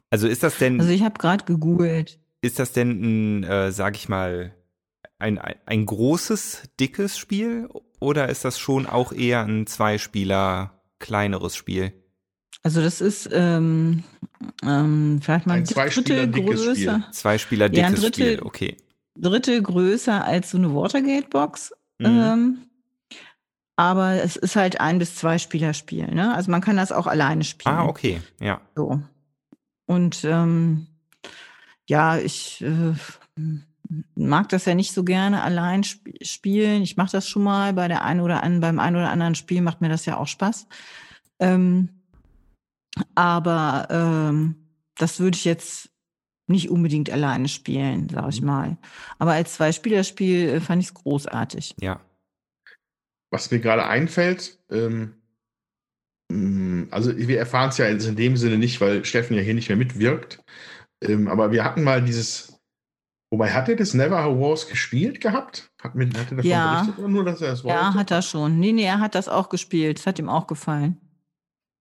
Also 0.10 0.28
ist 0.28 0.44
das 0.44 0.58
denn. 0.58 0.80
Also 0.80 0.92
ich 0.92 1.04
habe 1.04 1.20
gerade 1.20 1.46
gegoogelt. 1.46 2.20
Ist 2.42 2.60
das 2.60 2.72
denn 2.72 3.40
ein, 3.40 3.44
äh, 3.44 3.72
sag 3.72 3.96
ich 3.96 4.10
mal, 4.10 4.54
ein, 5.18 5.38
ein 5.38 5.86
großes, 5.86 6.70
dickes 6.80 7.18
Spiel 7.18 7.70
oder 8.00 8.30
ist 8.30 8.46
das 8.46 8.58
schon 8.58 8.86
auch 8.88 9.12
eher 9.12 9.44
ein 9.44 9.68
Zweispieler, 9.68 10.82
kleineres 11.00 11.56
Spiel? 11.56 11.94
Also 12.64 12.82
das 12.82 13.02
ist 13.02 13.30
ähm, 13.32 14.04
ähm, 14.64 15.20
vielleicht 15.22 15.48
mal 15.48 15.56
ein, 15.56 15.60
ein 15.60 15.66
Drittel 15.66 16.30
größer. 16.30 16.76
Spiel. 16.76 17.04
Zwei 17.12 17.38
Spieler 17.38 17.70
dickes 17.70 17.92
ja, 17.92 17.96
Drittel, 17.96 18.34
Spiel, 18.34 18.42
okay. 18.44 18.78
Drittel 19.18 19.62
größer 19.62 20.24
als 20.24 20.52
so 20.52 20.58
eine 20.58 20.74
Watergate-Box. 20.74 21.74
Mhm. 22.00 22.06
Ähm, 22.06 22.58
aber 23.76 24.22
es 24.22 24.36
ist 24.36 24.58
halt 24.58 24.82
ein 24.82 25.00
bis 25.00 25.16
zwei 25.16 25.38
Spieler-Spiel. 25.38 26.08
Ne? 26.08 26.36
Also 26.36 26.52
man 26.52 26.60
kann 26.60 26.76
das 26.76 26.92
auch 26.92 27.08
alleine 27.08 27.46
spielen. 27.46 27.76
Ah, 27.76 27.86
okay, 27.86 28.22
ja. 28.42 28.60
So. 28.76 29.02
Und 29.86 30.26
ähm, 30.26 30.88
ja, 31.88 32.18
ich 32.18 32.62
äh, 32.62 32.94
mag 34.16 34.50
das 34.50 34.66
ja 34.66 34.76
nicht 34.76 34.92
so 34.92 35.04
gerne 35.04 35.42
allein 35.42 35.82
sp 35.88 36.12
spielen. 36.22 36.82
Ich 36.82 36.98
mache 36.98 37.12
das 37.12 37.30
schon 37.30 37.44
mal 37.44 37.74
bei 37.74 37.88
der 37.88 38.04
einen 38.04 38.20
oder 38.20 38.44
anderen, 38.44 38.60
beim 38.60 38.80
einen 38.80 38.98
oder 38.98 39.10
anderen 39.10 39.36
Spiel 39.36 39.62
macht 39.62 39.80
mir 39.80 39.90
das 39.90 40.06
ja 40.06 40.18
auch 40.18 40.28
Spaß. 40.28 40.68
Ähm, 41.40 41.99
aber 43.16 43.88
ähm, 43.90 44.56
das 44.96 45.20
würde 45.20 45.38
ich 45.38 45.46
jetzt 45.46 45.90
nicht 46.50 46.70
unbedingt 46.70 47.10
alleine 47.10 47.48
spielen, 47.48 48.10
sag 48.10 48.30
ich 48.30 48.42
mhm. 48.42 48.48
mal. 48.48 48.78
Aber 49.20 49.34
als 49.34 49.54
Zwei-Spieler-Spiel 49.54 50.50
äh, 50.50 50.60
fand 50.60 50.82
ich 50.82 50.90
es 50.90 50.94
großartig. 50.94 51.76
Ja. 51.80 52.02
Was 53.32 53.52
mir 53.52 53.60
gerade 53.60 53.86
einfällt, 53.86 54.58
ähm, 54.72 55.14
mm, 56.32 56.86
also 56.90 57.16
wir 57.16 57.38
erfahren 57.38 57.70
es 57.70 57.78
ja 57.78 57.86
in 57.86 58.16
dem 58.16 58.36
Sinne 58.36 58.58
nicht, 58.58 58.82
weil 58.82 59.06
Steffen 59.06 59.36
ja 59.36 59.44
hier 59.44 59.54
nicht 59.54 59.70
mehr 59.70 59.78
mitwirkt. 59.78 60.44
Ähm, 61.02 61.28
aber 61.28 61.52
wir 61.52 61.64
hatten 61.64 61.84
mal 61.84 62.04
dieses, 62.04 62.60
wobei 63.32 63.52
hat 63.52 63.70
er 63.70 63.76
das 63.76 63.94
Never 63.94 64.40
Wars 64.40 64.68
gespielt 64.68 65.22
gehabt? 65.22 65.72
Hat, 65.82 65.94
mit, 65.94 66.18
hat 66.18 66.32
er 66.32 66.38
davon 66.38 66.50
ja. 66.50 66.74
berichtet 66.74 66.98
oder 66.98 67.08
nur, 67.10 67.26
dass 67.26 67.42
er 67.42 67.52
das 67.52 67.64
wollte? 67.64 67.78
Ja, 67.78 67.94
hat 67.94 68.10
er 68.10 68.24
schon. 68.24 68.60
Nee, 68.60 68.72
nee, 68.72 68.84
er 68.84 69.00
hat 69.00 69.14
das 69.14 69.30
auch 69.30 69.50
gespielt. 69.50 70.00
Es 70.00 70.08
hat 70.08 70.18
ihm 70.18 70.30
auch 70.30 70.48
gefallen. 70.48 71.00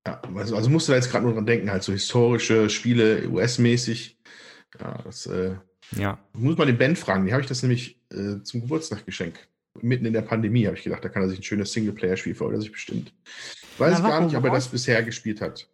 Ja, 0.08 0.22
also, 0.34 0.56
also 0.56 0.70
musst 0.70 0.88
du 0.88 0.92
da 0.92 0.96
jetzt 0.96 1.10
gerade 1.10 1.26
nur 1.26 1.34
dran 1.34 1.44
denken, 1.44 1.70
halt 1.70 1.82
so 1.82 1.92
historische 1.92 2.70
Spiele, 2.70 3.28
US-mäßig. 3.28 4.18
Ja, 4.80 5.02
das 5.04 5.26
äh, 5.26 5.56
ja. 5.96 6.18
muss 6.32 6.56
man 6.56 6.66
den 6.66 6.78
Ben 6.78 6.96
fragen. 6.96 7.26
Die 7.26 7.32
habe 7.32 7.42
ich 7.42 7.48
das 7.48 7.62
nämlich 7.62 8.00
äh, 8.10 8.42
zum 8.42 8.62
Geburtstag 8.62 9.04
geschenkt. 9.04 9.48
Mitten 9.82 10.06
in 10.06 10.14
der 10.14 10.22
Pandemie 10.22 10.66
habe 10.66 10.76
ich 10.76 10.84
gedacht, 10.84 11.04
da 11.04 11.10
kann 11.10 11.22
er 11.22 11.28
sich 11.28 11.40
ein 11.40 11.42
schönes 11.42 11.72
Singleplayer-Spiel 11.72 12.34
für 12.34 12.46
oder 12.46 12.58
sich 12.58 12.72
bestimmt. 12.72 13.12
Weiß 13.76 13.98
Na, 14.00 14.08
gar 14.08 14.20
nicht, 14.22 14.34
ob 14.34 14.44
er 14.44 14.50
das 14.50 14.68
bisher 14.68 15.02
gespielt 15.02 15.42
hat. 15.42 15.68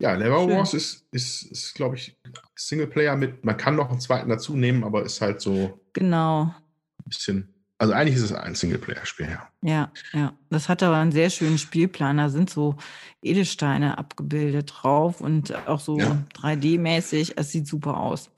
Ja, 0.00 0.16
Never 0.16 0.48
Wars 0.48 0.74
ist, 0.74 1.06
ist, 1.12 1.44
ist 1.44 1.74
glaube 1.74 1.94
ich, 1.94 2.18
Singleplayer 2.56 3.16
mit, 3.16 3.44
man 3.44 3.56
kann 3.56 3.76
noch 3.76 3.90
einen 3.90 4.00
zweiten 4.00 4.28
dazu 4.28 4.56
nehmen, 4.56 4.82
aber 4.82 5.04
ist 5.04 5.20
halt 5.20 5.40
so 5.40 5.80
genau. 5.92 6.54
ein 6.98 7.08
bisschen 7.08 7.54
also 7.78 7.94
eigentlich 7.94 8.16
ist 8.16 8.22
es 8.22 8.32
ein 8.32 8.56
Singleplayer-Spiel, 8.56 9.28
ja. 9.28 9.48
Ja, 9.62 9.92
ja. 10.12 10.34
Das 10.50 10.68
hat 10.68 10.82
aber 10.82 10.96
einen 10.96 11.12
sehr 11.12 11.30
schönen 11.30 11.58
Spielplan. 11.58 12.16
Da 12.16 12.28
sind 12.28 12.50
so 12.50 12.76
Edelsteine 13.22 13.98
abgebildet 13.98 14.72
drauf 14.74 15.20
und 15.20 15.54
auch 15.68 15.78
so 15.78 15.98
ja. 15.98 16.22
3D-mäßig. 16.34 17.34
Es 17.36 17.52
sieht 17.52 17.68
super 17.68 17.98
aus. 17.98 18.30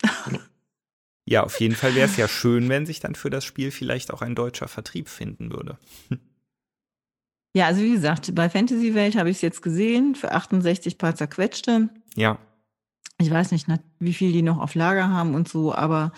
Ja, 1.24 1.44
auf 1.44 1.60
jeden 1.60 1.74
Fall 1.74 1.94
wäre 1.94 2.08
es 2.08 2.16
ja 2.16 2.28
schön, 2.28 2.68
wenn 2.68 2.86
sich 2.86 2.98
dann 3.00 3.14
für 3.14 3.30
das 3.30 3.44
Spiel 3.44 3.70
vielleicht 3.70 4.12
auch 4.12 4.20
ein 4.20 4.34
deutscher 4.34 4.68
Vertrieb 4.68 5.08
finden 5.08 5.52
würde. 5.52 5.78
Ja, 7.52 7.66
also 7.66 7.82
wie 7.82 7.90
gesagt, 7.90 8.32
bei 8.36 8.48
Fantasy 8.48 8.94
Welt 8.94 9.16
habe 9.16 9.28
ich 9.28 9.38
es 9.38 9.42
jetzt 9.42 9.60
gesehen, 9.60 10.14
für 10.14 10.30
68 10.30 10.98
paar 10.98 11.16
zerquetschte. 11.16 11.88
Ja. 12.14 12.38
Ich 13.18 13.28
weiß 13.28 13.50
nicht, 13.50 13.66
wie 13.98 14.14
viel 14.14 14.30
die 14.30 14.42
noch 14.42 14.58
auf 14.58 14.76
Lager 14.76 15.08
haben 15.08 15.34
und 15.34 15.48
so, 15.48 15.74
aber 15.74 16.12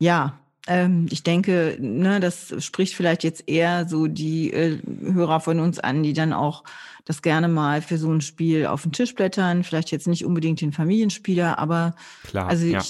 ja, 0.00 0.41
ähm, 0.66 1.06
ich 1.10 1.22
denke, 1.22 1.76
ne, 1.80 2.20
das 2.20 2.54
spricht 2.64 2.94
vielleicht 2.94 3.24
jetzt 3.24 3.48
eher 3.48 3.88
so 3.88 4.06
die 4.06 4.52
äh, 4.52 4.78
Hörer 5.12 5.40
von 5.40 5.58
uns 5.58 5.78
an, 5.78 6.02
die 6.02 6.12
dann 6.12 6.32
auch 6.32 6.62
das 7.04 7.22
gerne 7.22 7.48
mal 7.48 7.82
für 7.82 7.98
so 7.98 8.12
ein 8.12 8.20
Spiel 8.20 8.66
auf 8.66 8.82
den 8.82 8.92
Tisch 8.92 9.14
blättern. 9.14 9.64
Vielleicht 9.64 9.90
jetzt 9.90 10.06
nicht 10.06 10.24
unbedingt 10.24 10.60
den 10.60 10.72
Familienspieler, 10.72 11.58
aber 11.58 11.96
Klar, 12.24 12.48
also 12.48 12.64
ich 12.64 12.72
ja. 12.72 12.82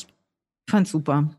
fand's 0.69 0.91
super. 0.91 1.31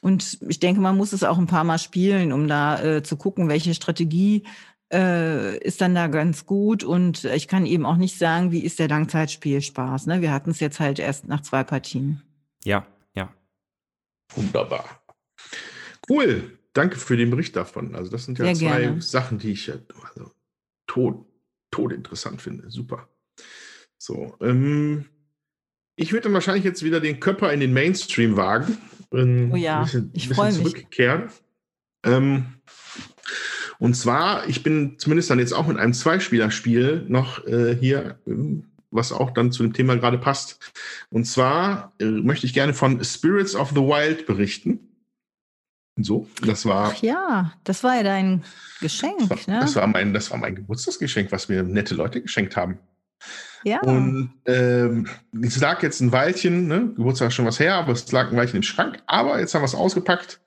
Und 0.00 0.38
ich 0.48 0.60
denke, 0.60 0.80
man 0.80 0.96
muss 0.96 1.12
es 1.12 1.24
auch 1.24 1.38
ein 1.38 1.46
paar 1.46 1.64
Mal 1.64 1.78
spielen, 1.78 2.32
um 2.32 2.48
da 2.48 2.82
äh, 2.82 3.02
zu 3.02 3.16
gucken, 3.16 3.48
welche 3.48 3.74
Strategie 3.74 4.44
äh, 4.92 5.58
ist 5.58 5.80
dann 5.80 5.94
da 5.94 6.08
ganz 6.08 6.46
gut. 6.46 6.82
Und 6.82 7.24
ich 7.24 7.46
kann 7.46 7.66
eben 7.66 7.86
auch 7.86 7.96
nicht 7.96 8.18
sagen, 8.18 8.50
wie 8.50 8.60
ist 8.60 8.78
der 8.78 8.88
Langzeitspielspaß. 8.88 10.06
Ne? 10.06 10.20
Wir 10.20 10.32
hatten 10.32 10.50
es 10.50 10.60
jetzt 10.60 10.80
halt 10.80 10.98
erst 10.98 11.28
nach 11.28 11.42
zwei 11.42 11.62
Partien. 11.64 12.22
Ja, 12.64 12.86
Wunderbar. 14.34 15.02
Cool. 16.08 16.58
Danke 16.72 16.96
für 16.96 17.16
den 17.16 17.30
Bericht 17.30 17.56
davon. 17.56 17.94
Also, 17.94 18.10
das 18.10 18.24
sind 18.24 18.38
ja 18.38 18.44
Sehr 18.46 18.68
zwei 18.68 18.80
gerne. 18.80 19.02
Sachen, 19.02 19.38
die 19.38 19.52
ich 19.52 19.70
also, 19.70 20.30
tot, 20.86 21.26
tot 21.70 21.92
interessant 21.92 22.40
finde. 22.40 22.70
Super. 22.70 23.08
So, 23.98 24.36
ähm, 24.40 25.06
ich 25.96 26.12
würde 26.12 26.24
dann 26.24 26.34
wahrscheinlich 26.34 26.64
jetzt 26.64 26.84
wieder 26.84 27.00
den 27.00 27.18
Körper 27.18 27.52
in 27.52 27.60
den 27.60 27.72
Mainstream 27.72 28.36
wagen. 28.36 28.78
Ähm, 29.12 29.50
oh 29.52 29.56
ja, 29.56 29.82
bisschen, 29.82 30.10
ich 30.14 30.28
freue 30.28 30.52
mich. 30.52 30.62
Zurückkehren. 30.62 31.30
Ähm, 32.04 32.46
Und 33.80 33.94
zwar, 33.94 34.48
ich 34.48 34.62
bin 34.62 34.98
zumindest 34.98 35.30
dann 35.30 35.38
jetzt 35.38 35.52
auch 35.52 35.66
mit 35.66 35.78
einem 35.78 35.92
Zweispielerspiel 35.94 37.06
noch 37.08 37.46
äh, 37.46 37.76
hier, 37.76 38.18
ähm, 38.26 38.64
was 38.90 39.12
auch 39.12 39.30
dann 39.30 39.52
zu 39.52 39.62
dem 39.62 39.72
Thema 39.72 39.96
gerade 39.96 40.18
passt. 40.18 40.58
Und 41.10 41.24
zwar 41.24 41.92
äh, 42.00 42.04
möchte 42.04 42.46
ich 42.46 42.54
gerne 42.54 42.74
von 42.74 43.02
Spirits 43.04 43.54
of 43.54 43.70
the 43.70 43.76
Wild 43.76 44.26
berichten. 44.26 44.80
So, 46.00 46.28
das 46.42 46.64
war. 46.64 46.92
Ach 46.94 47.02
ja, 47.02 47.52
das 47.64 47.82
war 47.82 47.96
ja 47.96 48.02
dein 48.02 48.44
Geschenk, 48.80 49.28
das 49.28 49.48
war, 49.48 49.54
ne? 49.54 49.60
Das 49.60 49.76
war, 49.76 49.86
mein, 49.86 50.14
das 50.14 50.30
war 50.30 50.38
mein 50.38 50.54
Geburtstagsgeschenk, 50.54 51.32
was 51.32 51.48
mir 51.48 51.62
nette 51.64 51.94
Leute 51.94 52.22
geschenkt 52.22 52.56
haben. 52.56 52.78
Ja. 53.64 53.80
Und 53.80 54.30
ähm, 54.46 55.08
es 55.42 55.60
lag 55.60 55.82
jetzt 55.82 56.00
ein 56.00 56.12
Weilchen, 56.12 56.68
ne? 56.68 56.92
Geburtstag 56.94 57.28
ist 57.28 57.34
schon 57.34 57.46
was 57.46 57.58
her, 57.58 57.74
aber 57.74 57.92
es 57.92 58.10
lag 58.12 58.30
ein 58.30 58.36
Weilchen 58.36 58.58
im 58.58 58.62
Schrank. 58.62 59.02
Aber 59.06 59.40
jetzt 59.40 59.54
haben 59.54 59.62
wir 59.62 59.66
es 59.66 59.74
ausgepackt 59.74 60.40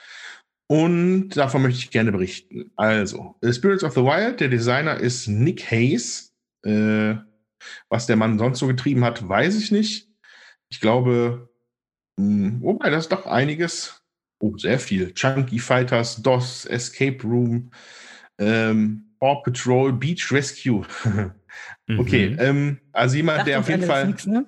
und 0.68 1.32
davon 1.32 1.64
möchte 1.64 1.80
ich 1.80 1.92
gerne 1.92 2.14
berichten. 2.14 2.72
Also, 2.78 3.36
Spirits 3.44 3.84
of 3.84 3.94
the 3.94 4.04
Wild, 4.04 4.40
der 4.40 4.48
Designer 4.48 4.98
ist 4.98 5.28
Nick 5.28 5.70
Hayes. 5.70 6.34
Äh, 6.64 7.16
was 7.90 8.06
der 8.08 8.16
Mann 8.16 8.40
sonst 8.40 8.60
so 8.60 8.68
getrieben 8.68 9.04
hat, 9.04 9.28
weiß 9.28 9.58
ich 9.58 9.72
nicht. 9.72 10.10
Ich 10.70 10.80
glaube, 10.80 11.50
mh, 12.18 12.62
wobei 12.62 12.90
das 12.90 13.06
ist 13.06 13.12
doch 13.12 13.26
einiges. 13.26 14.02
Oh, 14.40 14.58
sehr 14.58 14.80
viel. 14.80 15.14
Chunky 15.14 15.60
Fighters, 15.60 16.22
DOS, 16.22 16.66
Escape 16.66 17.22
Room, 17.24 17.72
ähm, 18.40 19.06
Paw 19.20 19.42
Patrol, 19.44 19.94
Beach 19.94 20.32
Rescue. 20.32 20.84
okay, 21.98 22.30
Mhm. 22.32 22.38
ähm, 22.40 22.78
also 22.92 23.18
jemand, 23.18 23.38
Sagt 23.40 23.48
der 23.50 23.60
auf 23.60 23.70
jeden 23.70 23.84
Fall, 23.84 24.08
nix, 24.08 24.26
ne? 24.26 24.48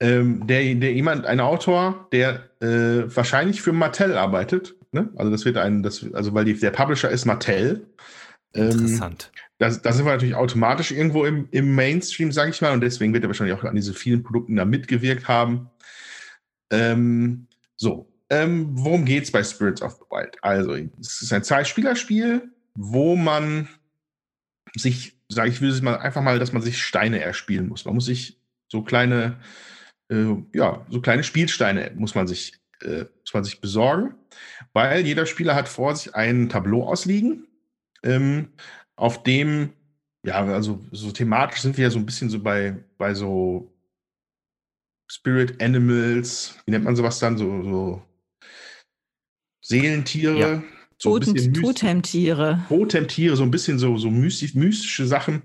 ähm, 0.00 0.46
der, 0.46 0.74
der 0.76 0.92
jemand, 0.92 1.26
ein 1.26 1.40
Autor, 1.40 2.08
der 2.12 2.50
äh, 2.60 3.04
wahrscheinlich 3.16 3.62
für 3.62 3.72
Mattel 3.72 4.16
arbeitet. 4.16 4.76
Ne? 4.92 5.10
Also 5.16 5.32
das 5.32 5.44
wird 5.44 5.56
ein, 5.56 5.82
das, 5.82 6.06
also 6.12 6.34
weil 6.34 6.44
die, 6.44 6.54
der 6.54 6.70
Publisher 6.70 7.10
ist 7.10 7.24
Mattel. 7.24 7.86
Ähm, 8.54 8.70
Interessant. 8.70 9.32
Da, 9.62 9.70
da 9.70 9.92
sind 9.92 10.04
wir 10.04 10.12
natürlich 10.12 10.34
automatisch 10.34 10.90
irgendwo 10.90 11.24
im, 11.24 11.46
im 11.52 11.76
Mainstream, 11.76 12.32
sage 12.32 12.50
ich 12.50 12.60
mal, 12.60 12.72
und 12.72 12.80
deswegen 12.80 13.14
wird 13.14 13.22
er 13.22 13.28
wahrscheinlich 13.28 13.56
auch 13.56 13.62
an 13.62 13.76
diese 13.76 13.94
vielen 13.94 14.24
Produkten 14.24 14.56
da 14.56 14.64
mitgewirkt 14.64 15.28
haben. 15.28 15.70
Ähm, 16.72 17.46
so, 17.76 18.12
ähm, 18.28 18.70
worum 18.72 19.04
geht's 19.04 19.30
bei 19.30 19.44
Spirits 19.44 19.80
of 19.80 19.92
the 19.92 20.04
Wild? 20.10 20.36
Also, 20.42 20.74
es 20.74 21.22
ist 21.22 21.32
ein 21.32 21.44
Zwei-Spieler-Spiel, 21.44 22.50
wo 22.74 23.14
man 23.14 23.68
sich, 24.74 25.16
sage 25.28 25.50
ich, 25.50 25.60
will 25.60 25.70
es 25.70 25.80
mal 25.80 25.96
einfach 25.96 26.22
mal, 26.22 26.40
dass 26.40 26.52
man 26.52 26.62
sich 26.62 26.82
Steine 26.82 27.20
erspielen 27.20 27.68
muss. 27.68 27.84
Man 27.84 27.94
muss 27.94 28.06
sich 28.06 28.40
so 28.66 28.82
kleine, 28.82 29.38
äh, 30.08 30.34
ja, 30.54 30.84
so 30.90 31.00
kleine 31.00 31.22
Spielsteine 31.22 31.92
muss 31.94 32.16
man 32.16 32.26
sich, 32.26 32.54
äh, 32.80 33.04
muss 33.20 33.32
man 33.32 33.44
sich 33.44 33.60
besorgen, 33.60 34.16
weil 34.72 35.06
jeder 35.06 35.24
Spieler 35.24 35.54
hat 35.54 35.68
vor 35.68 35.94
sich 35.94 36.16
ein 36.16 36.48
Tableau 36.48 36.82
ausliegen, 36.88 37.46
ähm, 38.02 38.48
auf 38.96 39.22
dem, 39.22 39.72
ja, 40.24 40.44
also 40.44 40.84
so 40.92 41.10
thematisch 41.10 41.60
sind 41.60 41.76
wir 41.76 41.84
ja 41.84 41.90
so 41.90 41.98
ein 41.98 42.06
bisschen 42.06 42.30
so 42.30 42.40
bei, 42.40 42.76
bei 42.98 43.14
so 43.14 43.72
Spirit 45.10 45.62
Animals, 45.62 46.56
wie 46.64 46.70
nennt 46.70 46.84
man 46.84 46.96
sowas 46.96 47.18
dann, 47.18 47.36
so, 47.36 47.62
so 47.62 48.02
Seelentiere, 49.60 50.38
Ja. 50.38 50.62
so 50.98 51.18
Totemtiere. 51.18 52.64
Totemtiere, 52.68 53.36
so 53.36 53.42
ein 53.42 53.50
bisschen 53.50 53.78
so, 53.78 53.96
so 53.96 54.10
mystisch, 54.10 54.54
mystische 54.54 55.06
Sachen, 55.06 55.42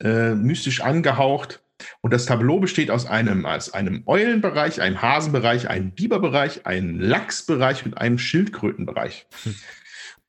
äh, 0.00 0.34
mystisch 0.34 0.80
angehaucht. 0.80 1.62
Und 2.00 2.12
das 2.12 2.26
Tableau 2.26 2.58
besteht 2.58 2.90
aus 2.90 3.06
einem, 3.06 3.44
aus 3.44 3.72
einem 3.72 4.02
Eulenbereich, 4.06 4.80
einem 4.80 5.00
Hasenbereich, 5.00 5.68
einem 5.68 5.90
Biberbereich, 5.90 6.66
einem 6.66 6.98
Lachsbereich 7.00 7.84
und 7.84 7.98
einem 7.98 8.18
Schildkrötenbereich. 8.18 9.26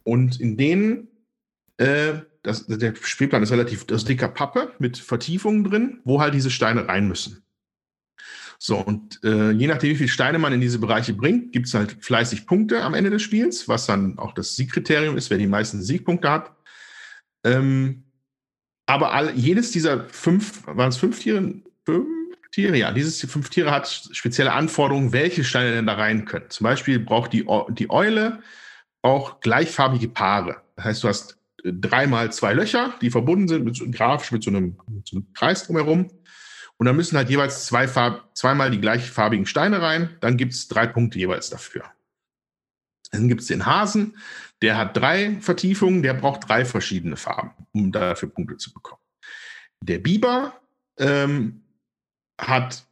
Und 0.03 0.39
in 0.39 0.57
denen, 0.57 1.07
äh, 1.77 2.15
das, 2.47 2.65
der 2.65 2.95
Spielplan 2.95 3.43
ist 3.43 3.51
relativ 3.51 3.85
aus 3.91 4.05
dicker 4.05 4.29
Pappe 4.29 4.73
mit 4.79 4.97
Vertiefungen 4.97 5.63
drin, 5.63 5.99
wo 6.03 6.21
halt 6.21 6.33
diese 6.33 6.49
Steine 6.49 6.87
rein 6.87 7.07
müssen. 7.07 7.43
So, 8.59 8.77
und 8.77 9.19
äh, 9.23 9.51
je 9.51 9.67
nachdem, 9.67 9.91
wie 9.91 9.97
viele 9.97 10.09
Steine 10.09 10.39
man 10.39 10.53
in 10.53 10.61
diese 10.61 10.79
Bereiche 10.79 11.13
bringt, 11.13 11.51
gibt 11.51 11.67
es 11.67 11.73
halt 11.73 11.97
fleißig 12.03 12.47
Punkte 12.47 12.81
am 12.81 12.95
Ende 12.95 13.11
des 13.11 13.21
Spiels, 13.21 13.67
was 13.67 13.85
dann 13.85 14.17
auch 14.17 14.33
das 14.33 14.55
Siegkriterium 14.55 15.15
ist, 15.15 15.29
wer 15.29 15.37
die 15.37 15.45
meisten 15.45 15.83
Siegpunkte 15.83 16.31
hat. 16.31 16.55
Ähm, 17.43 18.05
aber 18.87 19.13
all, 19.13 19.35
jedes 19.35 19.71
dieser 19.71 20.05
fünf, 20.05 20.65
waren 20.65 20.89
es 20.89 20.97
fünf 20.97 21.19
Tiere? 21.19 21.53
Fünf 21.85 22.07
Tiere? 22.51 22.77
Ja, 22.77 22.91
dieses 22.91 23.21
fünf 23.29 23.49
Tiere 23.49 23.69
hat 23.69 23.87
spezielle 24.11 24.53
Anforderungen, 24.53 25.11
welche 25.11 25.43
Steine 25.43 25.71
denn 25.71 25.85
da 25.85 25.93
rein 25.93 26.25
können. 26.25 26.49
Zum 26.49 26.63
Beispiel 26.63 26.97
braucht 26.99 27.33
die, 27.33 27.45
die 27.71 27.89
Eule 27.91 28.39
auch 29.03 29.39
gleichfarbige 29.41 30.07
Paare. 30.07 30.61
Das 30.75 30.85
heißt, 30.85 31.03
du 31.03 31.07
hast 31.09 31.36
dreimal 31.73 32.31
zwei 32.31 32.53
Löcher, 32.53 32.93
die 33.01 33.09
verbunden 33.09 33.47
sind 33.47 33.65
mit 33.65 33.91
grafisch 33.93 34.31
mit 34.31 34.43
so, 34.43 34.49
einem, 34.49 34.77
mit 34.89 35.07
so 35.07 35.17
einem 35.17 35.33
Kreis 35.33 35.65
drumherum. 35.65 36.09
Und 36.77 36.85
dann 36.85 36.95
müssen 36.95 37.17
halt 37.17 37.29
jeweils 37.29 37.65
zwei 37.65 37.87
Farb, 37.87 38.29
zweimal 38.35 38.69
die 38.69 38.79
gleichfarbigen 38.79 39.45
Steine 39.45 39.81
rein. 39.81 40.15
Dann 40.21 40.37
gibt 40.37 40.53
es 40.53 40.67
drei 40.67 40.85
Punkte 40.85 41.17
jeweils 41.17 41.49
dafür. 41.49 41.83
Dann 43.11 43.27
gibt 43.27 43.41
es 43.41 43.47
den 43.47 43.65
Hasen, 43.65 44.17
der 44.61 44.77
hat 44.77 44.97
drei 44.97 45.37
Vertiefungen, 45.39 46.03
der 46.03 46.13
braucht 46.13 46.47
drei 46.47 46.65
verschiedene 46.65 47.15
Farben, 47.15 47.51
um 47.71 47.91
dafür 47.91 48.29
Punkte 48.29 48.57
zu 48.57 48.73
bekommen. 48.73 49.01
Der 49.81 49.99
Biber 49.99 50.59
ähm, 50.97 51.61
hat, 52.39 52.85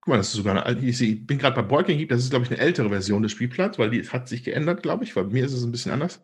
guck 0.00 0.12
mal, 0.12 0.16
das 0.18 0.28
ist 0.28 0.34
sogar 0.34 0.66
eine 0.66 0.80
ich 0.80 1.26
bin 1.26 1.38
gerade 1.38 1.62
bei 1.62 1.84
Heap, 1.84 2.08
das 2.08 2.24
ist, 2.24 2.30
glaube 2.30 2.44
ich, 2.44 2.50
eine 2.50 2.60
ältere 2.60 2.88
Version 2.88 3.22
des 3.22 3.32
Spielplans, 3.32 3.78
weil 3.78 3.90
die 3.90 4.06
hat 4.06 4.28
sich 4.28 4.42
geändert, 4.42 4.82
glaube 4.82 5.04
ich, 5.04 5.16
weil 5.16 5.24
bei 5.24 5.32
mir 5.32 5.44
ist 5.46 5.52
es 5.52 5.64
ein 5.64 5.72
bisschen 5.72 5.92
anders. 5.92 6.22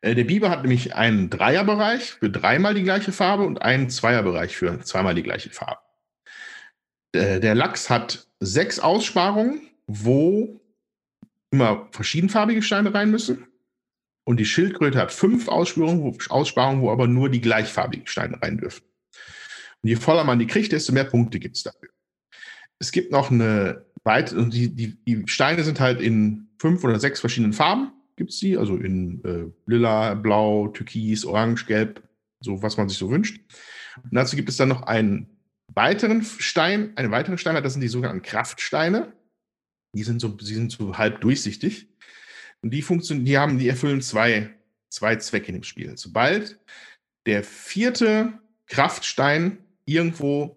Äh, 0.00 0.14
der 0.14 0.24
Biber 0.24 0.50
hat 0.50 0.62
nämlich 0.62 0.94
einen 0.94 1.30
Dreierbereich 1.30 2.12
für 2.12 2.30
dreimal 2.30 2.74
die 2.74 2.82
gleiche 2.82 3.12
Farbe 3.12 3.44
und 3.44 3.62
einen 3.62 3.90
Zweierbereich 3.90 4.56
für 4.56 4.80
zweimal 4.80 5.14
die 5.14 5.22
gleiche 5.22 5.50
Farbe. 5.50 5.80
Der, 7.14 7.40
der 7.40 7.54
Lachs 7.54 7.88
hat 7.88 8.26
sechs 8.40 8.78
Aussparungen, 8.78 9.60
wo 9.86 10.60
immer 11.50 11.88
verschiedenfarbige 11.92 12.62
Steine 12.62 12.92
rein 12.92 13.10
müssen. 13.10 13.46
Und 14.24 14.40
die 14.40 14.44
Schildkröte 14.44 14.98
hat 14.98 15.12
fünf 15.12 15.48
Aussparungen, 15.48 16.02
wo, 16.02 16.16
Aussparungen, 16.28 16.82
wo 16.82 16.90
aber 16.90 17.06
nur 17.06 17.30
die 17.30 17.40
gleichfarbigen 17.40 18.06
Steine 18.06 18.42
rein 18.42 18.58
dürfen. 18.58 18.84
Und 19.82 19.88
je 19.88 19.96
voller 19.96 20.24
man 20.24 20.38
die 20.38 20.46
kriegt, 20.46 20.72
desto 20.72 20.92
mehr 20.92 21.04
Punkte 21.04 21.38
gibt 21.38 21.56
es 21.56 21.62
dafür. 21.62 21.90
Es 22.78 22.92
gibt 22.92 23.12
noch 23.12 23.30
eine 23.30 23.86
weitere, 24.02 24.40
und 24.40 24.52
die, 24.52 24.74
die, 24.74 24.96
die 25.04 25.28
Steine 25.28 25.62
sind 25.64 25.80
halt 25.80 26.00
in 26.00 26.48
fünf 26.58 26.82
oder 26.84 26.98
sechs 26.98 27.20
verschiedenen 27.20 27.52
Farben, 27.52 27.92
gibt 28.16 28.30
es 28.30 28.38
die, 28.38 28.56
also 28.56 28.76
in 28.76 29.22
äh, 29.24 29.70
lila, 29.70 30.14
blau, 30.14 30.68
türkis, 30.68 31.24
orange, 31.24 31.66
gelb, 31.66 32.02
so 32.40 32.62
was 32.62 32.76
man 32.76 32.88
sich 32.88 32.98
so 32.98 33.10
wünscht. 33.10 33.40
Und 34.02 34.14
dazu 34.14 34.36
gibt 34.36 34.48
es 34.48 34.56
dann 34.56 34.68
noch 34.68 34.82
einen 34.82 35.36
weiteren 35.68 36.22
Stein, 36.22 36.92
eine 36.96 37.10
weitere 37.10 37.38
Steinart, 37.38 37.64
das 37.64 37.74
sind 37.74 37.82
die 37.82 37.88
sogenannten 37.88 38.22
Kraftsteine. 38.22 39.12
Die 39.94 40.02
sind 40.02 40.20
so, 40.20 40.36
sie 40.38 40.54
sind 40.54 40.72
so 40.72 40.96
halb 40.96 41.20
durchsichtig. 41.20 41.88
Und 42.62 42.70
die 42.70 42.82
funktionieren, 42.82 43.24
die 43.26 43.38
haben, 43.38 43.58
die 43.58 43.68
erfüllen 43.68 44.00
zwei, 44.00 44.54
zwei 44.88 45.16
Zwecke 45.16 45.52
dem 45.52 45.62
Spiel. 45.62 45.96
Sobald 45.96 46.58
der 47.26 47.44
vierte 47.44 48.38
Kraftstein 48.66 49.58
irgendwo 49.84 50.56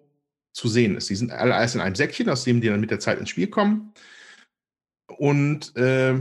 zu 0.54 0.68
sehen 0.68 0.96
ist, 0.96 1.10
die 1.10 1.16
sind 1.16 1.32
alle 1.32 1.56
alles 1.56 1.76
in 1.76 1.82
einem 1.82 1.96
Säckchen, 1.96 2.30
aus 2.30 2.44
dem 2.44 2.62
die 2.62 2.68
dann 2.68 2.82
mit 2.82 2.92
der 2.92 3.00
Zeit 3.00 3.20
ins 3.20 3.30
Spiel 3.30 3.48
kommen. 3.48 3.94
Und 5.18 5.76
äh, 5.76 6.20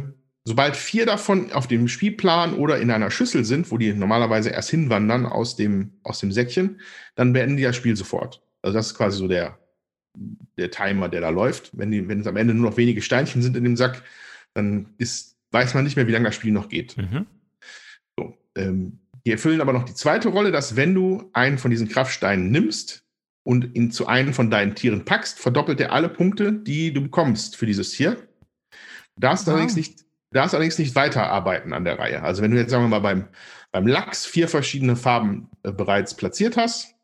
sobald 0.48 0.76
vier 0.76 1.04
davon 1.04 1.52
auf 1.52 1.66
dem 1.66 1.88
Spielplan 1.88 2.54
oder 2.54 2.78
in 2.78 2.90
einer 2.90 3.10
Schüssel 3.10 3.44
sind, 3.44 3.70
wo 3.70 3.76
die 3.76 3.92
normalerweise 3.92 4.48
erst 4.48 4.70
hinwandern 4.70 5.26
aus 5.26 5.56
dem, 5.56 5.92
aus 6.02 6.20
dem 6.20 6.32
Säckchen, 6.32 6.80
dann 7.16 7.34
beenden 7.34 7.58
die 7.58 7.64
das 7.64 7.76
Spiel 7.76 7.96
sofort. 7.96 8.42
Also 8.62 8.76
das 8.78 8.88
ist 8.88 8.94
quasi 8.94 9.18
so 9.18 9.28
der, 9.28 9.58
der 10.56 10.70
Timer, 10.70 11.10
der 11.10 11.20
da 11.20 11.28
läuft. 11.28 11.76
Wenn, 11.76 11.90
die, 11.90 12.08
wenn 12.08 12.20
es 12.20 12.26
am 12.26 12.36
Ende 12.36 12.54
nur 12.54 12.70
noch 12.70 12.78
wenige 12.78 13.02
Steinchen 13.02 13.42
sind 13.42 13.56
in 13.58 13.64
dem 13.64 13.76
Sack, 13.76 14.02
dann 14.54 14.94
ist, 14.96 15.36
weiß 15.52 15.74
man 15.74 15.84
nicht 15.84 15.96
mehr, 15.96 16.06
wie 16.06 16.12
lange 16.12 16.24
das 16.24 16.34
Spiel 16.34 16.52
noch 16.52 16.70
geht. 16.70 16.96
Mhm. 16.96 17.26
So, 18.18 18.34
ähm, 18.56 19.00
die 19.26 19.32
erfüllen 19.32 19.60
aber 19.60 19.74
noch 19.74 19.84
die 19.84 19.94
zweite 19.94 20.30
Rolle, 20.30 20.50
dass 20.50 20.76
wenn 20.76 20.94
du 20.94 21.28
einen 21.34 21.58
von 21.58 21.70
diesen 21.70 21.88
Kraftsteinen 21.88 22.50
nimmst 22.50 23.04
und 23.44 23.76
ihn 23.76 23.90
zu 23.90 24.06
einem 24.06 24.32
von 24.32 24.50
deinen 24.50 24.74
Tieren 24.74 25.04
packst, 25.04 25.38
verdoppelt 25.38 25.78
er 25.80 25.92
alle 25.92 26.08
Punkte, 26.08 26.52
die 26.52 26.92
du 26.92 27.02
bekommst 27.02 27.54
für 27.56 27.66
dieses 27.66 27.90
Tier. 27.90 28.16
Du 29.16 29.20
darfst 29.20 29.46
Wow. 29.46 29.54
allerdings 29.54 29.76
nicht, 29.76 30.07
darfst 30.30 30.54
allerdings 30.54 30.78
nicht 30.78 30.94
weiterarbeiten 30.94 31.72
an 31.72 31.84
der 31.84 31.98
Reihe. 31.98 32.22
Also 32.22 32.42
wenn 32.42 32.50
du 32.50 32.58
jetzt, 32.58 32.70
sagen 32.70 32.84
wir 32.84 32.88
mal, 32.88 33.00
beim, 33.00 33.28
beim 33.72 33.86
Lachs 33.86 34.26
vier 34.26 34.48
verschiedene 34.48 34.96
Farben 34.96 35.48
äh, 35.62 35.72
bereits 35.72 36.14
platziert 36.14 36.56
hast 36.56 36.94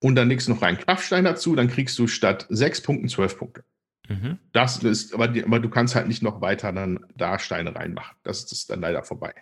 und 0.00 0.14
dann 0.14 0.28
legst 0.28 0.48
du 0.48 0.52
noch 0.52 0.62
einen 0.62 0.78
Kraftstein 0.78 1.24
dazu, 1.24 1.54
dann 1.54 1.68
kriegst 1.68 1.98
du 1.98 2.06
statt 2.06 2.46
sechs 2.50 2.80
Punkten 2.82 3.08
zwölf 3.08 3.38
Punkte. 3.38 3.64
Mhm. 4.08 4.38
Das 4.52 4.82
ist, 4.82 5.14
aber, 5.14 5.28
die, 5.28 5.44
aber 5.44 5.60
du 5.60 5.70
kannst 5.70 5.94
halt 5.94 6.08
nicht 6.08 6.22
noch 6.22 6.40
weiter 6.40 6.72
dann 6.72 7.00
da 7.16 7.38
Steine 7.38 7.74
reinmachen. 7.74 8.16
Das 8.22 8.50
ist 8.52 8.68
dann 8.70 8.80
leider 8.80 9.02
vorbei. 9.02 9.32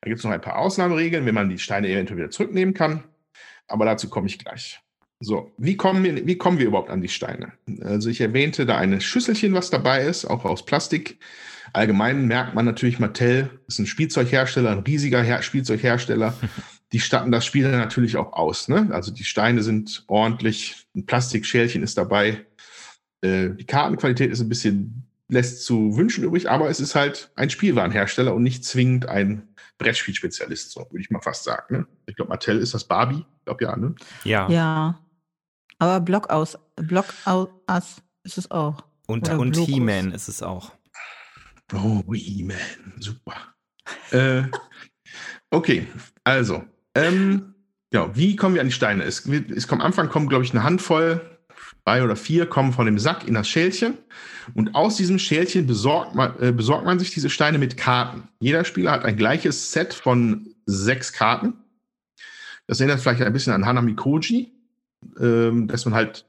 Da 0.00 0.08
gibt 0.08 0.18
es 0.18 0.24
noch 0.24 0.30
ein 0.30 0.40
paar 0.40 0.58
Ausnahmeregeln, 0.58 1.26
wenn 1.26 1.34
man 1.34 1.48
die 1.48 1.58
Steine 1.58 1.88
eventuell 1.88 2.18
wieder 2.18 2.30
zurücknehmen 2.30 2.74
kann. 2.74 3.02
Aber 3.66 3.84
dazu 3.84 4.08
komme 4.08 4.28
ich 4.28 4.38
gleich. 4.38 4.80
So, 5.20 5.52
wie 5.58 5.76
kommen, 5.76 6.04
wir, 6.04 6.26
wie 6.26 6.38
kommen 6.38 6.58
wir 6.60 6.66
überhaupt 6.66 6.90
an 6.90 7.00
die 7.00 7.08
Steine? 7.08 7.52
Also 7.80 8.08
ich 8.08 8.20
erwähnte 8.20 8.66
da 8.66 8.78
ein 8.78 9.00
Schüsselchen, 9.00 9.52
was 9.52 9.68
dabei 9.68 10.04
ist, 10.04 10.24
auch 10.24 10.44
aus 10.44 10.64
Plastik. 10.64 11.18
Allgemein 11.72 12.26
merkt 12.26 12.54
man 12.54 12.64
natürlich, 12.64 12.98
Mattel 12.98 13.50
ist 13.66 13.78
ein 13.78 13.86
Spielzeughersteller, 13.86 14.70
ein 14.70 14.80
riesiger 14.80 15.22
Her 15.22 15.42
Spielzeughersteller. 15.42 16.34
Die 16.92 17.00
statten 17.00 17.30
das 17.30 17.44
Spiel 17.44 17.70
natürlich 17.70 18.16
auch 18.16 18.32
aus. 18.32 18.68
Ne? 18.68 18.88
Also 18.92 19.12
die 19.12 19.24
Steine 19.24 19.62
sind 19.62 20.04
ordentlich, 20.06 20.86
ein 20.96 21.04
Plastikschälchen 21.04 21.82
ist 21.82 21.98
dabei. 21.98 22.46
Äh, 23.20 23.50
die 23.50 23.66
Kartenqualität 23.66 24.30
ist 24.30 24.40
ein 24.40 24.48
bisschen, 24.48 25.06
lässt 25.28 25.64
zu 25.64 25.98
wünschen 25.98 26.24
übrig, 26.24 26.48
aber 26.48 26.70
es 26.70 26.80
ist 26.80 26.94
halt 26.94 27.30
ein 27.34 27.50
Spielwarenhersteller 27.50 28.34
und 28.34 28.42
nicht 28.42 28.64
zwingend 28.64 29.06
ein 29.06 29.48
Brettspielspezialist, 29.76 30.70
so 30.70 30.80
würde 30.90 31.00
ich 31.00 31.10
mal 31.10 31.20
fast 31.20 31.44
sagen. 31.44 31.76
Ne? 31.76 31.86
Ich 32.06 32.16
glaube, 32.16 32.30
Mattel 32.30 32.58
ist 32.58 32.72
das 32.72 32.84
Barbie. 32.84 33.26
Ich 33.38 33.44
glaube 33.44 33.64
ja, 33.64 33.76
ne? 33.76 33.94
Ja. 34.24 34.48
Ja. 34.50 34.98
Aber 35.78 36.00
Block 36.00 36.30
aus, 36.30 36.58
Block 36.76 37.06
aus 37.26 38.02
ist 38.24 38.38
es 38.38 38.50
auch. 38.50 38.82
Und, 39.06 39.28
und 39.28 39.56
He-Man 39.56 40.12
ist 40.12 40.28
es 40.28 40.42
auch. 40.42 40.72
Oh, 41.74 42.02
He-Man, 42.12 42.94
super. 42.98 43.54
äh, 44.10 44.44
okay, 45.50 45.86
also, 46.24 46.64
ähm, 46.94 47.54
ja, 47.92 48.14
wie 48.16 48.36
kommen 48.36 48.54
wir 48.54 48.60
an 48.60 48.68
die 48.68 48.72
Steine? 48.72 49.04
Es, 49.04 49.26
es 49.26 49.68
kommt 49.68 49.82
am 49.82 49.86
Anfang 49.86 50.08
kommen, 50.08 50.28
glaube 50.28 50.44
ich, 50.44 50.50
eine 50.52 50.62
Handvoll, 50.62 51.38
drei 51.84 52.02
oder 52.02 52.16
vier 52.16 52.46
kommen 52.46 52.72
von 52.72 52.86
dem 52.86 52.98
Sack 52.98 53.26
in 53.26 53.34
das 53.34 53.48
Schälchen. 53.48 53.98
Und 54.54 54.74
aus 54.74 54.96
diesem 54.96 55.18
Schälchen 55.18 55.66
besorgt 55.66 56.14
man, 56.14 56.38
äh, 56.40 56.52
besorgt 56.52 56.84
man 56.84 56.98
sich 56.98 57.10
diese 57.10 57.30
Steine 57.30 57.58
mit 57.58 57.76
Karten. 57.76 58.28
Jeder 58.40 58.64
Spieler 58.64 58.92
hat 58.92 59.04
ein 59.04 59.16
gleiches 59.16 59.72
Set 59.72 59.94
von 59.94 60.54
sechs 60.66 61.12
Karten. 61.12 61.54
Das 62.66 62.80
erinnert 62.80 63.00
vielleicht 63.00 63.22
ein 63.22 63.32
bisschen 63.32 63.54
an 63.54 63.64
Hanami 63.64 63.94
Koji, 63.94 64.52
ähm, 65.18 65.68
dass 65.68 65.84
man 65.86 65.94
halt, 65.94 66.26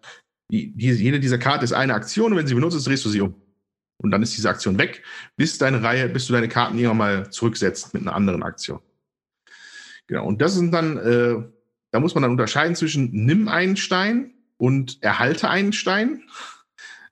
die, 0.51 0.75
die, 0.75 0.91
jede 0.91 1.19
dieser 1.19 1.37
Karte 1.37 1.65
ist 1.65 1.73
eine 1.73 1.93
Aktion 1.93 2.31
und 2.31 2.37
wenn 2.37 2.47
sie 2.47 2.55
benutzt 2.55 2.77
ist, 2.77 2.87
drehst 2.87 3.03
du 3.05 3.09
sie 3.09 3.21
um. 3.21 3.35
Und 4.01 4.11
dann 4.11 4.23
ist 4.23 4.35
diese 4.35 4.49
Aktion 4.49 4.77
weg, 4.77 5.03
bis 5.35 5.57
deine 5.57 5.83
Reihe, 5.83 6.07
bis 6.07 6.27
du 6.27 6.33
deine 6.33 6.47
Karten 6.47 6.77
irgendwann 6.77 6.97
mal 6.97 7.29
zurücksetzt 7.29 7.93
mit 7.93 8.03
einer 8.03 8.15
anderen 8.15 8.43
Aktion. 8.43 8.79
Genau. 10.07 10.25
Und 10.25 10.41
das 10.41 10.55
sind 10.55 10.71
dann, 10.71 10.97
äh, 10.97 11.35
da 11.91 11.99
muss 11.99 12.15
man 12.15 12.23
dann 12.23 12.31
unterscheiden 12.31 12.75
zwischen 12.75 13.09
nimm 13.11 13.47
einen 13.47 13.75
Stein 13.75 14.33
und 14.57 15.03
erhalte 15.03 15.49
einen 15.49 15.73
Stein. 15.73 16.23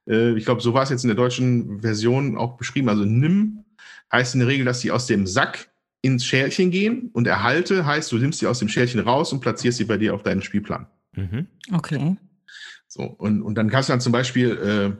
Äh, 0.08 0.38
ich 0.38 0.46
glaube, 0.46 0.62
so 0.62 0.74
war 0.74 0.84
es 0.84 0.90
jetzt 0.90 1.04
in 1.04 1.10
der 1.10 1.18
deutschen 1.18 1.82
Version 1.82 2.38
auch 2.38 2.58
beschrieben. 2.58 2.90
Also 2.90 3.04
nimm 3.04 3.66
heißt 4.12 4.36
in 4.36 4.40
der 4.40 4.48
Regel, 4.48 4.66
dass 4.66 4.80
sie 4.80 4.92
aus 4.92 5.08
dem 5.08 5.28
Sack 5.28 5.70
ins 6.02 6.26
Schälchen 6.26 6.72
gehen 6.72 7.10
und 7.12 7.28
erhalte 7.28 7.86
heißt, 7.86 8.12
du 8.12 8.18
nimmst 8.18 8.40
sie 8.40 8.48
aus 8.48 8.60
dem 8.60 8.70
Schälchen 8.70 9.02
raus 9.02 9.34
und 9.34 9.42
platzierst 9.42 9.78
sie 9.78 9.86
bei 9.86 9.98
dir 9.98 10.14
auf 10.14 10.24
deinem 10.24 10.42
Spielplan. 10.42 10.88
Mhm. 11.14 11.48
Okay. 11.74 12.16
So, 12.88 13.04
und, 13.04 13.42
und 13.42 13.56
dann 13.56 13.70
kannst 13.70 13.90
du 13.90 13.94
dann 13.94 14.00
zum 14.00 14.14
Beispiel 14.14 14.52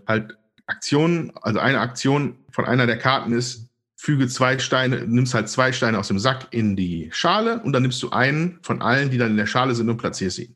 äh, 0.06 0.08
halt 0.08 0.38
Aktionen, 0.68 1.32
also 1.42 1.60
eine 1.60 1.80
Aktion 1.80 2.36
von 2.52 2.66
einer 2.66 2.86
der 2.86 2.98
Karten 2.98 3.32
ist, 3.32 3.68
füge 3.96 4.28
zwei 4.28 4.60
Steine, 4.60 5.08
nimmst 5.08 5.34
halt 5.34 5.50
zwei 5.50 5.72
Steine 5.72 5.98
aus 5.98 6.10
dem 6.10 6.20
Sack 6.20 6.48
in 6.52 6.76
die 6.76 7.10
Schale 7.12 7.62
und 7.64 7.74
dann 7.74 7.82
nimmst 7.82 8.02
du 8.04 8.12
einen 8.12 8.60
von 8.62 8.82
allen, 8.82 9.10
die 9.10 9.18
dann 9.18 9.32
in 9.32 9.38
der 9.38 9.48
Schale 9.48 9.74
sind 9.74 9.90
und 9.90 9.98
platzierst 9.98 10.36
sie. 10.36 10.56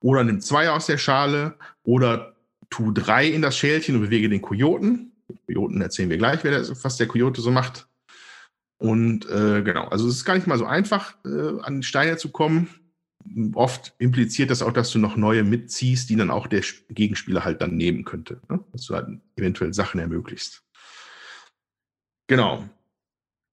Oder 0.00 0.24
nimm 0.24 0.40
zwei 0.40 0.70
aus 0.70 0.86
der 0.86 0.98
Schale 0.98 1.56
oder 1.82 2.34
tu 2.68 2.92
drei 2.92 3.28
in 3.28 3.42
das 3.42 3.56
Schälchen 3.56 3.94
und 3.96 4.02
bewege 4.02 4.28
den 4.28 4.42
Kojoten. 4.42 5.12
Den 5.28 5.38
Kojoten 5.46 5.80
erzählen 5.80 6.10
wir 6.10 6.18
gleich, 6.18 6.42
der, 6.42 6.68
was 6.82 6.96
der 6.96 7.06
Kojote 7.06 7.40
so 7.40 7.50
macht. 7.50 7.86
Und 8.78 9.26
äh, 9.30 9.62
genau, 9.62 9.86
also 9.88 10.08
es 10.08 10.16
ist 10.16 10.24
gar 10.24 10.34
nicht 10.34 10.48
mal 10.48 10.58
so 10.58 10.66
einfach, 10.66 11.14
äh, 11.24 11.60
an 11.62 11.84
Steine 11.84 12.16
zu 12.16 12.30
kommen. 12.30 12.68
Oft 13.54 13.94
impliziert 13.98 14.50
das 14.50 14.62
auch, 14.62 14.72
dass 14.72 14.90
du 14.90 14.98
noch 14.98 15.16
neue 15.16 15.44
mitziehst, 15.44 16.10
die 16.10 16.16
dann 16.16 16.30
auch 16.30 16.46
der 16.46 16.62
Gegenspieler 16.88 17.44
halt 17.44 17.62
dann 17.62 17.76
nehmen 17.76 18.04
könnte. 18.04 18.40
Ne? 18.48 18.64
Dass 18.72 18.86
du 18.86 18.94
halt 18.94 19.08
eventuell 19.36 19.72
Sachen 19.72 20.00
ermöglicht. 20.00 20.62
Genau. 22.28 22.68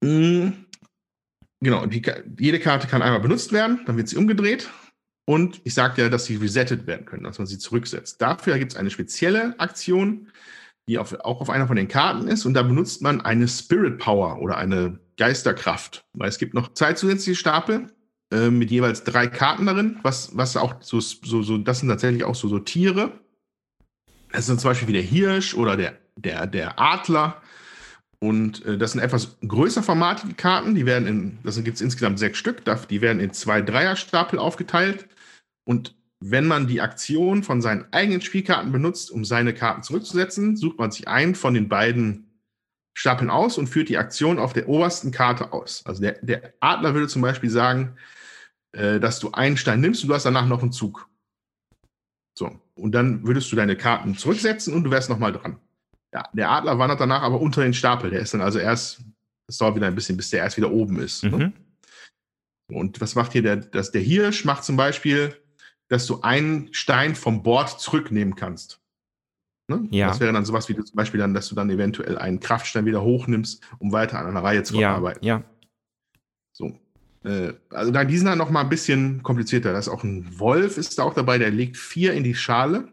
Mhm. 0.03 0.65
Genau, 1.61 1.85
die, 1.85 2.01
jede 2.39 2.59
Karte 2.59 2.87
kann 2.87 3.01
einmal 3.01 3.19
benutzt 3.19 3.51
werden, 3.51 3.81
dann 3.85 3.97
wird 3.97 4.07
sie 4.07 4.15
umgedreht. 4.15 4.69
Und 5.25 5.61
ich 5.63 5.73
sagte 5.73 6.01
ja, 6.01 6.09
dass 6.09 6.25
sie 6.25 6.37
resettet 6.37 6.87
werden 6.87 7.05
können, 7.05 7.23
dass 7.23 7.37
man 7.37 7.45
sie 7.45 7.59
zurücksetzt. 7.59 8.21
Dafür 8.21 8.57
gibt 8.57 8.71
es 8.71 8.77
eine 8.77 8.89
spezielle 8.89 9.59
Aktion, 9.59 10.29
die 10.87 10.97
auf, 10.97 11.13
auch 11.19 11.41
auf 11.41 11.49
einer 11.49 11.67
von 11.67 11.75
den 11.75 11.87
Karten 11.87 12.27
ist. 12.27 12.45
Und 12.45 12.55
da 12.55 12.63
benutzt 12.63 13.01
man 13.01 13.21
eine 13.21 13.47
Spirit 13.47 13.99
Power 13.99 14.41
oder 14.41 14.57
eine 14.57 14.99
Geisterkraft. 15.17 16.03
Weil 16.13 16.29
es 16.29 16.39
gibt 16.39 16.53
noch 16.55 16.73
zwei 16.73 16.93
zusätzliche 16.93 17.37
Stapel 17.37 17.93
äh, 18.31 18.49
mit 18.49 18.71
jeweils 18.71 19.03
drei 19.03 19.27
Karten 19.27 19.65
darin, 19.65 19.99
was, 20.03 20.35
was 20.37 20.55
auch 20.55 20.75
so, 20.81 20.99
so, 20.99 21.41
so, 21.41 21.57
das 21.57 21.79
sind 21.79 21.89
tatsächlich 21.89 22.23
auch 22.23 22.35
so, 22.35 22.47
so 22.47 22.59
Tiere. 22.59 23.11
Das 24.31 24.45
sind 24.45 24.61
zum 24.61 24.69
Beispiel 24.69 24.87
wie 24.87 24.93
der 24.93 25.01
Hirsch 25.01 25.55
oder 25.55 25.75
der, 25.75 25.97
der, 26.15 26.45
der 26.45 26.79
Adler. 26.79 27.41
Und 28.19 28.65
äh, 28.65 28.77
das 28.77 28.91
sind 28.91 29.01
etwas 29.01 29.37
größer 29.47 29.81
formatige 29.81 30.33
Karten. 30.33 30.75
Die 30.75 30.85
werden 30.85 31.07
in, 31.07 31.37
das 31.43 31.61
gibt 31.63 31.75
es 31.75 31.81
insgesamt 31.81 32.19
sechs 32.19 32.37
Stück. 32.37 32.63
Die 32.89 33.01
werden 33.01 33.19
in 33.19 33.33
zwei 33.33 33.61
Dreierstapel 33.61 34.37
aufgeteilt. 34.37 35.07
Und 35.63 35.95
wenn 36.19 36.45
man 36.45 36.67
die 36.67 36.81
Aktion 36.81 37.43
von 37.43 37.61
seinen 37.61 37.85
eigenen 37.91 38.21
Spielkarten 38.21 38.71
benutzt, 38.71 39.09
um 39.09 39.23
seine 39.23 39.53
Karten 39.53 39.83
zurückzusetzen, 39.83 40.57
sucht 40.57 40.77
man 40.77 40.91
sich 40.91 41.07
einen 41.07 41.33
von 41.33 41.53
den 41.53 41.69
beiden 41.69 42.28
Stapeln 42.93 43.29
aus 43.29 43.57
und 43.57 43.67
führt 43.67 43.89
die 43.89 43.97
Aktion 43.97 44.39
auf 44.39 44.53
der 44.53 44.67
obersten 44.67 45.11
Karte 45.11 45.53
aus. 45.53 45.85
Also 45.85 46.01
der, 46.01 46.19
der 46.21 46.53
Adler 46.59 46.93
würde 46.93 47.07
zum 47.07 47.21
Beispiel 47.21 47.49
sagen, 47.49 47.97
äh, 48.73 48.99
dass 48.99 49.19
du 49.19 49.31
einen 49.31 49.57
Stein 49.57 49.81
nimmst 49.81 50.03
und 50.03 50.09
du 50.09 50.15
hast 50.15 50.25
danach 50.25 50.47
noch 50.47 50.61
einen 50.61 50.71
Zug. 50.71 51.07
So, 52.37 52.59
und 52.75 52.93
dann 52.93 53.25
würdest 53.25 53.51
du 53.51 53.55
deine 53.55 53.75
Karten 53.75 54.15
zurücksetzen 54.15 54.73
und 54.73 54.83
du 54.83 54.91
wärst 54.91 55.09
nochmal 55.09 55.33
dran. 55.33 55.59
Ja, 56.13 56.23
der 56.33 56.49
Adler 56.49 56.79
wandert 56.79 56.99
danach 56.99 57.21
aber 57.21 57.39
unter 57.39 57.61
den 57.61 57.73
Stapel. 57.73 58.09
Der 58.09 58.21
ist 58.21 58.33
dann 58.33 58.41
also 58.41 58.59
erst, 58.59 59.01
es 59.47 59.57
dauert 59.57 59.75
wieder 59.75 59.87
ein 59.87 59.95
bisschen, 59.95 60.17
bis 60.17 60.29
der 60.29 60.39
erst 60.39 60.57
wieder 60.57 60.71
oben 60.71 60.99
ist. 60.99 61.23
Ne? 61.23 61.29
Mhm. 61.29 61.37
Ne? 61.37 61.53
Und 62.71 63.01
was 63.01 63.15
macht 63.15 63.33
hier 63.33 63.41
der, 63.41 63.57
das, 63.57 63.91
der 63.91 64.01
Hirsch? 64.01 64.45
Macht 64.45 64.63
zum 64.63 64.77
Beispiel, 64.77 65.35
dass 65.89 66.05
du 66.05 66.21
einen 66.21 66.73
Stein 66.73 67.15
vom 67.15 67.43
Board 67.43 67.79
zurücknehmen 67.79 68.35
kannst. 68.35 68.79
Ne? 69.69 69.87
Ja. 69.91 70.07
Das 70.07 70.19
wäre 70.19 70.33
dann 70.33 70.45
sowas 70.45 70.67
wie 70.67 70.75
zum 70.75 70.95
Beispiel 70.95 71.19
dann, 71.19 71.33
dass 71.33 71.47
du 71.47 71.55
dann 71.55 71.69
eventuell 71.69 72.17
einen 72.17 72.39
Kraftstein 72.39 72.85
wieder 72.85 73.01
hochnimmst, 73.01 73.63
um 73.77 73.91
weiter 73.91 74.19
an 74.19 74.27
einer 74.27 74.43
Reihe 74.43 74.63
zu 74.63 74.75
ja, 74.75 74.95
arbeiten. 74.95 75.25
Ja. 75.25 75.43
So. 76.51 76.77
Äh, 77.23 77.53
also 77.69 77.91
dann, 77.91 78.07
die 78.07 78.17
sind 78.17 78.27
dann 78.27 78.37
noch 78.37 78.49
mal 78.49 78.61
ein 78.61 78.69
bisschen 78.69 79.23
komplizierter. 79.23 79.71
Da 79.71 79.79
ist 79.79 79.89
auch 79.89 80.03
ein 80.03 80.39
Wolf 80.39 80.77
ist 80.77 80.97
da 80.99 81.03
auch 81.03 81.13
dabei, 81.13 81.37
der 81.37 81.51
legt 81.51 81.77
vier 81.77 82.13
in 82.13 82.23
die 82.23 82.35
Schale 82.35 82.89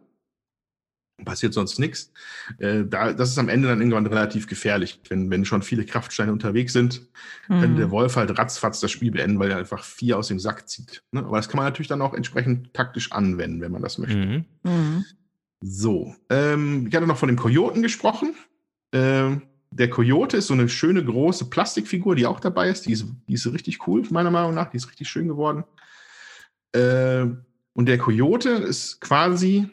passiert 1.24 1.54
sonst 1.54 1.78
nichts. 1.78 2.12
Äh, 2.58 2.84
da, 2.84 3.12
das 3.12 3.30
ist 3.30 3.38
am 3.38 3.48
Ende 3.48 3.68
dann 3.68 3.80
irgendwann 3.80 4.06
relativ 4.06 4.46
gefährlich. 4.46 5.00
Wenn, 5.08 5.30
wenn 5.30 5.44
schon 5.44 5.62
viele 5.62 5.84
Kraftsteine 5.84 6.32
unterwegs 6.32 6.72
sind, 6.72 7.02
mhm. 7.48 7.60
könnte 7.60 7.76
der 7.76 7.90
Wolf 7.90 8.16
halt 8.16 8.36
ratzfatz 8.38 8.80
das 8.80 8.90
Spiel 8.90 9.12
beenden, 9.12 9.38
weil 9.38 9.50
er 9.50 9.56
einfach 9.56 9.82
vier 9.82 10.18
aus 10.18 10.28
dem 10.28 10.38
Sack 10.38 10.68
zieht. 10.68 11.02
Ne? 11.12 11.20
Aber 11.20 11.38
das 11.38 11.48
kann 11.48 11.56
man 11.56 11.66
natürlich 11.66 11.88
dann 11.88 12.02
auch 12.02 12.12
entsprechend 12.12 12.74
taktisch 12.74 13.12
anwenden, 13.12 13.60
wenn 13.60 13.72
man 13.72 13.82
das 13.82 13.98
möchte. 13.98 14.16
Mhm. 14.16 14.44
Mhm. 14.62 15.04
So, 15.60 16.14
ähm, 16.30 16.86
ich 16.88 16.94
hatte 16.94 17.06
noch 17.06 17.16
von 17.16 17.28
dem 17.28 17.38
Kojoten 17.38 17.82
gesprochen. 17.82 18.34
Ähm, 18.92 19.42
der 19.70 19.90
Kojote 19.90 20.36
ist 20.36 20.46
so 20.46 20.54
eine 20.54 20.68
schöne 20.68 21.04
große 21.04 21.50
Plastikfigur, 21.50 22.14
die 22.14 22.26
auch 22.26 22.40
dabei 22.40 22.68
ist. 22.68 22.86
Die 22.86 22.92
ist, 22.92 23.06
die 23.28 23.34
ist 23.34 23.46
richtig 23.52 23.86
cool, 23.86 24.02
meiner 24.10 24.30
Meinung 24.30 24.54
nach. 24.54 24.70
Die 24.70 24.76
ist 24.76 24.88
richtig 24.88 25.08
schön 25.08 25.28
geworden. 25.28 25.64
Äh, 26.72 27.26
und 27.72 27.86
der 27.86 27.98
Kojote 27.98 28.50
ist 28.50 29.00
quasi 29.00 29.68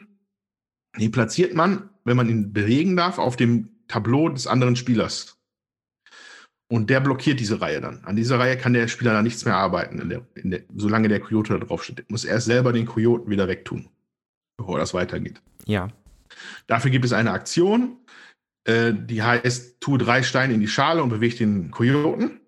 die 0.98 1.08
platziert 1.08 1.54
man, 1.54 1.90
wenn 2.04 2.16
man 2.16 2.28
ihn 2.28 2.52
bewegen 2.52 2.96
darf, 2.96 3.18
auf 3.18 3.36
dem 3.36 3.70
Tableau 3.88 4.28
des 4.28 4.46
anderen 4.46 4.76
Spielers. 4.76 5.38
Und 6.68 6.88
der 6.88 7.00
blockiert 7.00 7.40
diese 7.40 7.60
Reihe 7.60 7.80
dann. 7.80 8.02
An 8.04 8.16
dieser 8.16 8.38
Reihe 8.38 8.56
kann 8.56 8.72
der 8.72 8.88
Spieler 8.88 9.12
dann 9.12 9.24
nichts 9.24 9.44
mehr 9.44 9.56
arbeiten, 9.56 9.98
in 10.00 10.08
der, 10.08 10.26
in 10.34 10.50
der, 10.50 10.62
solange 10.74 11.08
der 11.08 11.20
Coyote 11.20 11.58
da 11.58 11.64
drauf 11.64 11.84
steht. 11.84 12.10
Muss 12.10 12.24
er 12.24 12.40
selber 12.40 12.72
den 12.72 12.86
Coyoten 12.86 13.30
wieder 13.30 13.48
wegtun, 13.48 13.88
bevor 14.56 14.78
das 14.78 14.94
weitergeht. 14.94 15.40
Ja. 15.66 15.88
Dafür 16.66 16.90
gibt 16.90 17.04
es 17.04 17.12
eine 17.12 17.32
Aktion, 17.32 17.98
äh, 18.64 18.92
die 18.94 19.22
heißt, 19.22 19.80
tu 19.80 19.96
drei 19.96 20.22
Steine 20.22 20.54
in 20.54 20.60
die 20.60 20.68
Schale 20.68 21.02
und 21.02 21.10
bewege 21.10 21.36
den 21.36 21.70
Coyoten. 21.70 22.40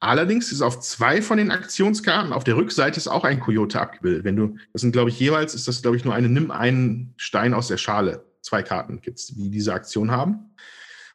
Allerdings 0.00 0.50
ist 0.50 0.62
auf 0.62 0.80
zwei 0.80 1.22
von 1.22 1.38
den 1.38 1.52
Aktionskarten 1.52 2.32
auf 2.32 2.42
der 2.42 2.56
Rückseite 2.56 2.96
ist 2.96 3.06
auch 3.06 3.22
ein 3.22 3.38
Coyote 3.38 3.80
abgebildet. 3.80 4.24
Wenn 4.24 4.34
du, 4.34 4.56
das 4.72 4.82
sind 4.82 4.90
glaube 4.90 5.10
ich 5.10 5.20
jeweils, 5.20 5.54
ist 5.54 5.68
das 5.68 5.80
glaube 5.80 5.96
ich 5.96 6.04
nur 6.04 6.12
eine, 6.12 6.28
nimm 6.28 6.50
einen 6.50 7.14
Stein 7.16 7.54
aus 7.54 7.68
der 7.68 7.76
Schale. 7.76 8.24
Zwei 8.40 8.64
Karten 8.64 9.00
gibt 9.00 9.20
es, 9.20 9.28
die 9.28 9.48
diese 9.48 9.72
Aktion 9.72 10.10
haben. 10.10 10.50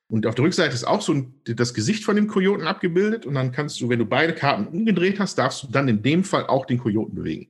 Und 0.07 0.25
auf 0.25 0.35
der 0.35 0.45
Rückseite 0.45 0.73
ist 0.73 0.87
auch 0.87 1.01
so 1.01 1.13
ein, 1.13 1.33
das 1.43 1.73
Gesicht 1.73 2.05
von 2.05 2.15
dem 2.15 2.27
Kojoten 2.27 2.65
abgebildet. 2.65 3.25
Und 3.25 3.33
dann 3.33 3.51
kannst 3.51 3.81
du, 3.81 3.89
wenn 3.89 3.99
du 3.99 4.05
beide 4.05 4.33
Karten 4.33 4.67
umgedreht 4.67 5.19
hast, 5.19 5.37
darfst 5.37 5.63
du 5.63 5.67
dann 5.67 5.89
in 5.89 6.01
dem 6.01 6.23
Fall 6.23 6.47
auch 6.47 6.65
den 6.65 6.77
Kojoten 6.77 7.13
bewegen. 7.13 7.49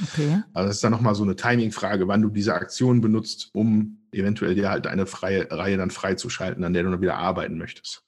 Okay. 0.00 0.42
Also 0.54 0.68
das 0.68 0.76
ist 0.76 0.84
dann 0.84 0.92
nochmal 0.92 1.14
so 1.14 1.22
eine 1.22 1.36
Timing-Frage, 1.36 2.08
wann 2.08 2.22
du 2.22 2.30
diese 2.30 2.54
Aktion 2.54 3.00
benutzt, 3.00 3.50
um 3.52 3.98
eventuell 4.12 4.54
dir 4.54 4.70
halt 4.70 4.86
eine 4.86 5.06
freie 5.06 5.50
Reihe 5.50 5.76
dann 5.76 5.90
freizuschalten, 5.90 6.64
an 6.64 6.72
der 6.72 6.82
du 6.84 6.90
dann 6.90 7.00
wieder 7.00 7.16
arbeiten 7.16 7.58
möchtest. 7.58 8.04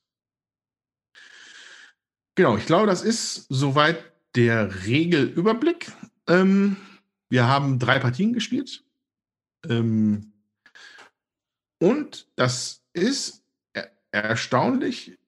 Genau, 2.37 2.57
ich 2.57 2.67
glaube, 2.67 2.87
das 2.87 3.03
ist 3.03 3.47
soweit 3.49 4.13
der 4.35 4.87
Regelüberblick. 4.87 5.93
Ähm, 6.27 6.77
wir 7.29 7.47
haben 7.47 7.79
drei 7.79 7.99
Partien 7.99 8.33
gespielt. 8.33 8.85
Ähm, 9.69 10.33
und 11.79 12.27
das 12.37 12.83
ist, 12.93 13.45
äh, 13.73 13.85
erstaunlich 14.11 15.19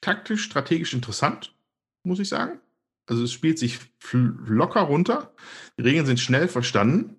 taktisch, 0.00 0.44
strategisch 0.44 0.92
interessant, 0.92 1.54
muss 2.02 2.18
ich 2.18 2.28
sagen. 2.28 2.60
Also 3.08 3.24
es 3.24 3.32
spielt 3.32 3.58
sich 3.58 3.78
locker 4.12 4.82
runter. 4.82 5.34
Die 5.78 5.82
Regeln 5.82 6.06
sind 6.06 6.20
schnell 6.20 6.46
verstanden. 6.46 7.16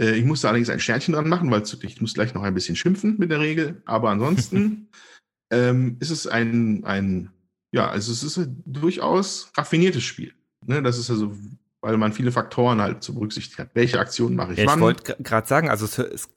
Äh, 0.00 0.16
ich 0.16 0.24
musste 0.24 0.48
allerdings 0.48 0.70
ein 0.70 0.80
Sternchen 0.80 1.14
dran 1.14 1.28
machen, 1.28 1.50
weil 1.50 1.62
ich 1.82 2.00
muss 2.00 2.14
gleich 2.14 2.34
noch 2.34 2.42
ein 2.42 2.54
bisschen 2.54 2.76
schimpfen 2.76 3.16
mit 3.18 3.30
der 3.30 3.40
Regel. 3.40 3.82
Aber 3.84 4.10
ansonsten 4.10 4.88
ähm, 5.52 5.98
ist 6.00 6.10
es 6.10 6.26
ein, 6.26 6.84
ein, 6.84 7.30
ja, 7.72 7.88
also 7.88 8.10
es 8.12 8.22
ist 8.22 8.38
ein 8.38 8.62
durchaus 8.64 9.52
raffiniertes 9.56 10.02
Spiel. 10.02 10.32
Ne, 10.66 10.82
das 10.82 10.98
ist 10.98 11.10
also, 11.10 11.36
weil 11.82 11.96
man 11.98 12.12
viele 12.12 12.32
Faktoren 12.32 12.80
halt 12.80 13.02
zu 13.02 13.14
berücksichtigen 13.14 13.62
hat. 13.62 13.74
Welche 13.74 14.00
Aktionen 14.00 14.36
mache 14.36 14.54
ich 14.54 14.58
ja, 14.58 14.66
wann? 14.66 14.78
Ich 14.78 14.82
wollte 14.82 15.16
gerade 15.22 15.46
sagen, 15.46 15.68
also 15.68 15.84
es, 15.84 15.98
es, 15.98 16.28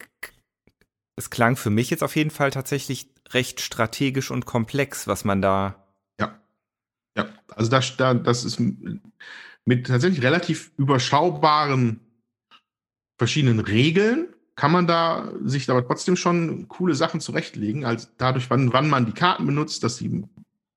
es 1.16 1.30
klang 1.30 1.56
für 1.56 1.70
mich 1.70 1.90
jetzt 1.90 2.04
auf 2.04 2.16
jeden 2.16 2.32
Fall 2.32 2.52
tatsächlich 2.52 3.10
recht 3.30 3.62
strategisch 3.62 4.30
und 4.30 4.46
komplex, 4.46 5.08
was 5.08 5.24
man 5.24 5.42
da 5.42 5.81
ja, 7.18 7.30
also 7.56 7.70
das, 7.70 7.96
das 7.98 8.46
ist 8.46 8.62
mit 9.66 9.88
tatsächlich 9.88 10.24
relativ 10.24 10.72
überschaubaren 10.78 12.00
verschiedenen 13.18 13.60
Regeln 13.60 14.28
kann 14.56 14.72
man 14.72 14.86
da 14.86 15.32
sich 15.44 15.70
aber 15.70 15.86
trotzdem 15.86 16.16
schon 16.16 16.68
coole 16.68 16.94
Sachen 16.94 17.20
zurechtlegen, 17.20 17.86
als 17.86 18.12
dadurch, 18.18 18.50
wann, 18.50 18.74
wann 18.74 18.90
man 18.90 19.06
die 19.06 19.12
Karten 19.12 19.46
benutzt, 19.46 19.84
dass, 19.84 19.98
die, 19.98 20.24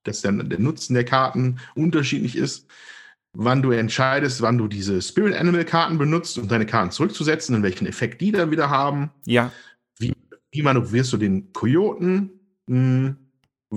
dass 0.05 0.23
der, 0.23 0.33
der 0.33 0.59
Nutzen 0.59 0.95
der 0.95 1.05
Karten 1.05 1.59
unterschiedlich 1.75 2.37
ist, 2.37 2.67
wann 3.33 3.63
du 3.63 3.73
entscheidest, 3.73 4.41
wann 4.43 4.59
du 4.59 4.69
diese 4.69 5.03
Spirit 5.03 5.35
Animal 5.35 5.65
Karten 5.65 5.99
benutzt, 5.99 6.39
um 6.39 6.49
deine 6.49 6.67
Karten 6.67 6.93
zurückzusetzen, 6.93 7.57
und 7.57 7.63
welchen 7.63 7.87
Effekt 7.87 8.21
die 8.21 8.33
dann 8.33 8.51
wieder 8.51 8.71
haben. 8.71 9.11
Ja. 9.27 9.53
Wie, 9.99 10.15
wie 10.53 10.63
manövrierst 10.63 11.13
du 11.13 11.17
den 11.17 11.53
Kojoten? 11.53 12.31
Hm 12.69 13.24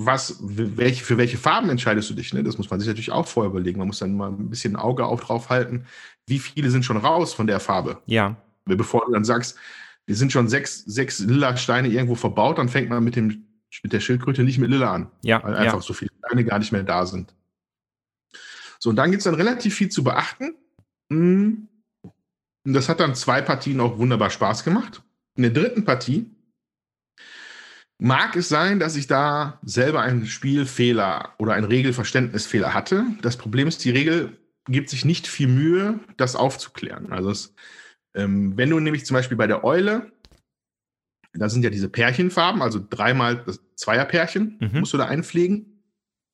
was, 0.06 0.38
welche, 0.41 1.03
für 1.03 1.18
welche 1.18 1.38
Farben 1.38 1.69
entscheidest 1.69 2.10
du 2.10 2.14
dich? 2.14 2.34
Ne? 2.34 2.44
Das 2.44 2.57
muss 2.57 2.69
man 2.69 2.80
sich 2.80 2.88
natürlich 2.88 3.11
auch 3.11 3.28
vorher 3.28 3.49
überlegen. 3.49 3.80
Man 3.80 3.88
muss 3.88 3.99
dann 3.99 4.15
mal 4.15 4.30
ein 4.30 4.49
bisschen 4.49 4.76
ein 4.76 4.82
Auge 4.82 5.06
auf 5.06 5.22
drauf 5.22 5.49
halten, 5.49 5.86
wie 6.26 6.40
viele 6.40 6.69
sind 6.69 6.86
schon 6.86 6.98
raus 6.98 7.34
von 7.34 7.48
der 7.48 7.60
Farbe. 7.60 8.02
Ja. 8.06 8.36
Bevor 8.65 9.06
du 9.06 9.14
dann 9.14 9.24
sagst, 9.24 9.57
die 10.07 10.14
sind 10.14 10.32
schon 10.32 10.48
sechs, 10.48 10.84
sechs 10.86 11.19
lila 11.19 11.56
Steine 11.57 11.88
irgendwo 11.88 12.15
verbaut, 12.15 12.57
dann 12.57 12.69
fängt 12.69 12.90
man 12.90 13.03
mit, 13.03 13.15
dem, 13.15 13.45
mit 13.84 13.94
der 13.94 13.99
Schildkröte 13.99 14.44
nicht 14.44 14.57
mit 14.57 14.69
lila 14.69 14.94
an. 14.94 15.11
Ja. 15.24 15.44
Weil 15.44 15.56
einfach 15.56 15.76
ja. 15.76 15.82
so 15.82 15.94
viele 15.94 16.11
Steine 16.26 16.45
gar 16.45 16.60
nicht 16.60 16.72
mehr 16.72 16.84
da 16.84 17.06
sind. 17.06 17.34
So, 18.80 18.90
und 18.90 18.95
dann 18.95 19.11
gibt 19.11 19.22
es 19.22 19.26
dann 19.26 19.36
relativ 19.36 19.76
viel 19.76 19.90
zu 19.90 20.03
beachten. 20.03 20.56
Hm. 21.11 21.68
Und 22.65 22.74
das 22.74 22.90
hat 22.90 22.99
dann 22.99 23.15
zwei 23.15 23.41
Partien 23.41 23.80
auch 23.80 23.98
wunderbar 23.98 24.30
Spaß 24.30 24.64
gemacht. 24.64 25.02
In 25.36 25.44
der 25.44 25.52
dritten 25.52 25.86
Partie 25.86 26.30
Mag 27.99 28.36
es 28.36 28.48
sein, 28.48 28.80
dass 28.80 28.95
ich 28.95 29.07
da 29.07 29.60
selber 29.64 30.02
einen 30.02 30.28
Spielfehler 30.28 31.34
oder 31.40 31.53
einen 31.53 31.65
Regelverständnisfehler 31.65 32.74
hatte. 32.74 33.06
Das 33.22 33.38
Problem 33.38 33.68
ist, 33.68 33.84
die 33.84 33.90
Regel 33.90 34.38
gibt 34.65 34.90
sich 34.90 35.03
nicht 35.03 35.28
viel 35.28 35.48
Mühe, 35.48 35.99
das 36.15 36.36
aufzuklären. 36.36 37.11
Also 37.11 37.32
es, 37.32 37.56
ähm, 38.14 38.56
wenn 38.56 38.69
du 38.69 38.80
nämlich 38.80 39.06
zum 39.06 39.15
Beispiel 39.15 39.38
bei 39.38 39.48
der 39.48 39.64
Eule, 39.64 40.11
da 41.34 41.49
sind 41.49 41.64
ja 41.64 41.72
diese 41.72 41.90
Pärchenfarben, 41.90 42.61
also 42.61 42.86
dreimal 42.88 43.44
Zweierpärchen, 43.76 44.57
mhm. 44.60 44.80
musst 44.80 44.94
du 44.94 44.98
da 44.98 45.06
einpflegen. 45.06 45.84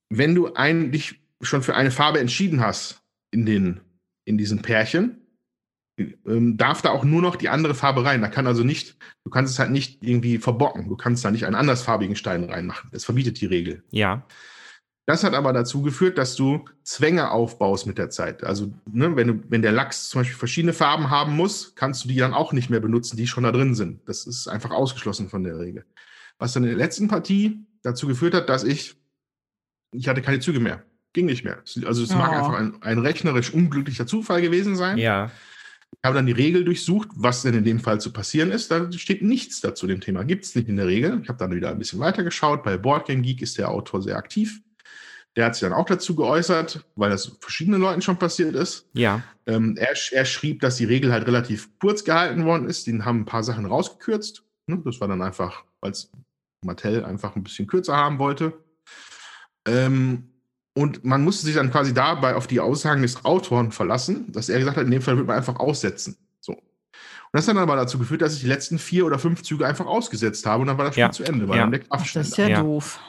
Wenn 0.10 0.36
du 0.36 0.54
ein, 0.54 0.92
dich 0.92 1.22
schon 1.42 1.64
für 1.64 1.76
eine 1.76 1.92
Farbe 1.92 2.20
entschieden 2.20 2.62
hast 2.62 3.04
in, 3.32 3.46
den, 3.46 3.82
in 4.26 4.38
diesen 4.38 4.62
Pärchen, 4.62 5.23
ähm, 5.98 6.58
darf 6.58 6.82
da 6.82 6.90
auch 6.90 7.04
nur 7.04 7.22
noch 7.22 7.36
die 7.36 7.50
andere 7.50 7.76
Farbe 7.76 8.04
rein. 8.04 8.22
Da 8.22 8.28
kann 8.28 8.48
also 8.48 8.64
nicht, 8.64 8.98
du 9.24 9.30
kannst 9.30 9.54
es 9.54 9.60
halt 9.60 9.72
nicht 9.72 10.04
irgendwie 10.04 10.38
verbocken. 10.38 10.90
Du 10.90 10.96
kannst 10.96 11.24
da 11.24 11.32
nicht 11.32 11.46
einen 11.46 11.56
andersfarbigen 11.56 12.16
Stein 12.16 12.44
reinmachen. 12.44 12.90
Das 12.92 13.06
verbietet 13.06 13.40
die 13.42 13.46
Regel. 13.46 13.84
Ja. 13.92 14.26
Das 15.06 15.24
hat 15.26 15.34
aber 15.34 15.52
dazu 15.52 15.82
geführt, 15.82 16.18
dass 16.18 16.36
du 16.36 16.64
Zwänge 16.84 17.30
aufbaust 17.32 17.86
mit 17.86 17.98
der 17.98 18.10
Zeit. 18.10 18.44
Also, 18.44 18.74
ne, 18.90 19.16
wenn, 19.18 19.28
du, 19.28 19.44
wenn 19.50 19.62
der 19.62 19.74
Lachs 19.74 20.08
zum 20.08 20.22
Beispiel 20.22 20.38
verschiedene 20.38 20.72
Farben 20.72 21.10
haben 21.10 21.36
muss, 21.36 21.76
kannst 21.76 22.06
du 22.06 22.08
die 22.08 22.16
dann 22.16 22.34
auch 22.34 22.54
nicht 22.54 22.70
mehr 22.70 22.80
benutzen, 22.80 23.18
die 23.18 23.28
schon 23.28 23.44
da 23.44 23.52
drin 23.52 23.76
sind. 23.76 24.08
Das 24.08 24.26
ist 24.26 24.48
einfach 24.48 24.72
ausgeschlossen 24.72 25.28
von 25.28 25.44
der 25.44 25.60
Regel. 25.60 25.86
Was 26.40 26.54
dann 26.54 26.64
in 26.64 26.70
der 26.70 26.78
letzten 26.78 27.10
Partie 27.10 27.66
dazu 27.84 28.08
geführt 28.08 28.34
hat, 28.34 28.48
dass 28.48 28.64
ich, 28.64 28.96
ich 29.92 30.08
hatte 30.08 30.22
keine 30.22 30.40
Züge 30.40 30.62
mehr. 30.62 30.84
Ging 31.12 31.26
nicht 31.26 31.44
mehr. 31.44 31.62
Also 31.86 32.04
es 32.04 32.12
oh. 32.12 32.18
mag 32.18 32.32
einfach 32.32 32.54
ein, 32.54 32.82
ein 32.82 33.00
rechnerisch 33.00 33.54
unglücklicher 33.54 34.08
Zufall 34.08 34.42
gewesen 34.42 34.78
sein. 34.78 34.98
Ja. 34.98 35.32
Ich 36.04 36.06
habe 36.06 36.18
dann 36.18 36.26
die 36.26 36.34
Regel 36.34 36.66
durchsucht, 36.66 37.08
was 37.16 37.44
denn 37.44 37.54
in 37.54 37.64
dem 37.64 37.80
Fall 37.80 38.02
zu 38.02 38.12
passieren 38.12 38.52
ist. 38.52 38.70
Da 38.70 38.92
steht 38.92 39.22
nichts 39.22 39.62
dazu 39.62 39.88
dem 39.88 40.02
Thema. 40.02 40.26
Gibt 40.26 40.44
es 40.44 40.54
nicht 40.54 40.68
in 40.68 40.76
der 40.76 40.88
Regel. 40.88 41.22
Ich 41.24 41.30
habe 41.30 41.40
dann 41.40 41.56
wieder 41.56 41.70
ein 41.70 41.80
bisschen 41.80 42.02
weiter 42.02 42.26
geschaut. 42.26 42.62
Bei 42.62 42.76
Boardgame 42.76 43.22
Geek 43.22 43.42
ist 43.42 43.58
der 43.58 43.70
Autor 43.70 44.02
sehr 44.02 44.18
aktiv. 44.18 44.60
Der 45.38 45.46
hat 45.46 45.56
sich 45.56 45.62
dann 45.62 45.72
auch 45.72 45.86
dazu 45.86 46.14
geäußert, 46.14 46.84
weil 46.98 47.10
das 47.10 47.38
verschiedenen 47.40 47.80
Leuten 47.80 48.02
schon 48.02 48.18
passiert 48.18 48.54
ist. 48.54 48.86
Ja. 48.92 49.24
Ähm, 49.46 49.78
er, 49.78 49.94
er, 50.12 50.26
schrieb, 50.26 50.60
dass 50.60 50.76
die 50.76 50.84
Regel 50.84 51.14
halt 51.14 51.26
relativ 51.26 51.70
kurz 51.80 52.04
gehalten 52.04 52.44
worden 52.44 52.68
ist. 52.68 52.86
Die 52.86 53.02
haben 53.02 53.22
ein 53.22 53.26
paar 53.26 53.46
Sachen 53.46 53.66
rausgekürzt. 53.66 54.44
Ne, 54.68 54.82
das 54.84 55.00
war 55.00 55.08
dann 55.08 55.22
einfach, 55.22 55.64
weil 55.80 55.92
es 55.92 56.12
Mattel 56.66 57.06
einfach 57.06 57.38
ein 57.38 57.44
bisschen 57.44 57.66
kürzer 57.66 57.96
haben 57.96 58.20
wollte. 58.20 58.52
Ähm, 59.66 60.33
und 60.76 61.04
man 61.04 61.24
musste 61.24 61.46
sich 61.46 61.56
dann 61.56 61.72
quasi 61.72 61.94
dabei 61.94 62.36
auf 62.36 62.48
die 62.48 62.60
Aussagen 62.60 63.04
des 63.04 63.24
Autoren 63.26 63.72
verlassen, 63.72 64.32
dass 64.32 64.50
er 64.50 64.60
gesagt 64.60 64.78
hat, 64.78 64.86
in 64.86 64.92
dem 64.92 65.02
Fall 65.02 65.18
wird 65.18 65.28
man 65.28 65.38
einfach 65.38 65.58
aussetzen. 65.58 66.18
So. 66.40 66.54
Und 66.54 66.62
das 67.32 67.48
hat 67.48 67.56
dann 67.56 67.64
aber 67.64 67.76
dazu 67.76 68.00
geführt, 68.00 68.22
dass 68.22 68.34
ich 68.34 68.42
die 68.42 68.48
letzten 68.48 68.80
vier 68.80 69.06
oder 69.06 69.20
fünf 69.20 69.44
Züge 69.44 69.68
einfach 69.68 69.86
ausgesetzt 69.86 70.46
habe 70.46 70.62
und 70.62 70.68
dann 70.68 70.78
war 70.78 70.86
das 70.86 70.96
Spiel 70.96 71.02
ja. 71.04 71.12
zu 71.12 71.24
Ende, 71.24 71.48
weil 71.48 71.58
ja. 71.58 71.64
dann 71.64 71.72
der 71.72 71.82
Kraft 71.82 72.16
Das 72.16 72.28
ist 72.30 72.38
ja, 72.38 72.48
ja, 72.48 72.62
doof. 72.62 73.00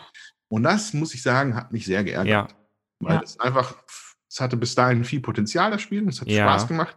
Und 0.48 0.62
das, 0.64 0.92
muss 0.92 1.14
ich 1.14 1.22
sagen, 1.22 1.56
hat 1.56 1.72
mich 1.72 1.86
sehr 1.86 2.04
geärgert. 2.04 2.28
Ja. 2.28 2.48
Weil 3.00 3.20
es 3.22 3.40
einfach, 3.40 3.74
es 4.28 4.40
hatte 4.40 4.56
bis 4.56 4.74
dahin 4.74 5.04
viel 5.04 5.20
Potenzial, 5.20 5.70
das 5.70 5.82
Spiel, 5.82 6.06
es 6.08 6.20
hat 6.20 6.30
Spaß 6.30 6.68
gemacht. 6.68 6.96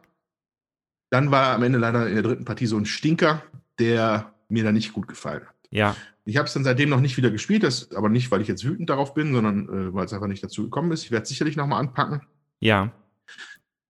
Dann 1.10 1.31
war 1.31 1.56
am 1.56 1.64
Ende 1.64 1.80
leider 1.80 2.07
in 2.07 2.15
der 2.15 2.23
dritten 2.23 2.45
Partie 2.45 2.65
so 2.65 2.77
ein 2.77 2.85
Stinker, 2.85 3.41
der 3.80 4.34
mir 4.49 4.64
da 4.64 4.72
nicht 4.73 4.91
gut 4.91 5.07
gefallen 5.07 5.45
hat. 5.45 5.56
Ja. 5.69 5.95
Ich 6.28 6.36
habe 6.36 6.48
es 6.48 6.54
dann 6.54 6.66
seitdem 6.66 6.90
noch 6.90 6.99
nicht 6.99 7.16
wieder 7.16 7.32
gespielt, 7.32 7.64
das, 7.64 7.91
aber 7.94 8.10
nicht, 8.10 8.30
weil 8.32 8.41
ich 8.41 8.49
jetzt 8.49 8.66
wütend 8.66 8.90
darauf 8.90 9.14
bin, 9.14 9.34
sondern 9.34 9.70
äh, 9.70 9.94
weil 9.94 10.06
es 10.06 10.14
einfach 10.14 10.28
nicht 10.28 10.44
dazu 10.44 10.64
gekommen 10.64 10.91
ist. 10.91 11.06
Ich 11.06 11.12
werde 11.12 11.24
es 11.24 11.30
sicherlich 11.30 11.56
nochmal 11.56 11.80
anpacken. 11.80 12.22
Ja. 12.60 12.91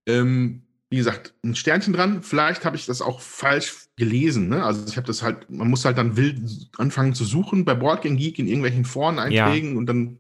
Ähm, 0.06 0.62
wie 0.92 0.98
gesagt, 0.98 1.34
ein 1.44 1.56
Sternchen 1.56 1.94
dran. 1.94 2.22
Vielleicht 2.22 2.64
habe 2.64 2.76
ich 2.76 2.86
das 2.86 3.02
auch 3.02 3.22
falsch 3.22 3.88
gelesen. 3.96 4.50
Ne? 4.50 4.64
Also 4.64 4.86
ich 4.88 4.98
habe 4.98 5.08
das 5.08 5.24
halt, 5.24 5.50
man 5.50 5.68
muss 5.68 5.84
halt 5.84 5.98
dann 5.98 6.16
wild 6.16 6.40
anfangen 6.78 7.16
zu 7.16 7.26
suchen 7.26 7.66
bei 7.66 7.74
Boardgame 7.74 8.18
Geek 8.18 8.38
in 8.38 8.48
irgendwelchen 8.48 8.86
Foreneinträgen 8.86 9.72
ja. 9.72 9.78
und 9.78 9.88
dann 9.88 10.20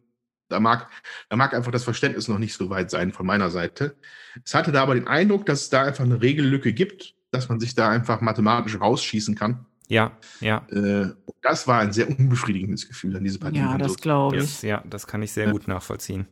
da 0.49 0.59
mag, 0.59 0.89
da 1.29 1.35
mag 1.35 1.53
einfach 1.53 1.71
das 1.71 1.83
Verständnis 1.83 2.27
noch 2.27 2.39
nicht 2.39 2.55
so 2.55 2.69
weit 2.69 2.89
sein 2.89 3.11
von 3.11 3.25
meiner 3.25 3.51
Seite. 3.51 3.95
Es 4.43 4.55
hatte 4.55 4.71
da 4.71 4.81
aber 4.81 4.95
den 4.95 5.07
Eindruck, 5.07 5.45
dass 5.45 5.61
es 5.61 5.69
da 5.69 5.83
einfach 5.83 6.03
eine 6.03 6.21
Regellücke 6.21 6.73
gibt, 6.73 7.15
dass 7.31 7.49
man 7.49 7.59
sich 7.59 7.75
da 7.75 7.89
einfach 7.89 8.21
mathematisch 8.21 8.79
rausschießen 8.79 9.35
kann. 9.35 9.65
Ja, 9.87 10.17
ja. 10.41 10.65
Äh, 10.69 11.13
das 11.41 11.67
war 11.67 11.79
ein 11.79 11.93
sehr 11.93 12.09
unbefriedigendes 12.09 12.87
Gefühl 12.87 13.15
an 13.15 13.23
diese 13.23 13.39
Partie. 13.39 13.59
Ja, 13.59 13.77
das 13.77 13.93
so 13.93 13.97
glaube 13.97 14.37
ich. 14.37 14.61
Ja, 14.61 14.83
das 14.89 15.07
kann 15.07 15.21
ich 15.21 15.31
sehr 15.31 15.45
ja. 15.45 15.51
gut 15.51 15.67
nachvollziehen. 15.67 16.27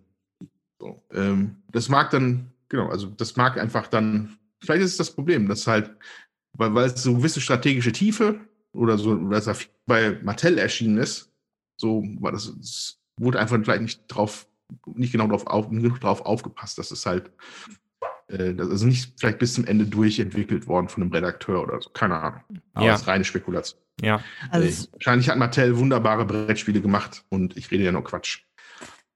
So, 0.80 1.02
ähm, 1.14 1.64
das 1.72 1.90
mag 1.90 2.10
dann, 2.12 2.52
genau, 2.68 2.90
also 2.90 3.08
das 3.08 3.36
mag 3.38 3.58
einfach 3.58 3.88
dann, 3.88 4.38
vielleicht 4.62 4.84
ist 4.84 4.92
es 4.92 4.98
das 4.98 5.12
Problem, 5.12 5.48
dass 5.48 5.68
halt, 5.68 5.96
weil, 6.54 6.74
weil 6.76 6.86
es 6.88 7.02
so 7.02 7.16
gewisse 7.16 7.40
strategische 7.42 7.92
Tiefe 7.92 8.40
oder 8.74 8.98
so, 8.98 9.18
weil 9.30 9.40
es 9.40 9.70
bei 9.86 10.20
Mattel 10.22 10.58
erschienen 10.58 10.98
ist, 10.98 11.32
so 11.78 12.04
war 12.20 12.34
das, 12.34 12.48
es 12.48 13.00
wurde 13.18 13.40
einfach 13.40 13.58
vielleicht 13.64 13.82
nicht 13.82 14.04
drauf, 14.08 14.48
nicht 14.86 15.14
genau 15.14 15.28
drauf, 15.28 15.48
auf, 15.48 15.70
drauf 16.00 16.22
aufgepasst, 16.22 16.78
dass 16.78 16.92
es 16.92 17.06
halt 17.06 17.32
äh, 18.28 18.56
also 18.58 18.86
nicht 18.86 19.14
vielleicht 19.20 19.40
bis 19.40 19.54
zum 19.54 19.66
Ende 19.66 19.86
durchentwickelt 19.86 20.68
worden 20.68 20.90
von 20.90 21.04
einem 21.04 21.12
Redakteur 21.12 21.62
oder 21.62 21.82
so, 21.82 21.90
keine 21.90 22.18
Ahnung. 22.18 22.42
Aber 22.74 22.86
ja. 22.86 22.92
das 22.94 23.02
ist 23.02 23.08
reine 23.08 23.24
Spekulation. 23.24 23.80
Ja. 24.02 24.22
Also 24.50 24.88
wahrscheinlich 24.94 25.30
hat 25.30 25.38
Mattel 25.38 25.78
wunderbare 25.78 26.26
Brettspiele 26.26 26.82
gemacht 26.82 27.24
und 27.30 27.56
ich 27.56 27.72
rede 27.72 27.84
ja 27.84 27.92
nur 27.92 28.04
Quatsch. 28.04 28.42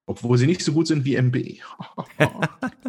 Obwohl 0.06 0.40
sie 0.40 0.48
nicht 0.48 0.64
so 0.64 0.74
gut 0.74 0.88
sind 0.88 1.06
wie 1.06 1.16
MB. 1.16 1.36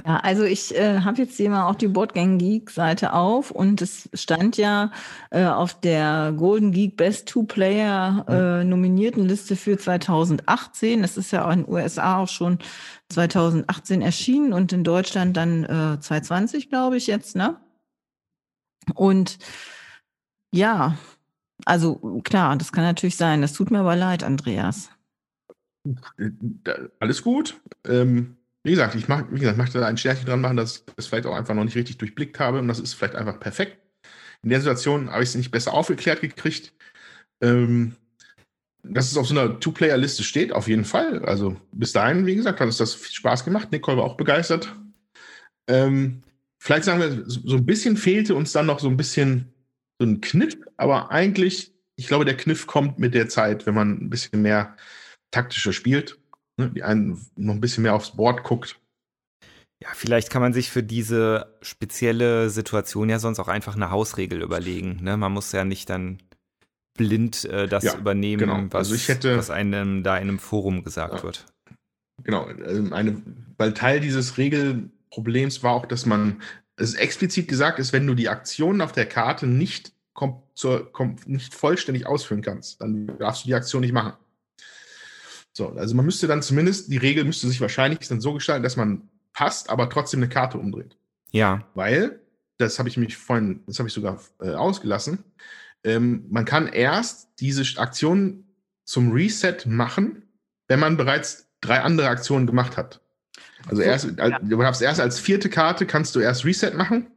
ja, 0.07 0.17
also 0.23 0.45
ich 0.45 0.75
äh, 0.75 1.01
habe 1.01 1.19
jetzt 1.19 1.37
hier 1.37 1.51
mal 1.51 1.69
auch 1.69 1.75
die 1.75 1.89
Boardgang 1.89 2.39
Geek 2.39 2.71
Seite 2.71 3.13
auf 3.13 3.51
und 3.51 3.83
es 3.83 4.09
stand 4.15 4.57
ja 4.57 4.91
äh, 5.31 5.45
auf 5.45 5.79
der 5.79 6.33
Golden 6.35 6.73
Geek 6.73 6.97
Best 6.97 7.29
Two 7.29 7.43
Player 7.43 8.25
äh, 8.27 8.65
nominierten 8.65 9.27
Liste 9.27 9.57
für 9.57 9.77
2018. 9.77 11.03
Das 11.03 11.19
ist 11.19 11.31
ja 11.31 11.47
auch 11.47 11.53
in 11.53 11.65
den 11.65 11.71
USA 11.71 12.21
auch 12.21 12.29
schon 12.29 12.59
2018 13.11 14.03
erschienen 14.03 14.53
und 14.53 14.73
in 14.73 14.85
Deutschland 14.85 15.37
dann 15.37 15.65
äh, 15.65 16.01
2020, 16.01 16.71
glaube 16.71 16.97
ich 16.97 17.07
jetzt, 17.07 17.37
ne? 17.37 17.61
Und 18.95 19.39
ja, 20.53 20.97
also 21.65 22.21
klar, 22.25 22.57
das 22.57 22.73
kann 22.73 22.85
natürlich 22.85 23.17
sein. 23.17 23.43
Das 23.43 23.53
tut 23.53 23.71
mir 23.71 23.81
aber 23.81 23.97
leid, 23.97 24.23
Andreas. 24.23 24.91
Alles 26.99 27.23
gut. 27.23 27.61
Ähm, 27.87 28.37
wie 28.63 28.73
gesagt, 28.73 28.95
ich 28.95 29.09
mach, 29.09 29.25
wie 29.31 29.41
gesagt, 29.41 29.59
möchte 29.59 29.81
da 29.81 29.87
ein 29.87 29.97
Sternchen 29.97 30.27
dran 30.27 30.41
machen, 30.41 30.57
dass 30.57 30.77
ich 30.77 30.85
das 30.97 31.07
vielleicht 31.07 31.27
auch 31.27 31.35
einfach 31.35 31.55
noch 31.55 31.65
nicht 31.65 31.77
richtig 31.77 31.99
durchblickt 31.99 32.39
habe 32.39 32.59
und 32.59 32.69
das 32.69 32.81
ist 32.81 32.95
vielleicht 32.95 33.15
einfach 33.15 33.41
perfekt. 33.41 33.79
In 34.43 34.51
der 34.51 34.61
Situation 34.61 35.11
habe 35.11 35.23
ich 35.23 35.31
es 35.31 35.35
nicht 35.35 35.51
besser 35.51 35.73
aufgeklärt 35.73 36.21
gekriegt. 36.21 36.73
Ähm, 37.43 37.97
dass 38.83 39.11
es 39.11 39.17
auf 39.17 39.27
so 39.27 39.39
einer 39.39 39.61
Two-Player-Liste 39.61 40.23
steht, 40.23 40.53
auf 40.53 40.69
jeden 40.69 40.85
Fall. 40.85 41.25
Also 41.25 41.57
bis 41.73 41.93
dahin, 41.93 42.27
wie 42.27 42.35
gesagt, 42.35 42.61
hat 42.61 42.67
uns 42.67 42.79
das 42.79 42.95
viel 42.95 43.15
Spaß 43.15 43.45
gemacht. 43.45 43.73
Nicole 43.73 43.99
war 43.99 44.05
auch 44.05 44.17
begeistert. 44.17 44.75
Ähm, 45.69 46.23
vielleicht 46.59 46.85
sagen 46.85 47.01
wir, 47.01 47.25
so 47.27 47.57
ein 47.57 47.67
bisschen 47.67 47.97
fehlte 47.97 48.35
uns 48.35 48.53
dann 48.53 48.67
noch 48.67 48.81
so 48.81 48.89
ein 48.89 48.97
bisschen 48.97 49.53
so 50.01 50.07
ein 50.07 50.21
Kniff, 50.21 50.57
aber 50.77 51.11
eigentlich, 51.11 51.75
ich 51.97 52.07
glaube, 52.07 52.25
der 52.25 52.37
Kniff 52.37 52.67
kommt 52.67 52.99
mit 52.99 53.15
der 53.15 53.29
Zeit, 53.29 53.67
wenn 53.67 53.75
man 53.75 54.01
ein 54.01 54.11
bisschen 54.11 54.41
mehr 54.41 54.77
taktischer 55.31 55.73
spielt, 55.73 56.19
ne, 56.57 56.71
die 56.71 56.83
einen 56.83 57.21
noch 57.37 57.55
ein 57.55 57.61
bisschen 57.61 57.83
mehr 57.83 57.95
aufs 57.95 58.17
Board 58.17 58.43
guckt. 58.43 58.81
Ja, 59.83 59.89
vielleicht 59.95 60.31
kann 60.31 60.43
man 60.43 60.53
sich 60.53 60.71
für 60.71 60.83
diese 60.83 61.57
spezielle 61.63 62.51
Situation 62.51 63.09
ja 63.09 63.19
sonst 63.19 63.39
auch 63.39 63.49
einfach 63.49 63.77
eine 63.77 63.91
Hausregel 63.91 64.43
überlegen. 64.43 64.99
Ne? 65.03 65.17
Man 65.17 65.33
muss 65.33 65.53
ja 65.53 65.65
nicht 65.65 65.89
dann 65.89 66.19
blind 66.95 67.45
äh, 67.45 67.67
das 67.67 67.85
ja, 67.85 67.97
übernehmen, 67.97 68.41
genau. 68.41 68.67
was, 68.71 68.91
also 68.91 69.09
hätte, 69.09 69.37
was 69.37 69.51
einem 69.51 70.03
da 70.03 70.17
in 70.17 70.29
einem 70.29 70.39
Forum 70.39 70.85
gesagt 70.85 71.15
ja. 71.15 71.23
wird. 71.23 71.47
Genau, 72.23 72.45
also 72.45 72.93
eine, 72.93 73.23
weil 73.57 73.73
Teil 73.73 74.01
dieses 74.01 74.37
Regelproblems 74.37 75.63
war 75.63 75.73
auch, 75.73 75.87
dass 75.87 76.07
man 76.07 76.43
es 76.77 76.95
explizit 76.95 77.49
gesagt 77.49 77.79
ist, 77.79 77.93
wenn 77.93 78.07
du 78.07 78.15
die 78.15 78.29
Aktionen 78.29 78.81
auf 78.81 78.93
der 78.93 79.07
Karte 79.07 79.47
nicht, 79.47 79.93
zur, 80.55 80.91
nicht 81.27 81.55
vollständig 81.55 82.07
ausführen 82.07 82.43
kannst, 82.43 82.81
dann 82.81 83.19
darfst 83.19 83.45
du 83.45 83.49
die 83.49 83.55
Aktion 83.55 83.81
nicht 83.81 83.93
machen. 83.93 84.15
So, 85.53 85.71
also 85.71 85.95
man 85.95 86.05
müsste 86.05 86.27
dann 86.27 86.43
zumindest, 86.43 86.93
die 86.93 86.97
Regel 86.97 87.25
müsste 87.25 87.49
sich 87.49 87.61
wahrscheinlich 87.61 88.09
dann 88.09 88.21
so 88.21 88.35
gestalten, 88.35 88.63
dass 88.63 88.77
man 88.77 89.09
passt, 89.33 89.71
aber 89.71 89.89
trotzdem 89.89 90.21
eine 90.21 90.29
Karte 90.29 90.59
umdreht. 90.59 90.97
Ja. 91.33 91.67
Weil, 91.75 92.21
das 92.59 92.79
habe 92.79 92.89
ich 92.89 92.97
mich 92.97 93.17
vorhin, 93.17 93.63
das 93.67 93.79
habe 93.79 93.89
ich 93.89 93.95
sogar 93.95 94.21
äh, 94.41 94.51
ausgelassen, 94.51 95.25
ähm, 95.85 96.27
man 96.29 96.45
kann 96.45 96.69
erst 96.69 97.29
diese 97.41 97.81
Aktion 97.81 98.45
zum 98.85 99.13
Reset 99.13 99.67
machen, 99.67 100.25
wenn 100.69 100.81
man 100.81 100.97
bereits 100.97 101.49
drei 101.61 101.81
andere 101.81 102.09
Aktionen 102.09 102.47
gemacht 102.47 102.77
hat. 102.77 103.01
Also 103.69 103.83
erst, 103.83 104.19
ja. 104.19 104.39
du 104.39 104.57
darfst 104.57 104.83
erst 104.83 105.01
als 105.01 105.21
vierte 105.21 105.51
Karte 105.51 105.87
kannst 105.87 106.15
du 106.17 106.21
erst 106.21 106.45
Reset 106.45 106.73
machen. 106.75 107.11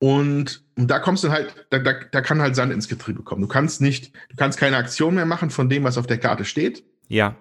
Und, 0.00 0.64
und 0.76 0.88
da 0.90 1.00
kommst 1.00 1.24
du 1.24 1.30
halt, 1.30 1.66
da, 1.70 1.78
da, 1.78 1.92
da 1.92 2.20
kann 2.20 2.40
halt 2.40 2.54
Sand 2.54 2.72
ins 2.72 2.88
Getriebe 2.88 3.22
kommen. 3.22 3.42
Du 3.42 3.48
kannst 3.48 3.80
nicht, 3.80 4.14
du 4.28 4.36
kannst 4.36 4.58
keine 4.58 4.76
Aktion 4.76 5.14
mehr 5.14 5.26
machen 5.26 5.50
von 5.50 5.68
dem, 5.68 5.84
was 5.84 5.98
auf 5.98 6.06
der 6.06 6.18
Karte 6.18 6.44
steht. 6.44 6.84
Ja. 7.08 7.36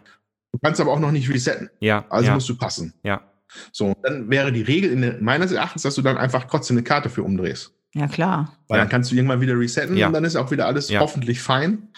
Du 0.51 0.59
kannst 0.59 0.81
aber 0.81 0.91
auch 0.91 0.99
noch 0.99 1.11
nicht 1.11 1.29
resetten. 1.29 1.69
Ja. 1.79 2.05
Also 2.09 2.27
ja. 2.29 2.33
musst 2.33 2.49
du 2.49 2.57
passen. 2.57 2.93
Ja. 3.03 3.31
So, 3.71 3.95
dann 4.03 4.29
wäre 4.29 4.51
die 4.51 4.63
Regel 4.63 4.91
in, 4.91 5.23
meines 5.23 5.51
Erachtens, 5.51 5.83
dass 5.83 5.95
du 5.95 6.01
dann 6.01 6.17
einfach 6.17 6.45
trotzdem 6.45 6.77
eine 6.77 6.83
Karte 6.83 7.09
für 7.09 7.23
umdrehst. 7.23 7.73
Ja, 7.97 8.07
klar. 8.07 8.53
Weil 8.67 8.77
ja. 8.77 8.83
dann 8.83 8.89
kannst 8.89 9.11
du 9.11 9.15
irgendwann 9.15 9.41
wieder 9.41 9.57
resetten 9.57 9.97
ja. 9.97 10.07
und 10.07 10.13
dann 10.13 10.23
ist 10.23 10.35
auch 10.35 10.51
wieder 10.51 10.67
alles 10.67 10.89
ja. 10.89 10.99
hoffentlich 10.99 11.41
fein. 11.41 11.89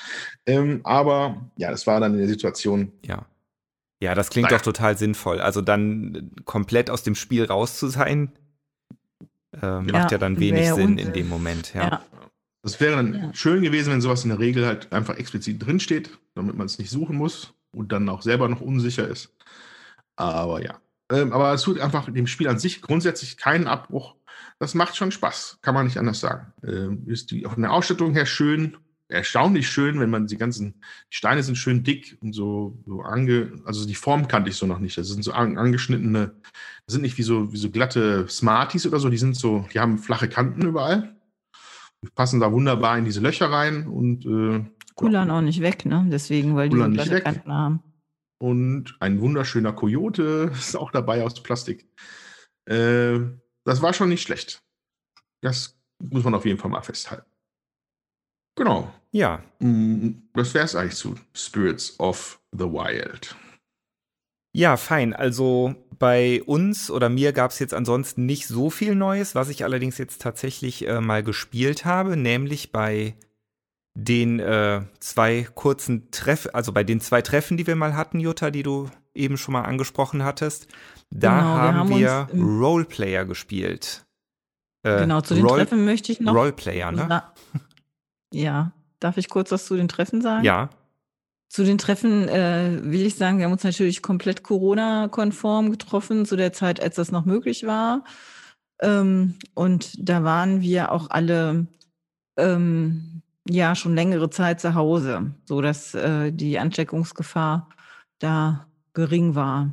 Ähm, 0.45 0.81
aber 0.83 1.49
ja, 1.57 1.71
das 1.71 1.85
war 1.87 1.99
dann 1.99 2.13
in 2.13 2.19
der 2.19 2.27
Situation. 2.27 2.91
Ja. 3.05 3.25
Ja, 4.01 4.15
das 4.15 4.29
klingt 4.29 4.45
naja. 4.45 4.57
doch 4.57 4.63
total 4.63 4.97
sinnvoll. 4.97 5.41
Also 5.41 5.61
dann 5.61 6.31
komplett 6.45 6.89
aus 6.89 7.03
dem 7.03 7.15
Spiel 7.15 7.43
raus 7.43 7.77
zu 7.77 7.87
sein, 7.87 8.31
äh, 9.61 9.81
macht 9.81 10.11
ja 10.11 10.17
dann 10.17 10.39
wenig 10.39 10.71
Sinn 10.71 10.97
in 10.97 11.11
dem 11.11 11.27
Moment. 11.27 11.73
Ja. 11.73 12.01
Das 12.61 12.79
wäre 12.79 12.95
dann 12.95 13.33
schön 13.33 13.61
gewesen, 13.61 13.91
wenn 13.91 14.01
sowas 14.01 14.23
in 14.23 14.29
der 14.29 14.39
Regel 14.39 14.65
halt 14.65 14.91
einfach 14.93 15.17
explizit 15.17 15.65
drinsteht, 15.65 16.17
damit 16.35 16.55
man 16.55 16.67
es 16.67 16.77
nicht 16.77 16.89
suchen 16.89 17.17
muss 17.17 17.53
und 17.71 17.91
dann 17.91 18.07
auch 18.07 18.21
selber 18.21 18.47
noch 18.47 18.61
unsicher 18.61 19.07
ist. 19.07 19.33
Aber 20.15 20.63
ja. 20.63 20.79
Ähm, 21.11 21.33
aber 21.33 21.53
es 21.53 21.63
tut 21.63 21.79
einfach 21.79 22.11
dem 22.11 22.27
Spiel 22.27 22.47
an 22.47 22.59
sich 22.59 22.81
grundsätzlich 22.81 23.37
keinen 23.37 23.67
Abbruch. 23.67 24.15
Das 24.59 24.75
macht 24.75 24.95
schon 24.95 25.11
Spaß, 25.11 25.59
kann 25.61 25.73
man 25.73 25.85
nicht 25.85 25.97
anders 25.97 26.19
sagen. 26.19 26.53
Ähm, 26.63 27.03
ist 27.07 27.31
die 27.31 27.43
von 27.43 27.61
der 27.61 27.71
Ausstattung 27.71 28.13
her 28.13 28.25
schön, 28.25 28.77
erstaunlich 29.07 29.69
schön, 29.69 29.99
wenn 29.99 30.09
man 30.09 30.27
die 30.27 30.37
ganzen 30.37 30.75
die 31.11 31.15
Steine 31.15 31.41
sind 31.43 31.55
schön 31.55 31.83
dick 31.83 32.17
und 32.21 32.33
so, 32.33 32.77
so 32.85 33.01
ange, 33.01 33.53
also 33.65 33.87
die 33.87 33.95
Form 33.95 34.27
kannte 34.27 34.49
ich 34.49 34.57
so 34.57 34.67
noch 34.67 34.79
nicht. 34.79 34.97
Das 34.97 35.07
sind 35.07 35.23
so 35.23 35.31
an, 35.31 35.57
angeschnittene, 35.57 36.33
das 36.85 36.93
sind 36.93 37.01
nicht 37.01 37.17
wie 37.17 37.23
so, 37.23 37.51
wie 37.51 37.57
so 37.57 37.69
glatte 37.71 38.27
Smarties 38.27 38.85
oder 38.85 38.99
so, 38.99 39.09
die 39.09 39.17
sind 39.17 39.35
so, 39.35 39.65
die 39.73 39.79
haben 39.79 39.97
flache 39.97 40.29
Kanten 40.29 40.61
überall. 40.61 41.15
Die 42.03 42.09
passen 42.09 42.39
da 42.39 42.51
wunderbar 42.51 42.97
in 42.97 43.05
diese 43.05 43.19
Löcher 43.19 43.51
rein 43.51 43.87
und 43.87 44.25
äh, 44.25 44.65
Kullern 44.95 45.31
auch 45.31 45.41
nicht 45.41 45.61
weg, 45.61 45.85
ne? 45.85 46.05
Deswegen, 46.11 46.55
weil 46.55 46.69
die 46.69 46.77
so 46.77 46.89
glatte 46.89 47.21
Kanten 47.21 47.53
haben. 47.53 47.83
Und 48.37 48.95
ein 48.99 49.21
wunderschöner 49.21 49.73
Kojote 49.73 50.51
ist 50.53 50.75
auch 50.75 50.91
dabei 50.91 51.23
aus 51.23 51.41
Plastik. 51.41 51.87
Äh, 52.65 53.19
das 53.69 53.81
war 53.81 53.93
schon 53.93 54.09
nicht 54.09 54.23
schlecht. 54.23 54.63
Das 55.41 55.77
muss 55.99 56.23
man 56.23 56.35
auf 56.35 56.45
jeden 56.45 56.59
Fall 56.59 56.71
mal 56.71 56.81
festhalten. 56.81 57.29
Genau. 58.55 58.93
Ja. 59.11 59.43
Das 60.33 60.53
wäre 60.53 60.65
es 60.65 60.75
eigentlich 60.75 60.95
zu 60.95 61.15
Spirits 61.33 61.99
of 61.99 62.41
the 62.51 62.65
Wild. 62.65 63.35
Ja, 64.53 64.77
fein. 64.77 65.13
Also 65.13 65.75
bei 65.97 66.41
uns 66.43 66.89
oder 66.89 67.09
mir 67.09 67.33
gab 67.33 67.51
es 67.51 67.59
jetzt 67.59 67.73
ansonsten 67.73 68.25
nicht 68.25 68.47
so 68.47 68.69
viel 68.69 68.95
Neues, 68.95 69.35
was 69.35 69.49
ich 69.49 69.63
allerdings 69.63 69.97
jetzt 69.97 70.21
tatsächlich 70.21 70.87
äh, 70.87 71.01
mal 71.01 71.23
gespielt 71.23 71.85
habe, 71.85 72.17
nämlich 72.17 72.71
bei 72.71 73.15
den 73.93 74.39
äh, 74.39 74.81
zwei 74.99 75.47
kurzen 75.55 76.09
Treffen, 76.11 76.53
also 76.53 76.71
bei 76.71 76.83
den 76.83 77.01
zwei 77.01 77.21
Treffen, 77.21 77.57
die 77.57 77.67
wir 77.67 77.75
mal 77.75 77.95
hatten, 77.95 78.19
Jutta, 78.19 78.49
die 78.49 78.63
du 78.63 78.89
eben 79.13 79.37
schon 79.37 79.53
mal 79.53 79.63
angesprochen 79.63 80.23
hattest. 80.23 80.67
Da 81.11 81.29
Genau, 81.39 81.41
wir 81.55 81.61
haben 81.61 81.77
haben 81.77 81.89
wir 81.89 82.21
uns 82.23 82.33
im- 82.33 82.59
Roleplayer 82.59 83.25
gespielt. 83.25 84.05
Äh, 84.83 84.99
Genau, 85.01 85.21
zu 85.21 85.33
den 85.33 85.45
Role- 85.45 85.57
Treffen 85.63 85.85
möchte 85.85 86.11
ich 86.11 86.19
noch. 86.19 86.33
Roleplayer, 86.35 86.91
ne? 86.91 87.23
Ja, 88.33 88.71
darf 88.99 89.17
ich 89.17 89.27
kurz 89.29 89.51
was 89.51 89.65
zu 89.65 89.75
den 89.75 89.87
Treffen 89.87 90.21
sagen? 90.21 90.43
Ja, 90.45 90.69
Zu 91.51 91.63
den 91.63 91.79
Treffen 91.79 92.27
äh, 92.29 92.79
will 92.83 93.01
ich 93.07 93.15
sagen, 93.15 93.39
wir 93.39 93.45
haben 93.45 93.53
uns 93.53 93.63
natürlich 93.63 94.03
komplett 94.03 94.43
Corona-konform 94.43 95.71
getroffen, 95.71 96.25
zu 96.27 96.35
der 96.35 96.53
Zeit, 96.53 96.79
als 96.79 96.95
das 96.95 97.11
noch 97.11 97.25
möglich 97.25 97.65
war. 97.65 98.03
Ähm, 98.81 99.33
und 99.55 99.93
da 99.97 100.23
waren 100.23 100.61
wir 100.61 100.91
auch 100.91 101.09
alle 101.09 101.65
ähm, 102.37 103.23
ja 103.49 103.73
schon 103.75 103.95
längere 103.95 104.29
Zeit 104.29 104.61
zu 104.61 104.75
Hause, 104.75 105.31
so 105.45 105.59
dass 105.61 105.95
äh, 105.95 106.31
die 106.31 106.59
Ansteckungsgefahr 106.59 107.67
da 108.19 108.67
gering 108.93 109.33
war. 109.33 109.71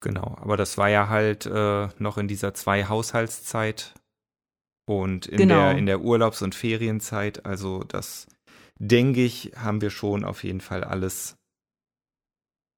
Genau. 0.00 0.36
Aber 0.40 0.56
das 0.56 0.78
war 0.78 0.88
ja 0.88 1.08
halt 1.08 1.46
äh, 1.46 1.88
noch 1.98 2.18
in 2.18 2.28
dieser 2.28 2.54
Zwei-Haushaltszeit 2.54 3.94
und 4.86 5.26
in, 5.26 5.38
Genau. 5.38 5.54
der, 5.70 5.78
in 5.78 5.86
der 5.86 6.00
Urlaubs- 6.00 6.42
und 6.42 6.54
Ferienzeit. 6.54 7.44
Also 7.46 7.84
das, 7.84 8.26
denke 8.78 9.24
ich, 9.24 9.52
haben 9.56 9.80
wir 9.80 9.90
schon 9.90 10.24
auf 10.24 10.44
jeden 10.44 10.60
Fall 10.60 10.84
alles 10.84 11.36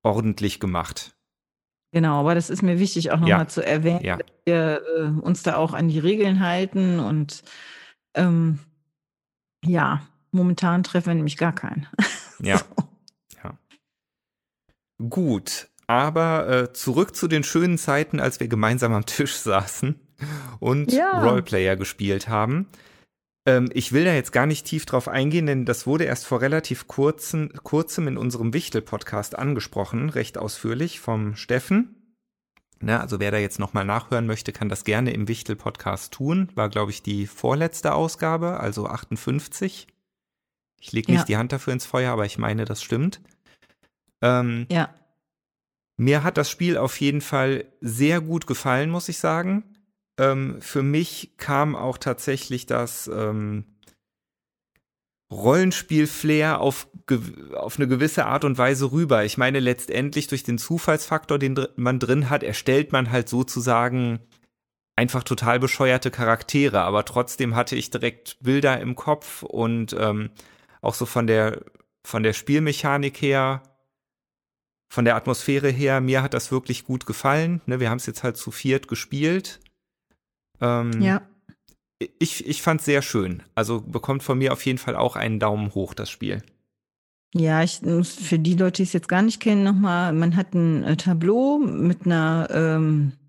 ordentlich 0.03 0.61
gemacht. 0.61 1.15
Genau, 1.93 2.21
aber 2.21 2.35
das 2.35 2.51
ist 2.51 2.63
mir 2.63 2.79
wichtig 2.79 3.11
auch 3.11 3.15
Ja. 3.21 3.21
nochmal 3.21 3.51
zu 3.51 3.65
erwähnen, 3.67 4.05
Ja. 4.05 4.17
dass 4.17 4.27
wir 4.47 4.83
äh, 4.97 5.21
uns 5.21 5.43
da 5.43 5.57
auch 5.57 5.73
an 5.75 5.89
die 5.89 5.99
Regeln 5.99 6.41
halten 6.41 7.01
und 7.01 7.43
ähm, 8.15 8.61
ja, 9.65 10.03
momentan 10.31 10.83
treffen 10.85 11.09
wir 11.09 11.15
nämlich 11.17 11.37
gar 11.37 11.55
keinen. 11.55 11.87
Ja. 12.43 12.63
Ja. 13.45 13.59
Gut, 15.11 15.69
aber 15.91 16.49
äh, 16.49 16.73
zurück 16.73 17.17
zu 17.17 17.27
den 17.27 17.43
schönen 17.43 17.77
Zeiten, 17.79 18.21
als 18.21 18.39
wir 18.39 18.47
gemeinsam 18.49 18.93
am 18.95 19.07
Tisch 19.07 19.35
saßen 19.37 19.99
und 20.61 20.93
Ja. 20.93 21.23
Roleplayer 21.23 21.77
gespielt 21.77 22.29
haben. 22.29 22.67
Ähm, 23.47 23.69
ich 23.73 23.93
will 23.93 24.05
da 24.05 24.12
jetzt 24.15 24.33
gar 24.33 24.47
nicht 24.47 24.67
tief 24.67 24.87
drauf 24.87 25.09
eingehen, 25.09 25.47
denn 25.47 25.65
das 25.65 25.87
wurde 25.87 26.05
erst 26.05 26.27
vor 26.27 26.41
relativ 26.43 26.87
kurzen, 26.87 27.53
kurzem 27.65 28.07
in 28.07 28.17
unserem 28.19 28.53
Wichtel-Podcast 28.53 29.37
angesprochen, 29.37 30.11
recht 30.11 30.39
ausführlich 30.39 31.01
vom 31.01 31.35
Steffen. 31.37 31.97
Ne, 32.83 32.99
also 33.01 33.19
wer 33.21 33.31
da 33.31 33.37
jetzt 33.39 33.59
nochmal 33.59 33.85
nachhören 33.85 34.27
möchte, 34.27 34.53
kann 34.53 34.69
das 34.71 34.85
gerne 34.85 35.12
im 35.12 35.27
Wichtel-Podcast 35.29 36.12
tun. 36.15 36.49
War, 36.55 36.69
glaube 36.71 36.93
ich, 36.93 37.03
die 37.03 37.27
vorletzte 37.27 37.93
Ausgabe, 37.95 38.61
also 38.61 38.87
58. 38.87 39.87
Ich 40.81 40.93
lege 40.93 41.11
nicht 41.12 41.21
Ja. 41.23 41.27
die 41.27 41.37
Hand 41.37 41.53
dafür 41.53 41.73
ins 41.75 41.85
Feuer, 41.85 42.12
aber 42.12 42.25
ich 42.25 42.39
meine, 42.39 42.65
das 42.65 42.83
stimmt. 42.83 43.21
Ähm, 44.23 44.67
Ja, 44.71 44.95
mir 46.01 46.25
hat 46.25 46.39
das 46.39 46.51
Spiel 46.51 46.79
auf 46.79 46.99
jeden 46.99 47.21
Fall 47.21 47.67
sehr 47.83 48.23
gut 48.23 48.47
gefallen, 48.47 48.89
muss 48.89 49.11
ich 49.11 49.19
sagen. 49.19 49.65
Ähm, 50.19 50.57
für 50.63 50.83
mich 50.83 51.35
kam 51.37 51.77
auch 51.77 51.99
tatsächlich 51.99 52.65
das 52.65 53.07
ähm, 53.09 53.67
Rollenspiel-Flair 55.31 56.59
auf, 56.59 56.89
auf 57.55 57.77
eine 57.77 57.87
gewisse 57.87 58.25
Art 58.25 58.47
und 58.47 58.57
Weise 58.57 58.93
rüber. 58.93 59.27
Ich 59.27 59.37
meine, 59.37 59.61
letztendlich 59.61 60.27
durch 60.27 60.43
den 60.43 60.57
Zufallsfaktor, 60.57 61.39
den 61.39 61.67
man 61.77 61.99
drin 61.99 62.31
hat, 62.31 62.43
erstellt 62.43 62.93
man 62.93 63.11
halt 63.11 63.29
sozusagen 63.29 64.21
einfach 64.97 65.23
total 65.23 65.61
bescheuerte 65.61 66.11
Charaktere, 66.11 66.81
aber 66.81 67.05
trotzdem 67.05 67.57
hatte 67.57 67.77
ich 67.77 67.91
direkt 67.91 68.39
Bilder 68.41 68.81
im 68.81 68.97
Kopf 68.97 69.43
und 69.43 69.95
ähm, 69.99 70.31
auch 70.81 70.95
so 70.95 71.05
von 71.05 71.27
der 71.27 71.61
von 72.03 72.23
der 72.23 72.33
Spielmechanik 72.33 73.21
her, 73.21 73.63
von 74.91 75.05
der 75.05 75.15
Atmosphäre 75.15 75.71
her, 75.71 76.01
mir 76.01 76.23
hat 76.23 76.35
das 76.35 76.51
wirklich 76.51 76.85
gut 76.85 77.07
gefallen. 77.07 77.61
Ne, 77.67 77.79
wir 77.79 77.91
haben 77.91 77.99
es 77.99 78.07
jetzt 78.07 78.25
halt 78.25 78.37
zu 78.37 78.51
viert 78.51 78.89
gespielt. 78.89 79.61
Ähm, 80.61 81.01
ja. 81.01 81.23
Ich, 82.19 82.47
ich 82.47 82.61
fand 82.61 82.81
es 82.81 82.87
sehr 82.87 83.01
schön. 83.01 83.43
Also 83.55 83.81
bekommt 83.81 84.23
von 84.23 84.39
mir 84.39 84.53
auf 84.53 84.67
jeden 84.67 84.79
Fall 84.79 84.97
auch 84.97 85.17
einen 85.17 85.39
Daumen 85.39 85.75
hoch, 85.75 85.95
das 85.95 86.11
Spiel. 86.11 86.43
Ja, 87.33 87.62
ich 87.62 87.83
muss 87.83 88.15
für 88.15 88.41
die 88.41 88.57
Leute, 88.57 88.79
die 88.79 88.83
es 88.83 88.93
jetzt 88.93 89.09
gar 89.09 89.23
nicht 89.23 89.39
kennen, 89.39 89.62
nochmal, 89.62 90.12
man 90.12 90.35
hat 90.35 90.55
ein 90.55 90.83
äh, 90.83 90.97
Tableau 90.97 91.59
mit 91.59 92.05
einer 92.05 92.49
ähm, 92.51 93.12
äh, 93.12 93.20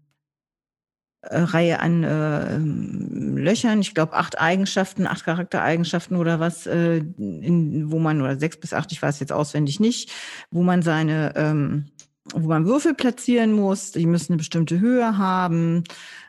Reihe 1.23 1.79
an 1.79 2.03
äh, 2.03 2.57
Löchern, 2.57 3.81
ich 3.81 3.93
glaube 3.93 4.13
acht 4.13 4.39
Eigenschaften, 4.39 5.05
acht 5.05 5.23
Charaktereigenschaften 5.23 6.17
oder 6.17 6.39
was, 6.39 6.65
äh, 6.65 6.97
in, 6.97 7.91
wo 7.91 7.99
man, 7.99 8.21
oder 8.21 8.39
sechs 8.39 8.57
bis 8.57 8.73
acht, 8.73 8.91
ich 8.91 9.01
weiß 9.01 9.19
jetzt 9.19 9.31
auswendig 9.31 9.79
nicht, 9.79 10.11
wo 10.49 10.63
man 10.63 10.81
seine, 10.81 11.33
ähm, 11.35 11.85
wo 12.33 12.47
man 12.47 12.65
Würfel 12.65 12.95
platzieren 12.95 13.51
muss, 13.53 13.91
die 13.91 14.07
müssen 14.07 14.33
eine 14.33 14.37
bestimmte 14.37 14.79
Höhe 14.79 15.17
haben. 15.17 15.83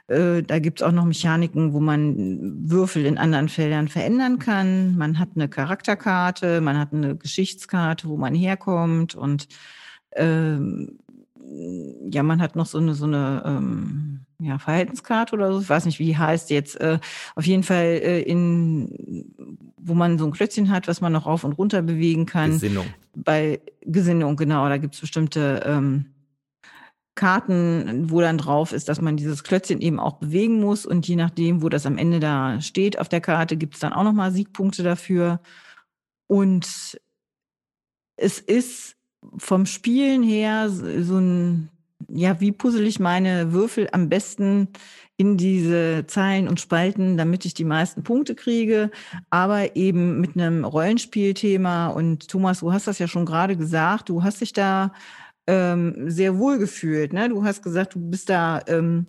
Äh, 0.08 0.42
da 0.42 0.58
gibt's 0.58 0.82
auch 0.82 0.92
noch 0.92 1.06
Mechaniken, 1.06 1.72
wo 1.72 1.80
man 1.80 2.70
Würfel 2.70 3.06
in 3.06 3.16
anderen 3.16 3.48
Feldern 3.48 3.88
verändern 3.88 4.38
kann. 4.38 4.96
Man 4.96 5.18
hat 5.18 5.30
eine 5.34 5.48
Charakterkarte, 5.48 6.60
man 6.60 6.78
hat 6.78 6.92
eine 6.92 7.16
Geschichtskarte, 7.16 8.08
wo 8.08 8.18
man 8.18 8.34
herkommt 8.34 9.14
und 9.14 9.48
ähm, 10.16 10.98
ja, 12.10 12.22
man 12.22 12.40
hat 12.40 12.56
noch 12.56 12.66
so 12.66 12.78
eine, 12.78 12.94
so 12.94 13.04
eine 13.04 13.42
ähm, 13.44 14.20
ja, 14.40 14.58
Verhaltenskarte 14.58 15.34
oder 15.34 15.52
so, 15.52 15.60
ich 15.60 15.68
weiß 15.68 15.84
nicht, 15.84 15.98
wie 15.98 16.06
die 16.06 16.16
heißt 16.16 16.50
jetzt. 16.50 16.80
Äh, 16.80 16.98
auf 17.34 17.46
jeden 17.46 17.62
Fall 17.62 17.84
äh, 17.84 18.22
in, 18.22 19.26
wo 19.76 19.94
man 19.94 20.18
so 20.18 20.26
ein 20.26 20.32
Klötzchen 20.32 20.70
hat, 20.70 20.88
was 20.88 21.00
man 21.00 21.12
noch 21.12 21.26
rauf 21.26 21.44
und 21.44 21.52
runter 21.52 21.82
bewegen 21.82 22.26
kann. 22.26 22.52
Gesinnung. 22.52 22.86
Bei 23.14 23.60
Gesinnung, 23.82 24.36
genau, 24.36 24.68
da 24.68 24.78
gibt's 24.78 25.00
bestimmte 25.00 25.62
ähm, 25.66 26.06
Karten, 27.14 28.10
wo 28.10 28.20
dann 28.20 28.38
drauf 28.38 28.72
ist, 28.72 28.88
dass 28.88 29.00
man 29.00 29.16
dieses 29.16 29.44
Klötzchen 29.44 29.80
eben 29.80 30.00
auch 30.00 30.14
bewegen 30.14 30.60
muss. 30.60 30.86
Und 30.86 31.06
je 31.06 31.16
nachdem, 31.16 31.62
wo 31.62 31.68
das 31.68 31.86
am 31.86 31.98
Ende 31.98 32.20
da 32.20 32.60
steht 32.60 32.98
auf 32.98 33.08
der 33.08 33.20
Karte, 33.20 33.56
gibt's 33.56 33.80
dann 33.80 33.92
auch 33.92 34.04
nochmal 34.04 34.32
Siegpunkte 34.32 34.82
dafür. 34.82 35.40
Und 36.26 36.98
es 38.16 38.38
ist 38.38 38.96
vom 39.36 39.66
Spielen 39.66 40.22
her 40.22 40.68
so 40.68 41.18
ein, 41.18 41.68
ja, 42.08 42.40
wie 42.40 42.52
puzzle 42.52 42.86
ich 42.86 43.00
meine 43.00 43.52
Würfel 43.52 43.88
am 43.92 44.08
besten 44.08 44.68
in 45.16 45.36
diese 45.36 46.04
Zeilen 46.06 46.48
und 46.48 46.60
Spalten, 46.60 47.16
damit 47.16 47.44
ich 47.44 47.54
die 47.54 47.64
meisten 47.64 48.02
Punkte 48.02 48.34
kriege, 48.34 48.90
aber 49.30 49.76
eben 49.76 50.20
mit 50.20 50.36
einem 50.36 50.64
Rollenspielthema. 50.64 51.88
Und 51.88 52.28
Thomas, 52.28 52.60
du 52.60 52.72
hast 52.72 52.86
das 52.86 52.98
ja 52.98 53.06
schon 53.06 53.26
gerade 53.26 53.56
gesagt, 53.56 54.08
du 54.08 54.22
hast 54.22 54.40
dich 54.40 54.52
da 54.52 54.92
ähm, 55.46 56.10
sehr 56.10 56.38
wohl 56.38 56.58
gefühlt. 56.58 57.12
Ne? 57.12 57.28
Du 57.28 57.44
hast 57.44 57.62
gesagt, 57.62 57.94
du 57.94 58.00
bist 58.00 58.30
da, 58.30 58.62
ähm, 58.66 59.06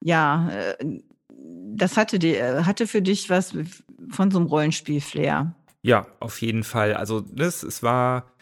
ja, 0.00 0.50
äh, 0.50 1.00
das 1.28 1.96
hatte, 1.96 2.18
die, 2.18 2.40
hatte 2.40 2.86
für 2.86 3.02
dich 3.02 3.28
was 3.28 3.56
von 4.10 4.30
so 4.30 4.38
einem 4.38 4.46
Rollenspiel-Flair. 4.46 5.54
Ja, 5.82 6.06
auf 6.20 6.40
jeden 6.40 6.64
Fall. 6.64 6.94
Also 6.94 7.20
das, 7.20 7.62
es 7.62 7.82
war 7.82 8.35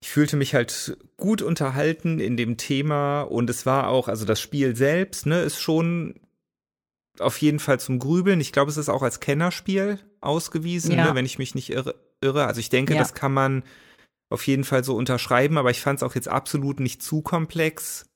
ich 0.00 0.08
fühlte 0.10 0.36
mich 0.36 0.54
halt 0.54 0.96
gut 1.16 1.42
unterhalten 1.42 2.20
in 2.20 2.36
dem 2.36 2.56
Thema 2.56 3.22
und 3.22 3.50
es 3.50 3.66
war 3.66 3.88
auch, 3.88 4.08
also 4.08 4.24
das 4.24 4.40
Spiel 4.40 4.76
selbst, 4.76 5.26
ne, 5.26 5.40
ist 5.40 5.60
schon 5.60 6.20
auf 7.18 7.40
jeden 7.40 7.58
Fall 7.58 7.80
zum 7.80 7.98
Grübeln. 7.98 8.40
Ich 8.40 8.52
glaube, 8.52 8.70
es 8.70 8.76
ist 8.76 8.88
auch 8.88 9.02
als 9.02 9.18
Kennerspiel 9.18 9.98
ausgewiesen, 10.20 10.92
ja. 10.92 11.06
ne, 11.06 11.14
wenn 11.14 11.26
ich 11.26 11.38
mich 11.38 11.54
nicht 11.54 11.70
irre. 11.70 11.96
irre. 12.20 12.46
Also 12.46 12.60
ich 12.60 12.70
denke, 12.70 12.94
ja. 12.94 13.00
das 13.00 13.14
kann 13.14 13.32
man 13.32 13.64
auf 14.30 14.46
jeden 14.46 14.64
Fall 14.64 14.84
so 14.84 14.94
unterschreiben, 14.94 15.58
aber 15.58 15.70
ich 15.70 15.80
fand 15.80 15.98
es 15.98 16.02
auch 16.02 16.14
jetzt 16.14 16.28
absolut 16.28 16.78
nicht 16.80 17.02
zu 17.02 17.22
komplex. 17.22 18.06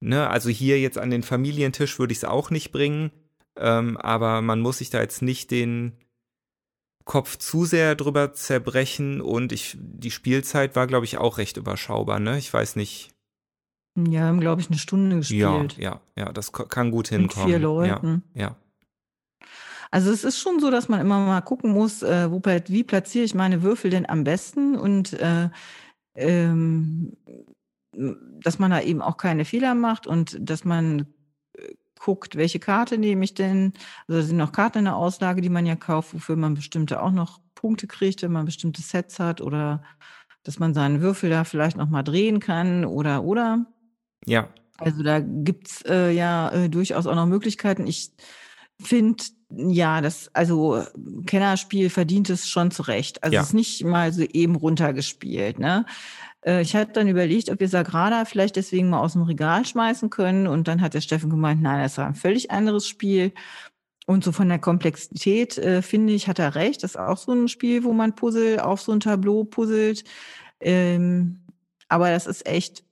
Ne, 0.00 0.30
also 0.30 0.48
hier 0.48 0.80
jetzt 0.80 0.96
an 0.96 1.10
den 1.10 1.22
Familientisch 1.22 1.98
würde 1.98 2.12
ich 2.12 2.18
es 2.18 2.24
auch 2.24 2.50
nicht 2.50 2.70
bringen, 2.70 3.10
ähm, 3.58 3.96
aber 3.96 4.40
man 4.40 4.60
muss 4.60 4.78
sich 4.78 4.90
da 4.90 5.00
jetzt 5.00 5.22
nicht 5.22 5.50
den 5.50 5.98
Kopf 7.08 7.38
zu 7.38 7.64
sehr 7.64 7.94
drüber 7.94 8.34
zerbrechen 8.34 9.22
und 9.22 9.50
ich, 9.50 9.78
die 9.80 10.10
Spielzeit 10.10 10.76
war, 10.76 10.86
glaube 10.86 11.06
ich, 11.06 11.16
auch 11.16 11.38
recht 11.38 11.56
überschaubar, 11.56 12.20
ne? 12.20 12.36
Ich 12.36 12.52
weiß 12.52 12.76
nicht. 12.76 13.14
Ja, 13.96 14.26
haben, 14.26 14.40
glaube 14.40 14.60
ich, 14.60 14.68
eine 14.68 14.78
Stunde 14.78 15.16
gespielt. 15.16 15.78
Ja, 15.78 16.00
ja, 16.16 16.24
ja, 16.26 16.32
das 16.32 16.52
kann 16.52 16.90
gut 16.90 17.08
hinkommen. 17.08 17.46
Mit 17.46 17.50
vier 17.50 17.58
Leuten. 17.58 18.22
Ja, 18.34 18.42
ja. 18.42 18.56
Also 19.90 20.10
es 20.10 20.22
ist 20.22 20.38
schon 20.38 20.60
so, 20.60 20.70
dass 20.70 20.90
man 20.90 21.00
immer 21.00 21.18
mal 21.18 21.40
gucken 21.40 21.72
muss, 21.72 22.02
äh, 22.02 22.30
wo, 22.30 22.42
wie 22.44 22.84
platziere 22.84 23.24
ich 23.24 23.34
meine 23.34 23.62
Würfel 23.62 23.90
denn 23.90 24.06
am 24.06 24.22
besten 24.24 24.76
und 24.76 25.14
äh, 25.14 25.48
ähm, 26.14 27.16
dass 27.92 28.58
man 28.58 28.70
da 28.70 28.82
eben 28.82 29.00
auch 29.00 29.16
keine 29.16 29.46
Fehler 29.46 29.74
macht 29.74 30.06
und 30.06 30.36
dass 30.38 30.66
man 30.66 31.06
guckt, 31.98 32.36
welche 32.36 32.58
Karte 32.58 32.98
nehme 32.98 33.24
ich 33.24 33.34
denn. 33.34 33.72
Also 34.06 34.22
sind 34.22 34.36
noch 34.36 34.52
Karten 34.52 34.78
in 34.78 34.84
der 34.84 34.96
Auslage, 34.96 35.40
die 35.40 35.48
man 35.48 35.66
ja 35.66 35.76
kauft, 35.76 36.14
wofür 36.14 36.36
man 36.36 36.54
bestimmte 36.54 37.02
auch 37.02 37.12
noch 37.12 37.40
Punkte 37.54 37.86
kriegt, 37.86 38.22
wenn 38.22 38.32
man 38.32 38.46
bestimmte 38.46 38.82
Sets 38.82 39.18
hat 39.18 39.40
oder 39.40 39.82
dass 40.42 40.58
man 40.58 40.74
seinen 40.74 41.00
Würfel 41.00 41.30
da 41.30 41.44
vielleicht 41.44 41.76
noch 41.76 41.88
mal 41.88 42.02
drehen 42.02 42.40
kann 42.40 42.84
oder 42.84 43.24
oder. 43.24 43.66
Ja. 44.24 44.48
Also 44.78 45.02
da 45.02 45.20
gibt's 45.20 45.82
äh, 45.86 46.12
ja 46.12 46.50
äh, 46.50 46.68
durchaus 46.68 47.06
auch 47.06 47.14
noch 47.14 47.26
Möglichkeiten. 47.26 47.86
Ich 47.86 48.12
finde, 48.80 49.24
ja, 49.50 50.00
das, 50.00 50.30
also 50.34 50.84
Kennerspiel 51.26 51.90
verdient 51.90 52.30
es 52.30 52.48
schon 52.48 52.70
zurecht. 52.70 53.24
Also 53.24 53.34
ja. 53.34 53.40
es 53.40 53.48
ist 53.48 53.54
nicht 53.54 53.84
mal 53.84 54.12
so 54.12 54.22
eben 54.22 54.54
runtergespielt, 54.54 55.58
ne? 55.58 55.84
Äh, 56.44 56.62
ich 56.62 56.74
hatte 56.74 56.92
dann 56.92 57.08
überlegt, 57.08 57.50
ob 57.50 57.60
wir 57.60 57.68
Sagrada 57.68 58.24
vielleicht 58.24 58.56
deswegen 58.56 58.90
mal 58.90 59.00
aus 59.00 59.14
dem 59.14 59.22
Regal 59.22 59.64
schmeißen 59.64 60.10
können. 60.10 60.46
Und 60.46 60.68
dann 60.68 60.80
hat 60.80 60.94
der 60.94 61.00
Steffen 61.00 61.30
gemeint, 61.30 61.62
nein, 61.62 61.82
das 61.82 61.98
war 61.98 62.06
ein 62.06 62.14
völlig 62.14 62.50
anderes 62.50 62.86
Spiel. 62.86 63.32
Und 64.06 64.24
so 64.24 64.32
von 64.32 64.48
der 64.48 64.58
Komplexität 64.58 65.58
äh, 65.58 65.82
finde 65.82 66.14
ich, 66.14 66.28
hat 66.28 66.38
er 66.38 66.54
recht. 66.54 66.82
Das 66.82 66.92
ist 66.92 66.96
auch 66.96 67.18
so 67.18 67.32
ein 67.32 67.48
Spiel, 67.48 67.84
wo 67.84 67.92
man 67.92 68.14
Puzzle 68.14 68.60
auf 68.60 68.80
so 68.80 68.92
ein 68.92 69.00
Tableau 69.00 69.44
puzzelt. 69.44 70.04
Ähm, 70.60 71.40
aber 71.88 72.10
das 72.10 72.26
ist 72.26 72.46
echt, 72.46 72.84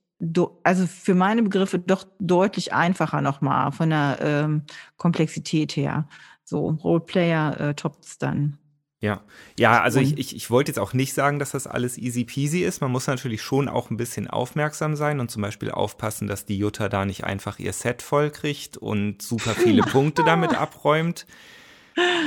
also 0.63 0.87
für 0.87 1.15
meine 1.15 1.43
Begriffe 1.43 1.79
doch 1.79 2.05
deutlich 2.19 2.73
einfacher 2.73 3.21
nochmal 3.21 3.71
von 3.71 3.89
der 3.89 4.17
ähm, 4.21 4.63
Komplexität 4.97 5.75
her. 5.75 6.07
So, 6.43 6.69
Roleplayer 6.69 7.59
äh, 7.59 7.73
toppt 7.73 8.05
es 8.05 8.17
dann. 8.17 8.57
Ja, 8.99 9.21
ja, 9.59 9.81
also 9.83 9.99
ich, 9.99 10.17
ich, 10.17 10.35
ich 10.35 10.49
wollte 10.49 10.71
jetzt 10.71 10.79
auch 10.79 10.93
nicht 10.93 11.13
sagen, 11.13 11.37
dass 11.37 11.51
das 11.51 11.67
alles 11.67 11.99
easy 11.99 12.23
peasy 12.23 12.63
ist. 12.63 12.81
Man 12.81 12.91
muss 12.91 13.05
natürlich 13.05 13.43
schon 13.43 13.69
auch 13.69 13.91
ein 13.91 13.97
bisschen 13.97 14.27
aufmerksam 14.27 14.95
sein 14.95 15.19
und 15.19 15.29
zum 15.29 15.43
Beispiel 15.43 15.69
aufpassen, 15.69 16.27
dass 16.27 16.45
die 16.45 16.57
Jutta 16.57 16.89
da 16.89 17.05
nicht 17.05 17.23
einfach 17.23 17.59
ihr 17.59 17.73
Set 17.73 18.01
voll 18.01 18.31
kriegt 18.31 18.75
und 18.75 19.21
super 19.21 19.51
viele 19.51 19.83
Punkte 19.91 20.23
damit 20.23 20.55
abräumt. 20.55 21.27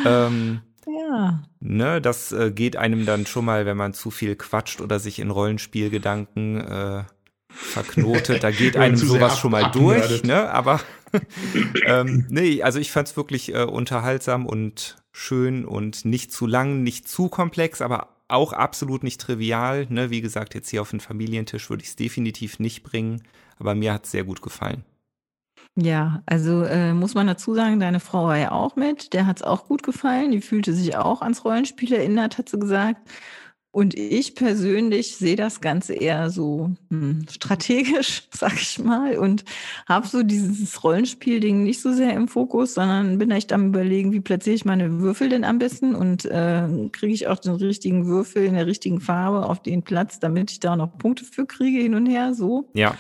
Ähm, 0.07 0.61
ja. 0.87 1.43
Ne, 1.59 2.01
das 2.01 2.31
äh, 2.31 2.53
geht 2.53 2.77
einem 2.77 3.05
dann 3.05 3.27
schon 3.27 3.45
mal, 3.45 3.67
wenn 3.67 3.77
man 3.77 3.93
zu 3.93 4.13
viel 4.13 4.37
quatscht 4.37 4.81
oder 4.81 5.01
sich 5.01 5.19
in 5.19 5.31
Rollenspielgedanken 5.31 6.61
äh, 6.61 7.05
verknotet. 7.49 8.45
Da 8.45 8.53
geht 8.53 8.77
einem 8.77 8.97
sowas 8.97 9.39
schon 9.39 9.51
mal 9.51 9.71
durch, 9.73 10.23
ne? 10.23 10.51
Aber 10.51 10.81
ähm, 11.85 12.27
nee, 12.29 12.63
also 12.63 12.79
ich 12.79 12.93
fand 12.93 13.09
es 13.09 13.17
wirklich 13.17 13.53
äh, 13.53 13.65
unterhaltsam 13.65 14.47
und 14.47 15.00
schön 15.13 15.65
und 15.65 16.05
nicht 16.05 16.33
zu 16.33 16.47
lang, 16.47 16.83
nicht 16.83 17.09
zu 17.09 17.29
komplex, 17.29 17.81
aber 17.81 18.09
auch 18.29 18.53
absolut 18.53 19.03
nicht 19.03 19.21
trivial. 19.21 19.87
Ne? 19.89 20.11
Wie 20.11 20.21
gesagt, 20.21 20.55
jetzt 20.55 20.69
hier 20.71 20.83
auf 20.83 20.91
den 20.91 21.01
Familientisch 21.01 21.69
würde 21.69 21.83
ich 21.83 21.91
es 21.91 21.97
definitiv 21.97 22.59
nicht 22.59 22.83
bringen, 22.83 23.23
aber 23.59 23.75
mir 23.75 23.93
hat 23.93 24.05
es 24.05 24.13
sehr 24.13 24.25
gut 24.25 24.43
gefallen. 24.43 24.85
Ja, 25.77 26.23
also 26.27 26.65
äh, 26.65 26.93
muss 26.93 27.15
man 27.15 27.27
dazu 27.27 27.55
sagen, 27.55 27.81
deine 27.81 28.01
Frau 28.01 28.27
war 28.27 28.37
ja 28.37 28.53
auch 28.53 28.77
mit, 28.77 29.13
der 29.13 29.27
hat 29.27 29.39
es 29.39 29.43
auch 29.43 29.67
gut 29.67 29.83
gefallen, 29.83 30.33
die 30.33 30.41
fühlte 30.41 30.75
sich 30.75 30.97
auch 30.97 31.23
ans 31.23 31.45
Rollenspiel 31.45 31.93
erinnert, 31.93 32.39
hat 32.39 32.49
sie 32.49 32.59
gesagt. 32.59 33.09
Und 33.73 33.95
ich 33.95 34.35
persönlich 34.35 35.17
sehe 35.17 35.37
das 35.37 35.61
Ganze 35.61 35.95
eher 35.95 36.31
so 36.31 36.73
hm, 36.91 37.25
strategisch, 37.31 38.25
sag 38.35 38.55
ich 38.55 38.81
mal, 38.81 39.17
und 39.17 39.45
habe 39.89 40.09
so 40.09 40.25
dieses 40.25 40.83
Rollenspiel-Ding 40.83 41.63
nicht 41.63 41.81
so 41.81 41.93
sehr 41.93 42.15
im 42.15 42.27
Fokus, 42.27 42.75
sondern 42.75 43.19
bin 43.19 43.31
echt 43.31 43.53
am 43.53 43.69
überlegen, 43.69 44.11
wie 44.11 44.21
platziere 44.21 44.57
ich 44.57 44.65
meine 44.65 45.01
Würfel 45.01 45.29
denn 45.29 45.45
am 45.45 45.61
besten 45.61 45.95
und 45.95 46.25
äh, 46.25 46.67
kriege 46.91 47.15
ich 47.15 47.29
auch 47.29 47.39
den 47.39 47.55
richtigen 47.55 48.07
Würfel 48.07 48.45
in 48.45 48.55
der 48.55 48.67
richtigen 48.67 49.01
Farbe 49.01 49.47
auf 49.47 49.63
den 49.63 49.85
Platz, 49.85 50.19
damit 50.19 50.51
ich 50.51 50.59
da 50.59 50.75
noch 50.75 50.99
Punkte 50.99 51.25
für 51.25 51.47
kriege 51.47 51.81
hin 51.81 51.95
und 51.95 52.07
her, 52.07 52.35
so. 52.35 52.69
Ja. 52.75 52.97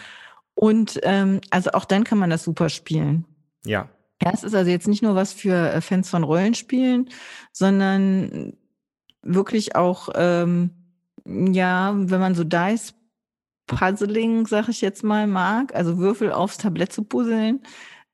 Und 0.54 1.00
ähm, 1.02 1.40
also 1.50 1.70
auch 1.72 1.84
dann 1.84 2.04
kann 2.04 2.18
man 2.18 2.30
das 2.30 2.44
super 2.44 2.68
spielen. 2.68 3.24
Ja. 3.64 3.88
Ja, 4.22 4.32
es 4.34 4.44
ist 4.44 4.54
also 4.54 4.70
jetzt 4.70 4.86
nicht 4.86 5.02
nur 5.02 5.14
was 5.14 5.32
für 5.32 5.72
äh, 5.72 5.80
Fans 5.80 6.10
von 6.10 6.22
Rollenspielen, 6.22 7.08
sondern 7.52 8.52
wirklich 9.22 9.76
auch, 9.76 10.08
ähm, 10.14 10.70
ja, 11.24 11.92
wenn 11.94 12.20
man 12.20 12.34
so 12.34 12.44
Dice 12.44 12.94
Puzzling, 13.66 14.46
sag 14.46 14.68
ich 14.68 14.80
jetzt 14.80 15.04
mal, 15.04 15.26
mag, 15.26 15.74
also 15.74 15.98
Würfel 15.98 16.32
aufs 16.32 16.58
Tablett 16.58 16.92
zu 16.92 17.04
puzzeln, 17.04 17.62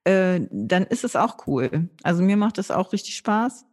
äh, 0.03 0.41
dann 0.51 0.83
ist 0.83 1.03
es 1.03 1.15
auch 1.15 1.47
cool. 1.47 1.89
Also 2.03 2.21
mir 2.21 2.37
macht 2.37 2.57
das 2.57 2.71
auch 2.71 2.93
richtig 2.93 3.15
Spaß. 3.15 3.65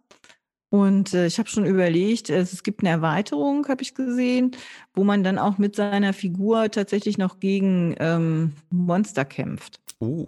Und 0.71 1.15
äh, 1.15 1.27
ich 1.27 1.39
habe 1.39 1.49
schon 1.49 1.67
überlegt, 1.67 2.31
es 2.31 2.65
gibt 2.65 2.81
eine 2.81 2.91
Erweiterung, 2.91 3.69
habe 3.69 3.83
ich 3.83 3.95
gesehen, 3.95 4.57
wo 4.93 5.05
man 5.05 5.23
dann 5.23 5.39
auch 5.39 5.59
mit 5.59 5.77
seiner 5.77 6.13
Figur 6.13 6.69
tatsächlich 6.71 7.17
noch 7.17 7.39
gegen 7.39 7.95
ähm, 8.01 8.55
Monster 8.71 9.25
kämpft. 9.25 9.81
Oh. 10.01 10.27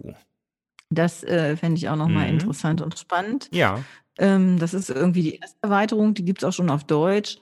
Das 0.89 1.23
äh, 1.23 1.57
fände 1.57 1.77
ich 1.77 1.89
auch 1.89 1.97
nochmal 1.97 2.27
mhm. 2.27 2.39
interessant 2.39 2.81
und 2.81 2.97
spannend. 2.97 3.49
Ja. 3.51 3.83
Ähm, 4.17 4.59
das 4.59 4.73
ist 4.73 4.89
irgendwie 4.89 5.23
die 5.23 5.35
erste 5.35 5.57
Erweiterung, 5.61 6.13
die 6.13 6.25
gibt 6.25 6.41
es 6.41 6.47
auch 6.47 6.53
schon 6.53 6.69
auf 6.69 6.83
Deutsch. 6.83 7.39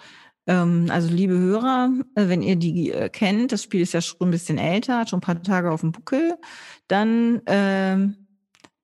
Ähm, 0.47 0.88
also 0.89 1.10
liebe 1.11 1.38
Hörer, 1.38 1.91
äh, 2.15 2.27
wenn 2.27 2.41
ihr 2.41 2.56
die 2.56 2.91
äh, 2.91 3.10
kennt, 3.10 3.52
das 3.52 3.64
Spiel 3.64 3.81
ist 3.81 3.93
ja 3.93 4.02
schon 4.02 4.27
ein 4.27 4.31
bisschen 4.31 4.57
älter, 4.57 4.99
hat 4.99 5.10
schon 5.10 5.19
ein 5.19 5.22
paar 5.22 5.41
Tage 5.41 5.72
auf 5.72 5.81
dem 5.81 5.91
Buckel, 5.91 6.35
dann 6.88 7.41
ähm, 7.47 8.27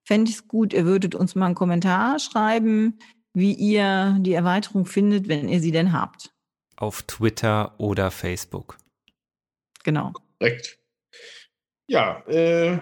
fände 0.04 0.30
ich 0.30 0.38
es 0.38 0.48
gut, 0.48 0.74
ihr 0.74 0.86
würdet 0.86 1.16
uns 1.16 1.36
mal 1.36 1.46
einen 1.48 1.56
Kommentar 1.56 2.20
schreiben, 2.20 2.98
wie 3.34 3.54
ihr 3.54 4.18
die 4.22 4.34
Erweiterung 4.34 4.86
findet, 4.86 5.28
wenn 5.28 5.48
ihr 5.48 5.60
sie 5.60 5.72
denn 5.72 5.94
habt. 5.94 6.34
Auf 6.78 7.04
Twitter 7.04 7.76
oder 7.80 8.10
Facebook. 8.10 8.78
Genau. 9.84 10.14
Korrekt. 10.40 10.80
Ja, 11.88 12.24
äh, 12.28 12.80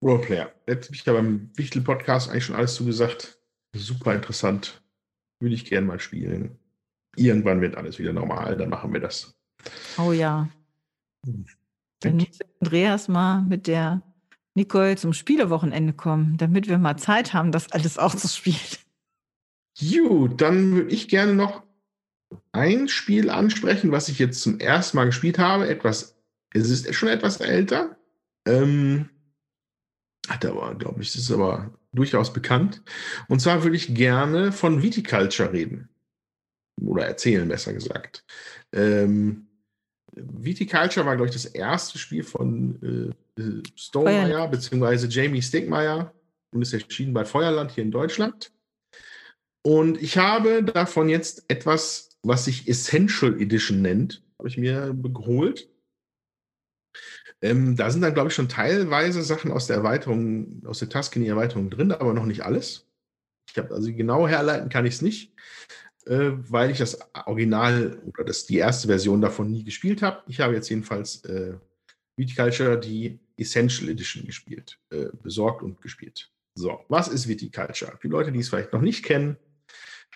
Roleplayer. 0.00 0.52
Jetzt 0.68 0.86
habe 0.86 0.96
ich 0.96 1.04
ja 1.04 1.12
beim 1.12 1.50
Wichtel-Podcast 1.56 2.30
eigentlich 2.30 2.44
schon 2.44 2.56
alles 2.56 2.74
zugesagt. 2.74 3.38
Super 3.74 4.14
interessant. 4.14 4.82
Würde 5.40 5.54
ich 5.54 5.64
gerne 5.64 5.86
mal 5.86 6.00
spielen. 6.00 6.58
Irgendwann 7.16 7.60
wird 7.60 7.76
alles 7.76 7.98
wieder 7.98 8.12
normal, 8.12 8.56
dann 8.56 8.70
machen 8.70 8.92
wir 8.92 9.00
das. 9.00 9.34
Oh 9.98 10.12
ja. 10.12 10.48
Dann 12.00 12.16
muss 12.16 12.38
Andreas 12.60 13.08
mal 13.08 13.42
mit 13.42 13.66
der 13.66 14.02
Nicole 14.54 14.96
zum 14.96 15.12
Spielewochenende 15.12 15.92
kommen, 15.92 16.36
damit 16.36 16.68
wir 16.68 16.78
mal 16.78 16.96
Zeit 16.96 17.32
haben, 17.32 17.52
das 17.52 17.72
alles 17.72 17.98
auch 17.98 18.14
zu 18.14 18.28
spielen. 18.28 18.56
Gut, 19.78 20.40
dann 20.40 20.72
würde 20.72 20.90
ich 20.90 21.08
gerne 21.08 21.34
noch 21.34 21.62
ein 22.52 22.88
Spiel 22.88 23.30
ansprechen, 23.30 23.92
was 23.92 24.08
ich 24.08 24.18
jetzt 24.18 24.42
zum 24.42 24.58
ersten 24.58 24.96
Mal 24.96 25.06
gespielt 25.06 25.38
habe. 25.38 25.68
Etwas, 25.68 26.16
es 26.52 26.70
ist 26.70 26.94
schon 26.94 27.08
etwas 27.08 27.40
älter. 27.40 27.96
Ähm, 28.46 29.08
hat 30.28 30.44
aber, 30.44 30.74
glaube 30.74 31.02
ich, 31.02 31.12
das 31.12 31.22
ist 31.22 31.32
aber 31.32 31.72
durchaus 31.92 32.32
bekannt. 32.32 32.82
Und 33.28 33.40
zwar 33.40 33.62
würde 33.62 33.76
ich 33.76 33.94
gerne 33.94 34.52
von 34.52 34.82
Viticulture 34.82 35.52
reden. 35.52 35.88
Oder 36.80 37.06
erzählen, 37.06 37.48
besser 37.48 37.72
gesagt. 37.72 38.24
Ähm, 38.72 39.46
Viticulture 40.14 41.06
war, 41.06 41.16
glaube 41.16 41.28
ich, 41.28 41.34
das 41.34 41.46
erste 41.46 41.98
Spiel 41.98 42.22
von 42.22 43.14
äh, 43.38 43.62
Stonemeyer, 43.76 44.48
beziehungsweise 44.48 45.08
Jamie 45.08 45.42
Stegmeier 45.42 46.14
und 46.52 46.62
ist 46.62 46.72
erschienen 46.72 47.14
bei 47.14 47.24
Feuerland 47.24 47.70
hier 47.72 47.84
in 47.84 47.90
Deutschland. 47.90 48.52
Und 49.62 50.02
ich 50.02 50.18
habe 50.18 50.62
davon 50.62 51.08
jetzt 51.08 51.44
etwas, 51.48 52.10
was 52.22 52.44
sich 52.44 52.68
Essential 52.68 53.40
Edition 53.40 53.80
nennt, 53.80 54.22
habe 54.38 54.48
ich 54.48 54.58
mir 54.58 54.94
geholt. 54.94 55.68
Ähm, 57.42 57.76
da 57.76 57.90
sind 57.90 58.02
dann, 58.02 58.14
glaube 58.14 58.28
ich, 58.28 58.34
schon 58.34 58.48
teilweise 58.48 59.22
Sachen 59.22 59.50
aus 59.50 59.66
der 59.66 59.76
Erweiterung, 59.76 60.62
aus 60.64 60.78
der 60.78 60.88
Tuscany-Erweiterung 60.88 61.70
drin, 61.70 61.90
aber 61.90 62.14
noch 62.14 62.24
nicht 62.24 62.44
alles. 62.44 62.86
Ich 63.50 63.58
habe 63.58 63.74
also 63.74 63.92
genau 63.92 64.28
herleiten 64.28 64.68
kann 64.68 64.86
ich 64.86 64.94
es 64.94 65.02
nicht, 65.02 65.34
äh, 66.06 66.30
weil 66.48 66.70
ich 66.70 66.78
das 66.78 66.98
Original 67.26 68.00
oder 68.06 68.24
das, 68.24 68.46
die 68.46 68.58
erste 68.58 68.86
Version 68.86 69.20
davon 69.20 69.50
nie 69.50 69.64
gespielt 69.64 70.02
habe. 70.02 70.22
Ich 70.28 70.40
habe 70.40 70.54
jetzt 70.54 70.68
jedenfalls 70.68 71.24
äh, 71.24 71.54
Viticulture 72.16 72.78
die 72.78 73.18
Essential 73.36 73.90
Edition 73.90 74.24
gespielt, 74.24 74.78
äh, 74.90 75.06
besorgt 75.22 75.62
und 75.62 75.80
gespielt. 75.80 76.30
So, 76.54 76.84
was 76.88 77.08
ist 77.08 77.28
Viticulture? 77.28 77.98
Die 78.02 78.08
Leute, 78.08 78.30
die 78.30 78.38
es 78.38 78.50
vielleicht 78.50 78.72
noch 78.72 78.82
nicht 78.82 79.04
kennen, 79.04 79.36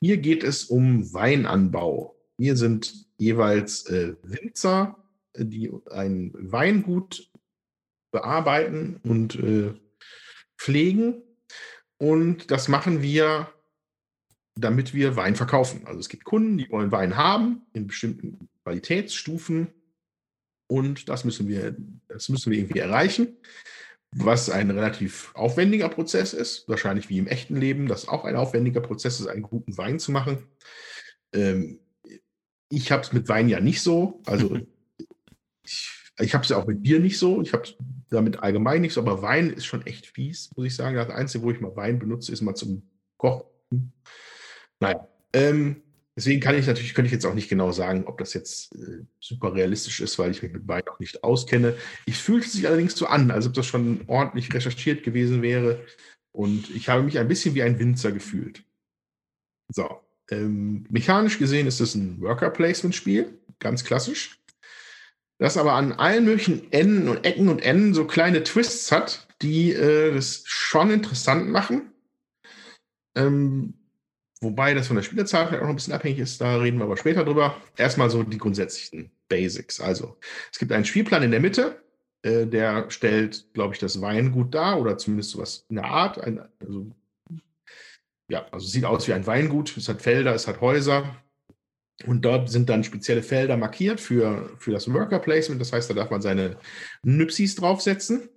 hier 0.01 0.19
geht 0.19 0.45
es 0.45 0.65
um 0.65 1.13
Weinanbau. 1.13 2.15
Hier 2.39 2.57
sind 2.57 3.07
jeweils 3.17 3.87
äh, 3.87 4.15
Winzer, 4.23 4.97
die 5.39 5.73
ein 5.91 6.33
Weingut 6.35 7.31
bearbeiten 8.11 9.01
und 9.03 9.37
äh, 9.37 9.75
pflegen. 10.59 11.23
Und 11.99 12.51
das 12.51 12.69
machen 12.69 13.03
wir, 13.03 13.53
damit 14.55 14.95
wir 14.95 15.17
Wein 15.17 15.37
verkaufen. 15.37 15.87
Also 15.87 16.01
es 16.01 16.09
gibt 16.09 16.25
Kunden, 16.25 16.59
die 16.59 16.71
wollen 16.71 16.93
Wein 16.93 17.17
haben 17.17 17.67
in 17.73 17.87
bestimmten 17.87 18.49
Qualitätsstufen. 18.65 19.69
Und 20.69 21.09
das 21.09 21.25
müssen 21.25 21.49
wir, 21.49 21.77
das 22.09 22.29
müssen 22.29 22.51
wir 22.51 22.59
irgendwie 22.59 22.81
erreichen. 22.81 23.37
Was 24.13 24.51
ein 24.51 24.71
relativ 24.71 25.35
aufwendiger 25.35 25.89
Prozess 25.89 26.33
ist, 26.33 26.69
wahrscheinlich 26.69 27.09
wie 27.09 27.19
im 27.19 27.27
echten 27.27 27.57
Leben, 27.57 27.87
das 27.87 28.09
auch 28.09 28.25
ein 28.25 28.37
aufwendiger 28.37 28.81
Prozess 28.81 29.21
ist, 29.21 29.27
einen 29.27 29.43
guten 29.43 29.77
Wein 29.77 29.99
zu 29.99 30.11
machen. 30.11 30.49
Ähm, 31.35 31.81
ich 32.71 32.91
habe 32.91 33.03
es 33.03 33.13
mit 33.13 33.29
Wein 33.29 33.49
ja 33.49 33.61
nicht 33.61 33.83
so. 33.83 34.23
Also 34.27 34.59
ich, 36.19 36.35
habe 36.35 36.43
es 36.43 36.51
ja 36.51 36.57
auch 36.57 36.67
mit 36.67 36.83
Bier 36.83 37.01
nicht 37.01 37.19
so. 37.19 37.43
Ich 37.43 37.53
habe 37.53 37.69
damit 38.11 38.41
allgemein 38.41 38.81
nichts, 38.81 38.99
aber 38.99 39.23
Wein 39.23 39.51
ist 39.51 39.67
schon 39.67 39.85
echt 39.87 40.07
fies, 40.07 40.51
muss 40.57 40.67
ich 40.67 40.75
sagen. 40.75 40.97
Das 40.97 41.11
Einzige, 41.11 41.45
wo 41.45 41.51
ich 41.51 41.61
mal 41.61 41.77
Wein 41.77 41.99
benutze, 41.99 42.33
ist 42.33 42.43
mal 42.43 42.55
zum 42.55 42.83
Kochen. 43.17 43.45
Naja, 44.81 45.09
ähm, 45.33 45.83
deswegen 46.15 46.41
kann 46.41 46.57
ich 46.57 46.67
natürlich, 46.67 46.95
könnte 46.95 47.07
ich 47.07 47.13
jetzt 47.13 47.27
auch 47.27 47.35
nicht 47.35 47.49
genau 47.49 47.73
sagen, 47.73 48.05
ob 48.07 48.19
das 48.19 48.35
jetzt 48.35 48.75
äh, 48.75 49.05
super 49.21 49.55
realistisch 49.55 50.01
ist, 50.01 50.19
weil 50.19 50.31
ich 50.31 50.43
mich 50.43 50.53
mit 50.53 50.67
Wein 50.69 50.83
auch 50.91 50.99
nicht 50.99 51.23
auskenne. 51.25 51.75
Ich 52.07 52.19
fühlte 52.19 52.49
sich 52.49 52.67
allerdings 52.67 52.97
so 52.97 53.07
an, 53.07 53.31
als 53.31 53.47
ob 53.47 53.55
das 53.55 53.67
schon 53.67 54.03
ordentlich 54.07 54.53
recherchiert 54.53 55.03
gewesen 55.03 55.43
wäre. 55.43 55.85
Und 56.33 56.71
ich 56.75 56.89
habe 56.89 57.03
mich 57.03 57.19
ein 57.19 57.29
bisschen 57.29 57.55
wie 57.55 57.63
ein 57.63 57.79
Winzer 57.79 58.13
gefühlt. 58.13 58.63
So, 59.69 60.01
ähm, 60.31 60.87
mechanisch 60.91 61.39
gesehen 61.39 61.67
ist 61.67 61.81
es 61.81 61.95
ein 61.95 62.21
Worker-Placement-Spiel, 62.21 63.39
ganz 63.59 63.85
klassisch 63.85 64.39
das 65.39 65.57
aber 65.57 65.73
an 65.75 65.93
allen 65.93 66.25
möglichen 66.25 66.73
Enden 66.73 67.09
und 67.09 67.25
Ecken 67.25 67.49
und 67.49 67.61
Enden 67.61 67.95
so 67.95 68.07
kleine 68.07 68.43
Twists 68.43 68.91
hat, 68.91 69.27
die 69.43 69.73
äh, 69.73 70.15
das 70.15 70.43
schon 70.47 70.91
interessant 70.91 71.49
machen. 71.51 71.93
Ähm, 73.15 73.75
wobei 74.41 74.75
das 74.75 74.87
von 74.87 74.97
der 74.97 75.03
Spielerzahl 75.03 75.47
vielleicht 75.47 75.63
auch 75.63 75.67
noch 75.67 75.73
ein 75.73 75.77
bisschen 75.77 75.93
abhängig 75.93 76.19
ist, 76.19 76.41
da 76.41 76.57
reden 76.57 76.79
wir 76.79 76.85
aber 76.85 76.97
später 76.97 77.25
drüber. 77.25 77.57
Erstmal 77.77 78.11
so 78.11 78.23
die 78.23 78.39
grundsätzlichen 78.39 79.11
Basics. 79.29 79.81
Also, 79.81 80.17
es 80.53 80.59
gibt 80.59 80.73
einen 80.73 80.85
Spielplan 80.85 81.23
in 81.23 81.31
der 81.31 81.41
Mitte, 81.41 81.83
äh, 82.23 82.47
der 82.47 82.91
stellt, 82.91 83.53
glaube 83.55 83.75
ich, 83.75 83.81
das 83.81 84.01
Weingut 84.01 84.55
dar 84.55 84.81
oder 84.81 84.99
zumindest 84.99 85.31
sowas 85.31 85.67
in 85.69 85.77
der 85.77 85.87
Art. 85.87 86.19
Ein, 86.19 86.41
also, 86.61 86.91
ja, 88.29 88.47
also 88.51 88.67
sieht 88.67 88.85
aus 88.85 89.07
wie 89.07 89.13
ein 89.13 89.27
Weingut. 89.27 89.77
Es 89.77 89.89
hat 89.89 90.03
Felder, 90.03 90.35
es 90.35 90.49
hat 90.49 90.61
Häuser. 90.61 91.17
Und 92.05 92.27
dort 92.27 92.51
sind 92.51 92.69
dann 92.69 92.85
spezielle 92.85 93.23
Felder 93.23 93.57
markiert 93.57 94.01
für, 94.01 94.51
für 94.59 94.71
das 94.71 94.93
Worker 94.93 95.19
Placement. 95.19 95.61
Das 95.61 95.73
heißt, 95.73 95.89
da 95.89 95.95
darf 95.95 96.11
man 96.11 96.21
seine 96.21 96.57
Nypsis 97.03 97.55
draufsetzen. 97.55 98.29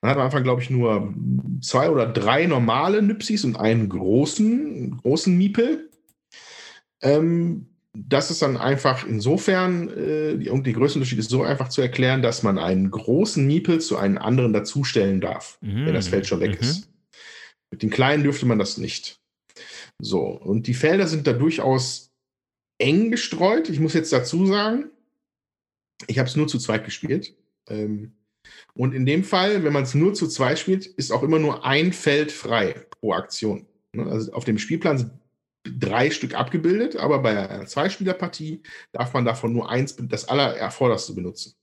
Man 0.00 0.10
hat 0.12 0.18
am 0.18 0.24
Anfang, 0.24 0.44
glaube 0.44 0.62
ich, 0.62 0.70
nur 0.70 1.12
zwei 1.60 1.90
oder 1.90 2.06
drei 2.06 2.46
normale 2.46 3.02
Nypsis 3.02 3.44
und 3.44 3.56
einen 3.56 3.88
großen, 3.88 4.98
großen 4.98 5.36
Miepel. 5.36 5.90
Ähm, 7.02 7.66
das 7.92 8.30
ist 8.30 8.42
dann 8.42 8.56
einfach 8.56 9.04
insofern, 9.04 9.88
äh, 9.88 10.36
die, 10.36 10.62
die 10.62 10.72
Größenunterschied 10.72 11.18
ist 11.18 11.30
so 11.30 11.42
einfach 11.42 11.68
zu 11.68 11.80
erklären, 11.80 12.22
dass 12.22 12.44
man 12.44 12.56
einen 12.58 12.90
großen 12.90 13.44
Miepel 13.44 13.80
zu 13.80 13.96
einem 13.96 14.18
anderen 14.18 14.52
dazustellen 14.52 15.20
darf, 15.20 15.58
mhm. 15.60 15.86
wenn 15.86 15.94
das 15.94 16.06
Feld 16.06 16.28
schon 16.28 16.40
weg 16.40 16.60
mhm. 16.60 16.68
ist. 16.68 16.88
Mit 17.72 17.82
den 17.82 17.90
kleinen 17.90 18.22
dürfte 18.22 18.46
man 18.46 18.60
das 18.60 18.78
nicht. 18.78 19.18
So, 20.00 20.20
und 20.20 20.68
die 20.68 20.74
Felder 20.74 21.08
sind 21.08 21.26
da 21.26 21.32
durchaus 21.32 22.07
eng 22.78 23.10
gestreut. 23.10 23.68
Ich 23.68 23.80
muss 23.80 23.94
jetzt 23.94 24.12
dazu 24.12 24.46
sagen, 24.46 24.90
ich 26.06 26.18
habe 26.18 26.28
es 26.28 26.36
nur 26.36 26.48
zu 26.48 26.58
zweit 26.58 26.84
gespielt. 26.84 27.34
Ähm, 27.68 28.12
und 28.74 28.94
in 28.94 29.04
dem 29.04 29.24
Fall, 29.24 29.64
wenn 29.64 29.72
man 29.72 29.82
es 29.82 29.94
nur 29.94 30.14
zu 30.14 30.28
zweit 30.28 30.58
spielt, 30.58 30.86
ist 30.86 31.10
auch 31.10 31.22
immer 31.22 31.38
nur 31.38 31.64
ein 31.64 31.92
Feld 31.92 32.32
frei 32.32 32.86
pro 32.90 33.12
Aktion. 33.12 33.66
Ne, 33.92 34.06
also 34.06 34.32
auf 34.32 34.44
dem 34.44 34.58
Spielplan 34.58 34.98
sind 34.98 35.12
drei 35.64 36.10
Stück 36.10 36.34
abgebildet, 36.34 36.96
aber 36.96 37.20
bei 37.20 37.48
einer 37.48 37.66
Zweispielerpartie 37.66 38.62
darf 38.92 39.12
man 39.12 39.24
davon 39.24 39.52
nur 39.52 39.68
eins, 39.68 39.96
das 39.96 40.28
allererforderste 40.28 41.14
benutzen. 41.14 41.54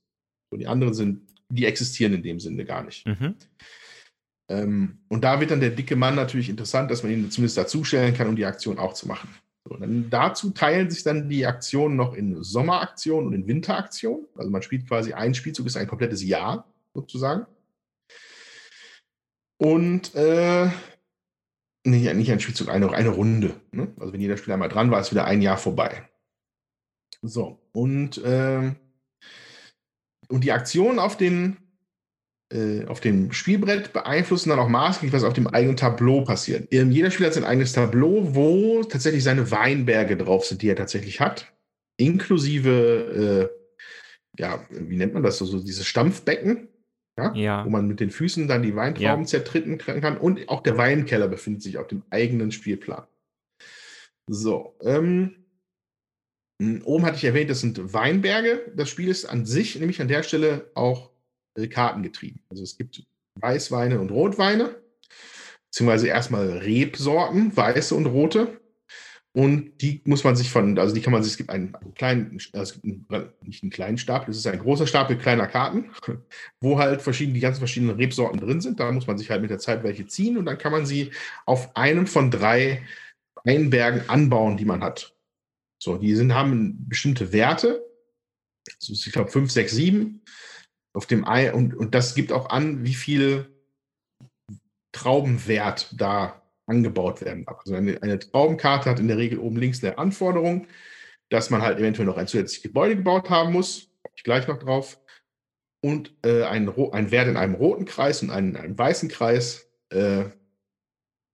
So, 0.50 0.58
die 0.58 0.66
anderen 0.66 0.94
sind, 0.94 1.22
die 1.48 1.64
existieren 1.64 2.14
in 2.14 2.22
dem 2.22 2.38
Sinne 2.38 2.64
gar 2.64 2.84
nicht. 2.84 3.06
Mhm. 3.06 3.34
Ähm, 4.48 4.98
und 5.08 5.24
da 5.24 5.40
wird 5.40 5.50
dann 5.50 5.60
der 5.60 5.70
dicke 5.70 5.96
Mann 5.96 6.14
natürlich 6.14 6.48
interessant, 6.48 6.90
dass 6.90 7.02
man 7.02 7.12
ihn 7.12 7.30
zumindest 7.30 7.56
dazustellen 7.56 8.14
kann, 8.14 8.28
um 8.28 8.36
die 8.36 8.44
Aktion 8.44 8.78
auch 8.78 8.92
zu 8.92 9.08
machen. 9.08 9.28
So, 9.68 9.76
dann 9.76 10.10
dazu 10.10 10.50
teilen 10.50 10.90
sich 10.90 11.02
dann 11.02 11.28
die 11.28 11.44
Aktionen 11.44 11.96
noch 11.96 12.14
in 12.14 12.42
Sommeraktionen 12.42 13.26
und 13.26 13.34
in 13.34 13.48
Winteraktionen. 13.48 14.26
Also 14.36 14.48
man 14.48 14.62
spielt 14.62 14.86
quasi 14.86 15.12
ein 15.12 15.34
Spielzug, 15.34 15.66
ist 15.66 15.76
ein 15.76 15.88
komplettes 15.88 16.22
Jahr 16.22 16.66
sozusagen. 16.94 17.46
Und 19.58 20.14
äh, 20.14 20.70
nicht, 21.84 22.14
nicht 22.14 22.30
ein 22.30 22.40
Spielzug, 22.40 22.68
eine, 22.68 22.92
eine 22.92 23.08
Runde. 23.08 23.60
Ne? 23.72 23.92
Also 23.98 24.12
wenn 24.12 24.20
jeder 24.20 24.36
Spieler 24.36 24.54
einmal 24.54 24.68
dran 24.68 24.90
war, 24.90 25.00
ist 25.00 25.10
wieder 25.10 25.24
ein 25.24 25.42
Jahr 25.42 25.58
vorbei. 25.58 26.08
So, 27.22 27.58
und, 27.72 28.18
äh, 28.18 28.72
und 30.28 30.44
die 30.44 30.52
Aktionen 30.52 31.00
auf 31.00 31.16
den 31.16 31.56
auf 32.86 33.00
dem 33.00 33.32
Spielbrett 33.32 33.92
beeinflussen 33.92 34.50
dann 34.50 34.58
auch 34.58 34.68
maßgeblich, 34.68 35.12
was 35.12 35.24
auf 35.24 35.32
dem 35.32 35.48
eigenen 35.48 35.76
Tableau 35.76 36.22
passiert. 36.22 36.68
Ähm, 36.72 36.92
jeder 36.92 37.10
Spieler 37.10 37.28
hat 37.28 37.34
sein 37.34 37.44
eigenes 37.44 37.72
Tableau, 37.72 38.34
wo 38.34 38.84
tatsächlich 38.84 39.24
seine 39.24 39.50
Weinberge 39.50 40.16
drauf 40.16 40.46
sind, 40.46 40.62
die 40.62 40.68
er 40.68 40.76
tatsächlich 40.76 41.20
hat. 41.20 41.52
Inklusive, 41.96 43.50
äh, 43.50 44.40
ja, 44.40 44.64
wie 44.70 44.96
nennt 44.96 45.14
man 45.14 45.22
das, 45.22 45.38
so, 45.38 45.44
so 45.44 45.60
diese 45.60 45.84
Stampfbecken, 45.84 46.68
ja? 47.18 47.34
ja? 47.34 47.64
wo 47.64 47.70
man 47.70 47.88
mit 47.88 48.00
den 48.00 48.10
Füßen 48.10 48.46
dann 48.46 48.62
die 48.62 48.76
Weintrauben 48.76 49.24
ja. 49.24 49.26
zertritten 49.26 49.78
kann. 49.78 50.16
Und 50.16 50.48
auch 50.48 50.62
der 50.62 50.78
Weinkeller 50.78 51.28
befindet 51.28 51.62
sich 51.62 51.78
auf 51.78 51.88
dem 51.88 52.02
eigenen 52.10 52.52
Spielplan. 52.52 53.06
So, 54.28 54.76
ähm, 54.82 55.46
Hm, 56.60 56.82
oben 56.84 57.04
hatte 57.04 57.16
ich 57.16 57.24
erwähnt, 57.24 57.50
das 57.50 57.60
sind 57.60 57.92
Weinberge. 57.92 58.72
Das 58.74 58.88
Spiel 58.88 59.08
ist 59.08 59.26
an 59.26 59.44
sich 59.44 59.78
nämlich 59.78 60.00
an 60.00 60.08
der 60.08 60.22
Stelle 60.22 60.70
auch 60.74 61.10
äh, 61.10 61.15
kartengetrieben. 61.68 62.40
Also 62.48 62.62
es 62.62 62.76
gibt 62.76 63.02
Weißweine 63.36 64.00
und 64.00 64.10
Rotweine, 64.10 64.76
beziehungsweise 65.70 66.08
erstmal 66.08 66.48
Rebsorten, 66.58 67.56
weiße 67.56 67.94
und 67.94 68.06
rote. 68.06 68.60
Und 69.32 69.82
die 69.82 70.00
muss 70.06 70.24
man 70.24 70.34
sich 70.34 70.48
von, 70.48 70.78
also 70.78 70.94
die 70.94 71.02
kann 71.02 71.12
man 71.12 71.22
sich, 71.22 71.32
es 71.32 71.36
gibt 71.36 71.50
einen 71.50 71.76
kleinen, 71.94 72.38
also 72.54 72.80
nicht 73.42 73.62
einen 73.62 73.70
kleinen 73.70 73.98
Stapel, 73.98 74.30
es 74.30 74.38
ist 74.38 74.46
ein 74.46 74.58
großer 74.58 74.86
Stapel 74.86 75.18
kleiner 75.18 75.46
Karten, 75.46 75.90
wo 76.60 76.78
halt 76.78 77.02
verschiedene, 77.02 77.34
die 77.34 77.40
ganzen 77.40 77.58
verschiedenen 77.58 77.96
Rebsorten 77.96 78.40
drin 78.40 78.62
sind. 78.62 78.80
Da 78.80 78.90
muss 78.90 79.06
man 79.06 79.18
sich 79.18 79.30
halt 79.30 79.42
mit 79.42 79.50
der 79.50 79.58
Zeit 79.58 79.82
welche 79.82 80.06
ziehen 80.06 80.38
und 80.38 80.46
dann 80.46 80.56
kann 80.56 80.72
man 80.72 80.86
sie 80.86 81.10
auf 81.44 81.76
einem 81.76 82.06
von 82.06 82.30
drei 82.30 82.82
Weinbergen 83.44 84.08
anbauen, 84.08 84.56
die 84.56 84.64
man 84.64 84.82
hat. 84.82 85.14
So, 85.78 85.98
die 85.98 86.14
sind, 86.14 86.32
haben 86.32 86.88
bestimmte 86.88 87.34
Werte. 87.34 87.84
Also 88.80 88.94
ich 88.94 89.12
glaube, 89.12 89.30
5, 89.30 89.50
6, 89.50 89.72
7 89.72 90.22
auf 90.96 91.06
dem 91.06 91.28
Ei 91.28 91.52
und, 91.52 91.74
und 91.74 91.94
das 91.94 92.14
gibt 92.14 92.32
auch 92.32 92.48
an, 92.48 92.84
wie 92.84 92.94
viel 92.94 93.54
Traubenwert 94.92 95.94
da 96.00 96.42
angebaut 96.66 97.20
werden 97.20 97.44
darf. 97.44 97.58
Also 97.60 97.74
eine, 97.74 98.02
eine 98.02 98.18
Traubenkarte 98.18 98.88
hat 98.88 98.98
in 98.98 99.08
der 99.08 99.18
Regel 99.18 99.38
oben 99.38 99.58
links 99.58 99.84
eine 99.84 99.98
Anforderung, 99.98 100.66
dass 101.28 101.50
man 101.50 101.60
halt 101.60 101.78
eventuell 101.78 102.06
noch 102.06 102.16
ein 102.16 102.26
zusätzliches 102.26 102.62
Gebäude 102.62 102.96
gebaut 102.96 103.28
haben 103.28 103.52
muss. 103.52 103.90
Ich 104.16 104.24
gleich 104.24 104.48
noch 104.48 104.58
drauf. 104.58 104.98
Und 105.84 106.14
äh, 106.24 106.44
ein, 106.44 106.68
ein 106.92 107.10
Wert 107.10 107.28
in 107.28 107.36
einem 107.36 107.54
roten 107.54 107.84
Kreis 107.84 108.22
und 108.22 108.30
einen, 108.30 108.56
einem 108.56 108.76
weißen 108.76 109.10
Kreis, 109.10 109.70
äh, 109.90 110.24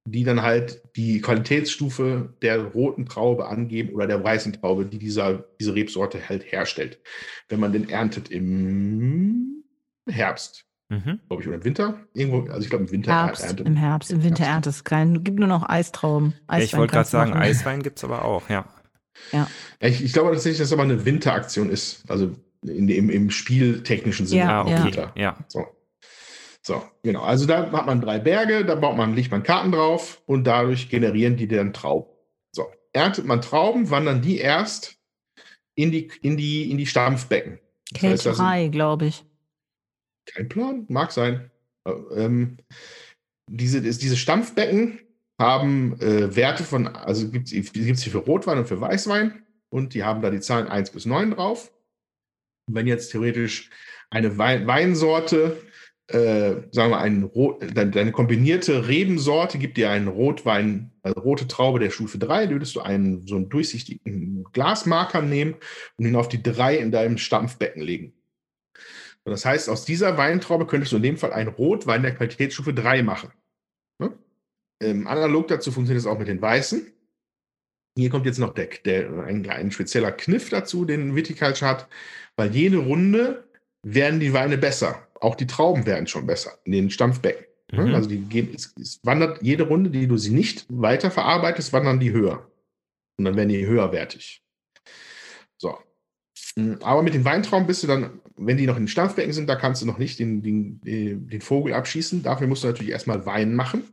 die 0.04 0.24
dann 0.24 0.42
halt 0.42 0.82
die 0.96 1.20
Qualitätsstufe 1.20 2.34
der 2.42 2.62
roten 2.64 3.06
Traube 3.06 3.46
angeben 3.46 3.94
oder 3.94 4.06
der 4.06 4.22
weißen 4.22 4.52
Traube, 4.54 4.84
die 4.84 4.98
dieser, 4.98 5.44
diese 5.60 5.74
Rebsorte 5.74 6.28
halt 6.28 6.50
herstellt. 6.50 6.98
Wenn 7.48 7.60
man 7.60 7.72
den 7.72 7.88
erntet 7.88 8.28
im 8.30 9.64
Herbst, 10.08 10.64
mhm. 10.88 11.20
glaube 11.28 11.42
ich, 11.42 11.48
oder 11.48 11.56
im 11.56 11.64
Winter. 11.64 12.00
Irgendwo, 12.14 12.50
also 12.50 12.62
ich 12.62 12.70
glaube 12.70 12.84
im 12.84 12.90
Winter 12.90 13.12
Herbst, 13.12 13.44
erntet. 13.44 13.66
Im 13.66 13.76
Herbst, 13.76 14.10
im 14.10 14.24
Winter 14.24 14.44
Herbst. 14.44 14.54
erntet 14.54 14.72
es 14.72 14.84
kein, 14.84 15.22
gibt 15.22 15.38
nur 15.38 15.48
noch 15.48 15.68
Eistrauben. 15.68 16.34
Eiswein 16.48 16.58
ja, 16.58 16.64
ich 16.64 16.76
wollte 16.76 16.92
gerade 16.94 17.08
sagen, 17.08 17.30
machen. 17.30 17.42
Eiswein 17.42 17.82
gibt 17.82 17.98
es 17.98 18.04
aber 18.04 18.24
auch, 18.24 18.48
ja. 18.50 18.64
Ja. 19.30 19.48
ja 19.80 19.88
ich, 19.88 20.02
ich, 20.02 20.12
glaube 20.12 20.32
tatsächlich, 20.32 20.58
dass 20.58 20.68
es 20.68 20.72
aber 20.72 20.82
eine 20.82 21.04
Winteraktion 21.04 21.70
ist. 21.70 22.10
Also 22.10 22.32
in, 22.62 22.88
im, 22.88 23.10
im 23.10 23.30
spieltechnischen 23.30 24.26
Sinne. 24.26 24.42
Ja, 24.42 24.62
okay. 24.62 25.08
ja. 25.14 25.36
So. 25.48 25.66
So, 26.64 26.82
genau. 27.02 27.22
Also 27.22 27.46
da 27.46 27.70
hat 27.72 27.86
man 27.86 28.00
drei 28.00 28.18
Berge, 28.18 28.64
da 28.64 28.76
baut 28.76 28.96
man, 28.96 29.14
legt 29.14 29.30
man 29.30 29.42
Karten 29.42 29.72
drauf 29.72 30.22
und 30.26 30.44
dadurch 30.44 30.88
generieren 30.88 31.36
die 31.36 31.48
dann 31.48 31.72
Trauben. 31.72 32.08
So, 32.52 32.66
erntet 32.92 33.26
man 33.26 33.42
Trauben, 33.42 33.90
wandern 33.90 34.22
die 34.22 34.38
erst 34.38 34.96
in 35.74 35.90
die, 35.90 36.10
in 36.22 36.36
die, 36.36 36.70
in 36.70 36.78
die 36.78 36.86
Stampfbecken. 36.86 37.58
Kälterei, 37.94 38.68
glaube 38.68 39.06
ich. 39.06 39.24
Kein 40.26 40.48
Plan, 40.48 40.86
mag 40.88 41.10
sein. 41.10 41.50
Ähm, 42.14 42.58
diese, 43.50 43.82
diese 43.82 44.16
Stampfbecken 44.16 45.00
haben 45.40 46.00
äh, 46.00 46.34
Werte 46.36 46.62
von, 46.62 46.86
also 46.86 47.28
gibt 47.28 47.52
es 47.52 48.00
sie 48.00 48.10
für 48.10 48.18
Rotwein 48.18 48.58
und 48.58 48.68
für 48.68 48.80
Weißwein 48.80 49.44
und 49.68 49.94
die 49.94 50.04
haben 50.04 50.22
da 50.22 50.30
die 50.30 50.40
Zahlen 50.40 50.68
1 50.68 50.90
bis 50.90 51.06
9 51.06 51.32
drauf. 51.32 51.72
wenn 52.68 52.86
jetzt 52.86 53.10
theoretisch 53.10 53.70
eine 54.10 54.38
Wein 54.38 54.68
Weinsorte 54.68 55.60
äh, 56.08 56.62
sagen 56.72 56.90
wir, 56.90 56.98
ein 56.98 57.22
Rot, 57.22 57.64
deine, 57.74 58.12
kombinierte 58.12 58.88
Rebensorte 58.88 59.58
gibt 59.58 59.76
dir 59.76 59.90
einen 59.90 60.08
Rotwein, 60.08 60.92
also 61.02 61.20
rote 61.20 61.46
Traube 61.46 61.78
der 61.78 61.90
Stufe 61.90 62.18
3, 62.18 62.50
würdest 62.50 62.74
du 62.76 62.80
einen 62.80 63.26
so 63.26 63.36
einen 63.36 63.48
durchsichtigen 63.48 64.44
Glasmarker 64.52 65.22
nehmen 65.22 65.54
und 65.96 66.06
ihn 66.06 66.16
auf 66.16 66.28
die 66.28 66.42
3 66.42 66.76
in 66.78 66.92
deinem 66.92 67.18
Stampfbecken 67.18 67.82
legen. 67.82 68.14
Und 69.24 69.30
das 69.30 69.44
heißt, 69.44 69.68
aus 69.68 69.84
dieser 69.84 70.18
Weintraube 70.18 70.66
könntest 70.66 70.92
du 70.92 70.96
in 70.96 71.02
dem 71.02 71.16
Fall 71.16 71.32
einen 71.32 71.50
Rotwein 71.50 72.02
der 72.02 72.14
Qualitätsstufe 72.14 72.74
3 72.74 73.02
machen. 73.04 73.30
Ne? 73.98 74.12
Ähm, 74.82 75.06
analog 75.06 75.48
dazu 75.48 75.70
funktioniert 75.70 76.04
es 76.04 76.10
auch 76.10 76.18
mit 76.18 76.28
den 76.28 76.42
Weißen. 76.42 76.92
Hier 77.96 78.10
kommt 78.10 78.26
jetzt 78.26 78.38
noch 78.38 78.54
der, 78.54 78.68
der, 78.84 79.24
ein, 79.24 79.48
ein 79.48 79.70
spezieller 79.70 80.10
Kniff 80.10 80.48
dazu, 80.48 80.84
den 80.84 81.14
Viticulture 81.14 81.70
hat, 81.70 81.88
weil 82.36 82.54
jede 82.54 82.78
Runde 82.78 83.48
werden 83.84 84.18
die 84.18 84.32
Weine 84.32 84.58
besser 84.58 85.06
auch 85.22 85.34
die 85.34 85.46
Trauben 85.46 85.86
werden 85.86 86.06
schon 86.06 86.26
besser 86.26 86.58
in 86.64 86.72
den 86.72 86.90
Stampfbecken. 86.90 87.46
Mhm. 87.72 87.94
Also 87.94 88.08
die 88.08 88.20
gehen, 88.20 88.52
es, 88.54 88.74
es, 88.80 89.00
wandert 89.02 89.42
jede 89.42 89.64
Runde, 89.64 89.90
die 89.90 90.06
du 90.06 90.16
sie 90.18 90.32
nicht 90.32 90.66
weiterverarbeitest, 90.68 91.72
wandern 91.72 92.00
die 92.00 92.12
höher. 92.12 92.50
Und 93.16 93.24
dann 93.24 93.36
werden 93.36 93.48
die 93.48 93.66
höherwertig. 93.66 94.42
So. 95.56 95.78
Hm, 96.56 96.78
aber 96.82 97.02
mit 97.02 97.14
den 97.14 97.24
Weintrauben 97.24 97.66
bist 97.66 97.82
du 97.82 97.86
dann, 97.86 98.20
wenn 98.36 98.56
die 98.56 98.66
noch 98.66 98.76
in 98.76 98.82
den 98.82 98.88
Stampfbecken 98.88 99.32
sind, 99.32 99.48
da 99.48 99.56
kannst 99.56 99.80
du 99.80 99.86
noch 99.86 99.98
nicht 99.98 100.18
den, 100.18 100.42
den, 100.42 100.80
den 100.82 101.40
Vogel 101.40 101.72
abschießen. 101.72 102.22
Dafür 102.22 102.46
musst 102.46 102.64
du 102.64 102.68
natürlich 102.68 102.92
erstmal 102.92 103.24
Wein 103.24 103.54
machen. 103.54 103.84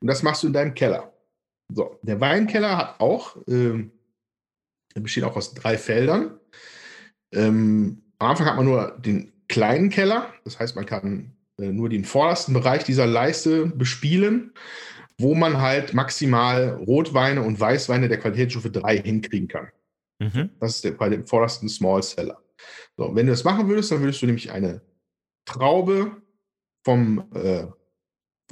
Und 0.00 0.08
das 0.08 0.22
machst 0.22 0.42
du 0.42 0.48
in 0.48 0.52
deinem 0.52 0.74
Keller. 0.74 1.12
So, 1.72 1.98
der 2.02 2.20
Weinkeller 2.20 2.76
hat 2.76 3.00
auch, 3.00 3.36
äh, 3.46 3.88
besteht 4.94 5.24
auch 5.24 5.36
aus 5.36 5.54
drei 5.54 5.78
Feldern. 5.78 6.40
Ähm, 7.32 8.02
am 8.18 8.30
Anfang 8.30 8.46
hat 8.46 8.56
man 8.56 8.64
nur 8.64 8.98
den 8.98 9.32
kleinen 9.50 9.90
Keller. 9.90 10.32
Das 10.44 10.58
heißt, 10.58 10.76
man 10.76 10.86
kann 10.86 11.36
äh, 11.58 11.72
nur 11.72 11.88
den 11.88 12.04
vordersten 12.04 12.54
Bereich 12.54 12.84
dieser 12.84 13.06
Leiste 13.06 13.66
bespielen, 13.66 14.54
wo 15.18 15.34
man 15.34 15.60
halt 15.60 15.92
maximal 15.92 16.80
Rotweine 16.86 17.42
und 17.42 17.58
Weißweine 17.58 18.08
der 18.08 18.18
Qualitätsstufe 18.18 18.70
3 18.70 18.98
hinkriegen 18.98 19.48
kann. 19.48 19.68
Mhm. 20.20 20.50
Das 20.60 20.76
ist 20.76 20.84
der, 20.84 20.92
bei 20.92 21.08
dem 21.08 21.26
vordersten 21.26 21.68
Small 21.68 22.02
Seller. 22.02 22.40
So, 22.96 23.14
wenn 23.14 23.26
du 23.26 23.32
das 23.32 23.44
machen 23.44 23.68
würdest, 23.68 23.90
dann 23.90 24.00
würdest 24.00 24.22
du 24.22 24.26
nämlich 24.26 24.52
eine 24.52 24.82
Traube 25.44 26.22
vom, 26.84 27.28
äh, 27.34 27.66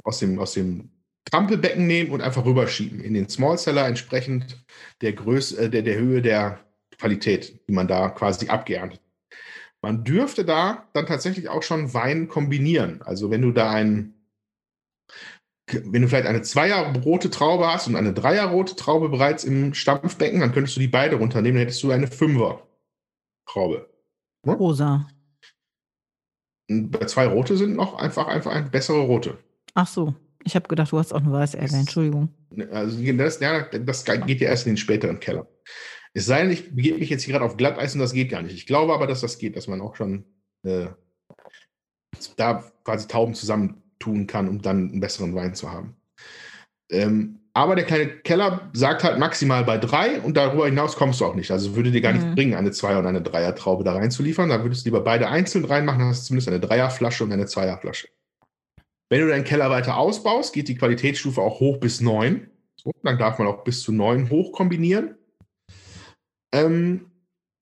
aus, 0.03 0.19
dem, 0.19 0.37
aus 0.37 0.53
dem 0.53 0.91
Trampelbecken 1.25 1.87
nehmen 1.87 2.11
und 2.11 2.21
einfach 2.21 2.45
rüberschieben 2.45 2.99
in 2.99 3.13
den 3.13 3.29
Small 3.29 3.57
Seller 3.57 3.87
entsprechend 3.87 4.65
der 5.01 5.13
Größe, 5.13 5.61
äh, 5.61 5.69
der, 5.69 5.83
der 5.83 5.97
Höhe 5.97 6.21
der 6.21 6.59
Qualität, 6.97 7.61
die 7.67 7.73
man 7.73 7.87
da 7.87 8.09
quasi 8.09 8.49
abgeerntet 8.49 8.99
man 9.81 10.03
dürfte 10.03 10.45
da 10.45 10.87
dann 10.93 11.05
tatsächlich 11.05 11.49
auch 11.49 11.63
schon 11.63 11.93
Wein 11.93 12.27
kombinieren. 12.27 13.01
Also 13.01 13.31
wenn 13.31 13.41
du 13.41 13.51
da 13.51 13.71
ein, 13.71 14.13
wenn 15.67 16.01
du 16.01 16.07
vielleicht 16.07 16.27
eine 16.27 16.41
Zweier-rote 16.41 17.29
Traube 17.29 17.67
hast 17.67 17.87
und 17.87 17.95
eine 17.95 18.13
Dreier-rote 18.13 18.75
Traube 18.75 19.09
bereits 19.09 19.43
im 19.43 19.73
Stampfbecken, 19.73 20.39
dann 20.39 20.51
könntest 20.51 20.75
du 20.75 20.81
die 20.81 20.87
beide 20.87 21.15
runternehmen, 21.17 21.57
dann 21.57 21.67
hättest 21.67 21.83
du 21.83 21.91
eine 21.91 22.07
Fünfer-Traube. 22.07 23.89
Ne? 24.45 24.53
Rosa. 24.53 25.07
Bei 26.67 27.05
zwei 27.05 27.25
rote 27.27 27.57
sind 27.57 27.75
noch 27.75 27.95
einfach, 27.95 28.27
einfach 28.27 28.51
eine 28.51 28.69
bessere 28.69 28.99
rote. 28.99 29.37
Ach 29.73 29.87
so. 29.87 30.13
Ich 30.43 30.55
habe 30.55 30.67
gedacht, 30.67 30.91
du 30.91 30.97
hast 30.97 31.13
auch 31.13 31.21
eine 31.21 31.31
weiße 31.31 31.57
Erde. 31.57 31.75
Entschuldigung. 31.75 32.29
Also 32.71 33.01
das, 33.13 33.39
ja, 33.39 33.63
das 33.63 34.05
geht 34.05 34.41
ja 34.41 34.49
erst 34.49 34.65
in 34.65 34.73
den 34.73 34.77
späteren 34.77 35.19
Keller. 35.19 35.47
Es 36.13 36.25
sei 36.25 36.41
denn, 36.41 36.51
ich 36.51 36.75
begebe 36.75 36.99
mich 36.99 37.09
jetzt 37.09 37.23
hier 37.23 37.33
gerade 37.33 37.45
auf 37.45 37.57
Glatteis 37.57 37.93
und 37.93 37.99
das 37.99 38.13
geht 38.13 38.29
gar 38.29 38.41
nicht. 38.41 38.55
Ich 38.55 38.65
glaube 38.65 38.93
aber, 38.93 39.07
dass 39.07 39.21
das 39.21 39.37
geht, 39.37 39.55
dass 39.55 39.67
man 39.67 39.81
auch 39.81 39.95
schon 39.95 40.25
äh, 40.63 40.87
da 42.35 42.63
quasi 42.83 43.07
Tauben 43.07 43.33
zusammentun 43.33 44.27
kann, 44.27 44.47
um 44.47 44.61
dann 44.61 44.89
einen 44.89 44.99
besseren 44.99 45.35
Wein 45.35 45.53
zu 45.55 45.71
haben. 45.71 45.95
Ähm, 46.91 47.39
aber 47.53 47.75
der 47.75 47.85
kleine 47.85 48.07
Keller 48.07 48.69
sagt 48.73 49.03
halt 49.03 49.19
maximal 49.19 49.63
bei 49.63 49.77
drei 49.77 50.21
und 50.21 50.37
darüber 50.37 50.65
hinaus 50.65 50.95
kommst 50.95 51.19
du 51.19 51.25
auch 51.25 51.35
nicht. 51.35 51.51
Also 51.51 51.75
würde 51.75 51.91
dir 51.91 52.01
gar 52.01 52.13
mhm. 52.13 52.19
nicht 52.19 52.35
bringen, 52.35 52.53
eine 52.55 52.71
Zweier- 52.71 52.99
und 52.99 53.05
eine 53.05 53.21
Dreier-Traube 53.21 53.83
da 53.83 53.93
reinzuliefern. 53.93 54.49
Da 54.49 54.63
würdest 54.63 54.85
du 54.85 54.89
lieber 54.89 55.01
beide 55.01 55.29
einzeln 55.29 55.65
reinmachen, 55.65 55.99
dann 55.99 56.09
hast 56.09 56.23
du 56.23 56.27
zumindest 56.27 56.47
eine 56.47 56.59
Dreierflasche 56.59 57.23
und 57.23 57.31
eine 57.31 57.47
Zweierflasche. 57.47 58.07
Wenn 59.09 59.21
du 59.21 59.27
deinen 59.27 59.43
Keller 59.43 59.69
weiter 59.69 59.97
ausbaust, 59.97 60.53
geht 60.53 60.67
die 60.67 60.75
Qualitätsstufe 60.75 61.41
auch 61.41 61.59
hoch 61.59 61.77
bis 61.77 61.99
neun. 61.99 62.49
So, 62.75 62.91
dann 63.03 63.17
darf 63.17 63.39
man 63.39 63.47
auch 63.47 63.63
bis 63.63 63.81
zu 63.81 63.91
neun 63.91 64.29
hoch 64.29 64.53
kombinieren. 64.53 65.15
Ähm, 66.51 67.05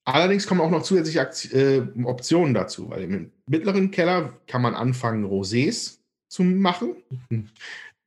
allerdings 0.06 0.48
kommen 0.48 0.62
auch 0.62 0.70
noch 0.70 0.84
zusätzliche 0.84 1.22
Akti 1.22 1.48
äh, 1.50 1.88
Optionen 2.04 2.54
dazu, 2.54 2.90
weil 2.90 3.04
im 3.04 3.32
mittleren 3.48 3.92
Keller 3.92 4.34
kann 4.48 4.62
man 4.62 4.76
anfangen, 4.76 5.26
Rosés 5.26 6.00
zu 6.30 6.44
machen. 6.44 6.96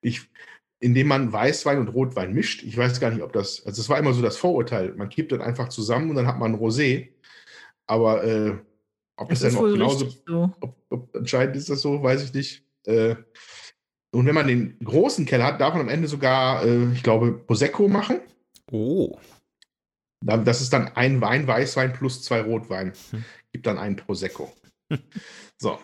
Ich, 0.02 0.30
indem 0.78 1.08
man 1.08 1.30
Weißwein 1.30 1.78
und 1.78 1.88
Rotwein 1.88 2.32
mischt. 2.32 2.62
Ich 2.62 2.74
weiß 2.74 3.00
gar 3.00 3.10
nicht, 3.10 3.22
ob 3.22 3.34
das, 3.34 3.66
also 3.66 3.82
das 3.82 3.88
war 3.90 3.98
immer 3.98 4.14
so 4.14 4.22
das 4.22 4.38
Vorurteil. 4.38 4.94
Man 4.94 5.10
kippt 5.10 5.30
dann 5.30 5.42
einfach 5.42 5.68
zusammen 5.68 6.08
und 6.08 6.16
dann 6.16 6.26
hat 6.26 6.38
man 6.38 6.56
Rosé. 6.56 7.10
Aber 7.86 8.24
äh, 8.24 8.56
ob 9.16 9.28
das, 9.28 9.40
das 9.40 9.52
dann 9.52 9.62
auch 9.62 9.70
genauso, 9.70 10.08
so. 10.26 10.50
ob, 10.60 10.74
ob, 10.88 11.14
entscheidend 11.14 11.56
ist 11.56 11.68
das 11.68 11.82
so, 11.82 12.02
weiß 12.02 12.24
ich 12.24 12.32
nicht. 12.32 12.64
Äh, 12.86 13.14
und 14.12 14.26
wenn 14.26 14.34
man 14.34 14.48
den 14.48 14.78
großen 14.82 15.26
Keller 15.26 15.44
hat, 15.44 15.60
darf 15.60 15.74
man 15.74 15.82
am 15.82 15.88
Ende 15.90 16.08
sogar, 16.08 16.64
äh, 16.64 16.92
ich 16.92 17.02
glaube, 17.02 17.32
Prosecco 17.32 17.86
machen. 17.86 18.20
Oh. 18.72 19.18
Das 20.20 20.60
ist 20.60 20.72
dann 20.72 20.88
ein 20.96 21.20
Wein, 21.20 21.46
Weißwein 21.46 21.92
plus 21.92 22.22
zwei 22.22 22.42
Rotwein. 22.42 22.92
Hm. 23.10 23.24
Gibt 23.52 23.66
dann 23.66 23.78
einen 23.78 23.96
Prosecco. 23.96 24.52
so. 25.58 25.78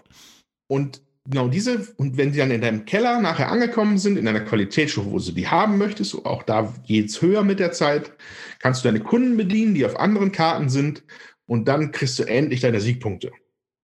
Und 0.69 1.01
genau 1.29 1.49
diese, 1.49 1.93
und 1.97 2.17
wenn 2.17 2.33
die 2.33 2.39
dann 2.39 2.51
in 2.51 2.61
deinem 2.61 2.85
Keller 2.85 3.21
nachher 3.21 3.51
angekommen 3.51 3.99
sind, 3.99 4.17
in 4.17 4.29
einer 4.29 4.41
Qualitätsstufe, 4.41 5.11
wo 5.11 5.19
du 5.19 5.33
die 5.33 5.49
haben 5.49 5.79
möchtest, 5.79 6.15
auch 6.27 6.43
da 6.43 6.75
geht 6.87 7.07
es 7.07 7.23
höher 7.23 7.43
mit 7.43 7.61
der 7.61 7.73
Zeit, 7.73 8.13
kannst 8.59 8.85
du 8.85 8.89
deine 8.89 9.01
Kunden 9.01 9.37
bedienen, 9.37 9.75
die 9.75 9.87
auf 9.87 9.99
anderen 9.99 10.33
Karten 10.33 10.69
sind, 10.69 11.03
und 11.49 11.69
dann 11.69 11.93
kriegst 11.93 12.19
du 12.19 12.25
endlich 12.25 12.61
deine 12.61 12.81
Siegpunkte. 12.81 13.31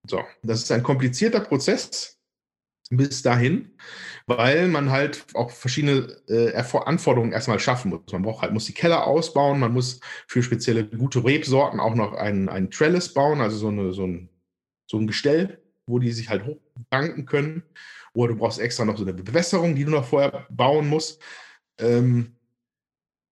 So, 0.09 0.23
das 0.43 0.65
ist 0.65 0.73
ein 0.73 0.83
komplizierter 0.83 1.41
Prozess 1.41 2.19
bis 2.91 3.23
dahin, 3.23 3.71
weil 4.27 4.69
man 4.69 4.91
halt 4.91 5.25
auch 5.35 5.51
verschiedene 5.51 6.17
äh, 6.29 6.55
Anforderungen 6.55 7.33
erstmal 7.33 7.59
schaffen 7.59 7.91
muss. 7.91 8.13
Man 8.13 8.23
braucht 8.23 8.43
halt, 8.43 8.53
muss 8.53 8.67
die 8.67 8.75
Keller 8.75 9.07
ausbauen, 9.07 9.61
man 9.61 9.73
muss 9.73 10.01
für 10.27 10.43
spezielle 10.43 10.87
gute 10.87 11.25
Rebsorten 11.25 11.81
auch 11.81 11.95
noch 11.95 12.15
einen, 12.15 12.49
einen 12.49 12.71
Trellis 12.71 13.13
bauen, 13.13 13.41
also 13.41 13.57
so, 13.57 13.69
eine, 13.69 13.93
so, 13.93 14.07
ein, 14.07 14.29
so 14.87 14.99
ein 14.99 15.07
Gestell, 15.07 15.63
wo 15.87 15.99
die 15.99 16.13
sich 16.13 16.29
halt 16.29 16.45
hochbanken 16.45 17.27
können. 17.27 17.63
Oder 18.15 18.35
du 18.35 18.39
brauchst 18.39 18.61
extra 18.61 18.85
noch 18.85 18.97
so 18.97 19.05
eine 19.05 19.15
Bewässerung, 19.15 19.75
die 19.75 19.85
du 19.85 19.91
noch 19.91 20.05
vorher 20.05 20.47
bauen 20.51 20.89
musst. 20.89 21.23
Ähm, 21.79 22.37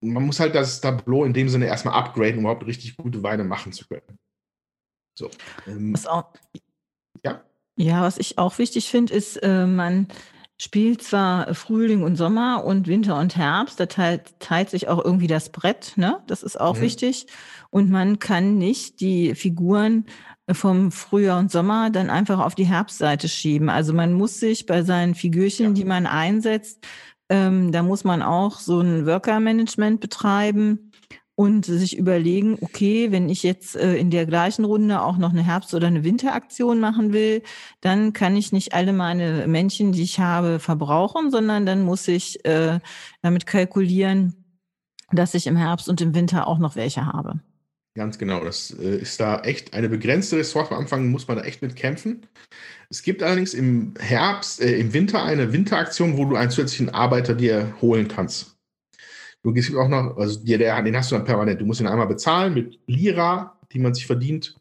man 0.01 0.25
muss 0.25 0.41
halt 0.41 0.55
das 0.55 0.81
Tableau 0.81 1.25
in 1.25 1.35
dem 1.35 1.49
Sinne 1.49 1.67
erstmal 1.67 1.95
upgraden, 1.95 2.39
um 2.39 2.41
überhaupt 2.41 2.67
richtig 2.67 2.97
gute 2.97 3.23
Weine 3.23 3.45
machen 3.45 3.73
zu 3.73 3.87
können. 3.87 4.19
So. 5.15 5.31
Ähm, 5.67 5.93
was 5.93 6.07
auch, 6.07 6.33
ja? 7.23 7.45
Ja, 7.77 8.03
was 8.03 8.19
ich 8.19 8.39
auch 8.39 8.59
wichtig 8.59 8.89
finde, 8.89 9.15
ist, 9.15 9.37
äh, 9.37 9.67
man 9.67 10.09
spielt 10.61 11.03
zwar 11.03 11.55
Frühling 11.55 12.03
und 12.03 12.17
Sommer 12.17 12.67
und 12.67 12.87
Winter 12.87 13.19
und 13.19 13.35
Herbst, 13.35 13.81
da 13.81 13.87
teilt, 13.87 14.39
teilt 14.41 14.69
sich 14.69 14.89
auch 14.89 15.03
irgendwie 15.03 15.27
das 15.27 15.49
Brett, 15.49 15.95
ne? 15.97 16.21
Das 16.27 16.43
ist 16.43 16.61
auch 16.61 16.77
mhm. 16.77 16.83
wichtig. 16.83 17.27
Und 17.71 17.89
man 17.91 18.19
kann 18.19 18.59
nicht 18.59 19.01
die 19.01 19.35
Figuren 19.35 20.05
vom 20.53 20.93
Frühjahr 20.93 21.39
und 21.39 21.51
Sommer 21.51 21.89
dann 21.89 22.11
einfach 22.11 22.41
auf 22.41 22.55
die 22.55 22.67
Herbstseite 22.67 23.27
schieben. 23.27 23.71
Also 23.71 23.95
man 23.95 24.13
muss 24.13 24.39
sich 24.39 24.67
bei 24.67 24.83
seinen 24.83 25.15
Figürchen, 25.15 25.69
ja. 25.69 25.73
die 25.73 25.85
man 25.87 26.07
einsetzt, 26.07 26.87
ähm, 27.31 27.73
da 27.73 27.83
muss 27.83 28.05
man 28.05 28.21
auch 28.21 28.59
so 28.59 28.81
ein 28.81 29.07
Worker-Management 29.07 30.01
betreiben 30.01 30.90
und 31.41 31.65
sich 31.65 31.97
überlegen, 31.97 32.59
okay, 32.61 33.13
wenn 33.13 33.31
ich 33.31 33.43
jetzt 33.43 33.75
äh, 33.75 33.97
in 33.97 34.11
der 34.11 34.27
gleichen 34.27 34.67
Runde 34.67 35.01
auch 35.01 35.17
noch 35.17 35.31
eine 35.31 35.43
Herbst- 35.43 35.73
oder 35.73 35.87
eine 35.87 36.05
Winteraktion 36.05 36.81
machen 36.81 37.15
will, 37.15 37.43
dann 37.81 38.13
kann 38.13 38.37
ich 38.37 38.53
nicht 38.53 38.75
alle 38.75 38.93
meine 38.93 39.47
Männchen, 39.47 39.93
die 39.93 40.03
ich 40.03 40.21
habe, 40.21 40.59
verbrauchen, 40.59 41.31
sondern 41.31 41.65
dann 41.65 41.81
muss 41.81 42.07
ich 42.09 42.45
äh, 42.45 42.79
damit 43.23 43.47
kalkulieren, 43.47 44.35
dass 45.13 45.33
ich 45.33 45.47
im 45.47 45.57
Herbst 45.57 45.89
und 45.89 46.03
im 46.03 46.15
Winter 46.15 46.47
auch 46.47 46.59
noch 46.59 46.77
welche 46.77 47.07
habe. 47.07 47.41
Ganz 47.95 48.19
genau. 48.19 48.45
Das 48.45 48.77
äh, 48.79 48.99
ist 48.99 49.19
da 49.19 49.41
echt 49.41 49.73
eine 49.73 49.89
begrenzte 49.89 50.37
Ressource. 50.37 50.71
Am 50.71 50.77
Anfang 50.77 51.09
muss 51.09 51.27
man 51.27 51.39
da 51.39 51.45
echt 51.45 51.63
mit 51.63 51.75
kämpfen. 51.75 52.27
Es 52.91 53.03
gibt 53.03 53.23
allerdings 53.23 53.55
im 53.55 53.95
Herbst, 53.99 54.61
äh, 54.61 54.79
im 54.79 54.93
Winter 54.93 55.23
eine 55.23 55.55
Winteraktion, 55.55 56.19
wo 56.19 56.27
du 56.27 56.37
einen 56.37 56.51
zusätzlichen 56.51 56.91
Arbeiter 56.91 57.35
dir 57.35 57.75
holen 57.81 58.09
kannst. 58.09 58.60
Du 59.43 59.53
gibst 59.53 59.75
auch 59.75 59.89
noch, 59.89 60.17
also 60.17 60.41
dir, 60.41 60.59
der, 60.59 60.81
den 60.83 60.97
hast 60.97 61.11
du 61.11 61.17
dann 61.17 61.25
permanent. 61.25 61.61
Du 61.61 61.65
musst 61.65 61.81
ihn 61.81 61.87
einmal 61.87 62.07
bezahlen 62.07 62.55
mit 62.55 62.79
Lira, 62.87 63.59
die 63.73 63.79
man 63.79 63.95
sich 63.95 64.07
verdient. 64.07 64.57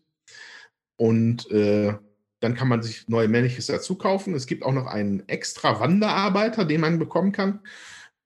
Und 0.95 1.49
äh, 1.51 1.93
dann 2.39 2.55
kann 2.55 2.69
man 2.69 2.81
sich 2.81 3.07
neue 3.09 3.27
Männliches 3.27 3.67
dazu 3.67 3.95
kaufen. 3.95 4.33
Es 4.33 4.47
gibt 4.47 4.63
auch 4.63 4.71
noch 4.71 4.87
einen 4.87 5.27
extra 5.27 5.79
Wanderarbeiter, 5.79 6.65
den 6.65 6.81
man 6.81 6.99
bekommen 6.99 7.31
kann. 7.31 7.59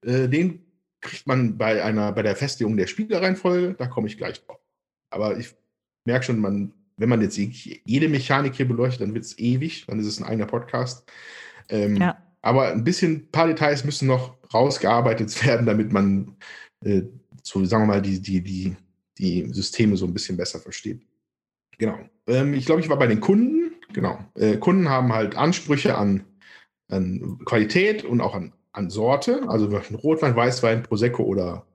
Äh, 0.02 0.28
den 0.28 0.64
kriegt 1.00 1.26
man 1.26 1.58
bei 1.58 1.82
einer, 1.82 2.12
bei 2.12 2.22
der 2.22 2.36
Festlegung 2.36 2.76
der 2.76 2.86
Spielereihenfolge. 2.86 3.74
Da 3.74 3.86
komme 3.86 4.06
ich 4.06 4.16
gleich 4.16 4.44
drauf. 4.44 4.60
Aber 5.10 5.36
ich 5.38 5.54
merke 6.04 6.26
schon, 6.26 6.38
man, 6.38 6.72
wenn 6.96 7.08
man 7.08 7.20
jetzt 7.20 7.36
jede 7.36 8.08
Mechanik 8.08 8.54
hier 8.54 8.68
beleuchtet, 8.68 9.02
dann 9.02 9.14
wird 9.14 9.24
es 9.24 9.38
ewig, 9.38 9.86
dann 9.86 9.98
ist 9.98 10.06
es 10.06 10.20
ein 10.20 10.24
eigener 10.24 10.46
Podcast. 10.46 11.10
Ähm, 11.68 11.96
ja. 11.96 12.16
Aber 12.42 12.68
ein 12.68 12.84
bisschen, 12.84 13.12
ein 13.12 13.30
paar 13.30 13.46
Details 13.46 13.84
müssen 13.84 14.06
noch 14.06 14.36
rausgearbeitet 14.54 15.44
werden, 15.46 15.66
damit 15.66 15.92
man 15.92 16.36
äh, 16.84 17.02
so, 17.42 17.64
sagen 17.64 17.84
wir 17.84 17.94
mal, 17.94 18.02
die, 18.02 18.20
die, 18.20 18.42
die, 18.42 18.76
die 19.18 19.52
Systeme 19.52 19.96
so 19.96 20.06
ein 20.06 20.14
bisschen 20.14 20.36
besser 20.36 20.60
versteht. 20.60 21.02
Genau. 21.78 21.98
Ähm, 22.26 22.54
ich 22.54 22.66
glaube, 22.66 22.80
ich 22.80 22.88
war 22.88 22.98
bei 22.98 23.06
den 23.06 23.20
Kunden. 23.20 23.72
Genau. 23.92 24.18
Äh, 24.34 24.56
Kunden 24.56 24.88
haben 24.88 25.12
halt 25.12 25.36
Ansprüche 25.36 25.96
an, 25.96 26.24
an 26.88 27.38
Qualität 27.44 28.04
und 28.04 28.20
auch 28.20 28.34
an, 28.34 28.52
an 28.72 28.90
Sorte, 28.90 29.48
also 29.48 29.66
Rotwein, 29.66 30.34
Weißwein, 30.34 30.82
Prosecco 30.82 31.24
oder 31.24 31.66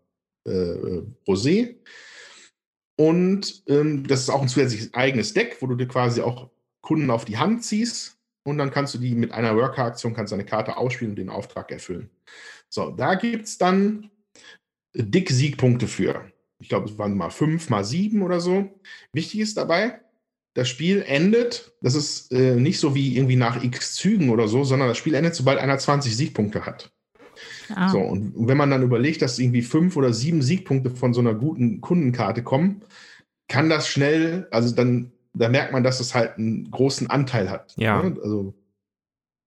äh, 0.45 1.03
Rosé. 1.27 1.75
Und 2.97 3.63
ähm, 3.67 4.05
das 4.07 4.21
ist 4.21 4.29
auch 4.29 4.41
ein 4.41 4.49
zusätzliches 4.49 4.93
eigenes 4.93 5.33
Deck, 5.33 5.57
wo 5.61 5.67
du 5.67 5.75
dir 5.75 5.87
quasi 5.87 6.21
auch 6.21 6.49
Kunden 6.81 7.11
auf 7.11 7.25
die 7.25 7.37
Hand 7.37 7.63
ziehst 7.63 8.17
und 8.43 8.57
dann 8.57 8.71
kannst 8.71 8.93
du 8.93 8.97
die 8.97 9.15
mit 9.15 9.31
einer 9.31 9.55
Worker-Aktion, 9.55 10.13
kannst 10.13 10.33
eine 10.33 10.45
Karte 10.45 10.77
ausspielen 10.77 11.11
und 11.11 11.19
den 11.19 11.29
Auftrag 11.29 11.71
erfüllen. 11.71 12.09
So, 12.69 12.91
da 12.91 13.15
gibt 13.15 13.45
es 13.45 13.57
dann 13.57 14.09
dick 14.93 15.29
Siegpunkte 15.29 15.87
für. 15.87 16.31
Ich 16.59 16.69
glaube, 16.69 16.89
es 16.89 16.97
waren 16.97 17.17
mal 17.17 17.29
fünf, 17.29 17.69
mal 17.69 17.83
sieben 17.83 18.21
oder 18.21 18.39
so. 18.39 18.69
Wichtig 19.13 19.39
ist 19.39 19.57
dabei, 19.57 19.99
das 20.53 20.67
Spiel 20.67 21.03
endet, 21.07 21.73
das 21.81 21.95
ist 21.95 22.31
äh, 22.31 22.55
nicht 22.55 22.79
so 22.79 22.95
wie 22.95 23.15
irgendwie 23.15 23.35
nach 23.35 23.63
x 23.63 23.95
Zügen 23.95 24.29
oder 24.29 24.47
so, 24.47 24.63
sondern 24.63 24.87
das 24.87 24.97
Spiel 24.97 25.13
endet, 25.13 25.35
sobald 25.35 25.59
einer 25.59 25.77
20 25.77 26.15
Siegpunkte 26.15 26.65
hat. 26.65 26.91
Ah. 27.73 27.89
So, 27.89 27.99
und 27.99 28.33
wenn 28.47 28.57
man 28.57 28.69
dann 28.69 28.83
überlegt, 28.83 29.21
dass 29.21 29.39
irgendwie 29.39 29.61
fünf 29.61 29.95
oder 29.95 30.11
sieben 30.11 30.41
Siegpunkte 30.41 30.89
von 30.89 31.13
so 31.13 31.21
einer 31.21 31.33
guten 31.33 31.81
Kundenkarte 31.81 32.43
kommen, 32.43 32.81
kann 33.47 33.69
das 33.69 33.87
schnell, 33.87 34.47
also 34.51 34.75
dann, 34.75 35.11
da 35.33 35.49
merkt 35.49 35.71
man, 35.71 35.83
dass 35.83 35.99
es 35.99 36.13
halt 36.13 36.37
einen 36.37 36.69
großen 36.69 37.09
Anteil 37.09 37.49
hat. 37.49 37.73
Ja. 37.77 38.01
Ne? 38.01 38.17
Also 38.21 38.53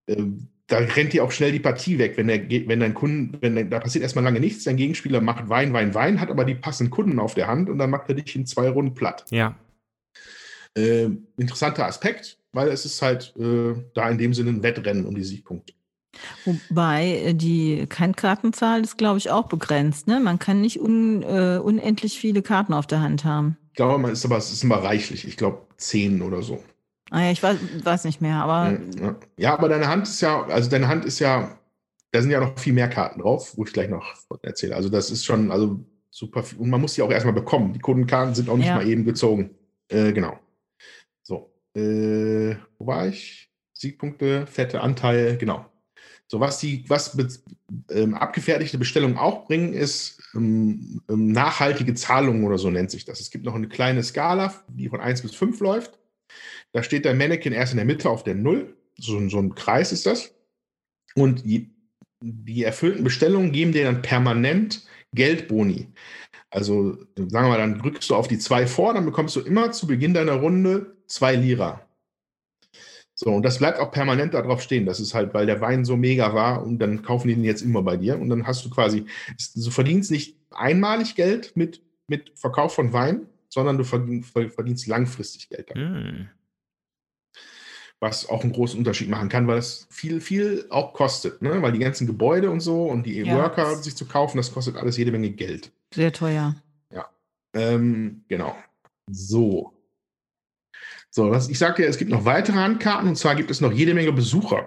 äh, 0.07 0.25
da 0.73 0.79
rennt 0.79 1.13
dir 1.13 1.23
auch 1.23 1.33
schnell 1.33 1.53
die 1.53 1.61
Partie 1.61 1.99
weg, 1.99 2.17
wenn 2.17 2.29
der, 2.29 2.49
wenn 2.49 2.81
dein 2.81 2.95
Kunden, 2.95 3.37
wenn 3.43 3.55
der, 3.55 3.65
da 3.65 3.79
passiert 3.79 4.03
erstmal 4.03 4.25
lange 4.25 4.41
nichts, 4.41 4.65
dein 4.65 4.79
Gegenspieler 4.79 5.21
macht 5.21 5.51
Wein, 5.51 5.75
Wein, 5.75 5.93
Wein, 5.93 6.19
hat 6.19 6.31
aber 6.31 6.47
die 6.47 6.55
passenden 6.55 6.91
Kunden 6.91 7.19
auf 7.19 7.35
der 7.35 7.47
Hand 7.47 7.69
und 7.69 7.79
dann 7.79 7.91
macht 7.91 8.09
er 8.09 8.15
dich 8.15 8.35
in 8.35 8.47
zwei 8.47 8.71
Runden 8.71 8.95
platt. 8.95 9.27
Ja. 9.31 9.55
Äh, 10.75 11.11
interessanter 11.37 11.87
Aspekt, 11.87 12.39
weil 12.53 12.69
es 12.69 12.87
ist 12.87 13.03
halt 13.03 13.35
äh, 13.39 13.75
da 13.93 14.09
in 14.09 14.17
dem 14.17 14.33
Sinne 14.33 14.49
ein 14.49 14.63
Wettrennen 14.63 15.05
um 15.05 15.15
die 15.15 15.25
Siegpunkte. 15.25 15.75
Wobei 16.47 17.19
äh, 17.19 17.35
die 17.35 17.87
Kantkartenzahl 17.87 18.81
ist, 18.81 18.97
glaube 18.97 19.19
ich, 19.19 19.31
auch 19.31 19.49
begrenzt. 19.49 20.07
Ne? 20.07 20.21
Man 20.21 20.39
kann 20.39 20.63
nicht 20.63 20.81
un, 20.81 21.23
äh, 21.23 21.61
unendlich 21.63 22.19
viele 22.19 22.41
Karten 22.41 22.73
auf 22.73 22.87
der 22.87 23.03
Hand 23.03 23.27
haben. 23.27 23.59
Ich 23.73 23.77
glaube, 23.77 23.99
man 23.99 24.13
ist 24.13 24.25
aber, 24.25 24.39
es 24.39 24.51
ist 24.51 24.65
immer 24.65 24.77
reichlich. 24.77 25.29
Ich 25.29 25.37
glaube, 25.37 25.67
zehn 25.77 26.23
oder 26.23 26.41
so. 26.41 26.63
Ah 27.13 27.31
ich 27.31 27.43
weiß, 27.43 27.59
weiß 27.85 28.05
nicht 28.05 28.23
mehr, 28.23 28.37
aber. 28.37 28.79
Ja, 28.99 29.17
ja, 29.37 29.53
aber 29.53 29.69
deine 29.69 29.87
Hand 29.87 30.09
ist 30.09 30.23
ja, 30.23 30.45
also 30.45 30.71
deine 30.71 30.89
Hand 30.89 31.05
ist 31.05 31.19
ja, 31.19 31.59
da 32.11 32.23
sind 32.23 32.31
ja 32.31 32.41
noch 32.41 32.59
viel 32.59 32.73
mehr 32.73 32.89
Karten 32.89 33.21
drauf, 33.21 33.53
wo 33.55 33.65
ich 33.65 33.73
gleich 33.75 33.91
noch 33.91 34.15
erzähle. 34.41 34.75
Also 34.75 34.89
das 34.89 35.11
ist 35.11 35.27
schon, 35.27 35.51
also 35.51 35.85
super 36.09 36.43
viel. 36.43 36.59
Und 36.59 36.71
man 36.71 36.81
muss 36.81 36.95
die 36.95 37.03
auch 37.03 37.11
erstmal 37.11 37.35
bekommen. 37.35 37.75
Die 37.75 37.81
Kundenkarten 37.81 38.35
sind 38.35 38.49
auch 38.49 38.57
nicht 38.57 38.69
ja. 38.69 38.77
mal 38.77 38.89
eben 38.89 39.05
gezogen. 39.05 39.51
Äh, 39.89 40.13
genau. 40.13 40.39
So. 41.23 41.53
Äh, 41.75 42.57
wo 42.79 42.87
war 42.87 43.09
ich? 43.09 43.51
Siegpunkte, 43.75 44.47
fette 44.47 44.81
Anteil, 44.81 45.37
genau. 45.37 45.67
So, 46.29 46.41
was 46.41 46.61
die, 46.61 46.87
was 46.89 47.15
ähm, 47.91 48.15
abgefertigte 48.15 48.79
Bestellungen 48.79 49.19
auch 49.19 49.45
bringen, 49.47 49.75
ist 49.75 50.19
ähm, 50.35 51.03
ähm, 51.11 51.31
nachhaltige 51.31 51.93
Zahlungen 51.93 52.45
oder 52.45 52.57
so 52.57 52.71
nennt 52.71 52.91
sich 52.91 53.05
das. 53.05 53.21
Es 53.21 53.31
gibt 53.31 53.45
noch 53.45 53.55
eine 53.55 53.69
kleine 53.69 54.03
Skala, 54.03 54.55
die 54.69 54.89
von 54.89 55.01
1 55.01 55.21
bis 55.21 55.35
5 55.35 55.61
läuft. 55.61 55.99
Da 56.73 56.83
steht 56.83 57.05
der 57.05 57.15
Mannequin 57.15 57.53
erst 57.53 57.73
in 57.73 57.77
der 57.77 57.87
Mitte 57.87 58.09
auf 58.09 58.25
der 58.25 58.35
0. 58.35 58.75
So, 58.97 59.29
so 59.29 59.39
ein 59.39 59.55
Kreis 59.55 59.93
ist 59.93 60.07
das. 60.07 60.35
Und 61.15 61.45
die, 61.45 61.71
die 62.21 62.65
erfüllten 62.65 63.05
Bestellungen 63.05 63.53
geben 63.53 63.73
dir 63.73 63.85
dann 63.85 64.03
permanent 64.03 64.87
Geldboni. 65.15 65.89
Also, 66.51 66.99
sagen 67.17 67.31
wir 67.31 67.49
mal, 67.49 67.59
dann 67.59 67.79
drückst 67.79 68.11
du 68.11 68.15
auf 68.15 68.29
die 68.29 68.39
2 68.39 68.67
vor, 68.67 68.95
dann 68.95 69.05
bekommst 69.05 69.37
du 69.37 69.41
immer 69.41 69.73
zu 69.73 69.87
Beginn 69.87 70.15
deiner 70.15 70.35
Runde 70.35 70.97
2 71.07 71.37
Lira. 71.37 71.87
So, 73.15 73.31
und 73.31 73.43
das 73.43 73.59
bleibt 73.59 73.79
auch 73.79 73.91
permanent 73.91 74.35
darauf 74.35 74.63
stehen. 74.63 74.87
Das 74.87 74.99
ist 74.99 75.15
halt, 75.15 75.33
weil 75.35 75.47
der 75.47 75.61
Wein 75.61 75.85
so 75.85 75.97
mega 75.97 76.35
war 76.35 76.65
und 76.65 76.79
dann 76.79 77.03
kaufen 77.03 77.29
die 77.29 77.35
den 77.35 77.45
jetzt 77.45 77.63
immer 77.63 77.83
bei 77.83 77.97
dir. 77.97 78.19
Und 78.19 78.29
dann 78.31 78.47
hast 78.47 78.65
du 78.65 78.71
quasi, 78.71 79.05
du 79.55 79.71
verdienst 79.71 80.11
nicht 80.11 80.37
einmalig 80.51 81.15
Geld 81.15 81.57
mit, 81.57 81.83
mit 82.09 82.33
Verkauf 82.35 82.75
von 82.75 82.93
Wein, 82.93 83.27
sondern 83.49 83.79
du 83.79 83.85
verdienst 83.85 84.87
langfristig 84.87 85.51
Geld. 85.51 85.75
Mm. 85.75 86.29
Was 88.03 88.29
auch 88.29 88.43
einen 88.43 88.53
großen 88.53 88.77
Unterschied 88.77 89.09
machen 89.09 89.29
kann, 89.29 89.47
weil 89.47 89.59
es 89.59 89.87
viel, 89.89 90.21
viel 90.21 90.67
auch 90.71 90.93
kostet, 90.93 91.41
ne? 91.41 91.63
Weil 91.63 91.71
die 91.71 91.79
ganzen 91.79 92.05
Gebäude 92.09 92.51
und 92.51 92.59
so 92.59 92.87
und 92.87 93.07
die 93.07 93.21
ja. 93.21 93.37
Worker 93.37 93.77
sich 93.77 93.95
zu 93.95 94.07
kaufen, 94.07 94.39
das 94.39 94.53
kostet 94.53 94.75
alles 94.77 94.97
jede 94.97 95.13
Menge 95.13 95.31
Geld. 95.31 95.71
Sehr 95.95 96.13
teuer. 96.13 96.57
Ja. 96.93 97.09
Ähm, 97.55 98.25
genau. 98.27 98.57
So. 99.09 99.73
So, 101.11 101.31
was, 101.31 101.49
ich 101.49 101.61
sagte 101.61 101.83
ja, 101.83 101.89
es 101.89 101.97
gibt 101.97 102.11
noch 102.11 102.25
weitere 102.25 102.57
Handkarten 102.57 103.09
und 103.09 103.15
zwar 103.15 103.37
gibt 103.37 103.53
es 103.53 103.61
noch 103.61 103.71
jede 103.71 103.95
Menge 103.95 104.13
Besucher. 104.13 104.67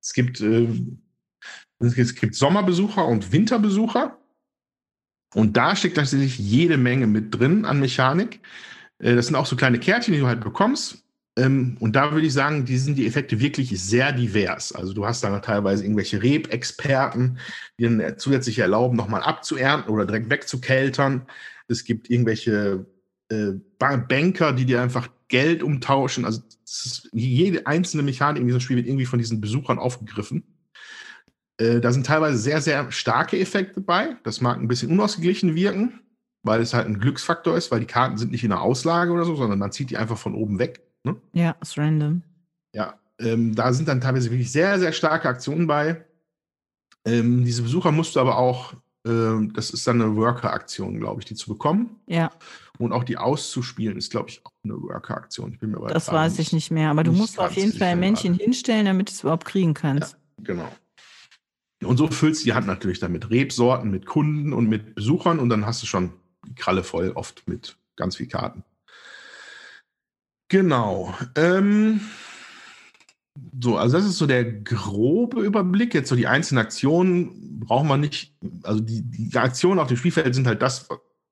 Es 0.00 0.14
gibt, 0.14 0.40
äh, 0.40 0.66
es 1.80 2.14
gibt 2.14 2.34
Sommerbesucher 2.34 3.04
und 3.04 3.30
Winterbesucher. 3.30 4.16
Und 5.34 5.58
da 5.58 5.76
steckt 5.76 5.96
tatsächlich 5.96 6.38
jede 6.38 6.78
Menge 6.78 7.06
mit 7.06 7.38
drin 7.38 7.66
an 7.66 7.78
Mechanik. 7.78 8.40
Äh, 9.00 9.16
das 9.16 9.26
sind 9.26 9.36
auch 9.36 9.44
so 9.44 9.54
kleine 9.54 9.78
Kärtchen, 9.78 10.14
die 10.14 10.20
du 10.20 10.26
halt 10.26 10.40
bekommst. 10.40 11.03
Ähm, 11.36 11.76
und 11.80 11.96
da 11.96 12.12
würde 12.12 12.26
ich 12.26 12.32
sagen, 12.32 12.64
die 12.64 12.78
sind 12.78 12.96
die 12.96 13.06
Effekte 13.06 13.40
wirklich 13.40 13.80
sehr 13.80 14.12
divers. 14.12 14.72
Also 14.72 14.92
du 14.92 15.04
hast 15.04 15.24
da 15.24 15.38
teilweise 15.40 15.84
irgendwelche 15.84 16.22
Rebexperten, 16.22 17.38
die 17.78 17.84
dann 17.84 18.18
zusätzlich 18.18 18.58
erlauben, 18.58 18.96
nochmal 18.96 19.22
abzuernten 19.22 19.92
oder 19.92 20.06
direkt 20.06 20.30
wegzukeltern. 20.30 21.26
Es 21.66 21.84
gibt 21.84 22.10
irgendwelche 22.10 22.86
äh, 23.30 23.52
Banker, 23.78 24.52
die 24.52 24.64
dir 24.64 24.80
einfach 24.80 25.08
Geld 25.28 25.62
umtauschen. 25.62 26.24
Also 26.24 26.42
ist, 26.64 27.08
jede 27.12 27.66
einzelne 27.66 28.02
Mechanik 28.02 28.40
in 28.40 28.46
diesem 28.46 28.60
Spiel 28.60 28.76
wird 28.76 28.86
irgendwie 28.86 29.06
von 29.06 29.18
diesen 29.18 29.40
Besuchern 29.40 29.78
aufgegriffen. 29.78 30.44
Äh, 31.58 31.80
da 31.80 31.92
sind 31.92 32.06
teilweise 32.06 32.38
sehr, 32.38 32.60
sehr 32.60 32.90
starke 32.92 33.38
Effekte 33.38 33.80
bei. 33.80 34.16
Das 34.22 34.40
mag 34.40 34.58
ein 34.58 34.68
bisschen 34.68 34.90
unausgeglichen 34.90 35.54
wirken, 35.56 36.00
weil 36.42 36.60
es 36.60 36.74
halt 36.74 36.86
ein 36.86 37.00
Glücksfaktor 37.00 37.56
ist, 37.56 37.70
weil 37.72 37.80
die 37.80 37.86
Karten 37.86 38.18
sind 38.18 38.30
nicht 38.30 38.44
in 38.44 38.50
der 38.50 38.60
Auslage 38.60 39.12
oder 39.12 39.24
so, 39.24 39.34
sondern 39.34 39.58
man 39.58 39.72
zieht 39.72 39.90
die 39.90 39.96
einfach 39.96 40.18
von 40.18 40.34
oben 40.34 40.58
weg. 40.58 40.82
Ne? 41.04 41.16
Ja, 41.32 41.56
ist 41.60 41.78
random. 41.78 42.22
Ja, 42.74 42.98
ähm, 43.18 43.54
da 43.54 43.72
sind 43.72 43.88
dann 43.88 44.00
teilweise 44.00 44.30
wirklich 44.30 44.50
sehr, 44.50 44.78
sehr 44.78 44.92
starke 44.92 45.28
Aktionen 45.28 45.66
bei. 45.66 46.04
Ähm, 47.06 47.44
diese 47.44 47.62
Besucher 47.62 47.92
musst 47.92 48.16
du 48.16 48.20
aber 48.20 48.38
auch, 48.38 48.74
ähm, 49.06 49.52
das 49.52 49.70
ist 49.70 49.86
dann 49.86 50.00
eine 50.00 50.16
Worker-Aktion, 50.16 50.98
glaube 50.98 51.20
ich, 51.20 51.26
die 51.26 51.34
zu 51.34 51.50
bekommen. 51.50 52.00
Ja. 52.06 52.30
Und 52.78 52.92
auch 52.92 53.04
die 53.04 53.18
auszuspielen 53.18 53.96
ist, 53.96 54.10
glaube 54.10 54.30
ich, 54.30 54.44
auch 54.44 54.50
eine 54.64 54.74
Worker-Aktion. 54.74 55.52
Ich 55.52 55.60
bin 55.60 55.70
mir 55.70 55.86
Das 55.88 56.10
weiß 56.10 56.38
ich 56.38 56.52
nicht 56.52 56.70
mehr, 56.70 56.90
aber 56.90 57.04
du 57.04 57.12
musst 57.12 57.38
auf 57.38 57.52
jeden 57.52 57.72
Fall 57.72 57.88
ein 57.88 58.00
Männchen 58.00 58.34
hinstellen, 58.34 58.86
damit 58.86 59.10
du 59.10 59.12
es 59.12 59.20
überhaupt 59.20 59.44
kriegen 59.44 59.74
kannst. 59.74 60.16
Ja, 60.38 60.44
genau. 60.44 60.68
Und 61.84 61.98
so 61.98 62.08
füllst 62.08 62.40
du 62.40 62.44
die 62.46 62.54
Hand 62.54 62.66
natürlich 62.66 62.98
dann 62.98 63.12
mit 63.12 63.30
Rebsorten, 63.30 63.90
mit 63.90 64.06
Kunden 64.06 64.54
und 64.54 64.68
mit 64.68 64.94
Besuchern 64.94 65.38
und 65.38 65.50
dann 65.50 65.66
hast 65.66 65.82
du 65.82 65.86
schon 65.86 66.14
die 66.46 66.54
Kralle 66.54 66.82
voll, 66.82 67.12
oft 67.14 67.46
mit 67.46 67.76
ganz 67.96 68.16
viel 68.16 68.26
Karten. 68.26 68.64
Genau. 70.48 71.14
Ähm, 71.36 72.00
so, 73.60 73.76
also 73.76 73.96
das 73.96 74.06
ist 74.06 74.18
so 74.18 74.26
der 74.26 74.44
grobe 74.44 75.40
Überblick. 75.40 75.94
Jetzt 75.94 76.08
so 76.08 76.16
die 76.16 76.26
einzelnen 76.26 76.64
Aktionen 76.64 77.60
braucht 77.60 77.86
man 77.86 78.00
nicht. 78.00 78.34
Also 78.62 78.80
die, 78.80 79.02
die 79.02 79.36
Aktionen 79.36 79.80
auf 79.80 79.88
dem 79.88 79.96
Spielfeld 79.96 80.34
sind 80.34 80.46
halt 80.46 80.62
das, 80.62 80.88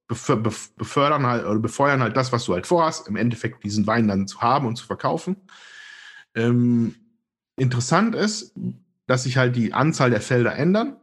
befördern 0.08 1.26
halt 1.26 1.46
oder 1.46 1.58
befeuern 1.58 2.02
halt 2.02 2.16
das, 2.16 2.32
was 2.32 2.44
du 2.44 2.54
halt 2.54 2.66
vorhast, 2.66 3.08
im 3.08 3.16
Endeffekt 3.16 3.64
diesen 3.64 3.86
Wein 3.86 4.08
dann 4.08 4.26
zu 4.26 4.40
haben 4.40 4.66
und 4.66 4.76
zu 4.76 4.86
verkaufen. 4.86 5.36
Ähm, 6.34 6.94
interessant 7.56 8.14
ist, 8.14 8.54
dass 9.06 9.24
sich 9.24 9.36
halt 9.36 9.56
die 9.56 9.72
Anzahl 9.72 10.10
der 10.10 10.20
Felder 10.20 10.56
ändern. 10.56 10.96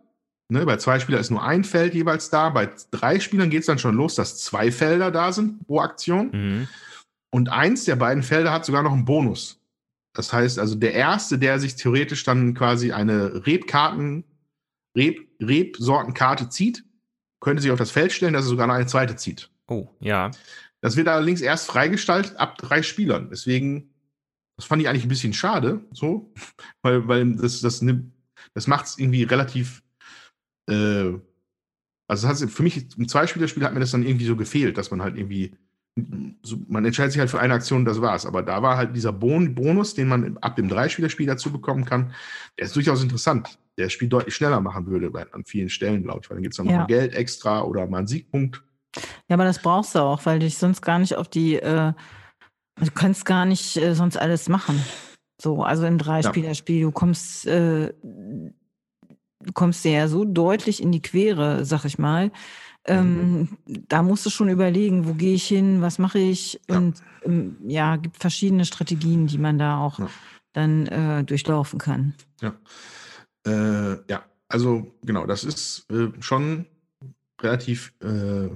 Ne, 0.51 0.65
bei 0.65 0.77
zwei 0.77 0.99
Spielern 0.99 1.21
ist 1.21 1.29
nur 1.29 1.43
ein 1.43 1.63
Feld 1.63 1.93
jeweils 1.93 2.31
da. 2.31 2.49
Bei 2.49 2.69
drei 2.89 3.19
Spielern 3.19 3.51
geht 3.51 3.61
es 3.61 3.67
dann 3.67 3.77
schon 3.77 3.95
los, 3.95 4.15
dass 4.15 4.39
zwei 4.39 4.71
Felder 4.71 5.11
da 5.11 5.31
sind 5.31 5.65
pro 5.67 5.79
Aktion. 5.79 6.31
Mhm. 6.31 6.67
Und 7.31 7.49
eins 7.49 7.85
der 7.85 7.95
beiden 7.95 8.23
Felder 8.23 8.51
hat 8.51 8.65
sogar 8.65 8.83
noch 8.83 8.93
einen 8.93 9.05
Bonus. 9.05 9.59
Das 10.13 10.33
heißt 10.33 10.59
also, 10.59 10.75
der 10.75 10.93
erste, 10.93 11.37
der 11.37 11.59
sich 11.59 11.75
theoretisch 11.75 12.23
dann 12.23 12.53
quasi 12.53 12.91
eine 12.91 13.45
Rebkarten, 13.45 14.23
Reb, 14.97 15.29
Rebsortenkarte 15.39 16.49
zieht, 16.49 16.83
könnte 17.39 17.61
sich 17.61 17.71
auf 17.71 17.79
das 17.79 17.91
Feld 17.91 18.11
stellen, 18.11 18.33
dass 18.33 18.45
er 18.45 18.49
sogar 18.49 18.67
noch 18.67 18.73
eine 18.73 18.87
zweite 18.87 19.15
zieht. 19.15 19.49
Oh, 19.67 19.87
ja. 19.99 20.31
Das 20.81 20.95
wird 20.95 21.07
allerdings 21.07 21.41
erst 21.41 21.67
freigestaltet 21.67 22.37
ab 22.37 22.57
drei 22.57 22.81
Spielern. 22.81 23.29
Deswegen, 23.29 23.93
das 24.57 24.65
fand 24.65 24.81
ich 24.81 24.89
eigentlich 24.89 25.05
ein 25.05 25.09
bisschen 25.09 25.33
schade, 25.33 25.81
so, 25.91 26.33
weil, 26.81 27.07
weil 27.07 27.35
das, 27.35 27.61
das 27.61 27.81
nimmt, 27.81 28.13
das 28.53 28.67
macht 28.67 28.87
es 28.87 28.97
irgendwie 28.97 29.23
relativ, 29.23 29.83
äh, 30.69 31.13
also 32.07 32.27
das 32.27 32.41
hat 32.41 32.49
für 32.49 32.63
mich 32.63 32.97
im 32.97 33.07
Zweispielerspiel 33.07 33.63
hat 33.63 33.73
mir 33.73 33.79
das 33.79 33.91
dann 33.91 34.03
irgendwie 34.03 34.25
so 34.25 34.35
gefehlt, 34.35 34.77
dass 34.77 34.89
man 34.89 35.01
halt 35.01 35.15
irgendwie 35.15 35.55
man 36.67 36.85
entscheidet 36.85 37.13
sich 37.13 37.19
halt 37.19 37.29
für 37.29 37.39
eine 37.39 37.53
Aktion, 37.53 37.85
das 37.85 38.01
war's. 38.01 38.25
Aber 38.25 38.43
da 38.43 38.61
war 38.61 38.77
halt 38.77 38.95
dieser 38.95 39.11
bon 39.11 39.55
Bonus, 39.55 39.93
den 39.93 40.07
man 40.07 40.37
ab 40.39 40.55
dem 40.55 40.69
Dreispielerspiel 40.69 41.25
dazu 41.25 41.51
bekommen 41.51 41.85
kann, 41.85 42.13
der 42.57 42.65
ist 42.65 42.75
durchaus 42.75 43.03
interessant. 43.03 43.59
Der 43.77 43.85
das 43.85 43.93
Spiel 43.93 44.09
deutlich 44.09 44.35
schneller 44.35 44.59
machen 44.59 44.87
würde 44.87 45.11
an 45.31 45.45
vielen 45.45 45.69
Stellen, 45.69 46.03
glaube 46.03 46.21
ich. 46.23 46.29
Weil 46.29 46.35
dann 46.35 46.43
gibt 46.43 46.53
es 46.53 46.57
dann 46.57 46.67
ja. 46.67 46.79
noch 46.79 46.87
Geld 46.87 47.13
extra 47.13 47.61
oder 47.61 47.87
mal 47.87 47.99
einen 47.99 48.07
Siegpunkt. 48.07 48.61
Ja, 49.27 49.35
aber 49.35 49.45
das 49.45 49.61
brauchst 49.61 49.95
du 49.95 49.99
auch, 49.99 50.25
weil 50.25 50.39
du 50.39 50.45
dich 50.45 50.57
sonst 50.57 50.81
gar 50.81 50.99
nicht 50.99 51.15
auf 51.15 51.27
die, 51.27 51.55
äh, 51.55 51.93
du 52.75 52.91
kannst 52.93 53.25
gar 53.25 53.45
nicht 53.45 53.77
äh, 53.77 53.93
sonst 53.95 54.17
alles 54.17 54.49
machen. 54.49 54.83
So, 55.41 55.63
also 55.63 55.85
im 55.85 55.97
Dreispielerspiel, 55.97 56.81
du 56.81 56.91
kommst, 56.91 57.47
äh, 57.47 57.93
du 58.01 59.53
kommst 59.53 59.85
dir 59.85 59.91
ja 59.91 60.07
so 60.07 60.25
deutlich 60.25 60.83
in 60.83 60.91
die 60.91 61.01
Quere, 61.01 61.63
sag 61.63 61.85
ich 61.85 61.97
mal 61.97 62.31
ähm, 62.85 63.39
mhm. 63.39 63.49
Da 63.87 64.01
musst 64.03 64.25
du 64.25 64.29
schon 64.29 64.49
überlegen, 64.49 65.07
wo 65.07 65.13
gehe 65.13 65.35
ich 65.35 65.47
hin, 65.47 65.81
was 65.81 65.99
mache 65.99 66.19
ich. 66.19 66.59
Ja. 66.69 66.77
Und 66.77 67.01
ähm, 67.23 67.57
ja, 67.67 67.95
gibt 67.97 68.17
verschiedene 68.17 68.65
Strategien, 68.65 69.27
die 69.27 69.37
man 69.37 69.59
da 69.59 69.77
auch 69.79 69.99
ja. 69.99 70.09
dann 70.53 70.87
äh, 70.87 71.23
durchlaufen 71.23 71.79
kann. 71.79 72.13
Ja. 72.41 72.55
Äh, 73.45 73.97
ja, 74.09 74.23
also 74.47 74.95
genau, 75.03 75.25
das 75.25 75.43
ist 75.43 75.85
äh, 75.91 76.09
schon 76.19 76.65
relativ 77.41 77.93
äh, 78.01 78.49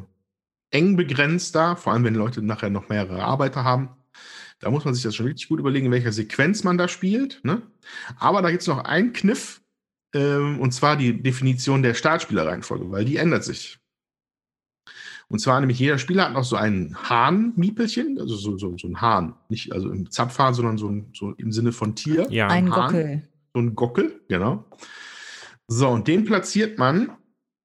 eng 0.71 0.95
begrenzt 0.95 1.55
da, 1.55 1.75
vor 1.75 1.93
allem 1.93 2.03
wenn 2.03 2.15
Leute 2.15 2.41
nachher 2.41 2.69
noch 2.69 2.89
mehrere 2.89 3.23
Arbeiter 3.23 3.63
haben. 3.63 3.89
Da 4.59 4.71
muss 4.71 4.85
man 4.85 4.93
sich 4.93 5.03
das 5.03 5.15
schon 5.15 5.25
richtig 5.27 5.49
gut 5.49 5.59
überlegen, 5.59 5.87
in 5.87 5.91
welcher 5.91 6.11
Sequenz 6.11 6.63
man 6.63 6.77
da 6.77 6.87
spielt. 6.87 7.41
Ne? 7.43 7.61
Aber 8.17 8.41
da 8.41 8.49
gibt 8.49 8.61
es 8.61 8.67
noch 8.67 8.83
einen 8.83 9.13
Kniff, 9.13 9.61
ähm, 10.15 10.59
und 10.59 10.71
zwar 10.73 10.95
die 10.95 11.21
Definition 11.21 11.83
der 11.83 11.93
Startspielerreihenfolge, 11.93 12.89
weil 12.89 13.05
die 13.05 13.17
ändert 13.17 13.43
sich. 13.43 13.79
Und 15.29 15.39
zwar 15.39 15.59
nämlich 15.59 15.79
jeder 15.79 15.97
Spieler 15.97 16.25
hat 16.25 16.33
noch 16.33 16.43
so 16.43 16.55
ein 16.55 16.95
Hahn-Miepelchen, 16.95 18.19
also 18.19 18.35
so, 18.35 18.57
so, 18.57 18.77
so 18.77 18.87
ein 18.87 19.01
Hahn. 19.01 19.35
Nicht 19.49 19.71
also 19.71 19.89
im 19.89 20.11
Zapfhahn, 20.11 20.53
sondern 20.53 20.77
so, 20.77 20.89
ein, 20.89 21.09
so 21.13 21.31
im 21.31 21.51
Sinne 21.51 21.71
von 21.71 21.95
Tier. 21.95 22.27
Ja, 22.29 22.47
ein 22.47 22.73
Hahn, 22.73 22.91
Gockel. 22.91 23.27
So 23.53 23.59
ein 23.61 23.75
Gockel, 23.75 24.21
genau. 24.27 24.65
So, 25.67 25.89
und 25.89 26.07
den 26.07 26.25
platziert 26.25 26.77
man 26.77 27.11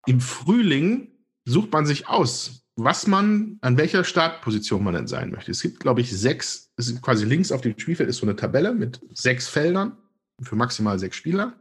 im 0.07 0.21
Frühling, 0.21 1.09
sucht 1.45 1.73
man 1.73 1.85
sich 1.85 2.09
aus, 2.09 2.63
was 2.77 3.07
man, 3.07 3.59
an 3.61 3.77
welcher 3.77 4.05
Startposition 4.05 4.85
man 4.85 4.95
denn 4.95 5.07
sein 5.07 5.31
möchte. 5.31 5.51
Es 5.51 5.61
gibt, 5.61 5.81
glaube 5.81 6.01
ich, 6.01 6.17
sechs, 6.17 6.71
es 6.77 6.89
ist 6.89 7.03
quasi 7.03 7.25
links 7.25 7.51
auf 7.51 7.61
dem 7.61 7.79
Spielfeld 7.79 8.09
ist 8.09 8.19
so 8.19 8.27
eine 8.27 8.37
Tabelle 8.37 8.73
mit 8.73 9.01
sechs 9.13 9.49
Feldern 9.49 9.97
für 10.41 10.57
maximal 10.57 10.99
sechs 10.99 11.17
Spieler. 11.17 11.55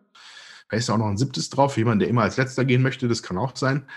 Da 0.69 0.77
ist 0.77 0.89
auch 0.89 0.97
noch 0.97 1.07
ein 1.07 1.17
siebtes 1.17 1.49
drauf, 1.49 1.73
für 1.73 1.79
jemanden, 1.79 2.01
der 2.01 2.09
immer 2.09 2.23
als 2.23 2.37
letzter 2.37 2.65
gehen 2.65 2.81
möchte, 2.81 3.07
das 3.07 3.23
kann 3.23 3.37
auch 3.37 3.55
sein. 3.55 3.87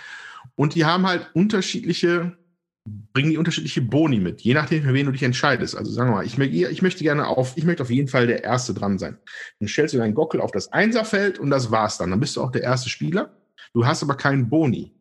Und 0.55 0.75
die 0.75 0.85
haben 0.85 1.07
halt 1.07 1.31
unterschiedliche, 1.35 2.37
bringen 2.85 3.31
die 3.31 3.39
unterschiedliche 3.39 3.83
Boni 3.83 4.21
mit, 4.21 4.41
je 4.43 4.55
nachdem, 4.55 4.83
für 4.83 4.95
wen 4.95 5.07
du 5.07 5.12
dich 5.12 5.23
entscheidest. 5.23 5.77
Also 5.77 5.93
sagen 5.93 6.11
wir 6.11 6.17
mal, 6.17 6.27
ich, 6.27 6.39
ich 6.39 6.83
möchte 6.83 7.05
gerne 7.05 7.27
auf, 7.27 7.57
ich 7.57 7.65
möchte 7.65 7.83
auf 7.83 7.91
jeden 7.91 8.09
Fall 8.09 8.27
der 8.27 8.45
Erste 8.45 8.75
dran 8.75 8.99
sein. 8.99 9.19
Dann 9.59 9.69
stellst 9.69 9.95
du 9.95 9.99
deinen 9.99 10.15
Gockel 10.15 10.41
auf 10.41 10.51
das 10.51 10.73
Einserfeld 10.73 11.39
und 11.39 11.51
das 11.51 11.71
war's 11.71 11.99
dann. 11.99 12.11
Dann 12.11 12.21
bist 12.21 12.37
du 12.37 12.43
auch 12.43 12.53
der 12.53 12.62
erste 12.62 12.89
Spieler. 12.89 13.37
Du 13.73 13.87
hast 13.87 14.03
aber 14.03 14.17
keinen 14.17 14.49
Boni. 14.49 14.93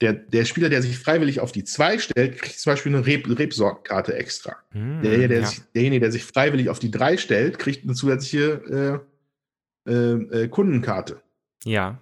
Der, 0.00 0.12
der 0.12 0.44
Spieler, 0.44 0.68
der 0.68 0.82
sich 0.82 0.98
freiwillig 0.98 1.40
auf 1.40 1.52
die 1.52 1.64
2 1.64 1.98
stellt, 1.98 2.38
kriegt 2.40 2.58
zum 2.58 2.72
Beispiel 2.72 2.94
eine 2.94 3.06
Reb 3.06 3.26
Rebsortenkarte 3.26 4.14
extra. 4.14 4.56
Hm, 4.70 5.02
der, 5.02 5.28
der 5.28 5.40
ja. 5.40 5.46
sich, 5.46 5.60
derjenige, 5.74 6.00
der 6.00 6.12
sich 6.12 6.24
freiwillig 6.24 6.68
auf 6.68 6.78
die 6.78 6.90
3 6.90 7.16
stellt, 7.16 7.58
kriegt 7.58 7.84
eine 7.84 7.94
zusätzliche 7.94 9.04
äh, 9.86 9.90
äh, 9.90 10.42
äh, 10.42 10.48
Kundenkarte. 10.48 11.22
Ja. 11.64 12.00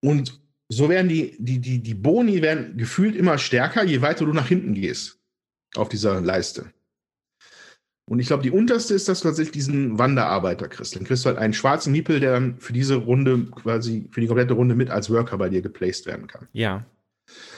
Und 0.00 0.39
so 0.72 0.88
werden 0.88 1.08
die, 1.08 1.36
die, 1.38 1.58
die, 1.58 1.82
die 1.82 1.94
Boni 1.94 2.42
werden 2.42 2.76
gefühlt 2.78 3.16
immer 3.16 3.38
stärker, 3.38 3.84
je 3.84 4.02
weiter 4.02 4.24
du 4.24 4.32
nach 4.32 4.46
hinten 4.46 4.74
gehst 4.74 5.18
auf 5.74 5.88
dieser 5.88 6.20
Leiste. 6.20 6.72
Und 8.08 8.20
ich 8.20 8.28
glaube, 8.28 8.42
die 8.42 8.50
unterste 8.50 8.94
ist, 8.94 9.08
dass 9.08 9.20
du 9.20 9.28
tatsächlich 9.28 9.52
diesen 9.52 9.98
Wanderarbeiter 9.98 10.68
kriegst. 10.68 10.96
Dann 10.96 11.04
kriegst 11.04 11.24
du 11.24 11.28
halt 11.28 11.38
einen 11.38 11.54
schwarzen 11.54 11.92
Miepel, 11.92 12.20
der 12.20 12.32
dann 12.32 12.58
für 12.58 12.72
diese 12.72 12.96
Runde, 12.96 13.46
quasi 13.46 14.08
für 14.10 14.20
die 14.20 14.26
komplette 14.26 14.54
Runde 14.54 14.74
mit 14.74 14.90
als 14.90 15.10
Worker 15.10 15.38
bei 15.38 15.48
dir 15.48 15.60
geplaced 15.60 16.06
werden 16.06 16.26
kann. 16.26 16.48
Ja. 16.52 16.86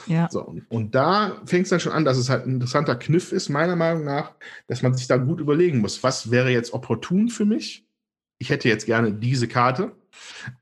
Ja. 0.05 0.29
So, 0.31 0.55
und 0.69 0.93
da 0.93 1.41
fängt 1.45 1.63
es 1.63 1.69
dann 1.69 1.79
schon 1.79 1.91
an, 1.91 2.05
dass 2.05 2.17
es 2.17 2.29
halt 2.29 2.45
ein 2.45 2.53
interessanter 2.55 2.95
Kniff 2.95 3.31
ist, 3.31 3.49
meiner 3.49 3.75
Meinung 3.75 4.03
nach, 4.03 4.33
dass 4.67 4.83
man 4.83 4.93
sich 4.93 5.07
da 5.07 5.17
gut 5.17 5.39
überlegen 5.39 5.79
muss, 5.79 6.03
was 6.03 6.29
wäre 6.29 6.51
jetzt 6.51 6.73
opportun 6.73 7.29
für 7.29 7.45
mich? 7.45 7.87
Ich 8.37 8.49
hätte 8.49 8.69
jetzt 8.69 8.85
gerne 8.85 9.13
diese 9.13 9.47
Karte. 9.47 9.91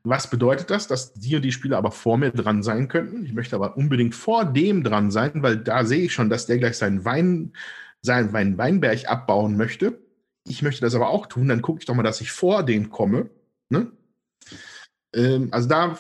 Was 0.03 0.29
bedeutet 0.29 0.69
das? 0.69 0.87
Dass 0.87 1.13
die 1.13 1.35
und 1.35 1.41
die 1.41 1.51
Spieler 1.51 1.77
aber 1.77 1.91
vor 1.91 2.17
mir 2.17 2.31
dran 2.31 2.63
sein 2.63 2.87
könnten. 2.87 3.25
Ich 3.25 3.33
möchte 3.33 3.55
aber 3.55 3.77
unbedingt 3.77 4.15
vor 4.15 4.45
dem 4.45 4.83
dran 4.83 5.11
sein, 5.11 5.43
weil 5.43 5.57
da 5.57 5.85
sehe 5.85 6.03
ich 6.05 6.13
schon, 6.13 6.29
dass 6.29 6.45
der 6.45 6.57
gleich 6.57 6.77
seinen 6.77 7.05
Wein, 7.05 7.53
seinen 8.01 8.33
Wein 8.33 8.57
Weinberg 8.57 9.09
abbauen 9.09 9.57
möchte. 9.57 9.99
Ich 10.47 10.61
möchte 10.61 10.81
das 10.81 10.95
aber 10.95 11.09
auch 11.09 11.27
tun. 11.27 11.47
Dann 11.47 11.61
gucke 11.61 11.79
ich 11.79 11.85
doch 11.85 11.95
mal, 11.95 12.03
dass 12.03 12.21
ich 12.21 12.31
vor 12.31 12.63
dem 12.63 12.89
komme. 12.89 13.29
Ne? 13.69 13.91
Ähm, 15.13 15.49
also 15.51 15.67
da 15.67 15.97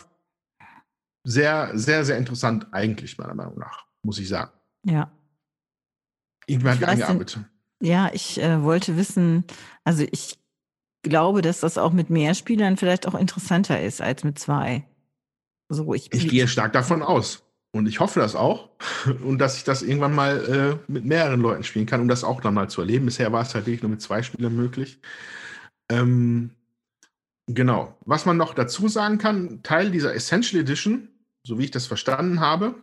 sehr, 1.23 1.71
sehr, 1.77 2.05
sehr 2.05 2.17
interessant 2.17 2.67
eigentlich, 2.71 3.17
meiner 3.17 3.35
Meinung 3.35 3.57
nach, 3.57 3.85
muss 4.03 4.19
ich 4.19 4.27
sagen. 4.27 4.51
Ja. 4.85 5.11
Irgendwer 6.47 6.71
hat 6.73 6.83
eingearbeitet. 6.83 7.39
Ja, 7.81 8.11
ich 8.13 8.39
äh, 8.41 8.61
wollte 8.63 8.97
wissen, 8.97 9.43
also 9.83 10.05
ich 10.11 10.40
glaube, 11.03 11.41
dass 11.41 11.59
das 11.59 11.77
auch 11.77 11.93
mit 11.93 12.09
mehr 12.09 12.33
Spielern 12.33 12.77
vielleicht 12.77 13.07
auch 13.07 13.15
interessanter 13.15 13.81
ist 13.81 14.01
als 14.01 14.23
mit 14.23 14.39
zwei. 14.39 14.85
So, 15.69 15.93
ich, 15.93 16.13
ich 16.13 16.27
gehe 16.27 16.47
stark 16.47 16.73
davon 16.73 17.01
aus. 17.01 17.43
Und 17.73 17.87
ich 17.87 18.01
hoffe 18.01 18.19
das 18.19 18.35
auch. 18.35 18.69
Und 19.23 19.39
dass 19.39 19.57
ich 19.57 19.63
das 19.63 19.81
irgendwann 19.81 20.13
mal 20.13 20.79
äh, 20.87 20.91
mit 20.91 21.05
mehreren 21.05 21.41
Leuten 21.41 21.63
spielen 21.63 21.85
kann, 21.85 22.01
um 22.01 22.07
das 22.07 22.23
auch 22.23 22.41
dann 22.41 22.53
mal 22.53 22.69
zu 22.69 22.81
erleben. 22.81 23.05
Bisher 23.05 23.31
war 23.31 23.41
es 23.41 23.55
halt 23.55 23.65
wirklich 23.65 23.81
nur 23.81 23.91
mit 23.91 24.01
zwei 24.01 24.21
Spielern 24.21 24.55
möglich. 24.55 24.99
Ähm, 25.89 26.51
genau. 27.47 27.97
Was 28.05 28.25
man 28.25 28.37
noch 28.37 28.53
dazu 28.53 28.87
sagen 28.89 29.17
kann, 29.17 29.63
Teil 29.63 29.91
dieser 29.91 30.13
Essential 30.13 30.61
Edition, 30.61 31.07
so 31.47 31.57
wie 31.57 31.63
ich 31.63 31.71
das 31.71 31.87
verstanden 31.87 32.41
habe, 32.41 32.75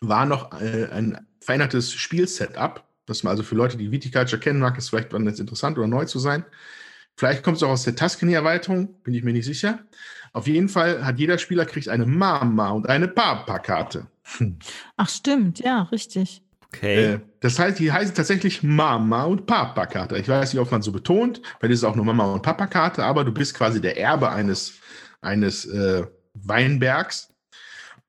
war 0.00 0.26
noch 0.26 0.60
äh, 0.60 0.88
ein 0.92 1.26
verändertes 1.40 1.92
Spielsetup. 1.92 2.84
Das 3.06 3.22
man 3.22 3.32
also 3.32 3.42
für 3.42 3.54
Leute, 3.54 3.76
die 3.76 3.90
Viticulture 3.90 4.40
kennen, 4.40 4.60
mag 4.60 4.76
es 4.78 4.90
vielleicht 4.90 5.12
jetzt 5.12 5.40
interessant 5.40 5.78
oder 5.78 5.86
neu 5.86 6.04
zu 6.04 6.18
sein. 6.18 6.44
Vielleicht 7.20 7.42
kommt 7.42 7.58
es 7.58 7.62
auch 7.62 7.68
aus 7.68 7.82
der 7.82 7.94
Tuscany-Erweiterung, 7.94 8.94
bin 9.02 9.12
ich 9.12 9.22
mir 9.22 9.34
nicht 9.34 9.44
sicher. 9.44 9.80
Auf 10.32 10.46
jeden 10.46 10.70
Fall 10.70 11.04
hat 11.04 11.18
jeder 11.18 11.36
Spieler 11.36 11.66
kriegt 11.66 11.90
eine 11.90 12.06
Mama 12.06 12.70
und 12.70 12.88
eine 12.88 13.08
Papa-Karte. 13.08 14.06
Hm. 14.38 14.58
Ach 14.96 15.10
stimmt, 15.10 15.58
ja, 15.58 15.82
richtig. 15.82 16.40
Okay. 16.68 17.04
Äh, 17.04 17.20
das 17.40 17.58
heißt, 17.58 17.78
die 17.78 17.92
heißen 17.92 18.14
tatsächlich 18.14 18.62
Mama 18.62 19.24
und 19.24 19.44
Papa-Karte. 19.44 20.16
Ich 20.16 20.30
weiß 20.30 20.54
nicht, 20.54 20.62
ob 20.62 20.70
man 20.70 20.80
so 20.80 20.92
betont, 20.92 21.42
weil 21.60 21.68
das 21.68 21.80
ist 21.80 21.84
auch 21.84 21.94
nur 21.94 22.06
Mama 22.06 22.24
und 22.32 22.42
Papa-Karte, 22.42 23.04
aber 23.04 23.22
du 23.22 23.32
bist 23.32 23.52
quasi 23.52 23.82
der 23.82 23.98
Erbe 23.98 24.30
eines, 24.30 24.78
eines 25.20 25.66
äh, 25.66 26.06
Weinbergs. 26.32 27.34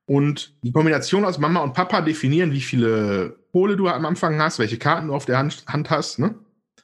Und 0.06 0.54
die 0.62 0.72
Kombination 0.72 1.26
aus 1.26 1.36
Mama 1.36 1.60
und 1.60 1.74
Papa 1.74 2.00
definieren, 2.00 2.52
wie 2.52 2.62
viele 2.62 3.36
Pole 3.52 3.76
du 3.76 3.88
am 3.88 4.06
Anfang 4.06 4.40
hast, 4.40 4.58
welche 4.58 4.78
Karten 4.78 5.08
du 5.08 5.14
auf 5.14 5.26
der 5.26 5.36
Hand, 5.36 5.64
Hand 5.66 5.90
hast, 5.90 6.18
ne? 6.18 6.34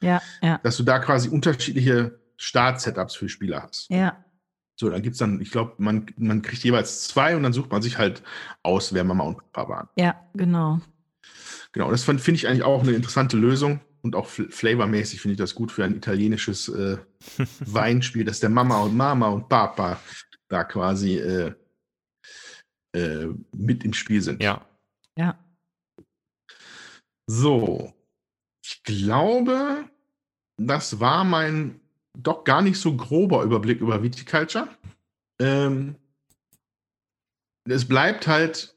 Ja, 0.01 0.21
ja. 0.41 0.59
Dass 0.63 0.77
du 0.77 0.83
da 0.83 0.99
quasi 0.99 1.29
unterschiedliche 1.29 2.19
Start-Setups 2.37 3.15
für 3.15 3.29
Spieler 3.29 3.63
hast. 3.63 3.89
Ja. 3.89 4.23
So, 4.79 4.89
dann 4.89 5.01
gibt 5.01 5.13
es 5.13 5.19
dann, 5.19 5.41
ich 5.41 5.51
glaube, 5.51 5.73
man, 5.77 6.05
man 6.17 6.41
kriegt 6.41 6.63
jeweils 6.63 7.03
zwei 7.03 7.35
und 7.35 7.43
dann 7.43 7.51
sucht 7.51 7.69
man 7.69 7.81
sich 7.81 7.97
halt 7.97 8.23
aus, 8.63 8.93
wer 8.93 9.03
Mama 9.03 9.25
und 9.25 9.51
Papa 9.51 9.69
waren. 9.69 9.89
Ja, 9.97 10.25
genau. 10.33 10.79
Genau, 11.73 11.91
das 11.91 12.03
finde 12.03 12.31
ich 12.31 12.47
eigentlich 12.47 12.63
auch 12.63 12.83
eine 12.83 12.93
interessante 12.93 13.35
Lösung 13.35 13.81
und 14.01 14.15
auch 14.15 14.25
flavormäßig 14.25 15.21
finde 15.21 15.33
ich 15.33 15.37
das 15.37 15.53
gut 15.53 15.71
für 15.71 15.83
ein 15.83 15.95
italienisches 15.95 16.69
äh, 16.69 16.97
Weinspiel, 17.59 18.23
dass 18.23 18.39
der 18.39 18.49
Mama 18.49 18.81
und 18.81 18.95
Mama 18.95 19.27
und 19.27 19.49
Papa 19.49 19.99
da 20.47 20.63
quasi 20.63 21.17
äh, 21.17 21.53
äh, 22.95 23.27
mit 23.55 23.83
im 23.83 23.93
Spiel 23.93 24.21
sind. 24.21 24.41
Ja. 24.41 24.65
Ja. 25.17 25.37
So, 27.27 27.93
ich 28.69 28.83
glaube, 28.83 29.85
das 30.57 30.99
war 30.99 31.23
mein 31.23 31.79
doch 32.15 32.43
gar 32.43 32.61
nicht 32.61 32.77
so 32.79 32.95
grober 32.95 33.43
Überblick 33.43 33.81
über 33.81 34.03
Viticulture. 34.03 34.67
Ähm, 35.39 35.95
es 37.67 37.87
bleibt 37.87 38.27
halt 38.27 38.75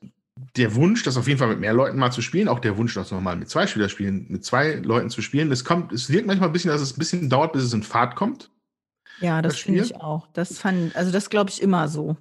der 0.56 0.74
Wunsch, 0.74 1.02
das 1.02 1.16
auf 1.16 1.28
jeden 1.28 1.38
Fall 1.38 1.48
mit 1.48 1.60
mehr 1.60 1.74
Leuten 1.74 1.98
mal 1.98 2.10
zu 2.10 2.22
spielen, 2.22 2.48
auch 2.48 2.60
der 2.60 2.78
Wunsch, 2.78 2.94
das 2.94 3.10
nochmal 3.10 3.36
mit 3.36 3.50
zwei 3.50 3.66
Spieler 3.66 3.88
spielen, 3.88 4.26
mit 4.28 4.44
zwei 4.44 4.74
Leuten 4.76 5.10
zu 5.10 5.20
spielen. 5.20 5.52
Es 5.52 5.64
kommt, 5.64 5.92
es 5.92 6.08
wirkt 6.08 6.26
manchmal 6.26 6.48
ein 6.48 6.52
bisschen, 6.52 6.70
dass 6.70 6.80
es 6.80 6.96
ein 6.96 6.98
bisschen 6.98 7.28
dauert, 7.28 7.52
bis 7.52 7.62
es 7.62 7.74
in 7.74 7.82
Fahrt 7.82 8.16
kommt. 8.16 8.50
Ja, 9.20 9.42
das, 9.42 9.54
das 9.54 9.62
finde 9.62 9.82
ich 9.82 9.96
auch. 9.96 10.26
Das 10.32 10.58
fand, 10.58 10.96
also 10.96 11.12
das 11.12 11.28
glaube 11.28 11.50
ich 11.50 11.60
immer 11.60 11.88
so. 11.88 12.16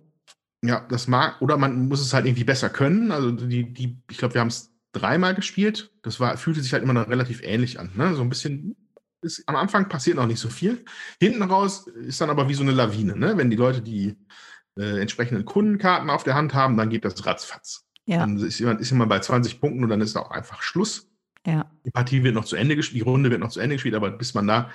Ja, 0.64 0.85
das 0.89 1.07
mag, 1.07 1.41
oder 1.41 1.57
man 1.57 1.88
muss 1.88 2.02
es 2.02 2.14
halt 2.14 2.26
irgendwie 2.26 2.43
besser 2.43 2.69
können. 2.69 3.11
Also 3.11 3.31
die, 3.31 3.72
die, 3.72 3.98
ich 4.10 4.18
glaube, 4.18 4.34
wir 4.34 4.41
haben 4.41 4.49
es 4.49 4.70
dreimal 4.91 5.35
gespielt. 5.35 5.91
Das 6.01 6.19
war, 6.19 6.38
fühlte 6.38 6.61
sich 6.61 6.73
halt 6.73 6.84
immer 6.84 6.93
noch 6.93 7.09
relativ 7.09 7.41
ähnlich 7.43 7.80
an. 7.80 7.91
Ne? 7.95 8.13
So 8.15 8.22
ein 8.22 8.30
bisschen, 8.30 8.76
ist, 9.22 9.43
am 9.47 9.55
Anfang 9.55 9.89
passiert 9.89 10.18
noch 10.18 10.27
nicht 10.27 10.39
so 10.39 10.49
viel. 10.49 10.84
Hinten 11.19 11.43
raus 11.43 11.88
ist 11.88 12.22
dann 12.22 12.30
aber 12.30 12.49
wie 12.49 12.53
so 12.53 12.63
eine 12.63 12.72
Lawine. 12.72 13.18
Ne? 13.18 13.38
Wenn 13.38 13.49
die 13.49 13.57
Leute 13.57 13.81
die 13.81 14.15
äh, 14.77 14.99
entsprechenden 14.99 15.45
Kundenkarten 15.45 16.09
auf 16.09 16.23
der 16.23 16.35
Hand 16.35 16.53
haben, 16.53 16.77
dann 16.77 16.89
geht 16.89 17.05
das 17.05 17.26
ratzfatz. 17.26 17.85
Ja. 18.05 18.19
Dann 18.19 18.38
ist 18.38 18.59
jemand, 18.59 18.81
ist 18.81 18.89
jemand 18.89 19.09
bei 19.09 19.19
20 19.19 19.59
Punkten 19.59 19.84
und 19.84 19.89
dann 19.89 20.01
ist 20.01 20.18
auch 20.18 20.31
einfach 20.31 20.61
Schluss. 20.61 21.09
Ja. 21.45 21.72
Die 21.85 21.91
Partie 21.91 22.23
wird 22.23 22.35
noch 22.35 22.45
zu 22.45 22.55
Ende 22.55 22.76
gespielt, 22.76 23.01
die 23.03 23.09
Runde 23.09 23.31
wird 23.31 23.41
noch 23.41 23.49
zu 23.49 23.59
Ende 23.59 23.76
gespielt, 23.76 23.95
aber 23.95 24.11
bis 24.11 24.34
man 24.34 24.47
da, 24.47 24.69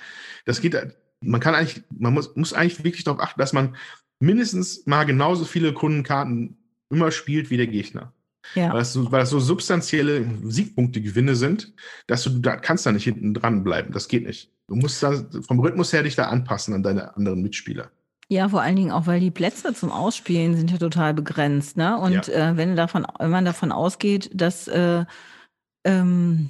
das 0.45 0.59
geht, 0.59 0.75
man 1.21 1.39
kann 1.39 1.55
eigentlich, 1.55 1.83
man 1.89 2.13
muss, 2.13 2.35
muss 2.35 2.53
eigentlich 2.53 2.83
wirklich 2.83 3.05
darauf 3.05 3.21
achten, 3.21 3.39
dass 3.39 3.53
man 3.53 3.75
mindestens 4.19 4.85
mal 4.85 5.05
genauso 5.05 5.45
viele 5.45 5.73
Kundenkarten 5.73 6.57
immer 6.89 7.11
spielt 7.11 7.49
wie 7.49 7.57
der 7.57 7.67
Gegner. 7.67 8.13
Ja. 8.55 8.69
Weil, 8.71 8.79
das 8.79 8.93
so, 8.93 9.11
weil 9.11 9.21
das 9.21 9.29
so 9.29 9.39
substanzielle 9.39 10.25
Siegpunktgewinne 10.43 11.35
sind, 11.35 11.73
dass 12.07 12.23
du 12.23 12.29
da 12.29 12.55
kannst 12.55 12.85
da 12.85 12.91
nicht 12.91 13.03
hinten 13.03 13.33
dran 13.33 13.63
bleiben. 13.63 13.93
Das 13.93 14.07
geht 14.07 14.25
nicht. 14.25 14.51
Du 14.67 14.75
musst 14.75 15.01
da 15.01 15.13
vom 15.41 15.59
Rhythmus 15.59 15.93
her 15.93 16.03
dich 16.03 16.15
da 16.15 16.25
anpassen 16.25 16.73
an 16.73 16.83
deine 16.83 17.15
anderen 17.15 17.41
Mitspieler. 17.41 17.89
Ja, 18.29 18.49
vor 18.49 18.61
allen 18.61 18.75
Dingen 18.75 18.91
auch, 18.91 19.07
weil 19.07 19.21
die 19.21 19.31
Plätze 19.31 19.73
zum 19.73 19.89
Ausspielen 19.91 20.57
sind 20.57 20.69
ja 20.69 20.77
total 20.77 21.13
begrenzt, 21.13 21.77
ne? 21.77 21.97
Und 21.97 22.27
Ja. 22.27 22.51
äh, 22.51 22.57
wenn 22.57 22.75
davon, 22.75 23.05
wenn 23.19 23.29
man 23.29 23.45
davon 23.45 23.71
ausgeht, 23.71 24.29
dass 24.33 24.67
äh, 24.67 25.05
ähm, 25.85 26.49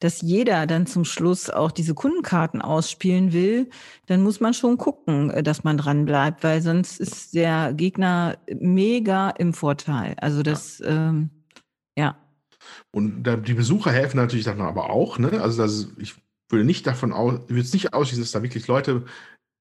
dass 0.00 0.20
jeder 0.20 0.66
dann 0.66 0.86
zum 0.86 1.04
Schluss 1.04 1.48
auch 1.48 1.70
diese 1.70 1.94
Kundenkarten 1.94 2.60
ausspielen 2.60 3.32
will, 3.32 3.70
dann 4.06 4.22
muss 4.22 4.40
man 4.40 4.52
schon 4.54 4.76
gucken, 4.78 5.30
äh, 5.30 5.42
dass 5.42 5.64
man 5.64 5.78
dran 5.78 6.04
bleibt, 6.04 6.44
weil 6.44 6.60
sonst 6.62 7.00
ist 7.00 7.34
der 7.34 7.72
Gegner 7.72 8.36
mega 8.60 9.30
im 9.30 9.52
Vorteil. 9.54 10.14
Also 10.20 10.42
das, 10.42 10.82
ähm, 10.84 11.30
ja, 11.98 12.16
Und 12.92 13.24
die 13.46 13.54
Besucher 13.54 13.90
helfen 13.92 14.16
natürlich 14.18 14.44
dann 14.44 14.60
aber 14.60 14.90
auch. 14.90 15.18
Ne? 15.18 15.40
Also 15.40 15.62
das 15.62 15.88
ich 15.98 16.14
würde 16.50 16.64
nicht 16.64 16.86
davon 16.86 17.12
aus, 17.12 17.40
ich 17.44 17.50
würde 17.50 17.60
es 17.62 17.72
nicht 17.72 17.92
ausschließen, 17.94 18.22
dass 18.22 18.32
da 18.32 18.42
wirklich 18.42 18.66
Leute, 18.66 19.04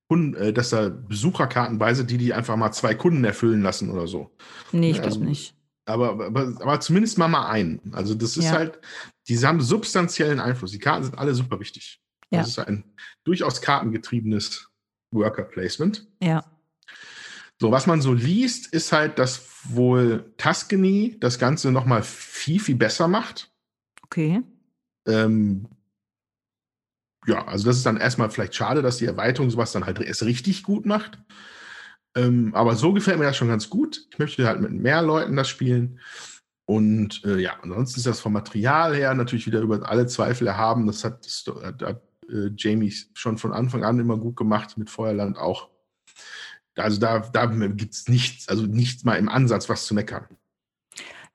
Kunden, 0.07 0.35
äh, 0.35 0.53
dass 0.53 0.69
da 0.69 0.89
Besucherkarten 0.89 1.79
bei 1.79 1.93
sind, 1.93 2.11
die 2.11 2.17
die 2.17 2.33
einfach 2.33 2.55
mal 2.57 2.71
zwei 2.71 2.93
Kunden 2.93 3.23
erfüllen 3.23 3.61
lassen 3.63 3.89
oder 3.89 4.05
so. 4.05 4.31
nee, 4.71 4.91
ich 4.91 4.97
Ja, 4.97 5.03
glaube 5.03 5.15
also- 5.15 5.25
nicht. 5.25 5.54
Aber, 5.85 6.25
aber, 6.25 6.41
aber 6.61 6.79
zumindest 6.79 7.17
mal 7.17 7.27
mal 7.27 7.47
einen. 7.49 7.93
Also 7.93 8.15
das 8.15 8.37
ist 8.37 8.45
Ja. 8.45 8.51
halt, 8.53 8.79
die 9.27 9.37
haben 9.39 9.61
substanziellen 9.61 10.39
Einfluss. 10.39 10.71
Die 10.71 10.79
Karten 10.79 11.03
sind 11.03 11.17
alle 11.17 11.35
super 11.35 11.59
wichtig. 11.59 12.01
Ja. 12.31 12.39
Das 12.39 12.49
ist 12.49 12.59
ein 12.59 12.83
durchaus 13.23 13.61
kartengetriebenes 13.61 14.69
Worker 15.11 15.43
Placement. 15.43 16.07
Ja, 16.21 16.43
So, 17.61 17.71
was 17.71 17.85
man 17.87 18.01
so 18.01 18.13
liest, 18.13 18.73
ist 18.73 18.91
halt, 18.91 19.17
dass 19.19 19.47
wohl 19.69 20.33
Tuscany 20.37 21.17
das 21.19 21.39
Ganze 21.39 21.71
nochmal 21.71 22.03
viel, 22.03 22.59
viel 22.59 22.75
besser 22.75 23.07
macht. 23.07 23.51
okay. 24.03 24.41
Ähm, 25.07 25.67
ja, 27.27 27.45
also 27.47 27.65
das 27.65 27.77
ist 27.77 27.85
dann 27.85 27.97
erstmal 27.97 28.29
vielleicht 28.29 28.55
schade, 28.55 28.81
dass 28.81 28.97
die 28.97 29.05
Erweiterung 29.05 29.49
sowas 29.49 29.71
dann 29.71 29.85
halt 29.85 29.99
erst 29.99 30.23
richtig 30.23 30.63
gut 30.63 30.85
macht. 30.85 31.19
Ähm, 32.15 32.55
aber 32.55 32.75
so 32.75 32.93
gefällt 32.93 33.19
mir 33.19 33.25
das 33.25 33.37
schon 33.37 33.49
ganz 33.49 33.69
gut. 33.69 34.07
Ich 34.11 34.19
möchte 34.19 34.47
halt 34.47 34.61
mit 34.61 34.71
mehr 34.71 35.01
Leuten 35.01 35.35
das 35.35 35.49
spielen. 35.49 35.99
Und 36.65 37.23
äh, 37.25 37.37
ja, 37.37 37.57
ansonsten 37.61 37.99
ist 37.99 38.07
das 38.07 38.19
vom 38.19 38.33
Material 38.33 38.95
her 38.95 39.13
natürlich 39.13 39.45
wieder 39.45 39.59
über 39.59 39.87
alle 39.87 40.07
Zweifel 40.07 40.47
erhaben. 40.47 40.87
Das 40.87 41.03
hat, 41.03 41.25
das 41.25 41.45
hat, 41.61 42.01
äh, 42.29 42.49
Jamie 42.57 42.93
schon 43.13 43.37
von 43.37 43.53
Anfang 43.53 43.83
an 43.83 43.99
immer 43.99 44.17
gut 44.17 44.35
gemacht, 44.35 44.77
mit 44.77 44.89
Feuerland 44.89 45.37
auch. 45.37 45.69
Also 46.75 46.99
da, 46.99 47.19
da 47.19 47.45
gibt 47.45 47.93
es 47.93 48.07
nichts, 48.07 48.49
also 48.49 48.65
nichts 48.65 49.03
mal 49.03 49.15
im 49.15 49.29
Ansatz 49.29 49.69
was 49.69 49.85
zu 49.85 49.93
meckern. 49.93 50.25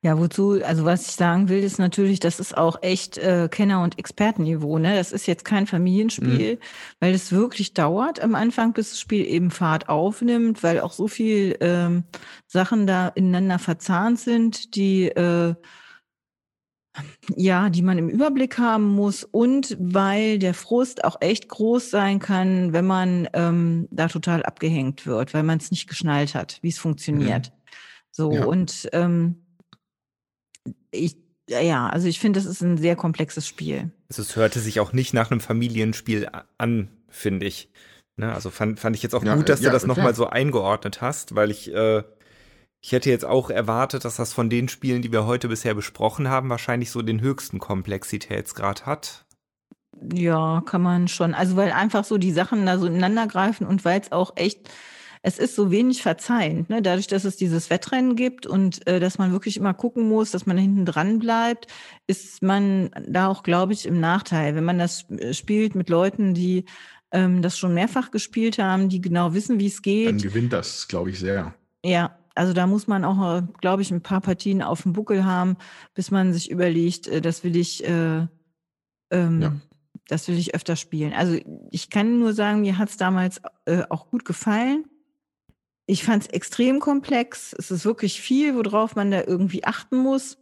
Ja, 0.02 0.18
wozu, 0.18 0.62
also 0.64 0.86
was 0.86 1.08
ich 1.08 1.14
sagen 1.14 1.50
will, 1.50 1.62
ist 1.62 1.78
natürlich, 1.78 2.20
das 2.20 2.40
ist 2.40 2.56
auch 2.56 2.82
echt 2.82 3.18
äh, 3.18 3.48
Kenner- 3.50 3.82
und 3.82 3.98
Expertenniveau. 3.98 4.78
Ne? 4.78 4.96
Das 4.96 5.12
ist 5.12 5.26
jetzt 5.26 5.44
kein 5.44 5.66
Familienspiel, 5.66 6.58
weil 7.00 7.12
es 7.12 7.32
wirklich 7.32 7.74
dauert 7.74 8.20
am 8.20 8.34
Anfang, 8.34 8.72
bis 8.72 8.90
das 8.90 9.00
Spiel 9.00 9.26
eben 9.26 9.50
Fahrt 9.50 9.90
aufnimmt, 9.90 10.62
weil 10.62 10.80
auch 10.80 10.92
so 10.92 11.06
viel 11.06 11.54
ähm, 11.60 12.04
Sachen 12.46 12.86
da 12.86 13.08
ineinander 13.08 13.58
verzahnt 13.58 14.18
sind, 14.18 14.74
die 14.74 15.08
äh, 15.08 15.54
ja, 17.36 17.68
die 17.68 17.82
man 17.82 17.98
im 17.98 18.08
Überblick 18.08 18.58
haben 18.58 18.88
muss 18.94 19.22
und 19.22 19.76
weil 19.78 20.38
der 20.38 20.54
Frust 20.54 21.04
auch 21.04 21.18
echt 21.20 21.48
groß 21.48 21.90
sein 21.90 22.18
kann, 22.20 22.72
wenn 22.72 22.86
man 22.86 23.28
ähm, 23.34 23.86
da 23.90 24.08
total 24.08 24.42
abgehängt 24.44 25.06
wird, 25.06 25.34
weil 25.34 25.42
man 25.42 25.58
es 25.58 25.70
nicht 25.70 25.88
geschnallt 25.88 26.34
hat, 26.34 26.58
wie 26.62 26.68
es 26.68 26.78
funktioniert. 26.78 27.52
So 28.10 28.32
Ja. 28.32 28.44
und 28.44 28.88
ähm, 28.92 29.44
ich, 30.90 31.16
ja, 31.48 31.88
also 31.88 32.06
ich 32.08 32.20
finde, 32.20 32.38
das 32.38 32.46
ist 32.46 32.62
ein 32.62 32.78
sehr 32.78 32.96
komplexes 32.96 33.46
Spiel. 33.46 33.90
Also 34.08 34.22
es 34.22 34.36
hörte 34.36 34.60
sich 34.60 34.80
auch 34.80 34.92
nicht 34.92 35.14
nach 35.14 35.30
einem 35.30 35.40
Familienspiel 35.40 36.28
an, 36.58 36.88
finde 37.08 37.46
ich. 37.46 37.70
Ne? 38.16 38.32
Also 38.32 38.50
fand, 38.50 38.78
fand 38.78 38.96
ich 38.96 39.02
jetzt 39.02 39.14
auch 39.14 39.24
Ja, 39.24 39.34
gut, 39.34 39.48
dass 39.48 39.60
ja, 39.60 39.70
du 39.70 39.72
das 39.72 39.86
nochmal 39.86 40.14
so 40.14 40.26
eingeordnet 40.26 41.00
hast, 41.00 41.34
weil 41.34 41.50
ich, 41.50 41.72
äh, 41.72 42.02
ich 42.80 42.92
hätte 42.92 43.10
jetzt 43.10 43.24
auch 43.24 43.50
erwartet, 43.50 44.04
dass 44.04 44.16
das 44.16 44.32
von 44.32 44.50
den 44.50 44.68
Spielen, 44.68 45.02
die 45.02 45.12
wir 45.12 45.26
heute 45.26 45.48
bisher 45.48 45.74
besprochen 45.74 46.28
haben, 46.28 46.48
wahrscheinlich 46.50 46.90
so 46.90 47.02
den 47.02 47.20
höchsten 47.20 47.58
Komplexitätsgrad 47.58 48.86
hat. 48.86 49.26
Ja, 50.12 50.62
kann 50.64 50.82
man 50.82 51.08
schon. 51.08 51.34
Also 51.34 51.56
weil 51.56 51.72
einfach 51.72 52.04
so 52.04 52.16
die 52.16 52.32
Sachen 52.32 52.64
da 52.64 52.78
so 52.78 52.86
ineinander 52.86 53.26
greifen 53.26 53.66
und 53.66 53.84
weil 53.84 54.00
es 54.00 54.12
auch 54.12 54.32
echt, 54.36 54.70
es 55.22 55.38
ist 55.38 55.54
so 55.54 55.70
wenig 55.70 56.02
verzeihend, 56.02 56.70
ne? 56.70 56.80
Dadurch, 56.80 57.06
dass 57.06 57.24
es 57.24 57.36
dieses 57.36 57.68
Wettrennen 57.68 58.16
gibt 58.16 58.46
und 58.46 58.86
äh, 58.86 59.00
dass 59.00 59.18
man 59.18 59.32
wirklich 59.32 59.56
immer 59.58 59.74
gucken 59.74 60.08
muss, 60.08 60.30
dass 60.30 60.46
man 60.46 60.56
hinten 60.56 60.86
dran 60.86 61.18
bleibt, 61.18 61.66
ist 62.06 62.42
man 62.42 62.90
da 63.06 63.28
auch, 63.28 63.42
glaube 63.42 63.74
ich, 63.74 63.84
im 63.84 64.00
Nachteil. 64.00 64.54
Wenn 64.54 64.64
man 64.64 64.78
das 64.78 65.10
äh, 65.10 65.34
spielt 65.34 65.74
mit 65.74 65.90
Leuten, 65.90 66.32
die 66.32 66.64
ähm, 67.12 67.42
das 67.42 67.58
schon 67.58 67.74
mehrfach 67.74 68.10
gespielt 68.10 68.58
haben, 68.58 68.88
die 68.88 69.00
genau 69.00 69.34
wissen, 69.34 69.58
wie 69.58 69.66
es 69.66 69.76
Dann 69.76 69.82
geht. 69.82 70.22
gewinnt 70.22 70.52
das, 70.52 70.88
glaube 70.88 71.10
ich, 71.10 71.18
sehr. 71.18 71.54
Ja, 71.84 72.16
Also 72.34 72.52
da 72.52 72.66
muss 72.66 72.86
man 72.86 73.04
auch, 73.04 73.42
glaube 73.60 73.82
ich, 73.82 73.90
ein 73.90 74.02
paar 74.02 74.20
Partien 74.20 74.62
auf 74.62 74.82
dem 74.82 74.92
Buckel 74.94 75.24
haben, 75.24 75.56
bis 75.94 76.10
man 76.10 76.32
sich 76.32 76.50
überlegt, 76.50 77.08
äh, 77.08 77.20
das 77.20 77.44
will 77.44 77.56
ich, 77.56 77.84
äh, 77.84 78.26
ähm, 79.10 79.42
ja. 79.42 79.52
das 80.08 80.28
will 80.28 80.38
ich 80.38 80.54
öfter 80.54 80.76
spielen. 80.76 81.12
Also 81.12 81.36
ich 81.70 81.90
kann 81.90 82.20
nur 82.20 82.32
sagen, 82.32 82.62
mir 82.62 82.78
hat 82.78 82.88
es 82.88 82.96
damals 82.96 83.42
äh, 83.66 83.82
auch 83.90 84.08
gut 84.08 84.24
gefallen. 84.24 84.84
Ich 85.90 86.04
fand 86.04 86.22
es 86.22 86.28
extrem 86.28 86.78
komplex. 86.78 87.52
Es 87.58 87.72
ist 87.72 87.84
wirklich 87.84 88.20
viel, 88.20 88.54
worauf 88.54 88.94
man 88.94 89.10
da 89.10 89.24
irgendwie 89.26 89.64
achten 89.64 89.98
muss. 89.98 90.38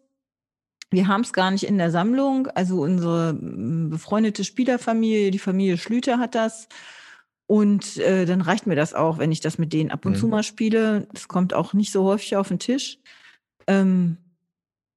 Wir 0.90 1.08
haben 1.08 1.22
es 1.22 1.32
gar 1.32 1.50
nicht 1.50 1.64
in 1.64 1.78
der 1.78 1.90
Sammlung. 1.90 2.48
Also 2.48 2.82
unsere 2.82 3.32
befreundete 3.32 4.44
Spielerfamilie, 4.44 5.30
die 5.30 5.38
Familie 5.38 5.78
Schlüter 5.78 6.18
hat 6.18 6.34
das. 6.34 6.68
Und 7.46 7.96
äh, 7.96 8.26
dann 8.26 8.42
reicht 8.42 8.66
mir 8.66 8.76
das 8.76 8.92
auch, 8.92 9.16
wenn 9.16 9.32
ich 9.32 9.40
das 9.40 9.56
mit 9.56 9.72
denen 9.72 9.90
ab 9.90 10.04
und 10.04 10.12
mhm. 10.12 10.16
zu 10.16 10.28
mal 10.28 10.42
spiele. 10.42 11.08
Das 11.14 11.28
kommt 11.28 11.54
auch 11.54 11.72
nicht 11.72 11.92
so 11.92 12.04
häufig 12.04 12.36
auf 12.36 12.48
den 12.48 12.58
Tisch. 12.58 12.98
Ähm, 13.66 14.18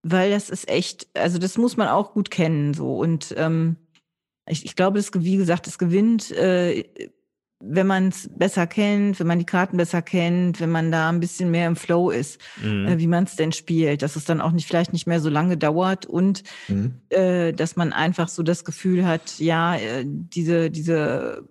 weil 0.04 0.32
das 0.32 0.50
ist 0.50 0.68
echt, 0.68 1.08
also 1.14 1.38
das 1.38 1.58
muss 1.58 1.78
man 1.78 1.88
auch 1.88 2.12
gut 2.12 2.30
kennen. 2.30 2.74
so 2.74 2.98
Und 2.98 3.34
ähm, 3.38 3.78
ich, 4.50 4.66
ich 4.66 4.76
glaube, 4.76 5.00
das, 5.00 5.12
wie 5.14 5.38
gesagt, 5.38 5.68
es 5.68 5.78
gewinnt 5.78 6.30
äh, 6.32 7.10
wenn 7.62 7.88
man 7.88 8.10
es 8.10 8.30
besser 8.36 8.68
kennt, 8.68 9.20
wenn 9.20 9.28
man 9.28 9.40
die 9.40 9.46
Karten 9.46 9.78
besser 9.78 10.02
kennt, 10.02 10.60
wenn 10.60 10.72
man 10.72 10.92
da 10.92 11.10
ein 11.10 11.20
bisschen 11.20 11.52
mehr 11.52 11.68
im 11.68 11.76
Flow 11.76 12.10
ist, 12.10 12.40
mhm. 12.62 12.88
äh, 12.88 13.00
wie 13.00 13.08
man 13.08 13.26
es 13.26 13.36
denn 13.36 13.52
spielt, 13.52 14.02
dass 14.02 14.16
es 14.16 14.26
dann 14.26 14.42
auch 14.42 14.52
nicht 14.52 14.68
vielleicht 14.68 14.94
nicht 14.94 15.08
mehr 15.08 15.20
so 15.20 15.30
lange 15.30 15.58
dauert 15.58 16.06
und 16.06 16.44
mhm. 16.68 16.96
äh, 17.10 17.54
dass 17.54 17.76
man 17.76 17.94
einfach 17.94 18.28
so 18.28 18.44
das 18.44 18.66
Gefühl 18.66 19.06
hat, 19.06 19.40
ja, 19.40 19.76
äh, 19.76 20.04
diese, 20.06 20.72
diese 20.72 21.48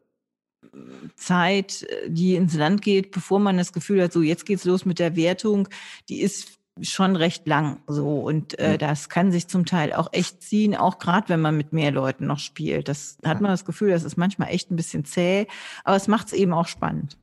Zeit, 1.17 1.83
äh, 1.83 2.11
die 2.11 2.35
ins 2.35 2.55
Land 2.55 2.83
geht, 2.83 3.11
bevor 3.11 3.41
man 3.41 3.59
das 3.59 3.73
Gefühl 3.73 4.03
hat, 4.03 4.13
so 4.13 4.23
jetzt 4.23 4.47
geht's 4.47 4.65
los 4.65 4.85
mit 4.85 4.99
der 4.99 5.17
Wertung, 5.17 5.69
die 6.09 6.21
ist 6.21 6.60
schon 6.83 7.17
recht 7.17 7.47
lang 7.47 7.81
so 7.87 8.21
und 8.21 8.59
äh, 8.59 8.79
das 8.79 9.09
kann 9.09 9.33
sich 9.33 9.49
zum 9.49 9.67
Teil 9.67 9.93
auch 9.93 10.09
echt 10.13 10.43
ziehen, 10.43 10.75
auch 10.75 10.99
gerade 10.99 11.29
wenn 11.29 11.41
man 11.41 11.57
mit 11.57 11.73
mehr 11.73 11.91
Leuten 11.91 12.27
noch 12.27 12.39
spielt. 12.39 12.89
Das 12.89 13.19
hat 13.25 13.41
man 13.41 13.51
das 13.51 13.65
Gefühl, 13.65 13.91
das 13.91 14.05
ist 14.05 14.17
manchmal 14.17 14.49
echt 14.49 14.71
ein 14.71 14.77
bisschen 14.77 15.05
zäh, 15.05 15.47
aber 15.85 15.97
es 15.97 16.09
macht 16.09 16.29
es 16.29 16.33
eben 16.33 16.53
auch 16.53 16.69
spannend. 16.69 17.17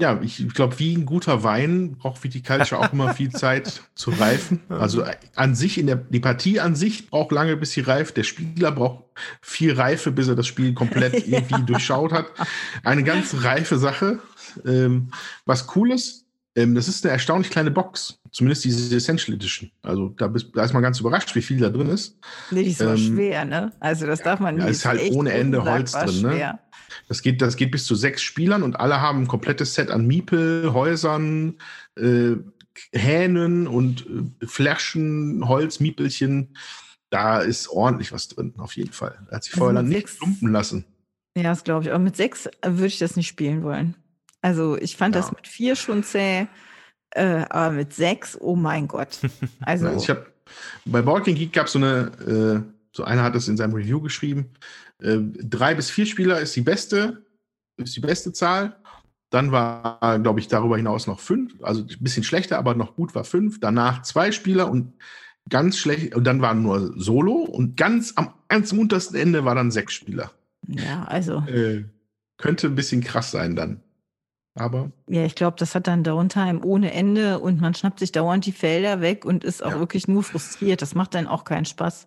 Ja, 0.00 0.18
ich 0.20 0.48
glaube, 0.54 0.78
wie 0.80 0.96
ein 0.96 1.06
guter 1.06 1.44
Wein 1.44 1.96
braucht 1.96 2.24
Viticulture 2.24 2.80
auch 2.80 2.92
immer 2.92 3.14
viel 3.14 3.30
Zeit 3.30 3.82
zu 3.94 4.10
reifen. 4.10 4.60
Also 4.68 5.02
äh, 5.02 5.14
an 5.36 5.54
sich, 5.54 5.78
in 5.78 5.86
der, 5.86 5.96
die 5.96 6.18
Partie 6.18 6.58
an 6.58 6.74
sich 6.74 7.08
braucht 7.08 7.30
lange, 7.30 7.56
bis 7.56 7.72
sie 7.72 7.82
reift. 7.82 8.16
Der 8.16 8.24
Spieler 8.24 8.72
braucht 8.72 9.04
viel 9.40 9.74
Reife, 9.74 10.10
bis 10.10 10.26
er 10.26 10.34
das 10.34 10.46
Spiel 10.48 10.74
komplett 10.74 11.14
irgendwie 11.28 11.54
ja. 11.54 11.60
durchschaut 11.60 12.12
hat. 12.12 12.26
Eine 12.82 13.04
ganz 13.04 13.44
reife 13.44 13.78
Sache. 13.78 14.18
Ähm, 14.64 15.12
was 15.44 15.68
cool 15.76 15.92
ist, 15.92 16.21
ähm, 16.54 16.74
das 16.74 16.88
ist 16.88 17.04
eine 17.04 17.12
erstaunlich 17.12 17.50
kleine 17.50 17.70
Box. 17.70 18.18
Zumindest 18.30 18.64
diese 18.64 18.94
Essential 18.94 19.36
Edition. 19.36 19.70
Also 19.82 20.08
da, 20.10 20.28
bist, 20.28 20.48
da 20.54 20.64
ist 20.64 20.72
man 20.72 20.82
ganz 20.82 21.00
überrascht, 21.00 21.34
wie 21.34 21.42
viel 21.42 21.58
da 21.58 21.68
drin 21.68 21.88
ist. 21.88 22.18
Ist 22.50 22.78
so 22.78 22.90
ähm, 22.90 22.96
schwer, 22.96 23.44
ne? 23.44 23.72
Also 23.80 24.06
das 24.06 24.20
darf 24.20 24.40
man 24.40 24.56
nicht. 24.56 24.66
Da 24.66 24.70
ist 24.70 24.84
halt 24.84 25.12
ohne 25.12 25.32
Ende 25.32 25.64
Holz 25.64 25.92
drin, 25.92 26.22
ne? 26.22 26.58
Das 27.08 27.22
geht, 27.22 27.40
das 27.40 27.56
geht 27.56 27.70
bis 27.70 27.86
zu 27.86 27.94
sechs 27.94 28.22
Spielern 28.22 28.62
und 28.62 28.78
alle 28.78 29.00
haben 29.00 29.22
ein 29.22 29.28
komplettes 29.28 29.74
Set 29.74 29.90
an 29.90 30.06
Miepel, 30.06 30.72
Häusern, 30.72 31.56
äh, 31.96 32.36
Hähnen 32.92 33.66
und 33.66 34.06
äh, 34.06 34.46
Flaschen, 34.46 35.46
Holz, 35.48 35.80
Miepelchen. 35.80 36.56
Da 37.10 37.40
ist 37.40 37.68
ordentlich 37.68 38.12
was 38.12 38.28
drin, 38.28 38.54
auf 38.58 38.76
jeden 38.76 38.92
Fall. 38.92 39.18
Er 39.30 39.36
hat 39.36 39.44
sich 39.44 39.52
also 39.54 39.60
vorher 39.60 39.76
dann 39.76 39.88
nicht 39.88 40.20
lumpen 40.20 40.52
lassen. 40.52 40.84
Ja, 41.36 41.44
das 41.44 41.64
glaube 41.64 41.84
ich. 41.84 41.90
Aber 41.90 41.98
mit 41.98 42.16
sechs 42.16 42.48
würde 42.64 42.86
ich 42.86 42.98
das 42.98 43.16
nicht 43.16 43.28
spielen 43.28 43.62
wollen. 43.62 43.94
Also 44.42 44.76
ich 44.76 44.96
fand 44.96 45.14
ja. 45.14 45.20
das 45.20 45.32
mit 45.32 45.46
vier 45.46 45.76
schon 45.76 46.02
zäh, 46.02 46.46
äh, 47.10 47.44
aber 47.48 47.70
mit 47.70 47.94
sechs, 47.94 48.36
oh 48.40 48.56
mein 48.56 48.88
Gott. 48.88 49.18
Also 49.60 49.90
ich 49.96 50.10
habe 50.10 50.26
bei 50.84 51.00
Balking 51.00 51.36
Geek 51.36 51.52
gab 51.52 51.66
es 51.66 51.72
so 51.72 51.78
eine, 51.78 52.10
äh, 52.26 52.72
so 52.92 53.04
einer 53.04 53.22
hat 53.22 53.36
es 53.36 53.48
in 53.48 53.56
seinem 53.56 53.72
Review 53.72 54.00
geschrieben, 54.00 54.50
äh, 55.00 55.18
drei 55.20 55.74
bis 55.74 55.90
vier 55.90 56.06
Spieler 56.06 56.40
ist 56.40 56.54
die 56.56 56.60
beste, 56.60 57.24
ist 57.76 57.96
die 57.96 58.00
beste 58.00 58.32
Zahl. 58.32 58.76
Dann 59.30 59.50
war, 59.50 60.18
glaube 60.18 60.40
ich, 60.40 60.48
darüber 60.48 60.76
hinaus 60.76 61.06
noch 61.06 61.18
fünf, 61.18 61.54
also 61.62 61.80
ein 61.82 61.96
bisschen 62.00 62.22
schlechter, 62.22 62.58
aber 62.58 62.74
noch 62.74 62.96
gut 62.96 63.14
war 63.14 63.24
fünf. 63.24 63.60
Danach 63.60 64.02
zwei 64.02 64.30
Spieler 64.30 64.70
und 64.70 64.92
ganz 65.48 65.78
schlecht, 65.78 66.14
und 66.14 66.24
dann 66.24 66.42
waren 66.42 66.62
nur 66.62 66.92
Solo 67.00 67.36
und 67.36 67.78
ganz 67.78 68.12
am, 68.16 68.34
ganz 68.48 68.72
am 68.72 68.80
untersten 68.80 69.16
Ende 69.16 69.46
war 69.46 69.54
dann 69.54 69.70
sechs 69.70 69.94
Spieler. 69.94 70.32
Ja, 70.68 71.04
also. 71.04 71.38
Äh, 71.46 71.84
könnte 72.36 72.66
ein 72.66 72.74
bisschen 72.74 73.02
krass 73.02 73.30
sein 73.30 73.56
dann. 73.56 73.80
Aber. 74.54 74.92
Ja, 75.08 75.24
ich 75.24 75.34
glaube, 75.34 75.56
das 75.58 75.74
hat 75.74 75.86
dann 75.86 76.04
Downtime 76.04 76.60
ohne 76.62 76.92
Ende 76.92 77.38
und 77.38 77.60
man 77.60 77.74
schnappt 77.74 78.00
sich 78.00 78.12
dauernd 78.12 78.44
die 78.44 78.52
Felder 78.52 79.00
weg 79.00 79.24
und 79.24 79.44
ist 79.44 79.64
auch 79.64 79.72
ja. 79.72 79.78
wirklich 79.78 80.08
nur 80.08 80.22
frustriert. 80.22 80.82
Das 80.82 80.94
macht 80.94 81.14
dann 81.14 81.26
auch 81.26 81.44
keinen 81.44 81.64
Spaß. 81.64 82.06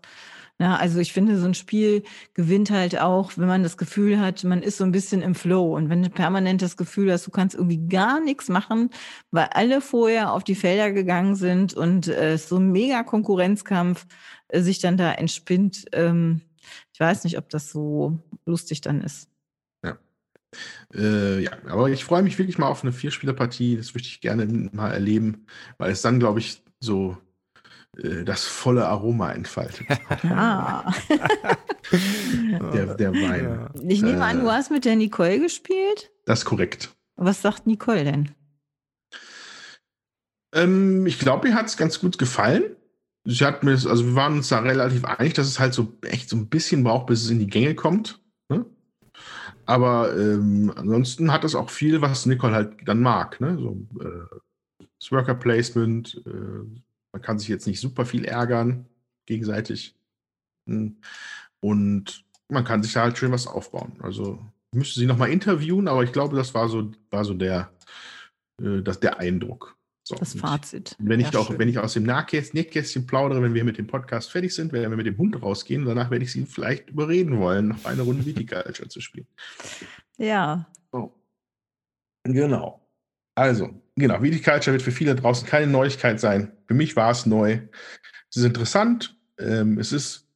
Ja, 0.57 0.77
also 0.77 0.99
ich 0.99 1.11
finde, 1.11 1.37
so 1.37 1.47
ein 1.47 1.53
Spiel 1.53 2.03
gewinnt 2.33 2.71
halt 2.71 3.01
auch, 3.01 3.33
wenn 3.35 3.47
man 3.47 3.63
das 3.63 3.75
Gefühl 3.75 4.21
hat, 4.21 4.43
man 4.45 4.61
ist 4.61 4.77
so 4.77 4.85
ein 4.85 4.93
bisschen 4.93 5.21
im 5.21 5.35
Flow. 5.35 5.75
Und 5.75 5.89
wenn 5.89 6.01
du 6.01 6.09
permanent 6.09 6.61
das 6.61 6.77
Gefühl 6.77 7.11
hast, 7.11 7.27
du 7.27 7.31
kannst 7.31 7.55
irgendwie 7.55 7.87
gar 7.89 8.21
nichts 8.21 8.47
machen, 8.47 8.89
weil 9.31 9.49
alle 9.51 9.81
vorher 9.81 10.31
auf 10.31 10.45
die 10.45 10.55
Felder 10.55 10.91
gegangen 10.91 11.35
sind 11.35 11.73
und 11.73 12.07
äh, 12.07 12.37
so 12.37 12.57
ein 12.57 12.71
mega 12.71 13.03
Konkurrenzkampf 13.03 14.05
äh, 14.47 14.61
sich 14.61 14.79
dann 14.79 14.95
da 14.95 15.11
entspinnt. 15.11 15.85
Ähm, 15.91 16.41
ich 16.93 16.99
weiß 17.01 17.25
nicht, 17.25 17.37
ob 17.37 17.49
das 17.49 17.69
so 17.71 18.19
lustig 18.45 18.79
dann 18.79 19.01
ist. 19.01 19.29
Äh, 20.93 21.41
ja, 21.41 21.51
aber 21.67 21.89
ich 21.89 22.03
freue 22.03 22.23
mich 22.23 22.37
wirklich 22.37 22.57
mal 22.57 22.67
auf 22.67 22.83
eine 22.83 22.93
Vierspielerpartie. 22.93 23.77
Das 23.77 23.93
möchte 23.93 24.09
ich 24.09 24.21
gerne 24.21 24.45
mal 24.71 24.91
erleben, 24.91 25.45
weil 25.77 25.91
es 25.91 26.01
dann, 26.01 26.19
glaube 26.19 26.39
ich, 26.39 26.61
so 26.79 27.17
äh, 27.97 28.23
das 28.23 28.45
volle 28.45 28.87
Aroma 28.87 29.31
entfaltet. 29.31 29.87
Ah. 30.23 30.91
der, 32.73 32.95
der 32.95 33.13
Wein. 33.13 33.69
Ich 33.87 34.01
nehme 34.01 34.17
äh, 34.17 34.21
an, 34.21 34.39
du 34.39 34.51
hast 34.51 34.71
mit 34.71 34.85
der 34.85 34.95
Nicole 34.95 35.39
gespielt? 35.39 36.11
Das 36.25 36.39
ist 36.39 36.45
korrekt. 36.45 36.95
Was 37.15 37.41
sagt 37.41 37.67
Nicole 37.67 38.03
denn? 38.03 38.31
Ähm, 40.53 41.05
ich 41.05 41.19
glaube, 41.19 41.49
ihr 41.49 41.53
hat 41.53 41.67
es 41.67 41.77
ganz 41.77 41.99
gut 41.99 42.17
gefallen. 42.17 42.75
Sie 43.25 43.45
hat 43.45 43.63
mir, 43.63 43.71
also 43.71 44.05
wir 44.05 44.15
waren 44.15 44.33
uns 44.33 44.49
da 44.49 44.59
relativ 44.59 45.05
einig, 45.05 45.33
dass 45.33 45.47
es 45.47 45.59
halt 45.59 45.73
so 45.73 45.97
echt 46.01 46.29
so 46.29 46.35
ein 46.35 46.47
bisschen 46.47 46.83
braucht, 46.83 47.07
bis 47.07 47.23
es 47.23 47.29
in 47.29 47.39
die 47.39 47.47
Gänge 47.47 47.75
kommt. 47.75 48.19
Aber 49.65 50.15
ähm, 50.15 50.71
ansonsten 50.75 51.31
hat 51.31 51.43
es 51.43 51.55
auch 51.55 51.69
viel, 51.69 52.01
was 52.01 52.25
Nicole 52.25 52.53
halt 52.53 52.75
dann 52.85 53.01
mag. 53.01 53.39
Ne? 53.41 53.57
So, 53.57 53.87
äh, 53.99 54.85
das 54.99 55.11
Worker 55.11 55.35
Placement, 55.35 56.21
äh, 56.25 56.81
man 57.11 57.21
kann 57.21 57.39
sich 57.39 57.47
jetzt 57.47 57.67
nicht 57.67 57.79
super 57.79 58.05
viel 58.05 58.25
ärgern, 58.25 58.85
gegenseitig. 59.25 59.95
Hm. 60.67 60.97
Und 61.59 62.25
man 62.49 62.63
kann 62.63 62.83
sich 62.83 62.93
da 62.93 63.01
halt 63.01 63.17
schön 63.17 63.31
was 63.31 63.47
aufbauen. 63.47 63.93
Also 64.01 64.39
müsste 64.71 64.99
sie 64.99 65.05
nochmal 65.05 65.29
interviewen, 65.29 65.87
aber 65.87 66.03
ich 66.03 66.11
glaube, 66.11 66.35
das 66.35 66.53
war 66.53 66.69
so, 66.69 66.91
war 67.09 67.25
so 67.25 67.33
der, 67.33 67.71
äh, 68.61 68.81
das, 68.81 68.99
der 68.99 69.19
Eindruck. 69.19 69.74
So, 70.07 70.13
das 70.13 70.35
Fazit. 70.35 70.95
Wenn 70.99 71.19
ich, 71.19 71.35
auch, 71.35 71.57
wenn 71.57 71.67
ich 71.67 71.79
aus 71.79 71.93
dem 71.93 72.03
Nähkästchen 72.03 73.07
plaudere, 73.07 73.41
wenn 73.41 73.55
wir 73.55 73.63
mit 73.63 73.79
dem 73.79 73.87
Podcast 73.87 74.31
fertig 74.31 74.53
sind, 74.53 74.71
wenn 74.71 74.87
wir 74.87 74.97
mit 74.97 75.07
dem 75.07 75.17
Hund 75.17 75.41
rausgehen, 75.41 75.83
danach 75.83 76.11
werde 76.11 76.23
ich 76.23 76.31
sie 76.31 76.45
vielleicht 76.45 76.91
überreden 76.91 77.39
wollen, 77.39 77.69
noch 77.69 77.85
eine 77.85 78.03
Runde 78.03 78.23
Viticulture 78.23 78.87
zu 78.87 79.01
spielen. 79.01 79.25
Ja. 80.17 80.67
So. 80.91 81.11
Genau. 82.23 82.87
Also, 83.33 83.81
genau, 83.95 84.21
Viticulture 84.21 84.73
wird 84.73 84.83
für 84.83 84.91
viele 84.91 85.15
draußen 85.15 85.47
keine 85.47 85.65
Neuigkeit 85.65 86.19
sein. 86.19 86.51
Für 86.67 86.75
mich 86.75 86.95
war 86.95 87.09
es 87.09 87.25
neu. 87.25 87.61
Es 88.29 88.37
ist 88.37 88.45
interessant. 88.45 89.19
Ähm, 89.39 89.79
es 89.79 89.91
ist, 89.91 90.29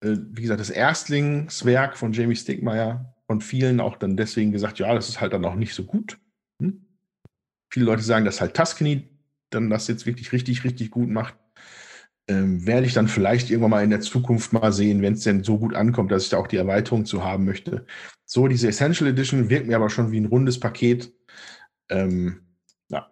äh, 0.00 0.16
wie 0.32 0.42
gesagt, 0.42 0.60
das 0.60 0.70
Erstlingswerk 0.70 1.96
von 1.96 2.12
Jamie 2.12 2.34
Stigmeyer. 2.34 3.14
Von 3.28 3.40
vielen 3.40 3.78
auch 3.78 3.96
dann 3.96 4.16
deswegen 4.16 4.50
gesagt, 4.50 4.80
ja, 4.80 4.92
das 4.92 5.08
ist 5.08 5.20
halt 5.20 5.32
dann 5.32 5.44
auch 5.44 5.54
nicht 5.54 5.74
so 5.74 5.84
gut. 5.84 6.18
Hm? 6.60 6.89
Viele 7.70 7.86
Leute 7.86 8.02
sagen, 8.02 8.24
dass 8.24 8.40
halt 8.40 8.54
Tuscany 8.54 9.08
dann 9.50 9.70
das 9.70 9.88
jetzt 9.88 10.06
wirklich 10.06 10.32
richtig, 10.32 10.64
richtig 10.64 10.90
gut 10.90 11.08
macht. 11.08 11.34
Ähm, 12.28 12.66
werde 12.66 12.86
ich 12.86 12.94
dann 12.94 13.08
vielleicht 13.08 13.50
irgendwann 13.50 13.70
mal 13.70 13.84
in 13.84 13.90
der 13.90 14.00
Zukunft 14.00 14.52
mal 14.52 14.72
sehen, 14.72 15.02
wenn 15.02 15.14
es 15.14 15.24
denn 15.24 15.42
so 15.42 15.58
gut 15.58 15.74
ankommt, 15.74 16.12
dass 16.12 16.24
ich 16.24 16.28
da 16.30 16.38
auch 16.38 16.46
die 16.46 16.58
Erweiterung 16.58 17.04
zu 17.04 17.24
haben 17.24 17.44
möchte. 17.44 17.86
So, 18.24 18.46
diese 18.46 18.68
Essential 18.68 19.10
Edition 19.10 19.50
wirkt 19.50 19.66
mir 19.66 19.76
aber 19.76 19.90
schon 19.90 20.12
wie 20.12 20.20
ein 20.20 20.26
rundes 20.26 20.60
Paket. 20.60 21.12
Ähm, 21.88 22.42
ja. 22.88 23.10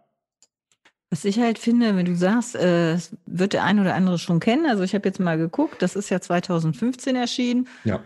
Was 1.11 1.25
ich 1.25 1.41
halt 1.41 1.59
finde, 1.59 1.97
wenn 1.97 2.07
du 2.07 2.15
sagst, 2.15 2.55
äh, 2.55 2.99
wird 3.27 3.55
der 3.55 3.65
ein 3.65 3.81
oder 3.81 3.95
andere 3.95 4.19
schon 4.19 4.39
kennen. 4.39 4.67
Also 4.67 4.85
ich 4.85 4.95
habe 4.95 5.09
jetzt 5.09 5.19
mal 5.19 5.37
geguckt, 5.37 5.83
das 5.83 5.97
ist 5.97 6.11
ja 6.11 6.21
2015 6.21 7.17
erschienen. 7.17 7.67
Ja. 7.83 8.05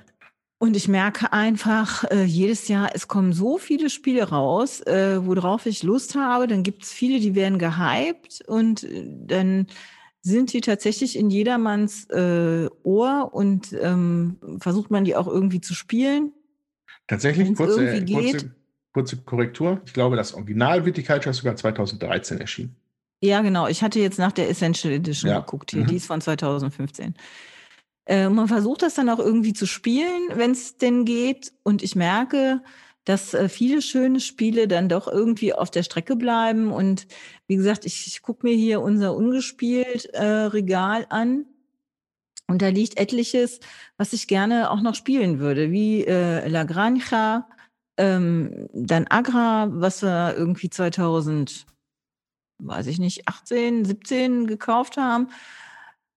Und 0.62 0.76
ich 0.76 0.86
merke 0.86 1.32
einfach, 1.32 2.05
äh, 2.12 2.22
jedes 2.22 2.68
Jahr, 2.68 2.90
es 2.94 3.09
kommen 3.09 3.32
so 3.32 3.59
viele 3.59 3.90
Spiele 3.90 4.28
raus, 4.28 4.80
äh, 4.82 5.18
worauf 5.26 5.66
ich 5.66 5.82
Lust 5.82 6.14
habe. 6.14 6.47
Dann 6.47 6.62
gibt 6.62 6.84
es 6.84 6.93
viele, 6.93 7.18
die 7.18 7.34
werden 7.34 7.59
gehypt 7.59 8.44
und 8.47 8.84
äh, 8.84 9.05
dann 9.26 9.66
sind 10.20 10.52
die 10.52 10.60
tatsächlich 10.60 11.18
in 11.18 11.30
jedermanns 11.30 12.09
äh, 12.10 12.68
Ohr 12.84 13.30
und 13.32 13.72
ähm, 13.72 14.36
versucht 14.60 14.93
man 14.93 15.05
die 15.05 15.16
auch 15.16 15.26
irgendwie 15.26 15.60
zu 15.60 15.74
spielen. 15.74 16.30
Tatsächlich, 17.09 17.56
kurze, 17.56 18.05
kurze, 18.05 18.55
kurze, 18.93 19.16
Korrektur. 19.16 19.80
Ich 19.84 19.94
glaube, 19.94 20.14
das 20.14 20.32
Original 20.32 20.86
Viticulture 20.86 21.30
ist 21.30 21.39
sogar 21.39 21.56
2013 21.56 22.39
erschienen. 22.39 22.76
Ja, 23.20 23.40
genau. 23.40 23.66
Ich 23.66 23.82
hatte 23.82 23.98
jetzt 23.98 24.20
nach 24.20 24.30
der 24.30 24.48
Essential 24.48 24.93
Edition 24.93 25.28
Ja. 25.28 25.40
geguckt 25.40 25.72
hier. 25.72 25.82
Mhm. 25.82 25.86
Die 25.89 25.97
ist 25.97 26.06
von 26.06 26.20
2015. 26.20 27.16
Äh, 28.06 28.28
man 28.28 28.48
versucht 28.48 28.82
das 28.82 28.94
dann 28.94 29.08
auch 29.08 29.18
irgendwie 29.18 29.52
zu 29.52 29.66
spielen, 29.66 30.28
wenn 30.34 30.52
es 30.52 30.76
denn 30.76 31.04
geht. 31.04 31.52
Und 31.62 31.82
ich 31.82 31.94
merke, 31.94 32.62
dass 33.04 33.34
äh, 33.34 33.48
viele 33.48 33.82
schöne 33.82 34.20
Spiele 34.20 34.68
dann 34.68 34.88
doch 34.88 35.08
irgendwie 35.08 35.54
auf 35.54 35.70
der 35.70 35.82
Strecke 35.82 36.16
bleiben. 36.16 36.72
Und 36.72 37.06
wie 37.46 37.56
gesagt, 37.56 37.84
ich, 37.84 38.06
ich 38.06 38.22
gucke 38.22 38.46
mir 38.46 38.54
hier 38.54 38.80
unser 38.80 39.14
ungespielt 39.14 40.06
äh, 40.14 40.24
Regal 40.24 41.06
an. 41.10 41.46
Und 42.48 42.60
da 42.60 42.68
liegt 42.68 42.98
etliches, 42.98 43.60
was 43.96 44.12
ich 44.12 44.28
gerne 44.28 44.70
auch 44.70 44.82
noch 44.82 44.94
spielen 44.94 45.38
würde, 45.38 45.70
wie 45.70 46.04
äh, 46.04 46.46
La 46.48 46.64
Granja, 46.64 47.48
ähm, 47.96 48.68
dann 48.72 49.06
Agra, 49.06 49.68
was 49.70 50.02
wir 50.02 50.34
irgendwie 50.36 50.70
2000, 50.70 51.66
weiß 52.58 52.86
ich 52.88 52.98
nicht, 52.98 53.28
18, 53.28 53.84
17 53.84 54.46
gekauft 54.46 54.96
haben, 54.96 55.28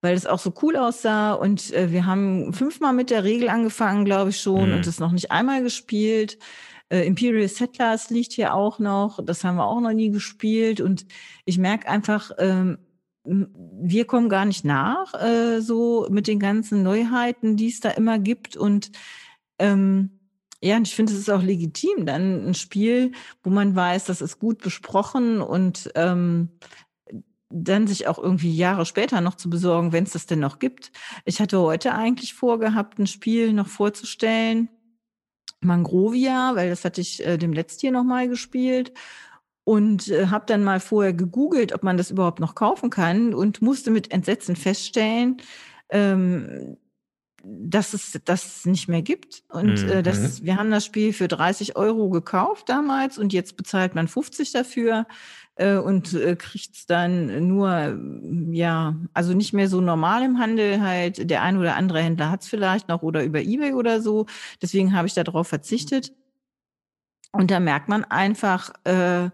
weil 0.06 0.16
es 0.16 0.28
auch 0.28 0.38
so 0.38 0.54
cool 0.62 0.76
aussah. 0.78 1.34
Und 1.34 1.74
äh, 1.74 1.92
wir 1.92 2.06
haben 2.06 2.54
fünfmal 2.54 2.94
mit 2.94 3.10
der 3.10 3.24
Regel 3.24 3.50
angefangen, 3.50 4.06
glaube 4.06 4.30
ich 4.30 4.40
schon, 4.40 4.70
Mhm. 4.70 4.76
und 4.76 4.88
es 4.88 5.00
noch 5.00 5.12
nicht 5.12 5.32
einmal 5.32 5.64
gespielt. 5.64 6.38
Äh, 6.90 7.08
Imperial 7.08 7.48
Settlers 7.48 8.12
liegt 8.12 8.32
hier 8.34 8.54
auch 8.54 8.78
noch. 8.78 9.20
Das 9.26 9.44
haben 9.44 9.56
wir 9.56 9.66
auch 9.66 9.82
noch 9.82 9.94
nie 9.94 10.12
gespielt. 10.12 10.80
Und 10.80 11.08
ich 11.46 11.58
merke 11.58 11.88
einfach, 11.90 12.30
ähm, 12.38 12.78
wir 13.24 14.06
kommen 14.06 14.30
gar 14.30 14.46
nicht 14.46 14.64
nach, 14.64 15.16
äh, 15.16 15.60
so 15.60 16.08
mit 16.12 16.28
den 16.28 16.38
ganzen 16.40 16.84
Neuheiten, 16.84 17.58
die 17.58 17.70
es 17.70 17.80
da 17.80 17.90
immer 17.90 18.20
gibt. 18.20 18.56
Und 18.56 18.92
ähm, 19.58 20.20
ja, 20.62 20.78
und 20.78 20.88
ich 20.88 20.96
finde, 20.96 21.14
es 21.14 21.20
ist 21.20 21.30
auch 21.32 21.42
legitim, 21.42 22.06
dann 22.06 22.48
ein 22.50 22.54
Spiel, 22.54 23.12
wo 23.44 23.50
man 23.50 23.76
weiß, 23.76 24.06
das 24.06 24.22
ist 24.22 24.38
gut 24.38 24.60
besprochen 24.62 25.42
und 25.42 25.90
ähm, 25.96 26.50
dann 27.58 27.88
sich 27.88 28.08
auch 28.08 28.20
irgendwie 28.20 28.56
Jahre 28.56 28.86
später 28.86 29.22
noch 29.22 29.36
zu 29.36 29.50
besorgen, 29.50 29.94
wenn 29.94 30.04
es 30.04 30.12
das 30.12 30.26
denn 30.26 30.40
noch 30.40 30.60
gibt. 30.60 30.92
Ich 31.24 31.40
hatte 31.40 31.60
heute 31.60 31.94
eigentlich 31.94 32.34
vorgehabt, 32.34 33.00
ein 33.00 33.08
Spiel 33.08 33.54
noch 33.54 33.68
vorzustellen, 33.68 34.70
Mangrovia, 35.62 36.56
weil 36.56 36.70
das 36.70 36.84
hatte 36.86 37.02
ich 37.02 37.26
äh, 37.26 37.38
dem 37.38 37.54
letzten 37.54 37.82
hier 37.82 37.92
nochmal 37.92 38.28
gespielt 38.28 38.92
und 39.64 40.10
äh, 40.10 40.28
habe 40.28 40.46
dann 40.48 40.64
mal 40.64 40.80
vorher 40.80 41.14
gegoogelt, 41.14 41.74
ob 41.74 41.82
man 41.84 41.98
das 41.98 42.12
überhaupt 42.12 42.40
noch 42.40 42.56
kaufen 42.56 42.90
kann 42.90 43.34
und 43.34 43.62
musste 43.62 43.90
mit 43.90 44.12
Entsetzen 44.12 44.56
feststellen, 44.56 45.38
ähm, 45.90 46.78
dass 47.44 47.94
es 47.94 48.20
das 48.26 48.66
nicht 48.66 48.88
mehr 48.88 49.02
gibt. 49.02 49.44
Und 49.50 49.84
Mhm. 49.84 49.90
äh, 49.90 50.04
das, 50.04 50.44
wir 50.44 50.58
haben 50.58 50.72
das 50.72 50.86
Spiel 50.86 51.14
für 51.14 51.28
30 51.28 51.76
Euro 51.78 52.10
gekauft 52.10 52.70
damals 52.70 53.18
und 53.18 53.34
jetzt 53.34 53.56
bezahlt 53.56 53.96
man 53.96 54.08
50 54.08 54.52
dafür 54.52 55.08
äh, 55.56 55.76
und 55.78 56.14
äh, 56.14 56.36
kriegt 56.36 56.76
es 56.76 56.86
dann 56.86 57.48
nur, 57.48 57.98
ja, 58.52 58.96
also 59.14 59.34
nicht 59.34 59.54
mehr 59.54 59.70
so 59.70 59.82
normal 59.82 60.24
im 60.24 60.40
Handel 60.40 60.82
halt. 60.82 61.30
Der 61.30 61.42
ein 61.42 61.58
oder 61.58 61.76
andere 61.76 62.02
Händler 62.02 62.30
hat 62.30 62.42
es 62.42 62.48
vielleicht 62.48 62.88
noch 62.90 63.02
oder 63.04 63.24
über 63.24 63.42
Ebay 63.42 63.74
oder 63.74 64.02
so. 64.02 64.26
Deswegen 64.62 64.94
habe 64.94 65.08
ich 65.08 65.14
darauf 65.14 65.48
verzichtet. 65.48 66.14
Und 67.32 67.52
da 67.52 67.60
merkt 67.60 67.90
man 67.90 68.04
einfach, 68.06 68.72
äh, 68.86 69.30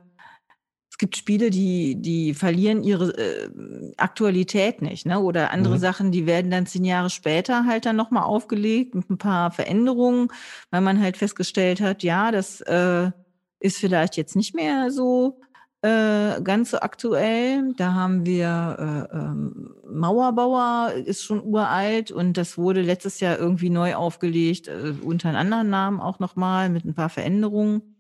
es 0.90 0.98
gibt 0.98 1.18
Spiele, 1.18 1.50
die, 1.50 1.96
die 1.96 2.34
verlieren 2.34 2.84
ihre 2.84 3.18
äh, 3.18 3.50
Aktualität 3.98 4.82
nicht, 4.82 5.06
ne? 5.06 5.20
Oder 5.20 5.52
andere 5.52 5.76
Mhm. 5.76 5.80
Sachen, 5.80 6.12
die 6.12 6.26
werden 6.28 6.52
dann 6.52 6.66
zehn 6.68 6.84
Jahre 6.86 7.10
später 7.10 7.66
halt 7.66 7.86
dann 7.86 7.96
nochmal 7.96 8.24
aufgelegt 8.24 8.94
mit 8.94 9.10
ein 9.10 9.18
paar 9.18 9.52
Veränderungen, 9.52 10.28
weil 10.70 10.82
man 10.82 11.02
halt 11.02 11.18
festgestellt 11.18 11.82
hat, 11.82 12.04
ja, 12.04 12.32
das 12.32 12.62
äh, 12.62 13.12
ist 13.60 13.78
vielleicht 13.78 14.18
jetzt 14.18 14.36
nicht 14.36 14.54
mehr 14.54 14.92
so 14.92 15.40
äh, 15.82 16.42
ganz 16.42 16.72
so 16.72 16.80
aktuell. 16.80 17.74
Da 17.76 17.94
haben 17.94 18.26
wir 18.26 19.10
äh, 19.12 19.18
ähm, 19.18 19.76
Mauerbauer 19.88 20.94
ist 20.94 21.24
schon 21.24 21.44
uralt 21.44 22.12
und 22.12 22.38
das 22.38 22.58
wurde 22.58 22.82
letztes 22.82 23.20
Jahr 23.20 23.38
irgendwie 23.38 23.70
neu 23.70 23.96
aufgelegt, 23.96 24.68
äh, 24.68 24.94
unter 25.04 25.30
einem 25.30 25.38
anderen 25.38 25.70
Namen 25.70 26.00
auch 26.00 26.20
nochmal 26.20 26.70
mit 26.70 26.86
ein 26.86 26.94
paar 26.94 27.10
Veränderungen. 27.10 27.98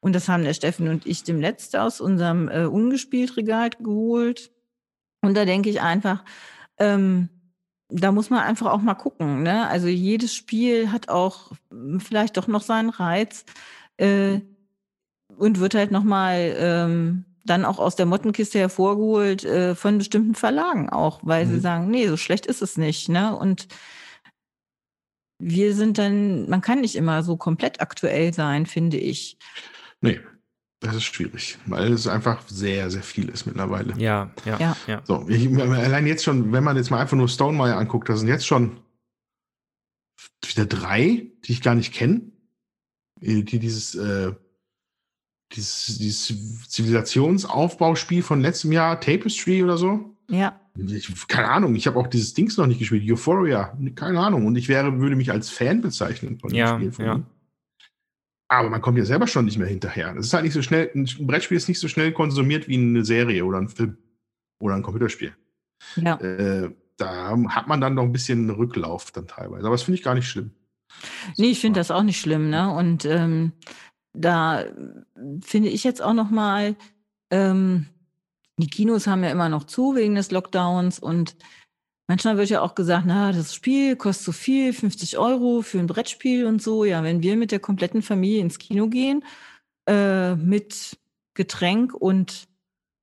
Und 0.00 0.14
das 0.14 0.28
haben 0.28 0.44
der 0.44 0.54
Steffen 0.54 0.88
und 0.88 1.06
ich 1.06 1.24
dem 1.24 1.40
Letzten 1.40 1.78
aus 1.78 2.00
unserem 2.00 2.48
äh, 2.48 2.64
Ungespielt-Regal 2.66 3.70
geholt. 3.80 4.52
Und 5.20 5.36
da 5.36 5.44
denke 5.44 5.70
ich 5.70 5.80
einfach, 5.80 6.24
ähm, 6.78 7.28
da 7.88 8.12
muss 8.12 8.30
man 8.30 8.40
einfach 8.40 8.66
auch 8.72 8.80
mal 8.80 8.94
gucken. 8.94 9.42
Ne? 9.42 9.66
Also 9.68 9.88
jedes 9.88 10.34
Spiel 10.34 10.92
hat 10.92 11.08
auch 11.08 11.52
m, 11.70 12.00
vielleicht 12.00 12.36
doch 12.36 12.46
noch 12.46 12.62
seinen 12.62 12.90
Reiz 12.90 13.44
äh, 13.96 14.40
und 15.38 15.60
wird 15.60 15.74
halt 15.74 15.90
nochmal 15.90 16.54
ähm, 16.58 17.24
dann 17.44 17.64
auch 17.64 17.78
aus 17.78 17.96
der 17.96 18.06
Mottenkiste 18.06 18.58
hervorgeholt 18.58 19.44
äh, 19.44 19.74
von 19.74 19.98
bestimmten 19.98 20.34
Verlagen 20.34 20.90
auch, 20.90 21.20
weil 21.22 21.46
sie 21.46 21.54
Mhm. 21.54 21.60
sagen, 21.60 21.90
nee, 21.90 22.06
so 22.08 22.16
schlecht 22.16 22.46
ist 22.46 22.60
es 22.62 22.76
nicht. 22.76 23.08
Ne? 23.08 23.34
Und 23.34 23.68
wir 25.40 25.74
sind 25.74 25.98
dann, 25.98 26.48
man 26.48 26.60
kann 26.60 26.80
nicht 26.80 26.96
immer 26.96 27.22
so 27.22 27.36
komplett 27.36 27.80
aktuell 27.80 28.34
sein, 28.34 28.66
finde 28.66 28.96
ich. 28.98 29.38
Nee, 30.00 30.20
das 30.80 30.96
ist 30.96 31.04
schwierig, 31.04 31.58
weil 31.66 31.92
es 31.92 32.06
einfach 32.06 32.42
sehr, 32.48 32.90
sehr 32.90 33.02
viel 33.02 33.28
ist 33.28 33.46
mittlerweile. 33.46 33.94
Ja, 33.98 34.30
ja, 34.44 34.58
Ja. 34.58 34.76
ja. 34.86 35.02
So, 35.04 35.26
ich, 35.28 35.48
allein 35.58 36.06
jetzt 36.06 36.24
schon, 36.24 36.52
wenn 36.52 36.64
man 36.64 36.76
jetzt 36.76 36.90
mal 36.90 37.00
einfach 37.00 37.16
nur 37.16 37.28
Stonemeyer 37.28 37.76
anguckt, 37.76 38.08
da 38.08 38.16
sind 38.16 38.28
jetzt 38.28 38.46
schon 38.46 38.80
wieder 40.44 40.66
drei, 40.66 41.30
die 41.44 41.52
ich 41.52 41.62
gar 41.62 41.74
nicht 41.74 41.94
kenne, 41.94 42.30
die 43.20 43.44
dieses, 43.58 43.94
äh, 43.94 44.32
dieses, 45.52 45.98
dieses 45.98 46.68
Zivilisationsaufbauspiel 46.68 48.22
von 48.22 48.40
letztem 48.40 48.72
Jahr, 48.72 49.00
Tapestry 49.00 49.62
oder 49.62 49.78
so. 49.78 50.14
Ja, 50.30 50.60
Ich, 50.76 51.26
keine 51.28 51.48
Ahnung, 51.48 51.74
ich 51.74 51.86
habe 51.86 51.98
auch 51.98 52.06
dieses 52.06 52.34
Dings 52.34 52.56
noch 52.58 52.66
nicht 52.66 52.78
gespielt, 52.78 53.10
Euphoria, 53.10 53.76
keine 53.94 54.20
Ahnung. 54.20 54.46
Und 54.46 54.56
ich 54.56 54.68
wäre, 54.68 55.00
würde 55.00 55.16
mich 55.16 55.30
als 55.30 55.48
Fan 55.50 55.80
bezeichnen 55.80 56.38
von 56.38 56.50
dem 56.50 56.56
Ja, 56.56 56.76
Spiel. 56.76 56.92
Von 56.92 57.04
ja. 57.04 57.14
ihm. 57.14 57.26
Aber 58.48 58.70
man 58.70 58.80
kommt 58.80 58.98
ja 58.98 59.04
selber 59.04 59.26
schon 59.26 59.44
nicht 59.44 59.58
mehr 59.58 59.66
hinterher. 59.68 60.14
Das 60.14 60.26
ist 60.26 60.32
halt 60.34 60.44
nicht 60.44 60.54
so 60.54 60.62
schnell, 60.62 60.90
ein 60.94 61.04
Brettspiel 61.26 61.56
ist 61.56 61.68
nicht 61.68 61.80
so 61.80 61.88
schnell 61.88 62.12
konsumiert 62.12 62.66
wie 62.68 62.76
eine 62.78 63.04
Serie 63.04 63.44
oder 63.44 63.58
ein 63.58 63.68
Film 63.68 63.98
oder 64.60 64.74
ein 64.74 64.82
Computerspiel. 64.82 65.34
ja. 65.96 66.16
Äh, 66.20 66.70
da 66.96 67.36
hat 67.50 67.68
man 67.68 67.80
dann 67.80 67.94
noch 67.94 68.02
ein 68.02 68.10
bisschen 68.12 68.50
Rücklauf 68.50 69.12
dann 69.12 69.28
teilweise. 69.28 69.64
Aber 69.66 69.74
das 69.74 69.84
finde 69.84 69.98
ich 69.98 70.04
gar 70.04 70.14
nicht 70.16 70.28
schlimm. 70.28 70.50
Nee, 71.36 71.50
ich 71.50 71.60
finde 71.60 71.78
das 71.78 71.92
auch 71.92 72.02
nicht 72.02 72.20
schlimm, 72.20 72.50
ne? 72.50 72.72
Und 72.72 73.04
ähm, 73.04 73.52
da 74.12 74.64
finde 75.42 75.68
ich 75.68 75.84
jetzt 75.84 76.02
auch 76.02 76.14
noch 76.14 76.30
mal, 76.30 76.76
ähm, 77.30 77.86
die 78.58 78.68
Kinos 78.68 79.06
haben 79.06 79.22
ja 79.22 79.30
immer 79.30 79.48
noch 79.48 79.64
zu 79.64 79.94
wegen 79.94 80.16
des 80.16 80.30
Lockdowns 80.30 80.98
und 80.98 81.36
manchmal 82.08 82.36
wird 82.36 82.50
ja 82.50 82.60
auch 82.62 82.74
gesagt, 82.74 83.04
na, 83.06 83.32
das 83.32 83.54
Spiel 83.54 83.96
kostet 83.96 84.26
so 84.26 84.32
viel, 84.32 84.72
50 84.72 85.18
Euro 85.18 85.62
für 85.62 85.78
ein 85.78 85.86
Brettspiel 85.86 86.46
und 86.46 86.60
so. 86.60 86.84
Ja, 86.84 87.04
wenn 87.04 87.22
wir 87.22 87.36
mit 87.36 87.52
der 87.52 87.60
kompletten 87.60 88.02
Familie 88.02 88.40
ins 88.40 88.58
Kino 88.58 88.88
gehen, 88.88 89.24
äh, 89.86 90.34
mit 90.34 90.98
Getränk 91.34 91.94
und 91.94 92.47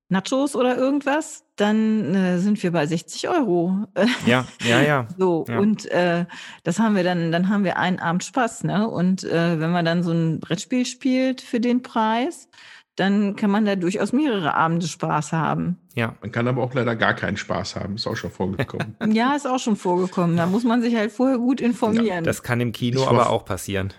Nachos 0.08 0.54
oder 0.54 0.76
irgendwas, 0.76 1.44
dann 1.56 2.14
äh, 2.14 2.38
sind 2.38 2.62
wir 2.62 2.70
bei 2.70 2.86
60 2.86 3.28
Euro. 3.28 3.86
Ja, 4.26 4.46
ja, 4.64 4.80
ja. 4.82 5.08
So, 5.18 5.44
Ja. 5.48 5.58
und 5.58 5.86
äh, 5.90 6.26
das 6.64 6.78
haben 6.78 6.94
wir 6.96 7.02
dann, 7.04 7.32
dann 7.32 7.48
haben 7.48 7.64
wir 7.64 7.76
einen 7.76 7.98
Abend 7.98 8.22
Spaß, 8.24 8.64
ne? 8.64 8.88
Und 8.88 9.24
äh, 9.24 9.58
wenn 9.60 9.72
man 9.72 9.84
dann 9.84 10.02
so 10.02 10.12
ein 10.12 10.38
Brettspiel 10.40 10.86
spielt 10.86 11.40
für 11.40 11.58
den 11.60 11.82
Preis, 11.82 12.48
dann 12.94 13.36
kann 13.36 13.50
man 13.50 13.64
da 13.66 13.76
durchaus 13.76 14.12
mehrere 14.12 14.54
Abende 14.54 14.86
Spaß 14.86 15.32
haben. 15.32 15.78
Ja, 15.94 16.14
Man 16.22 16.32
kann 16.32 16.48
aber 16.48 16.62
auch 16.62 16.72
leider 16.72 16.96
gar 16.96 17.12
keinen 17.14 17.36
Spaß 17.36 17.76
haben. 17.76 17.96
Ist 17.96 18.06
auch 18.06 18.16
schon 18.16 18.30
vorgekommen. 18.30 18.96
Ja, 19.12 19.34
ist 19.34 19.46
auch 19.46 19.58
schon 19.58 19.76
vorgekommen. 19.76 20.36
Da 20.36 20.46
muss 20.46 20.64
man 20.64 20.80
sich 20.82 20.94
halt 20.96 21.12
vorher 21.12 21.36
gut 21.38 21.60
informieren. 21.60 22.24
das 22.24 22.42
kann 22.42 22.60
im 22.60 22.72
Kino 22.72 23.02
Ich 23.02 23.06
aber 23.08 23.28
auch 23.30 23.44
passieren. 23.44 23.92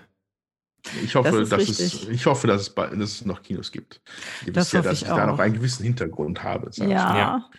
Ich 1.03 1.15
hoffe, 1.15 1.31
Das 1.31 1.39
ist 1.39 1.51
dass 1.51 1.69
es, 1.69 2.07
ich 2.09 2.25
hoffe, 2.25 2.47
dass 2.47 2.61
es, 2.61 2.69
bald, 2.69 2.93
dass 2.93 3.11
es 3.11 3.25
noch 3.25 3.41
Kinos 3.41 3.71
gibt. 3.71 4.01
Ihr 4.45 4.53
Das 4.53 4.65
wisst 4.65 4.73
ja, 4.73 4.79
hoffe 4.79 4.89
dass 4.89 4.97
ich 5.01 5.07
ich 5.07 5.13
da 5.13 5.25
noch 5.25 5.39
einen 5.39 5.53
gewissen 5.53 5.83
Hintergrund 5.83 6.43
habe. 6.43 6.69
ja. 6.75 6.85
Ja. 6.87 7.49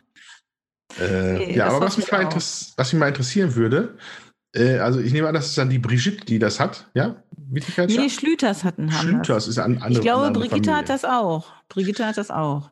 Äh, 0.98 1.32
Nee, 1.38 1.56
ja, 1.56 1.66
aber 1.68 1.80
was 1.86 1.96
mich, 1.96 2.06
ich 2.06 2.12
mal 2.12 2.24
was 2.26 2.92
mich 2.92 2.94
mal 2.94 3.08
interessieren 3.08 3.54
würde, 3.54 3.96
äh, 4.54 4.78
also 4.78 5.00
ich 5.00 5.12
nehme 5.12 5.28
an, 5.28 5.34
das 5.34 5.46
ist 5.48 5.58
dann 5.58 5.68
die 5.68 5.78
Brigitte, 5.78 6.24
die 6.24 6.38
das 6.38 6.58
hat, 6.60 6.88
ja? 6.94 7.22
Nee, 7.50 8.08
Schlüters 8.10 8.64
hatten 8.64 8.92
haben 8.92 9.08
Schlüters 9.08 9.26
das. 9.44 9.48
ist 9.48 9.58
ein 9.58 9.74
andere 9.76 9.92
Ich 9.92 10.00
glaube, 10.00 10.26
andere 10.26 10.48
Brigitte 10.48 10.70
hat 10.70 10.88
Familie. 10.88 10.94
das 10.94 11.04
auch. 11.04 11.52
Brigitte 11.68 12.06
hat 12.06 12.16
das 12.16 12.30
auch. 12.30 12.70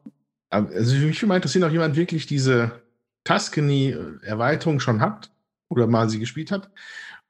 Also 0.51 0.95
mich 0.97 1.21
würde 1.21 1.27
mal 1.27 1.37
interessieren, 1.37 1.65
ob 1.65 1.73
jemand 1.73 1.97
wirklich 1.97 2.27
diese 2.27 2.83
Tuscany-Erweiterung 3.25 4.81
schon 4.81 5.01
hat 5.01 5.31
oder 5.69 5.87
mal 5.87 6.09
sie 6.09 6.19
gespielt 6.19 6.51
hat, 6.51 6.71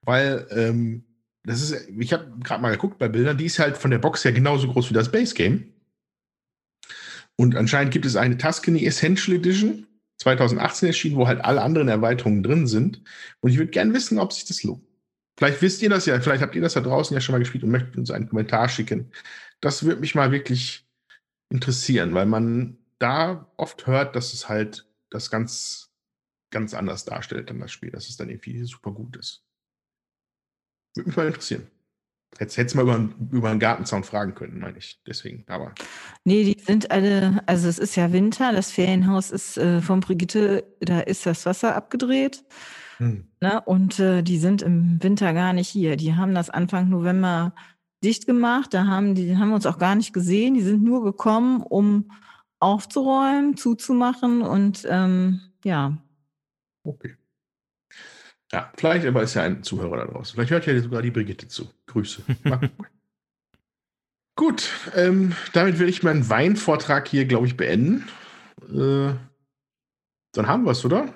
weil 0.03 0.47
ähm, 0.51 1.05
das 1.47 1.62
ist, 1.62 1.89
ich 1.89 2.12
habe 2.12 2.31
gerade 2.43 2.60
mal 2.60 2.73
geguckt 2.73 2.98
bei 2.98 3.09
Bildern, 3.09 3.39
die 3.39 3.47
ist 3.47 3.60
halt 3.60 3.77
von 3.77 3.93
der 3.93 3.98
Box 3.98 4.24
her 4.24 4.32
genauso 4.32 4.68
groß 4.68 4.90
wie 4.90 4.94
das 4.94 5.12
Base 5.12 5.35
Game. 5.35 5.73
Und 7.36 7.55
anscheinend 7.55 7.93
gibt 7.93 8.05
es 8.05 8.16
eine 8.16 8.36
Tuscany 8.36 8.85
Essential 8.85 9.36
Edition, 9.36 9.86
2018 10.18 10.89
erschienen, 10.89 11.16
wo 11.16 11.28
halt 11.28 11.44
alle 11.44 11.62
anderen 11.62 11.89
Erweiterungen 11.89 12.43
drin 12.43 12.66
sind. 12.66 13.02
Und 13.40 13.51
ich 13.51 13.59
würde 13.59 13.70
gerne 13.70 13.94
wissen, 13.94 14.18
ob 14.18 14.32
sich 14.32 14.44
das 14.44 14.64
lohnt. 14.64 14.82
Vielleicht 15.39 15.62
wisst 15.62 15.82
ihr 15.82 15.90
das 15.90 16.06
ja, 16.06 16.18
vielleicht 16.20 16.43
habt 16.43 16.56
ihr 16.56 16.62
das 16.62 16.74
da 16.74 16.81
draußen 16.81 17.14
ja 17.14 17.20
schon 17.20 17.35
mal 17.35 17.39
gespielt 17.39 17.62
und 17.62 17.70
möchtet 17.70 17.97
uns 17.97 18.10
einen 18.10 18.28
Kommentar 18.28 18.68
schicken. 18.68 19.12
Das 19.60 19.85
würde 19.85 20.01
mich 20.01 20.14
mal 20.14 20.32
wirklich 20.32 20.89
interessieren, 21.51 22.12
weil 22.14 22.27
man 22.27 22.78
da 22.98 23.52
oft 23.56 23.86
hört, 23.86 24.16
dass 24.16 24.32
es 24.32 24.48
halt 24.48 24.90
das 25.10 25.31
ganz, 25.31 25.93
ganz 26.51 26.74
anders 26.74 27.05
darstellt, 27.05 27.51
dann 27.51 27.60
das 27.60 27.70
Spiel, 27.70 27.90
dass 27.90 28.09
es 28.09 28.16
dann 28.16 28.31
irgendwie 28.31 28.64
super 28.64 28.90
gut 28.90 29.16
ist. 29.16 29.45
Würde 30.97 31.09
mich 31.09 31.16
mal 31.16 31.27
interessieren. 31.27 31.66
Hättest, 32.39 32.59
hättest 32.59 32.77
mal 32.77 32.82
über, 32.82 33.09
über 33.32 33.51
einen 33.51 33.60
Gartenzaun 33.60 34.05
fragen 34.05 34.35
können, 34.35 34.59
meine 34.59 34.78
ich. 34.78 35.01
Deswegen, 35.06 35.44
aber. 35.47 35.74
Nee, 36.24 36.44
die 36.44 36.60
sind 36.62 36.90
alle, 36.90 37.43
also 37.47 37.68
es 37.68 37.78
ist 37.78 37.97
ja 37.97 38.12
Winter, 38.12 38.52
das 38.52 38.70
Ferienhaus 38.70 39.31
ist 39.31 39.56
äh, 39.56 39.81
von 39.81 40.01
Brigitte, 40.01 40.64
da 40.81 41.01
ist 41.01 41.24
das 41.24 41.47
Wasser 41.47 41.74
abgedreht. 41.74 42.44
Hm. 42.98 43.28
Ne? 43.40 43.60
Und 43.62 43.98
äh, 44.01 44.23
die 44.23 44.39
sind 44.39 44.62
im 44.62 45.02
Winter 45.02 45.32
gar 45.32 45.52
nicht 45.52 45.68
hier. 45.68 45.97
Die 45.97 46.14
haben 46.14 46.35
das 46.35 46.51
Anfang 46.51 46.89
November 46.89 47.55
dicht 48.05 48.27
gemacht. 48.27 48.74
Da 48.74 48.86
haben 48.86 49.14
die 49.14 49.36
haben 49.36 49.48
wir 49.48 49.55
uns 49.55 49.66
auch 49.66 49.78
gar 49.78 49.94
nicht 49.94 50.12
gesehen. 50.12 50.55
Die 50.55 50.62
sind 50.62 50.82
nur 50.82 51.05
gekommen, 51.05 51.62
um 51.62 52.10
aufzuräumen, 52.59 53.56
zuzumachen 53.56 54.43
und 54.43 54.86
ähm, 54.89 55.40
ja. 55.64 55.97
Okay. 56.85 57.16
Ja, 58.52 58.73
vielleicht 58.77 59.06
aber 59.06 59.23
ist 59.23 59.35
ja 59.35 59.43
ein 59.43 59.62
Zuhörer 59.62 59.97
da 59.97 60.05
draußen. 60.06 60.35
Vielleicht 60.35 60.51
hört 60.51 60.66
ja 60.66 60.81
sogar 60.81 61.02
die 61.02 61.10
Brigitte 61.10 61.48
zu. 61.48 61.68
Grüße. 61.86 62.23
Gut, 64.36 64.70
ähm, 64.94 65.35
damit 65.52 65.78
will 65.78 65.89
ich 65.89 66.02
meinen 66.02 66.28
Weinvortrag 66.28 67.09
hier, 67.09 67.24
glaube 67.24 67.47
ich, 67.47 67.56
beenden. 67.56 68.06
Äh, 68.68 69.14
dann 70.32 70.47
haben 70.47 70.64
wir 70.64 70.73
es, 70.73 70.85
oder? 70.85 71.14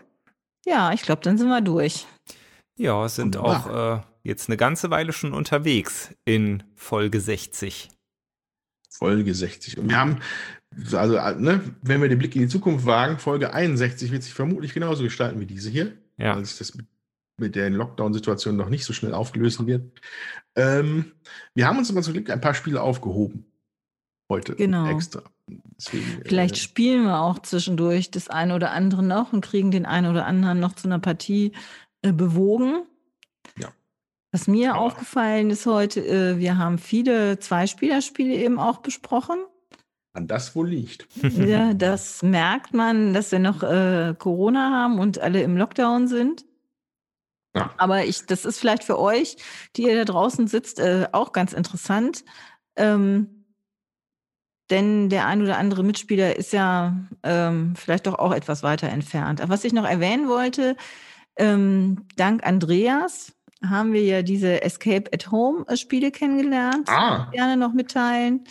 Ja, 0.65 0.93
ich 0.93 1.03
glaube, 1.03 1.23
dann 1.23 1.37
sind 1.37 1.49
wir 1.49 1.61
durch. 1.61 2.07
Ja, 2.77 3.07
sind 3.09 3.37
Wunderbar. 3.37 3.99
auch 3.99 3.99
äh, 3.99 4.03
jetzt 4.23 4.49
eine 4.49 4.57
ganze 4.57 4.91
Weile 4.91 5.13
schon 5.13 5.35
unterwegs 5.35 6.15
in 6.25 6.63
Folge 6.75 7.21
60. 7.21 7.91
Folge 8.89 9.35
60. 9.35 9.79
Und 9.79 9.91
wir 9.91 9.99
haben, 9.99 10.21
also, 10.93 11.15
ne, 11.39 11.61
wenn 11.83 12.01
wir 12.01 12.09
den 12.09 12.19
Blick 12.19 12.35
in 12.37 12.43
die 12.43 12.49
Zukunft 12.49 12.87
wagen, 12.87 13.19
Folge 13.19 13.53
61 13.53 14.11
wird 14.13 14.23
sich 14.23 14.35
vermutlich 14.35 14.73
genauso 14.73 15.03
gestalten 15.03 15.41
wie 15.41 15.47
diese 15.47 15.69
hier. 15.71 15.93
Ja. 16.17 16.37
Weil 16.37 16.45
sich 16.45 16.59
das 16.59 16.75
mit, 16.75 16.87
mit 17.41 17.55
der 17.57 17.71
Lockdown-Situation 17.71 18.57
noch 18.57 18.69
nicht 18.69 18.85
so 18.85 18.93
schnell 18.93 19.15
aufgelöst 19.15 19.67
wird. 19.67 20.01
Ähm, 20.55 21.13
wir 21.55 21.67
haben 21.67 21.79
uns 21.79 21.91
aber 21.91 22.03
zum 22.03 22.13
Glück 22.13 22.31
ein 22.31 22.41
paar 22.41 22.55
Spiele 22.55 22.83
aufgehoben. 22.83 23.47
Heute 24.29 24.55
genau. 24.55 24.89
extra. 24.89 25.23
Deswegen, 25.77 26.23
Vielleicht 26.25 26.55
äh, 26.55 26.59
spielen 26.59 27.05
wir 27.05 27.21
auch 27.21 27.41
zwischendurch 27.41 28.11
das 28.11 28.29
eine 28.29 28.55
oder 28.55 28.71
andere 28.71 29.03
noch 29.03 29.33
und 29.33 29.45
kriegen 29.45 29.71
den 29.71 29.87
einen 29.87 30.09
oder 30.09 30.27
anderen 30.27 30.61
noch 30.61 30.75
zu 30.75 30.87
einer 30.87 31.01
Partie 31.01 31.53
äh, 32.03 32.13
bewogen. 32.13 32.83
Ja. 33.59 33.69
Was 34.31 34.47
mir 34.47 34.75
Aber. 34.75 34.83
aufgefallen 34.83 35.51
ist 35.51 35.67
heute, 35.67 36.07
äh, 36.07 36.39
wir 36.39 36.59
haben 36.59 36.79
viele 36.79 37.41
Zweispielerspiele 37.41 38.35
eben 38.35 38.59
auch 38.61 38.79
besprochen. 38.79 39.39
An 40.13 40.27
das 40.27 40.55
wohl 40.55 40.69
liegt. 40.69 41.07
Ja, 41.37 41.75
das 41.75 42.23
merkt 42.23 42.75
man, 42.75 43.15
dass 43.15 43.33
wir 43.33 43.39
noch 43.39 43.63
äh, 43.63 44.15
Corona 44.19 44.71
haben 44.71 44.99
und 44.99 45.19
alle 45.19 45.43
im 45.43 45.57
Lockdown 45.57 46.09
sind. 46.09 46.45
Ja. 47.55 47.71
Aber 47.79 48.05
ich, 48.05 48.27
das 48.27 48.45
ist 48.45 48.59
vielleicht 48.59 48.85
für 48.85 48.99
euch, 48.99 49.37
die 49.77 49.83
ihr 49.83 49.97
da 49.97 50.05
draußen 50.05 50.47
sitzt, 50.47 50.79
äh, 50.79 51.09
auch 51.13 51.33
ganz 51.33 51.53
interessant. 51.53 52.25
Ähm, 52.77 53.41
denn 54.71 55.09
der 55.09 55.27
ein 55.27 55.43
oder 55.43 55.59
andere 55.59 55.83
Mitspieler 55.83 56.37
ist 56.37 56.53
ja 56.53 56.97
ähm, 57.25 57.75
vielleicht 57.75 58.07
doch 58.07 58.19
auch 58.19 58.33
etwas 58.33 58.63
weiter 58.63 58.89
entfernt. 58.89 59.41
Aber 59.41 59.53
was 59.53 59.65
ich 59.65 59.73
noch 59.73 59.85
erwähnen 59.85 60.29
wollte, 60.29 60.77
ähm, 61.37 62.07
dank 62.17 62.47
Andreas 62.47 63.33
haben 63.69 63.93
wir 63.93 64.03
ja 64.03 64.23
diese 64.23 64.63
Escape 64.63 65.13
at 65.13 65.31
Home 65.31 65.65
äh, 65.67 65.77
Spiele 65.77 66.11
kennengelernt. 66.11 66.89
Ah. 66.89 67.29
Gerne 67.33 67.57
noch 67.57 67.73
mitteilen. 67.73 68.45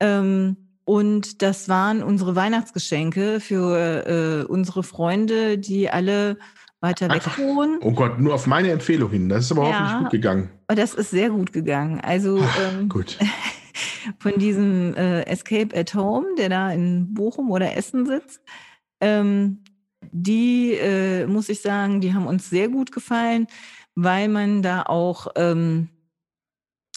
Ähm, 0.00 0.56
und 0.84 1.42
das 1.42 1.68
waren 1.68 2.02
unsere 2.02 2.34
Weihnachtsgeschenke 2.34 3.38
für 3.38 4.06
äh, 4.06 4.44
unsere 4.50 4.82
Freunde, 4.82 5.58
die 5.58 5.90
alle 5.90 6.38
weiter 6.80 7.08
weg 7.10 7.22
wohnen. 7.38 7.78
Oh 7.82 7.92
Gott, 7.92 8.18
nur 8.18 8.34
auf 8.34 8.46
meine 8.46 8.70
Empfehlung 8.70 9.10
hin. 9.10 9.28
Das 9.28 9.44
ist 9.44 9.52
aber 9.52 9.68
ja, 9.68 9.80
hoffentlich 9.80 10.00
gut 10.00 10.10
gegangen. 10.10 10.50
Das 10.68 10.94
ist 10.94 11.10
sehr 11.10 11.30
gut 11.30 11.52
gegangen. 11.52 12.00
Also 12.00 12.38
ähm, 12.38 12.88
gut. 12.88 13.18
von 14.18 14.38
diesem 14.38 14.94
äh, 14.94 15.22
Escape 15.22 15.76
at 15.76 15.94
Home, 15.94 16.26
der 16.38 16.48
da 16.48 16.70
in 16.70 17.12
Bochum 17.14 17.50
oder 17.50 17.76
Essen 17.76 18.06
sitzt. 18.06 18.40
Ähm, 19.00 19.62
die, 20.12 20.72
äh, 20.72 21.26
muss 21.26 21.48
ich 21.48 21.60
sagen, 21.60 22.00
die 22.00 22.14
haben 22.14 22.26
uns 22.26 22.48
sehr 22.48 22.68
gut 22.68 22.92
gefallen, 22.92 23.46
weil 23.94 24.28
man 24.28 24.62
da 24.62 24.82
auch 24.82 25.28
ähm, 25.36 25.88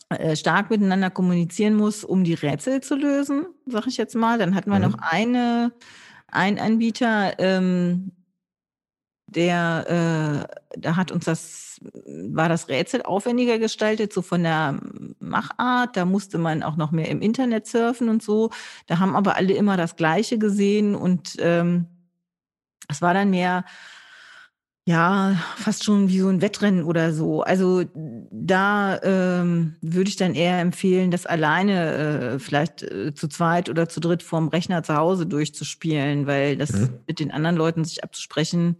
äh, 0.10 0.36
stark 0.36 0.70
miteinander 0.70 1.10
kommunizieren 1.10 1.76
muss, 1.76 2.04
um 2.04 2.24
die 2.24 2.34
Rätsel 2.34 2.82
zu 2.82 2.96
lösen, 2.96 3.46
sag 3.66 3.88
ich 3.88 3.98
jetzt 3.98 4.16
mal. 4.16 4.38
Dann 4.38 4.56
hatten 4.56 4.70
wir 4.70 4.78
mhm. 4.78 4.92
noch 4.92 4.98
eine, 5.00 5.74
ein 6.28 6.60
Anbieter, 6.60 7.40
ähm, 7.40 8.12
der, 9.36 10.48
äh, 10.76 10.80
da 10.80 10.96
hat 10.96 11.12
uns 11.12 11.26
das, 11.26 11.82
war 12.06 12.50
das 12.50 12.70
Rätsel 12.70 13.02
aufwendiger 13.02 13.60
gestaltet, 13.60 14.14
so 14.14 14.22
von 14.22 14.44
der 14.44 14.80
Machart. 15.20 15.96
Da 15.98 16.06
musste 16.06 16.38
man 16.38 16.64
auch 16.64 16.76
noch 16.76 16.92
mehr 16.92 17.10
im 17.10 17.22
Internet 17.22 17.68
surfen 17.68 18.10
und 18.10 18.24
so. 18.24 18.50
Da 18.88 19.00
haben 19.00 19.16
aber 19.16 19.36
alle 19.36 19.54
immer 19.54 19.78
das 19.78 19.96
Gleiche 19.96 20.38
gesehen 20.38 20.96
und 20.96 21.36
ähm, 21.40 21.88
es 22.90 23.02
war 23.02 23.14
dann 23.14 23.30
mehr, 23.30 23.66
ja, 24.86 25.38
fast 25.56 25.86
schon 25.86 26.10
wie 26.10 26.20
so 26.20 26.28
ein 26.28 26.42
Wettrennen 26.42 26.84
oder 26.84 27.14
so. 27.14 27.42
Also 27.42 27.84
da 27.94 29.02
ähm, 29.02 29.76
würde 29.82 30.10
ich 30.10 30.18
dann 30.18 30.36
eher 30.36 30.60
empfehlen, 30.60 31.10
das 31.10 31.26
alleine 31.26 31.94
äh, 32.34 32.40
vielleicht 32.40 32.84
äh, 32.84 33.14
zu 33.14 33.30
zweit 33.30 33.70
oder 33.70 33.88
zu 33.88 34.02
dritt 34.02 34.24
vorm 34.24 34.50
Rechner 34.50 34.84
zu 34.84 34.96
Hause 34.96 35.26
durchzuspielen, 35.26 36.28
weil 36.28 36.58
das 36.58 36.74
mhm. 36.74 37.00
mit 37.08 37.20
den 37.22 37.32
anderen 37.32 37.56
Leuten 37.56 37.86
sich 37.86 38.04
abzusprechen, 38.04 38.76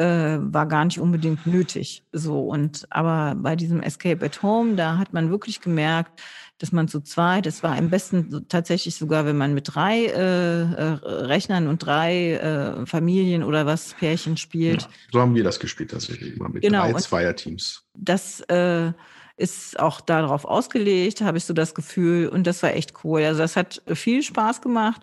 äh, 0.00 0.38
war 0.40 0.66
gar 0.66 0.86
nicht 0.86 0.98
unbedingt 0.98 1.46
nötig. 1.46 2.02
So 2.12 2.40
und 2.48 2.86
aber 2.90 3.34
bei 3.36 3.54
diesem 3.54 3.82
Escape 3.82 4.24
at 4.24 4.42
Home, 4.42 4.74
da 4.74 4.96
hat 4.96 5.12
man 5.12 5.30
wirklich 5.30 5.60
gemerkt, 5.60 6.22
dass 6.56 6.72
man 6.72 6.88
zu 6.88 7.00
zweit, 7.00 7.46
es 7.46 7.62
war 7.62 7.76
am 7.76 7.90
besten 7.90 8.46
tatsächlich 8.48 8.94
sogar, 8.94 9.24
wenn 9.26 9.36
man 9.36 9.54
mit 9.54 9.74
drei 9.74 10.06
äh, 10.06 10.62
äh, 10.62 10.98
Rechnern 11.04 11.68
und 11.68 11.78
drei 11.78 12.34
äh, 12.34 12.86
Familien 12.86 13.42
oder 13.42 13.66
was 13.66 13.94
Pärchen 13.94 14.36
spielt. 14.36 14.82
Ja, 14.82 14.88
so 15.12 15.20
haben 15.20 15.34
wir 15.34 15.44
das 15.44 15.60
gespielt 15.60 15.90
tatsächlich 15.90 16.36
immer 16.36 16.48
mit 16.48 16.62
genau, 16.62 16.90
drei 16.90 17.00
Zweierteams. 17.00 17.84
Das 17.94 18.40
äh, 18.48 18.92
ist 19.36 19.78
auch 19.78 20.00
darauf 20.00 20.44
ausgelegt, 20.44 21.20
habe 21.20 21.38
ich 21.38 21.44
so 21.44 21.54
das 21.54 21.74
Gefühl, 21.74 22.28
und 22.28 22.46
das 22.46 22.62
war 22.62 22.74
echt 22.74 23.04
cool. 23.04 23.22
Also 23.22 23.40
das 23.40 23.56
hat 23.56 23.82
viel 23.94 24.22
Spaß 24.22 24.60
gemacht 24.60 25.02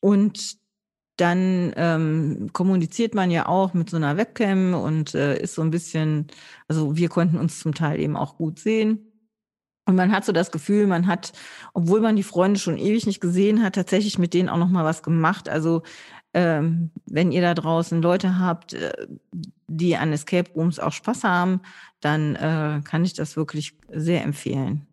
und 0.00 0.61
dann 1.16 1.72
ähm, 1.76 2.50
kommuniziert 2.52 3.14
man 3.14 3.30
ja 3.30 3.46
auch 3.46 3.74
mit 3.74 3.90
so 3.90 3.96
einer 3.96 4.16
Webcam 4.16 4.74
und 4.74 5.14
äh, 5.14 5.40
ist 5.40 5.54
so 5.54 5.62
ein 5.62 5.70
bisschen, 5.70 6.26
also 6.68 6.96
wir 6.96 7.08
konnten 7.08 7.38
uns 7.38 7.58
zum 7.60 7.74
Teil 7.74 8.00
eben 8.00 8.16
auch 8.16 8.36
gut 8.36 8.58
sehen. 8.58 9.08
Und 9.84 9.96
man 9.96 10.12
hat 10.12 10.24
so 10.24 10.32
das 10.32 10.52
Gefühl, 10.52 10.86
man 10.86 11.06
hat, 11.06 11.32
obwohl 11.74 12.00
man 12.00 12.16
die 12.16 12.22
Freunde 12.22 12.58
schon 12.58 12.78
ewig 12.78 13.04
nicht 13.06 13.20
gesehen 13.20 13.62
hat, 13.62 13.74
tatsächlich 13.74 14.18
mit 14.18 14.32
denen 14.32 14.48
auch 14.48 14.58
noch 14.58 14.68
mal 14.68 14.84
was 14.84 15.02
gemacht. 15.02 15.48
Also 15.48 15.82
ähm, 16.34 16.90
wenn 17.06 17.32
ihr 17.32 17.42
da 17.42 17.54
draußen 17.54 18.00
Leute 18.00 18.38
habt, 18.38 18.72
äh, 18.72 18.92
die 19.66 19.96
an 19.96 20.12
Escape 20.12 20.50
Rooms 20.54 20.78
auch 20.78 20.92
Spaß 20.92 21.24
haben, 21.24 21.60
dann 22.00 22.36
äh, 22.36 22.80
kann 22.84 23.04
ich 23.04 23.14
das 23.14 23.36
wirklich 23.36 23.76
sehr 23.90 24.22
empfehlen. 24.22 24.86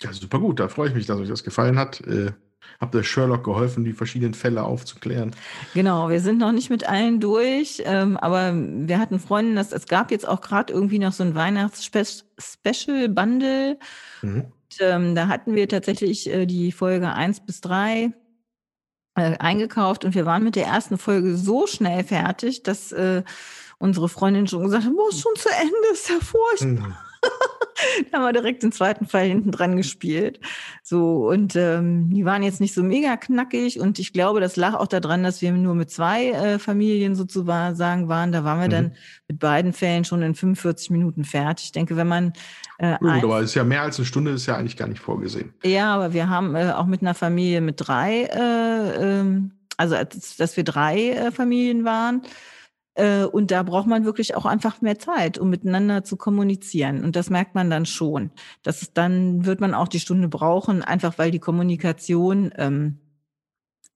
Ja, 0.00 0.12
super 0.12 0.38
gut. 0.38 0.60
Da 0.60 0.68
freue 0.68 0.88
ich 0.88 0.94
mich, 0.94 1.06
dass 1.06 1.18
euch 1.18 1.28
das 1.28 1.44
gefallen 1.44 1.78
hat. 1.78 2.00
Äh, 2.02 2.32
habt 2.80 2.94
ihr 2.94 3.02
Sherlock 3.02 3.44
geholfen, 3.44 3.84
die 3.84 3.92
verschiedenen 3.92 4.32
Fälle 4.34 4.62
aufzuklären? 4.62 5.34
Genau, 5.74 6.08
wir 6.08 6.20
sind 6.20 6.38
noch 6.38 6.52
nicht 6.52 6.70
mit 6.70 6.88
allen 6.88 7.20
durch, 7.20 7.82
ähm, 7.84 8.16
aber 8.16 8.54
wir 8.54 8.98
hatten 8.98 9.18
Freunde, 9.18 9.54
dass 9.54 9.72
es 9.72 9.86
gab 9.86 10.10
jetzt 10.10 10.26
auch 10.28 10.40
gerade 10.40 10.72
irgendwie 10.72 10.98
noch 10.98 11.12
so 11.12 11.22
ein 11.22 11.34
Weihnachts-Special-Bundle. 11.34 13.78
Mhm. 14.22 14.46
ähm, 14.80 15.14
da 15.14 15.28
hatten 15.28 15.54
wir 15.54 15.68
tatsächlich 15.68 16.28
äh, 16.28 16.46
die 16.46 16.72
Folge 16.72 17.12
1 17.12 17.40
bis 17.40 17.60
3 17.60 18.14
äh, 19.16 19.36
eingekauft 19.38 20.04
und 20.04 20.14
wir 20.14 20.26
waren 20.26 20.44
mit 20.44 20.56
der 20.56 20.66
ersten 20.66 20.98
Folge 20.98 21.36
so 21.36 21.66
schnell 21.66 22.04
fertig, 22.04 22.62
dass 22.62 22.92
äh, 22.92 23.22
unsere 23.78 24.08
Freundin 24.08 24.46
schon 24.46 24.62
gesagt 24.62 24.84
hat, 24.84 24.94
boah, 24.94 25.08
ist 25.08 25.20
schon 25.20 25.34
zu 25.36 25.48
Ende, 25.48 25.74
ist 25.92 26.08
ja 26.08 26.20
furchtbar. 26.20 26.88
Mhm. 26.88 26.96
da 28.10 28.18
haben 28.18 28.24
wir 28.24 28.32
direkt 28.32 28.62
den 28.62 28.72
zweiten 28.72 29.06
Fall 29.06 29.26
hinten 29.26 29.50
dran 29.50 29.76
gespielt. 29.76 30.40
So, 30.82 31.28
und 31.28 31.56
ähm, 31.56 32.10
die 32.10 32.24
waren 32.24 32.42
jetzt 32.42 32.60
nicht 32.60 32.74
so 32.74 32.82
mega 32.82 33.16
knackig 33.16 33.80
und 33.80 33.98
ich 33.98 34.12
glaube, 34.12 34.40
das 34.40 34.56
lag 34.56 34.74
auch 34.74 34.86
daran, 34.86 35.22
dass 35.22 35.42
wir 35.42 35.52
nur 35.52 35.74
mit 35.74 35.90
zwei 35.90 36.30
äh, 36.30 36.58
Familien 36.58 37.14
sozusagen 37.14 38.08
waren. 38.08 38.32
Da 38.32 38.44
waren 38.44 38.60
wir 38.60 38.66
mhm. 38.66 38.70
dann 38.70 38.92
mit 39.28 39.38
beiden 39.38 39.72
Fällen 39.72 40.04
schon 40.04 40.22
in 40.22 40.34
45 40.34 40.90
Minuten 40.90 41.24
fertig. 41.24 41.66
Ich 41.66 41.72
denke, 41.72 41.96
wenn 41.96 42.08
man 42.08 42.32
äh, 42.78 42.98
Gut, 42.98 43.24
aber 43.24 43.40
ist 43.40 43.54
ja 43.54 43.64
mehr 43.64 43.82
als 43.82 43.98
eine 43.98 44.06
Stunde, 44.06 44.32
ist 44.32 44.46
ja 44.46 44.56
eigentlich 44.56 44.76
gar 44.76 44.88
nicht 44.88 45.00
vorgesehen. 45.00 45.52
Ja, 45.64 45.94
aber 45.94 46.12
wir 46.12 46.28
haben 46.28 46.54
äh, 46.54 46.72
auch 46.72 46.86
mit 46.86 47.02
einer 47.02 47.14
Familie 47.14 47.60
mit 47.60 47.76
drei, 47.78 48.24
äh, 48.24 49.20
äh, 49.20 49.42
also 49.76 49.96
dass 50.38 50.56
wir 50.56 50.64
drei 50.64 51.10
äh, 51.10 51.30
Familien 51.30 51.84
waren, 51.84 52.22
und 53.26 53.50
da 53.50 53.62
braucht 53.62 53.86
man 53.86 54.04
wirklich 54.04 54.34
auch 54.36 54.46
einfach 54.46 54.80
mehr 54.80 54.98
Zeit, 54.98 55.38
um 55.38 55.50
miteinander 55.50 56.04
zu 56.04 56.16
kommunizieren. 56.16 57.04
Und 57.04 57.16
das 57.16 57.30
merkt 57.30 57.54
man 57.54 57.70
dann 57.70 57.86
schon. 57.86 58.30
Das 58.62 58.82
ist, 58.82 58.96
dann 58.96 59.46
wird 59.46 59.60
man 59.60 59.74
auch 59.74 59.88
die 59.88 60.00
Stunde 60.00 60.28
brauchen, 60.28 60.82
einfach 60.82 61.18
weil 61.18 61.30
die 61.30 61.38
Kommunikation 61.38 62.52
ähm, 62.56 62.98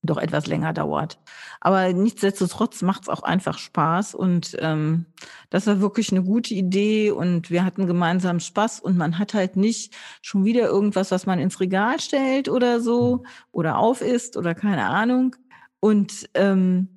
doch 0.05 0.19
etwas 0.19 0.47
länger 0.47 0.73
dauert. 0.73 1.19
Aber 1.61 1.93
nichtsdestotrotz 1.93 2.83
macht 2.83 3.05
es 3.05 3.09
auch 3.09 3.23
einfach 3.23 3.59
Spaß 3.59 4.15
und 4.15 4.57
ähm, 4.61 5.07
das 5.51 5.67
war 5.67 5.81
wirklich 5.81 6.13
eine 6.13 6.23
gute 6.23 6.55
Idee 6.55 7.11
und 7.11 7.51
wir 7.51 7.65
hatten 7.65 7.87
gemeinsam 7.87 8.41
Spaß 8.41 8.81
und 8.81 8.97
man 8.97 9.19
hat 9.19 9.35
halt 9.35 9.57
nicht 9.57 9.95
schon 10.21 10.45
wieder 10.45 10.67
irgendwas, 10.67 11.11
was 11.11 11.27
man 11.27 11.39
ins 11.39 11.61
Regal 11.61 12.01
stellt 12.01 12.49
oder 12.49 12.81
so 12.81 13.17
mhm. 13.17 13.27
oder 13.53 13.79
auf 13.79 14.03
ist 14.03 14.37
oder 14.37 14.55
keine 14.55 14.87
Ahnung. 14.87 15.37
Und 15.81 16.29
ähm, 16.35 16.94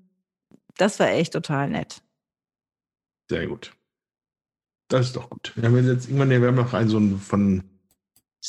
das 0.78 1.00
war 1.00 1.10
echt 1.10 1.34
total 1.34 1.70
nett. 1.70 2.02
Sehr 3.30 3.48
gut. 3.48 3.74
Das 4.90 5.08
ist 5.08 5.16
doch 5.16 5.30
gut. 5.30 5.52
Wir 5.56 5.64
haben 5.64 5.76
jetzt 5.76 6.08
irgendwann, 6.08 6.30
wir 6.30 6.42
haben 6.42 6.56
noch 6.56 6.74
einen 6.74 6.90
so 6.90 7.18
von. 7.18 7.64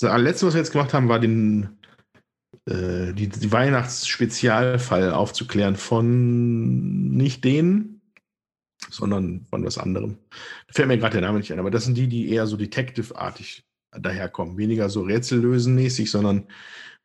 Das 0.00 0.20
letzte, 0.20 0.46
was 0.46 0.54
wir 0.54 0.60
jetzt 0.60 0.70
gemacht 0.70 0.94
haben, 0.94 1.08
war 1.08 1.18
den 1.18 1.78
äh, 2.68 3.12
die, 3.14 3.28
die 3.28 3.52
Weihnachtsspezialfall 3.52 5.12
aufzuklären 5.12 5.76
von 5.76 7.08
nicht 7.10 7.44
denen, 7.44 8.00
sondern 8.90 9.46
von 9.50 9.64
was 9.64 9.78
anderem. 9.78 10.18
Da 10.66 10.74
fällt 10.74 10.88
mir 10.88 10.98
gerade 10.98 11.14
der 11.14 11.22
Name 11.22 11.38
nicht 11.38 11.52
ein, 11.52 11.58
aber 11.58 11.70
das 11.70 11.84
sind 11.84 11.96
die, 11.96 12.08
die 12.08 12.30
eher 12.30 12.46
so 12.46 12.56
Detective-artig 12.56 13.64
daherkommen. 13.90 14.58
Weniger 14.58 14.90
so 14.90 15.02
rätsellösenmäßig, 15.02 16.10
sondern 16.10 16.46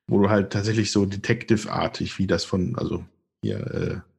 wo 0.08 0.22
du 0.22 0.30
halt 0.30 0.52
tatsächlich 0.52 0.92
so 0.92 1.06
Detective-artig, 1.06 2.20
wie 2.20 2.28
das 2.28 2.44
von, 2.44 2.76
also 2.78 3.06
hier, 3.42 3.60
äh, 3.74 4.13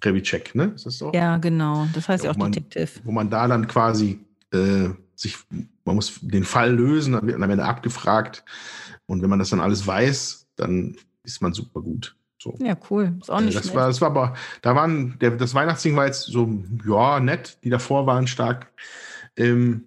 Trevicek, 0.00 0.54
ne? 0.54 0.72
Ist 0.74 0.86
das 0.86 0.98
so? 0.98 1.12
Ja, 1.12 1.38
genau. 1.38 1.86
Das 1.94 2.08
heißt 2.08 2.24
ja, 2.24 2.30
auch 2.30 2.36
man, 2.36 2.52
Detective. 2.52 3.00
Wo 3.04 3.12
man 3.12 3.30
da 3.30 3.48
dann 3.48 3.66
quasi 3.66 4.20
äh, 4.52 4.90
sich, 5.14 5.36
man 5.84 5.96
muss 5.96 6.20
den 6.20 6.44
Fall 6.44 6.74
lösen, 6.74 7.14
dann 7.14 7.26
wird 7.26 7.40
am 7.40 7.50
Ende 7.50 7.64
abgefragt. 7.64 8.44
Und 9.06 9.22
wenn 9.22 9.30
man 9.30 9.38
das 9.38 9.50
dann 9.50 9.60
alles 9.60 9.86
weiß, 9.86 10.46
dann 10.56 10.96
ist 11.22 11.40
man 11.40 11.52
super 11.52 11.80
gut. 11.80 12.16
So. 12.38 12.56
Ja, 12.60 12.76
cool. 12.90 13.16
Ist 13.20 13.30
auch 13.30 13.40
nicht 13.40 13.56
das 13.56 13.74
war, 13.74 13.88
das 13.88 14.00
war 14.00 14.10
aber, 14.10 14.34
da 14.62 14.74
waren, 14.74 15.18
der, 15.18 15.32
das 15.32 15.54
Weihnachtsding 15.54 15.96
war 15.96 16.06
jetzt 16.06 16.24
so, 16.24 16.62
ja, 16.86 17.18
nett. 17.20 17.58
Die 17.64 17.70
davor 17.70 18.06
waren 18.06 18.26
stark. 18.26 18.72
Ähm, 19.36 19.86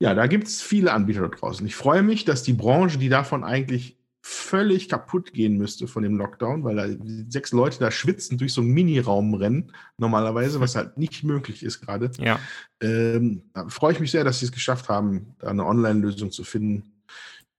ja, 0.00 0.14
da 0.14 0.26
gibt 0.26 0.48
es 0.48 0.60
viele 0.60 0.92
Anbieter 0.92 1.22
da 1.22 1.28
draußen. 1.28 1.64
Ich 1.64 1.76
freue 1.76 2.02
mich, 2.02 2.24
dass 2.24 2.42
die 2.42 2.54
Branche, 2.54 2.98
die 2.98 3.08
davon 3.08 3.44
eigentlich 3.44 3.96
völlig 4.24 4.88
kaputt 4.88 5.32
gehen 5.32 5.58
müsste 5.58 5.88
von 5.88 6.04
dem 6.04 6.16
Lockdown, 6.16 6.62
weil 6.62 6.76
da 6.76 6.86
sechs 7.28 7.50
Leute 7.50 7.80
da 7.80 7.90
schwitzen 7.90 8.38
durch 8.38 8.52
so 8.52 8.60
einen 8.60 8.70
Miniraum 8.70 9.34
rennen, 9.34 9.72
normalerweise, 9.98 10.60
was 10.60 10.76
halt 10.76 10.96
nicht 10.96 11.24
möglich 11.24 11.64
ist 11.64 11.80
gerade. 11.80 12.10
Ja. 12.18 12.38
Ähm, 12.80 13.42
da 13.52 13.68
freue 13.68 13.92
ich 13.92 14.00
mich 14.00 14.12
sehr, 14.12 14.22
dass 14.22 14.38
sie 14.38 14.46
es 14.46 14.52
geschafft 14.52 14.88
haben, 14.88 15.34
da 15.40 15.48
eine 15.48 15.66
Online-Lösung 15.66 16.30
zu 16.30 16.44
finden, 16.44 17.02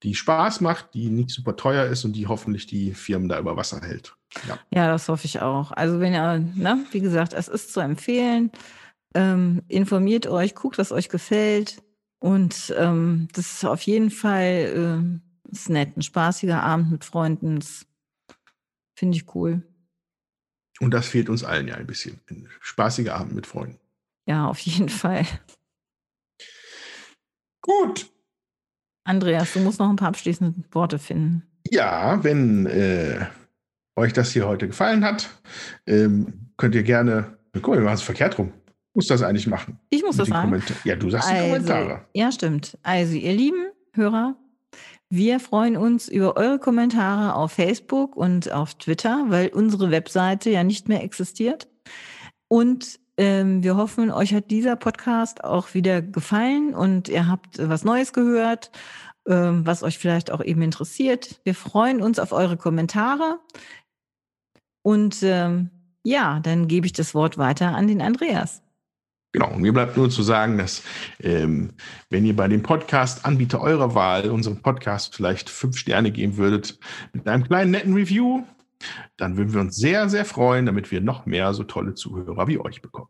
die 0.04 0.16
Spaß 0.16 0.62
macht, 0.62 0.94
die 0.94 1.10
nicht 1.10 1.32
super 1.32 1.56
teuer 1.58 1.86
ist 1.86 2.06
und 2.06 2.14
die 2.14 2.28
hoffentlich 2.28 2.66
die 2.66 2.94
Firmen 2.94 3.28
da 3.28 3.40
über 3.40 3.58
Wasser 3.58 3.82
hält. 3.82 4.16
Ja, 4.48 4.60
ja 4.74 4.88
das 4.88 5.10
hoffe 5.10 5.26
ich 5.26 5.42
auch. 5.42 5.72
Also 5.72 6.00
wenn 6.00 6.14
ihr, 6.14 6.40
ne, 6.40 6.86
wie 6.92 7.02
gesagt, 7.02 7.34
es 7.34 7.50
ist 7.50 7.74
zu 7.74 7.82
empfehlen. 7.82 8.52
Ähm, 9.16 9.62
informiert 9.68 10.28
euch, 10.28 10.56
guckt, 10.56 10.78
was 10.78 10.92
euch 10.92 11.10
gefällt. 11.10 11.84
Und 12.20 12.74
ähm, 12.78 13.28
das 13.34 13.54
ist 13.54 13.66
auf 13.66 13.82
jeden 13.82 14.10
Fall 14.10 15.12
äh, 15.14 15.33
ist 15.54 15.70
nett. 15.70 15.98
Ein 15.98 16.02
spaßiger 16.02 16.62
Abend 16.62 16.92
mit 16.92 17.06
Freunden. 17.06 17.60
Finde 18.96 19.18
ich 19.18 19.34
cool. 19.36 19.64
Und 20.80 20.92
das 20.92 21.08
fehlt 21.08 21.30
uns 21.30 21.44
allen 21.44 21.68
ja 21.68 21.76
ein 21.76 21.88
bisschen. 21.88 22.20
Ein 22.30 22.50
spaßiger 22.60 23.16
Abend 23.16 23.34
mit 23.34 23.48
Freunden. 23.48 23.80
Ja, 24.26 24.48
auf 24.48 24.60
jeden 24.60 24.90
Fall. 24.90 25.26
Gut, 27.62 28.14
Andreas, 29.06 29.54
du 29.54 29.60
musst 29.60 29.80
noch 29.80 29.90
ein 29.90 29.96
paar 29.96 30.10
abschließende 30.10 30.64
Worte 30.72 30.98
finden. 30.98 31.44
Ja, 31.70 32.24
wenn 32.24 32.66
äh, 32.66 33.26
euch 33.96 34.14
das 34.14 34.32
hier 34.32 34.48
heute 34.48 34.68
gefallen 34.68 35.04
hat, 35.04 35.30
ähm, 35.86 36.52
könnt 36.58 36.76
ihr 36.76 36.84
gerne. 36.84 37.38
Guck 37.54 37.68
mal, 37.68 37.78
wir 37.78 37.84
machen 37.84 37.96
es 37.96 38.02
verkehrt 38.02 38.38
rum. 38.38 38.54
Muss 38.94 39.08
das 39.08 39.22
eigentlich 39.24 39.48
machen? 39.48 39.80
Ich 39.90 40.04
muss 40.04 40.18
das 40.18 40.28
sagen. 40.28 40.50
Kommentar 40.50 40.78
ja, 40.84 40.96
du 40.96 41.10
sagst 41.10 41.30
also, 41.30 41.44
die 41.44 41.50
Kommentare. 41.50 42.06
Ja, 42.14 42.32
stimmt. 42.32 42.78
Also, 42.84 43.16
ihr 43.16 43.34
lieben 43.34 43.72
Hörer, 43.94 44.36
wir 45.16 45.40
freuen 45.40 45.78
uns 45.78 46.08
über 46.08 46.38
eure 46.38 46.58
Kommentare 46.58 47.36
auf 47.36 47.52
Facebook 47.52 48.16
und 48.16 48.52
auf 48.52 48.74
Twitter, 48.74 49.26
weil 49.28 49.50
unsere 49.50 49.92
Webseite 49.92 50.50
ja 50.50 50.64
nicht 50.64 50.90
mehr 50.90 51.04
existiert. 51.04 51.68
Und 52.48 53.00
ähm, 53.18 53.62
wir 53.62 53.78
hoffen, 53.78 54.10
euch 54.10 54.34
hat 54.34 54.50
dieser 54.50 54.76
Podcast 54.76 55.44
auch 55.44 55.76
wieder 55.76 56.02
gefallen 56.02 56.74
und 56.74 57.10
ihr 57.10 57.28
habt 57.28 57.60
was 57.60 57.84
Neues 57.84 58.12
gehört, 58.12 58.72
ähm, 59.28 59.64
was 59.68 59.84
euch 59.84 60.00
vielleicht 60.00 60.32
auch 60.32 60.44
eben 60.44 60.64
interessiert. 60.64 61.40
Wir 61.44 61.54
freuen 61.54 62.02
uns 62.02 62.18
auf 62.18 62.32
eure 62.32 62.58
Kommentare. 62.58 63.40
Und 64.82 65.22
ähm, 65.22 65.70
ja, 66.04 66.40
dann 66.40 66.68
gebe 66.68 66.88
ich 66.88 66.94
das 66.94 67.14
Wort 67.14 67.38
weiter 67.38 67.76
an 67.76 67.88
den 67.88 68.02
Andreas. 68.02 68.63
Genau, 69.34 69.52
und 69.52 69.62
mir 69.62 69.74
bleibt 69.74 69.98
nur 69.98 70.12
zu 70.12 70.22
sagen, 70.22 70.60
dass 70.60 70.84
ähm, 71.20 71.72
wenn 72.12 72.24
ihr 72.24 72.36
bei 72.36 72.48
dem 72.48 72.62
Podcast-Anbieter 72.62 73.60
eurer 73.62 73.96
Wahl 73.96 74.30
unserem 74.30 74.62
Podcast 74.62 75.16
vielleicht 75.16 75.50
fünf 75.50 75.76
Sterne 75.76 76.12
geben 76.12 76.38
würdet 76.38 76.80
mit 77.14 77.28
einem 77.28 77.44
kleinen 77.44 77.72
netten 77.72 77.96
Review, 77.96 78.44
dann 79.18 79.36
würden 79.36 79.54
wir 79.54 79.62
uns 79.62 79.76
sehr, 79.76 80.08
sehr 80.08 80.26
freuen, 80.26 80.68
damit 80.68 80.92
wir 80.92 81.02
noch 81.02 81.26
mehr 81.26 81.52
so 81.56 81.64
tolle 81.64 81.96
Zuhörer 81.96 82.48
wie 82.48 82.60
euch 82.60 82.84
bekommen. 82.84 83.10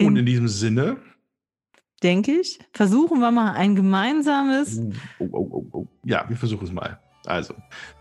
Und 0.00 0.16
in 0.16 0.24
diesem 0.24 0.46
Sinne. 0.46 0.98
Denke 2.00 2.30
ich, 2.30 2.60
versuchen 2.72 3.18
wir 3.18 3.32
mal 3.32 3.54
ein 3.54 3.74
gemeinsames. 3.74 4.80
Oh, 5.18 5.28
oh, 5.32 5.48
oh, 5.50 5.66
oh. 5.72 5.86
Ja, 6.04 6.28
wir 6.28 6.36
versuchen 6.36 6.64
es 6.64 6.72
mal. 6.72 7.00
Also, 7.26 7.54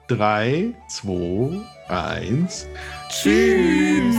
3, 0.10 0.76
2, 0.88 1.62
1. 1.90 2.68
Tschüss. 3.10 4.16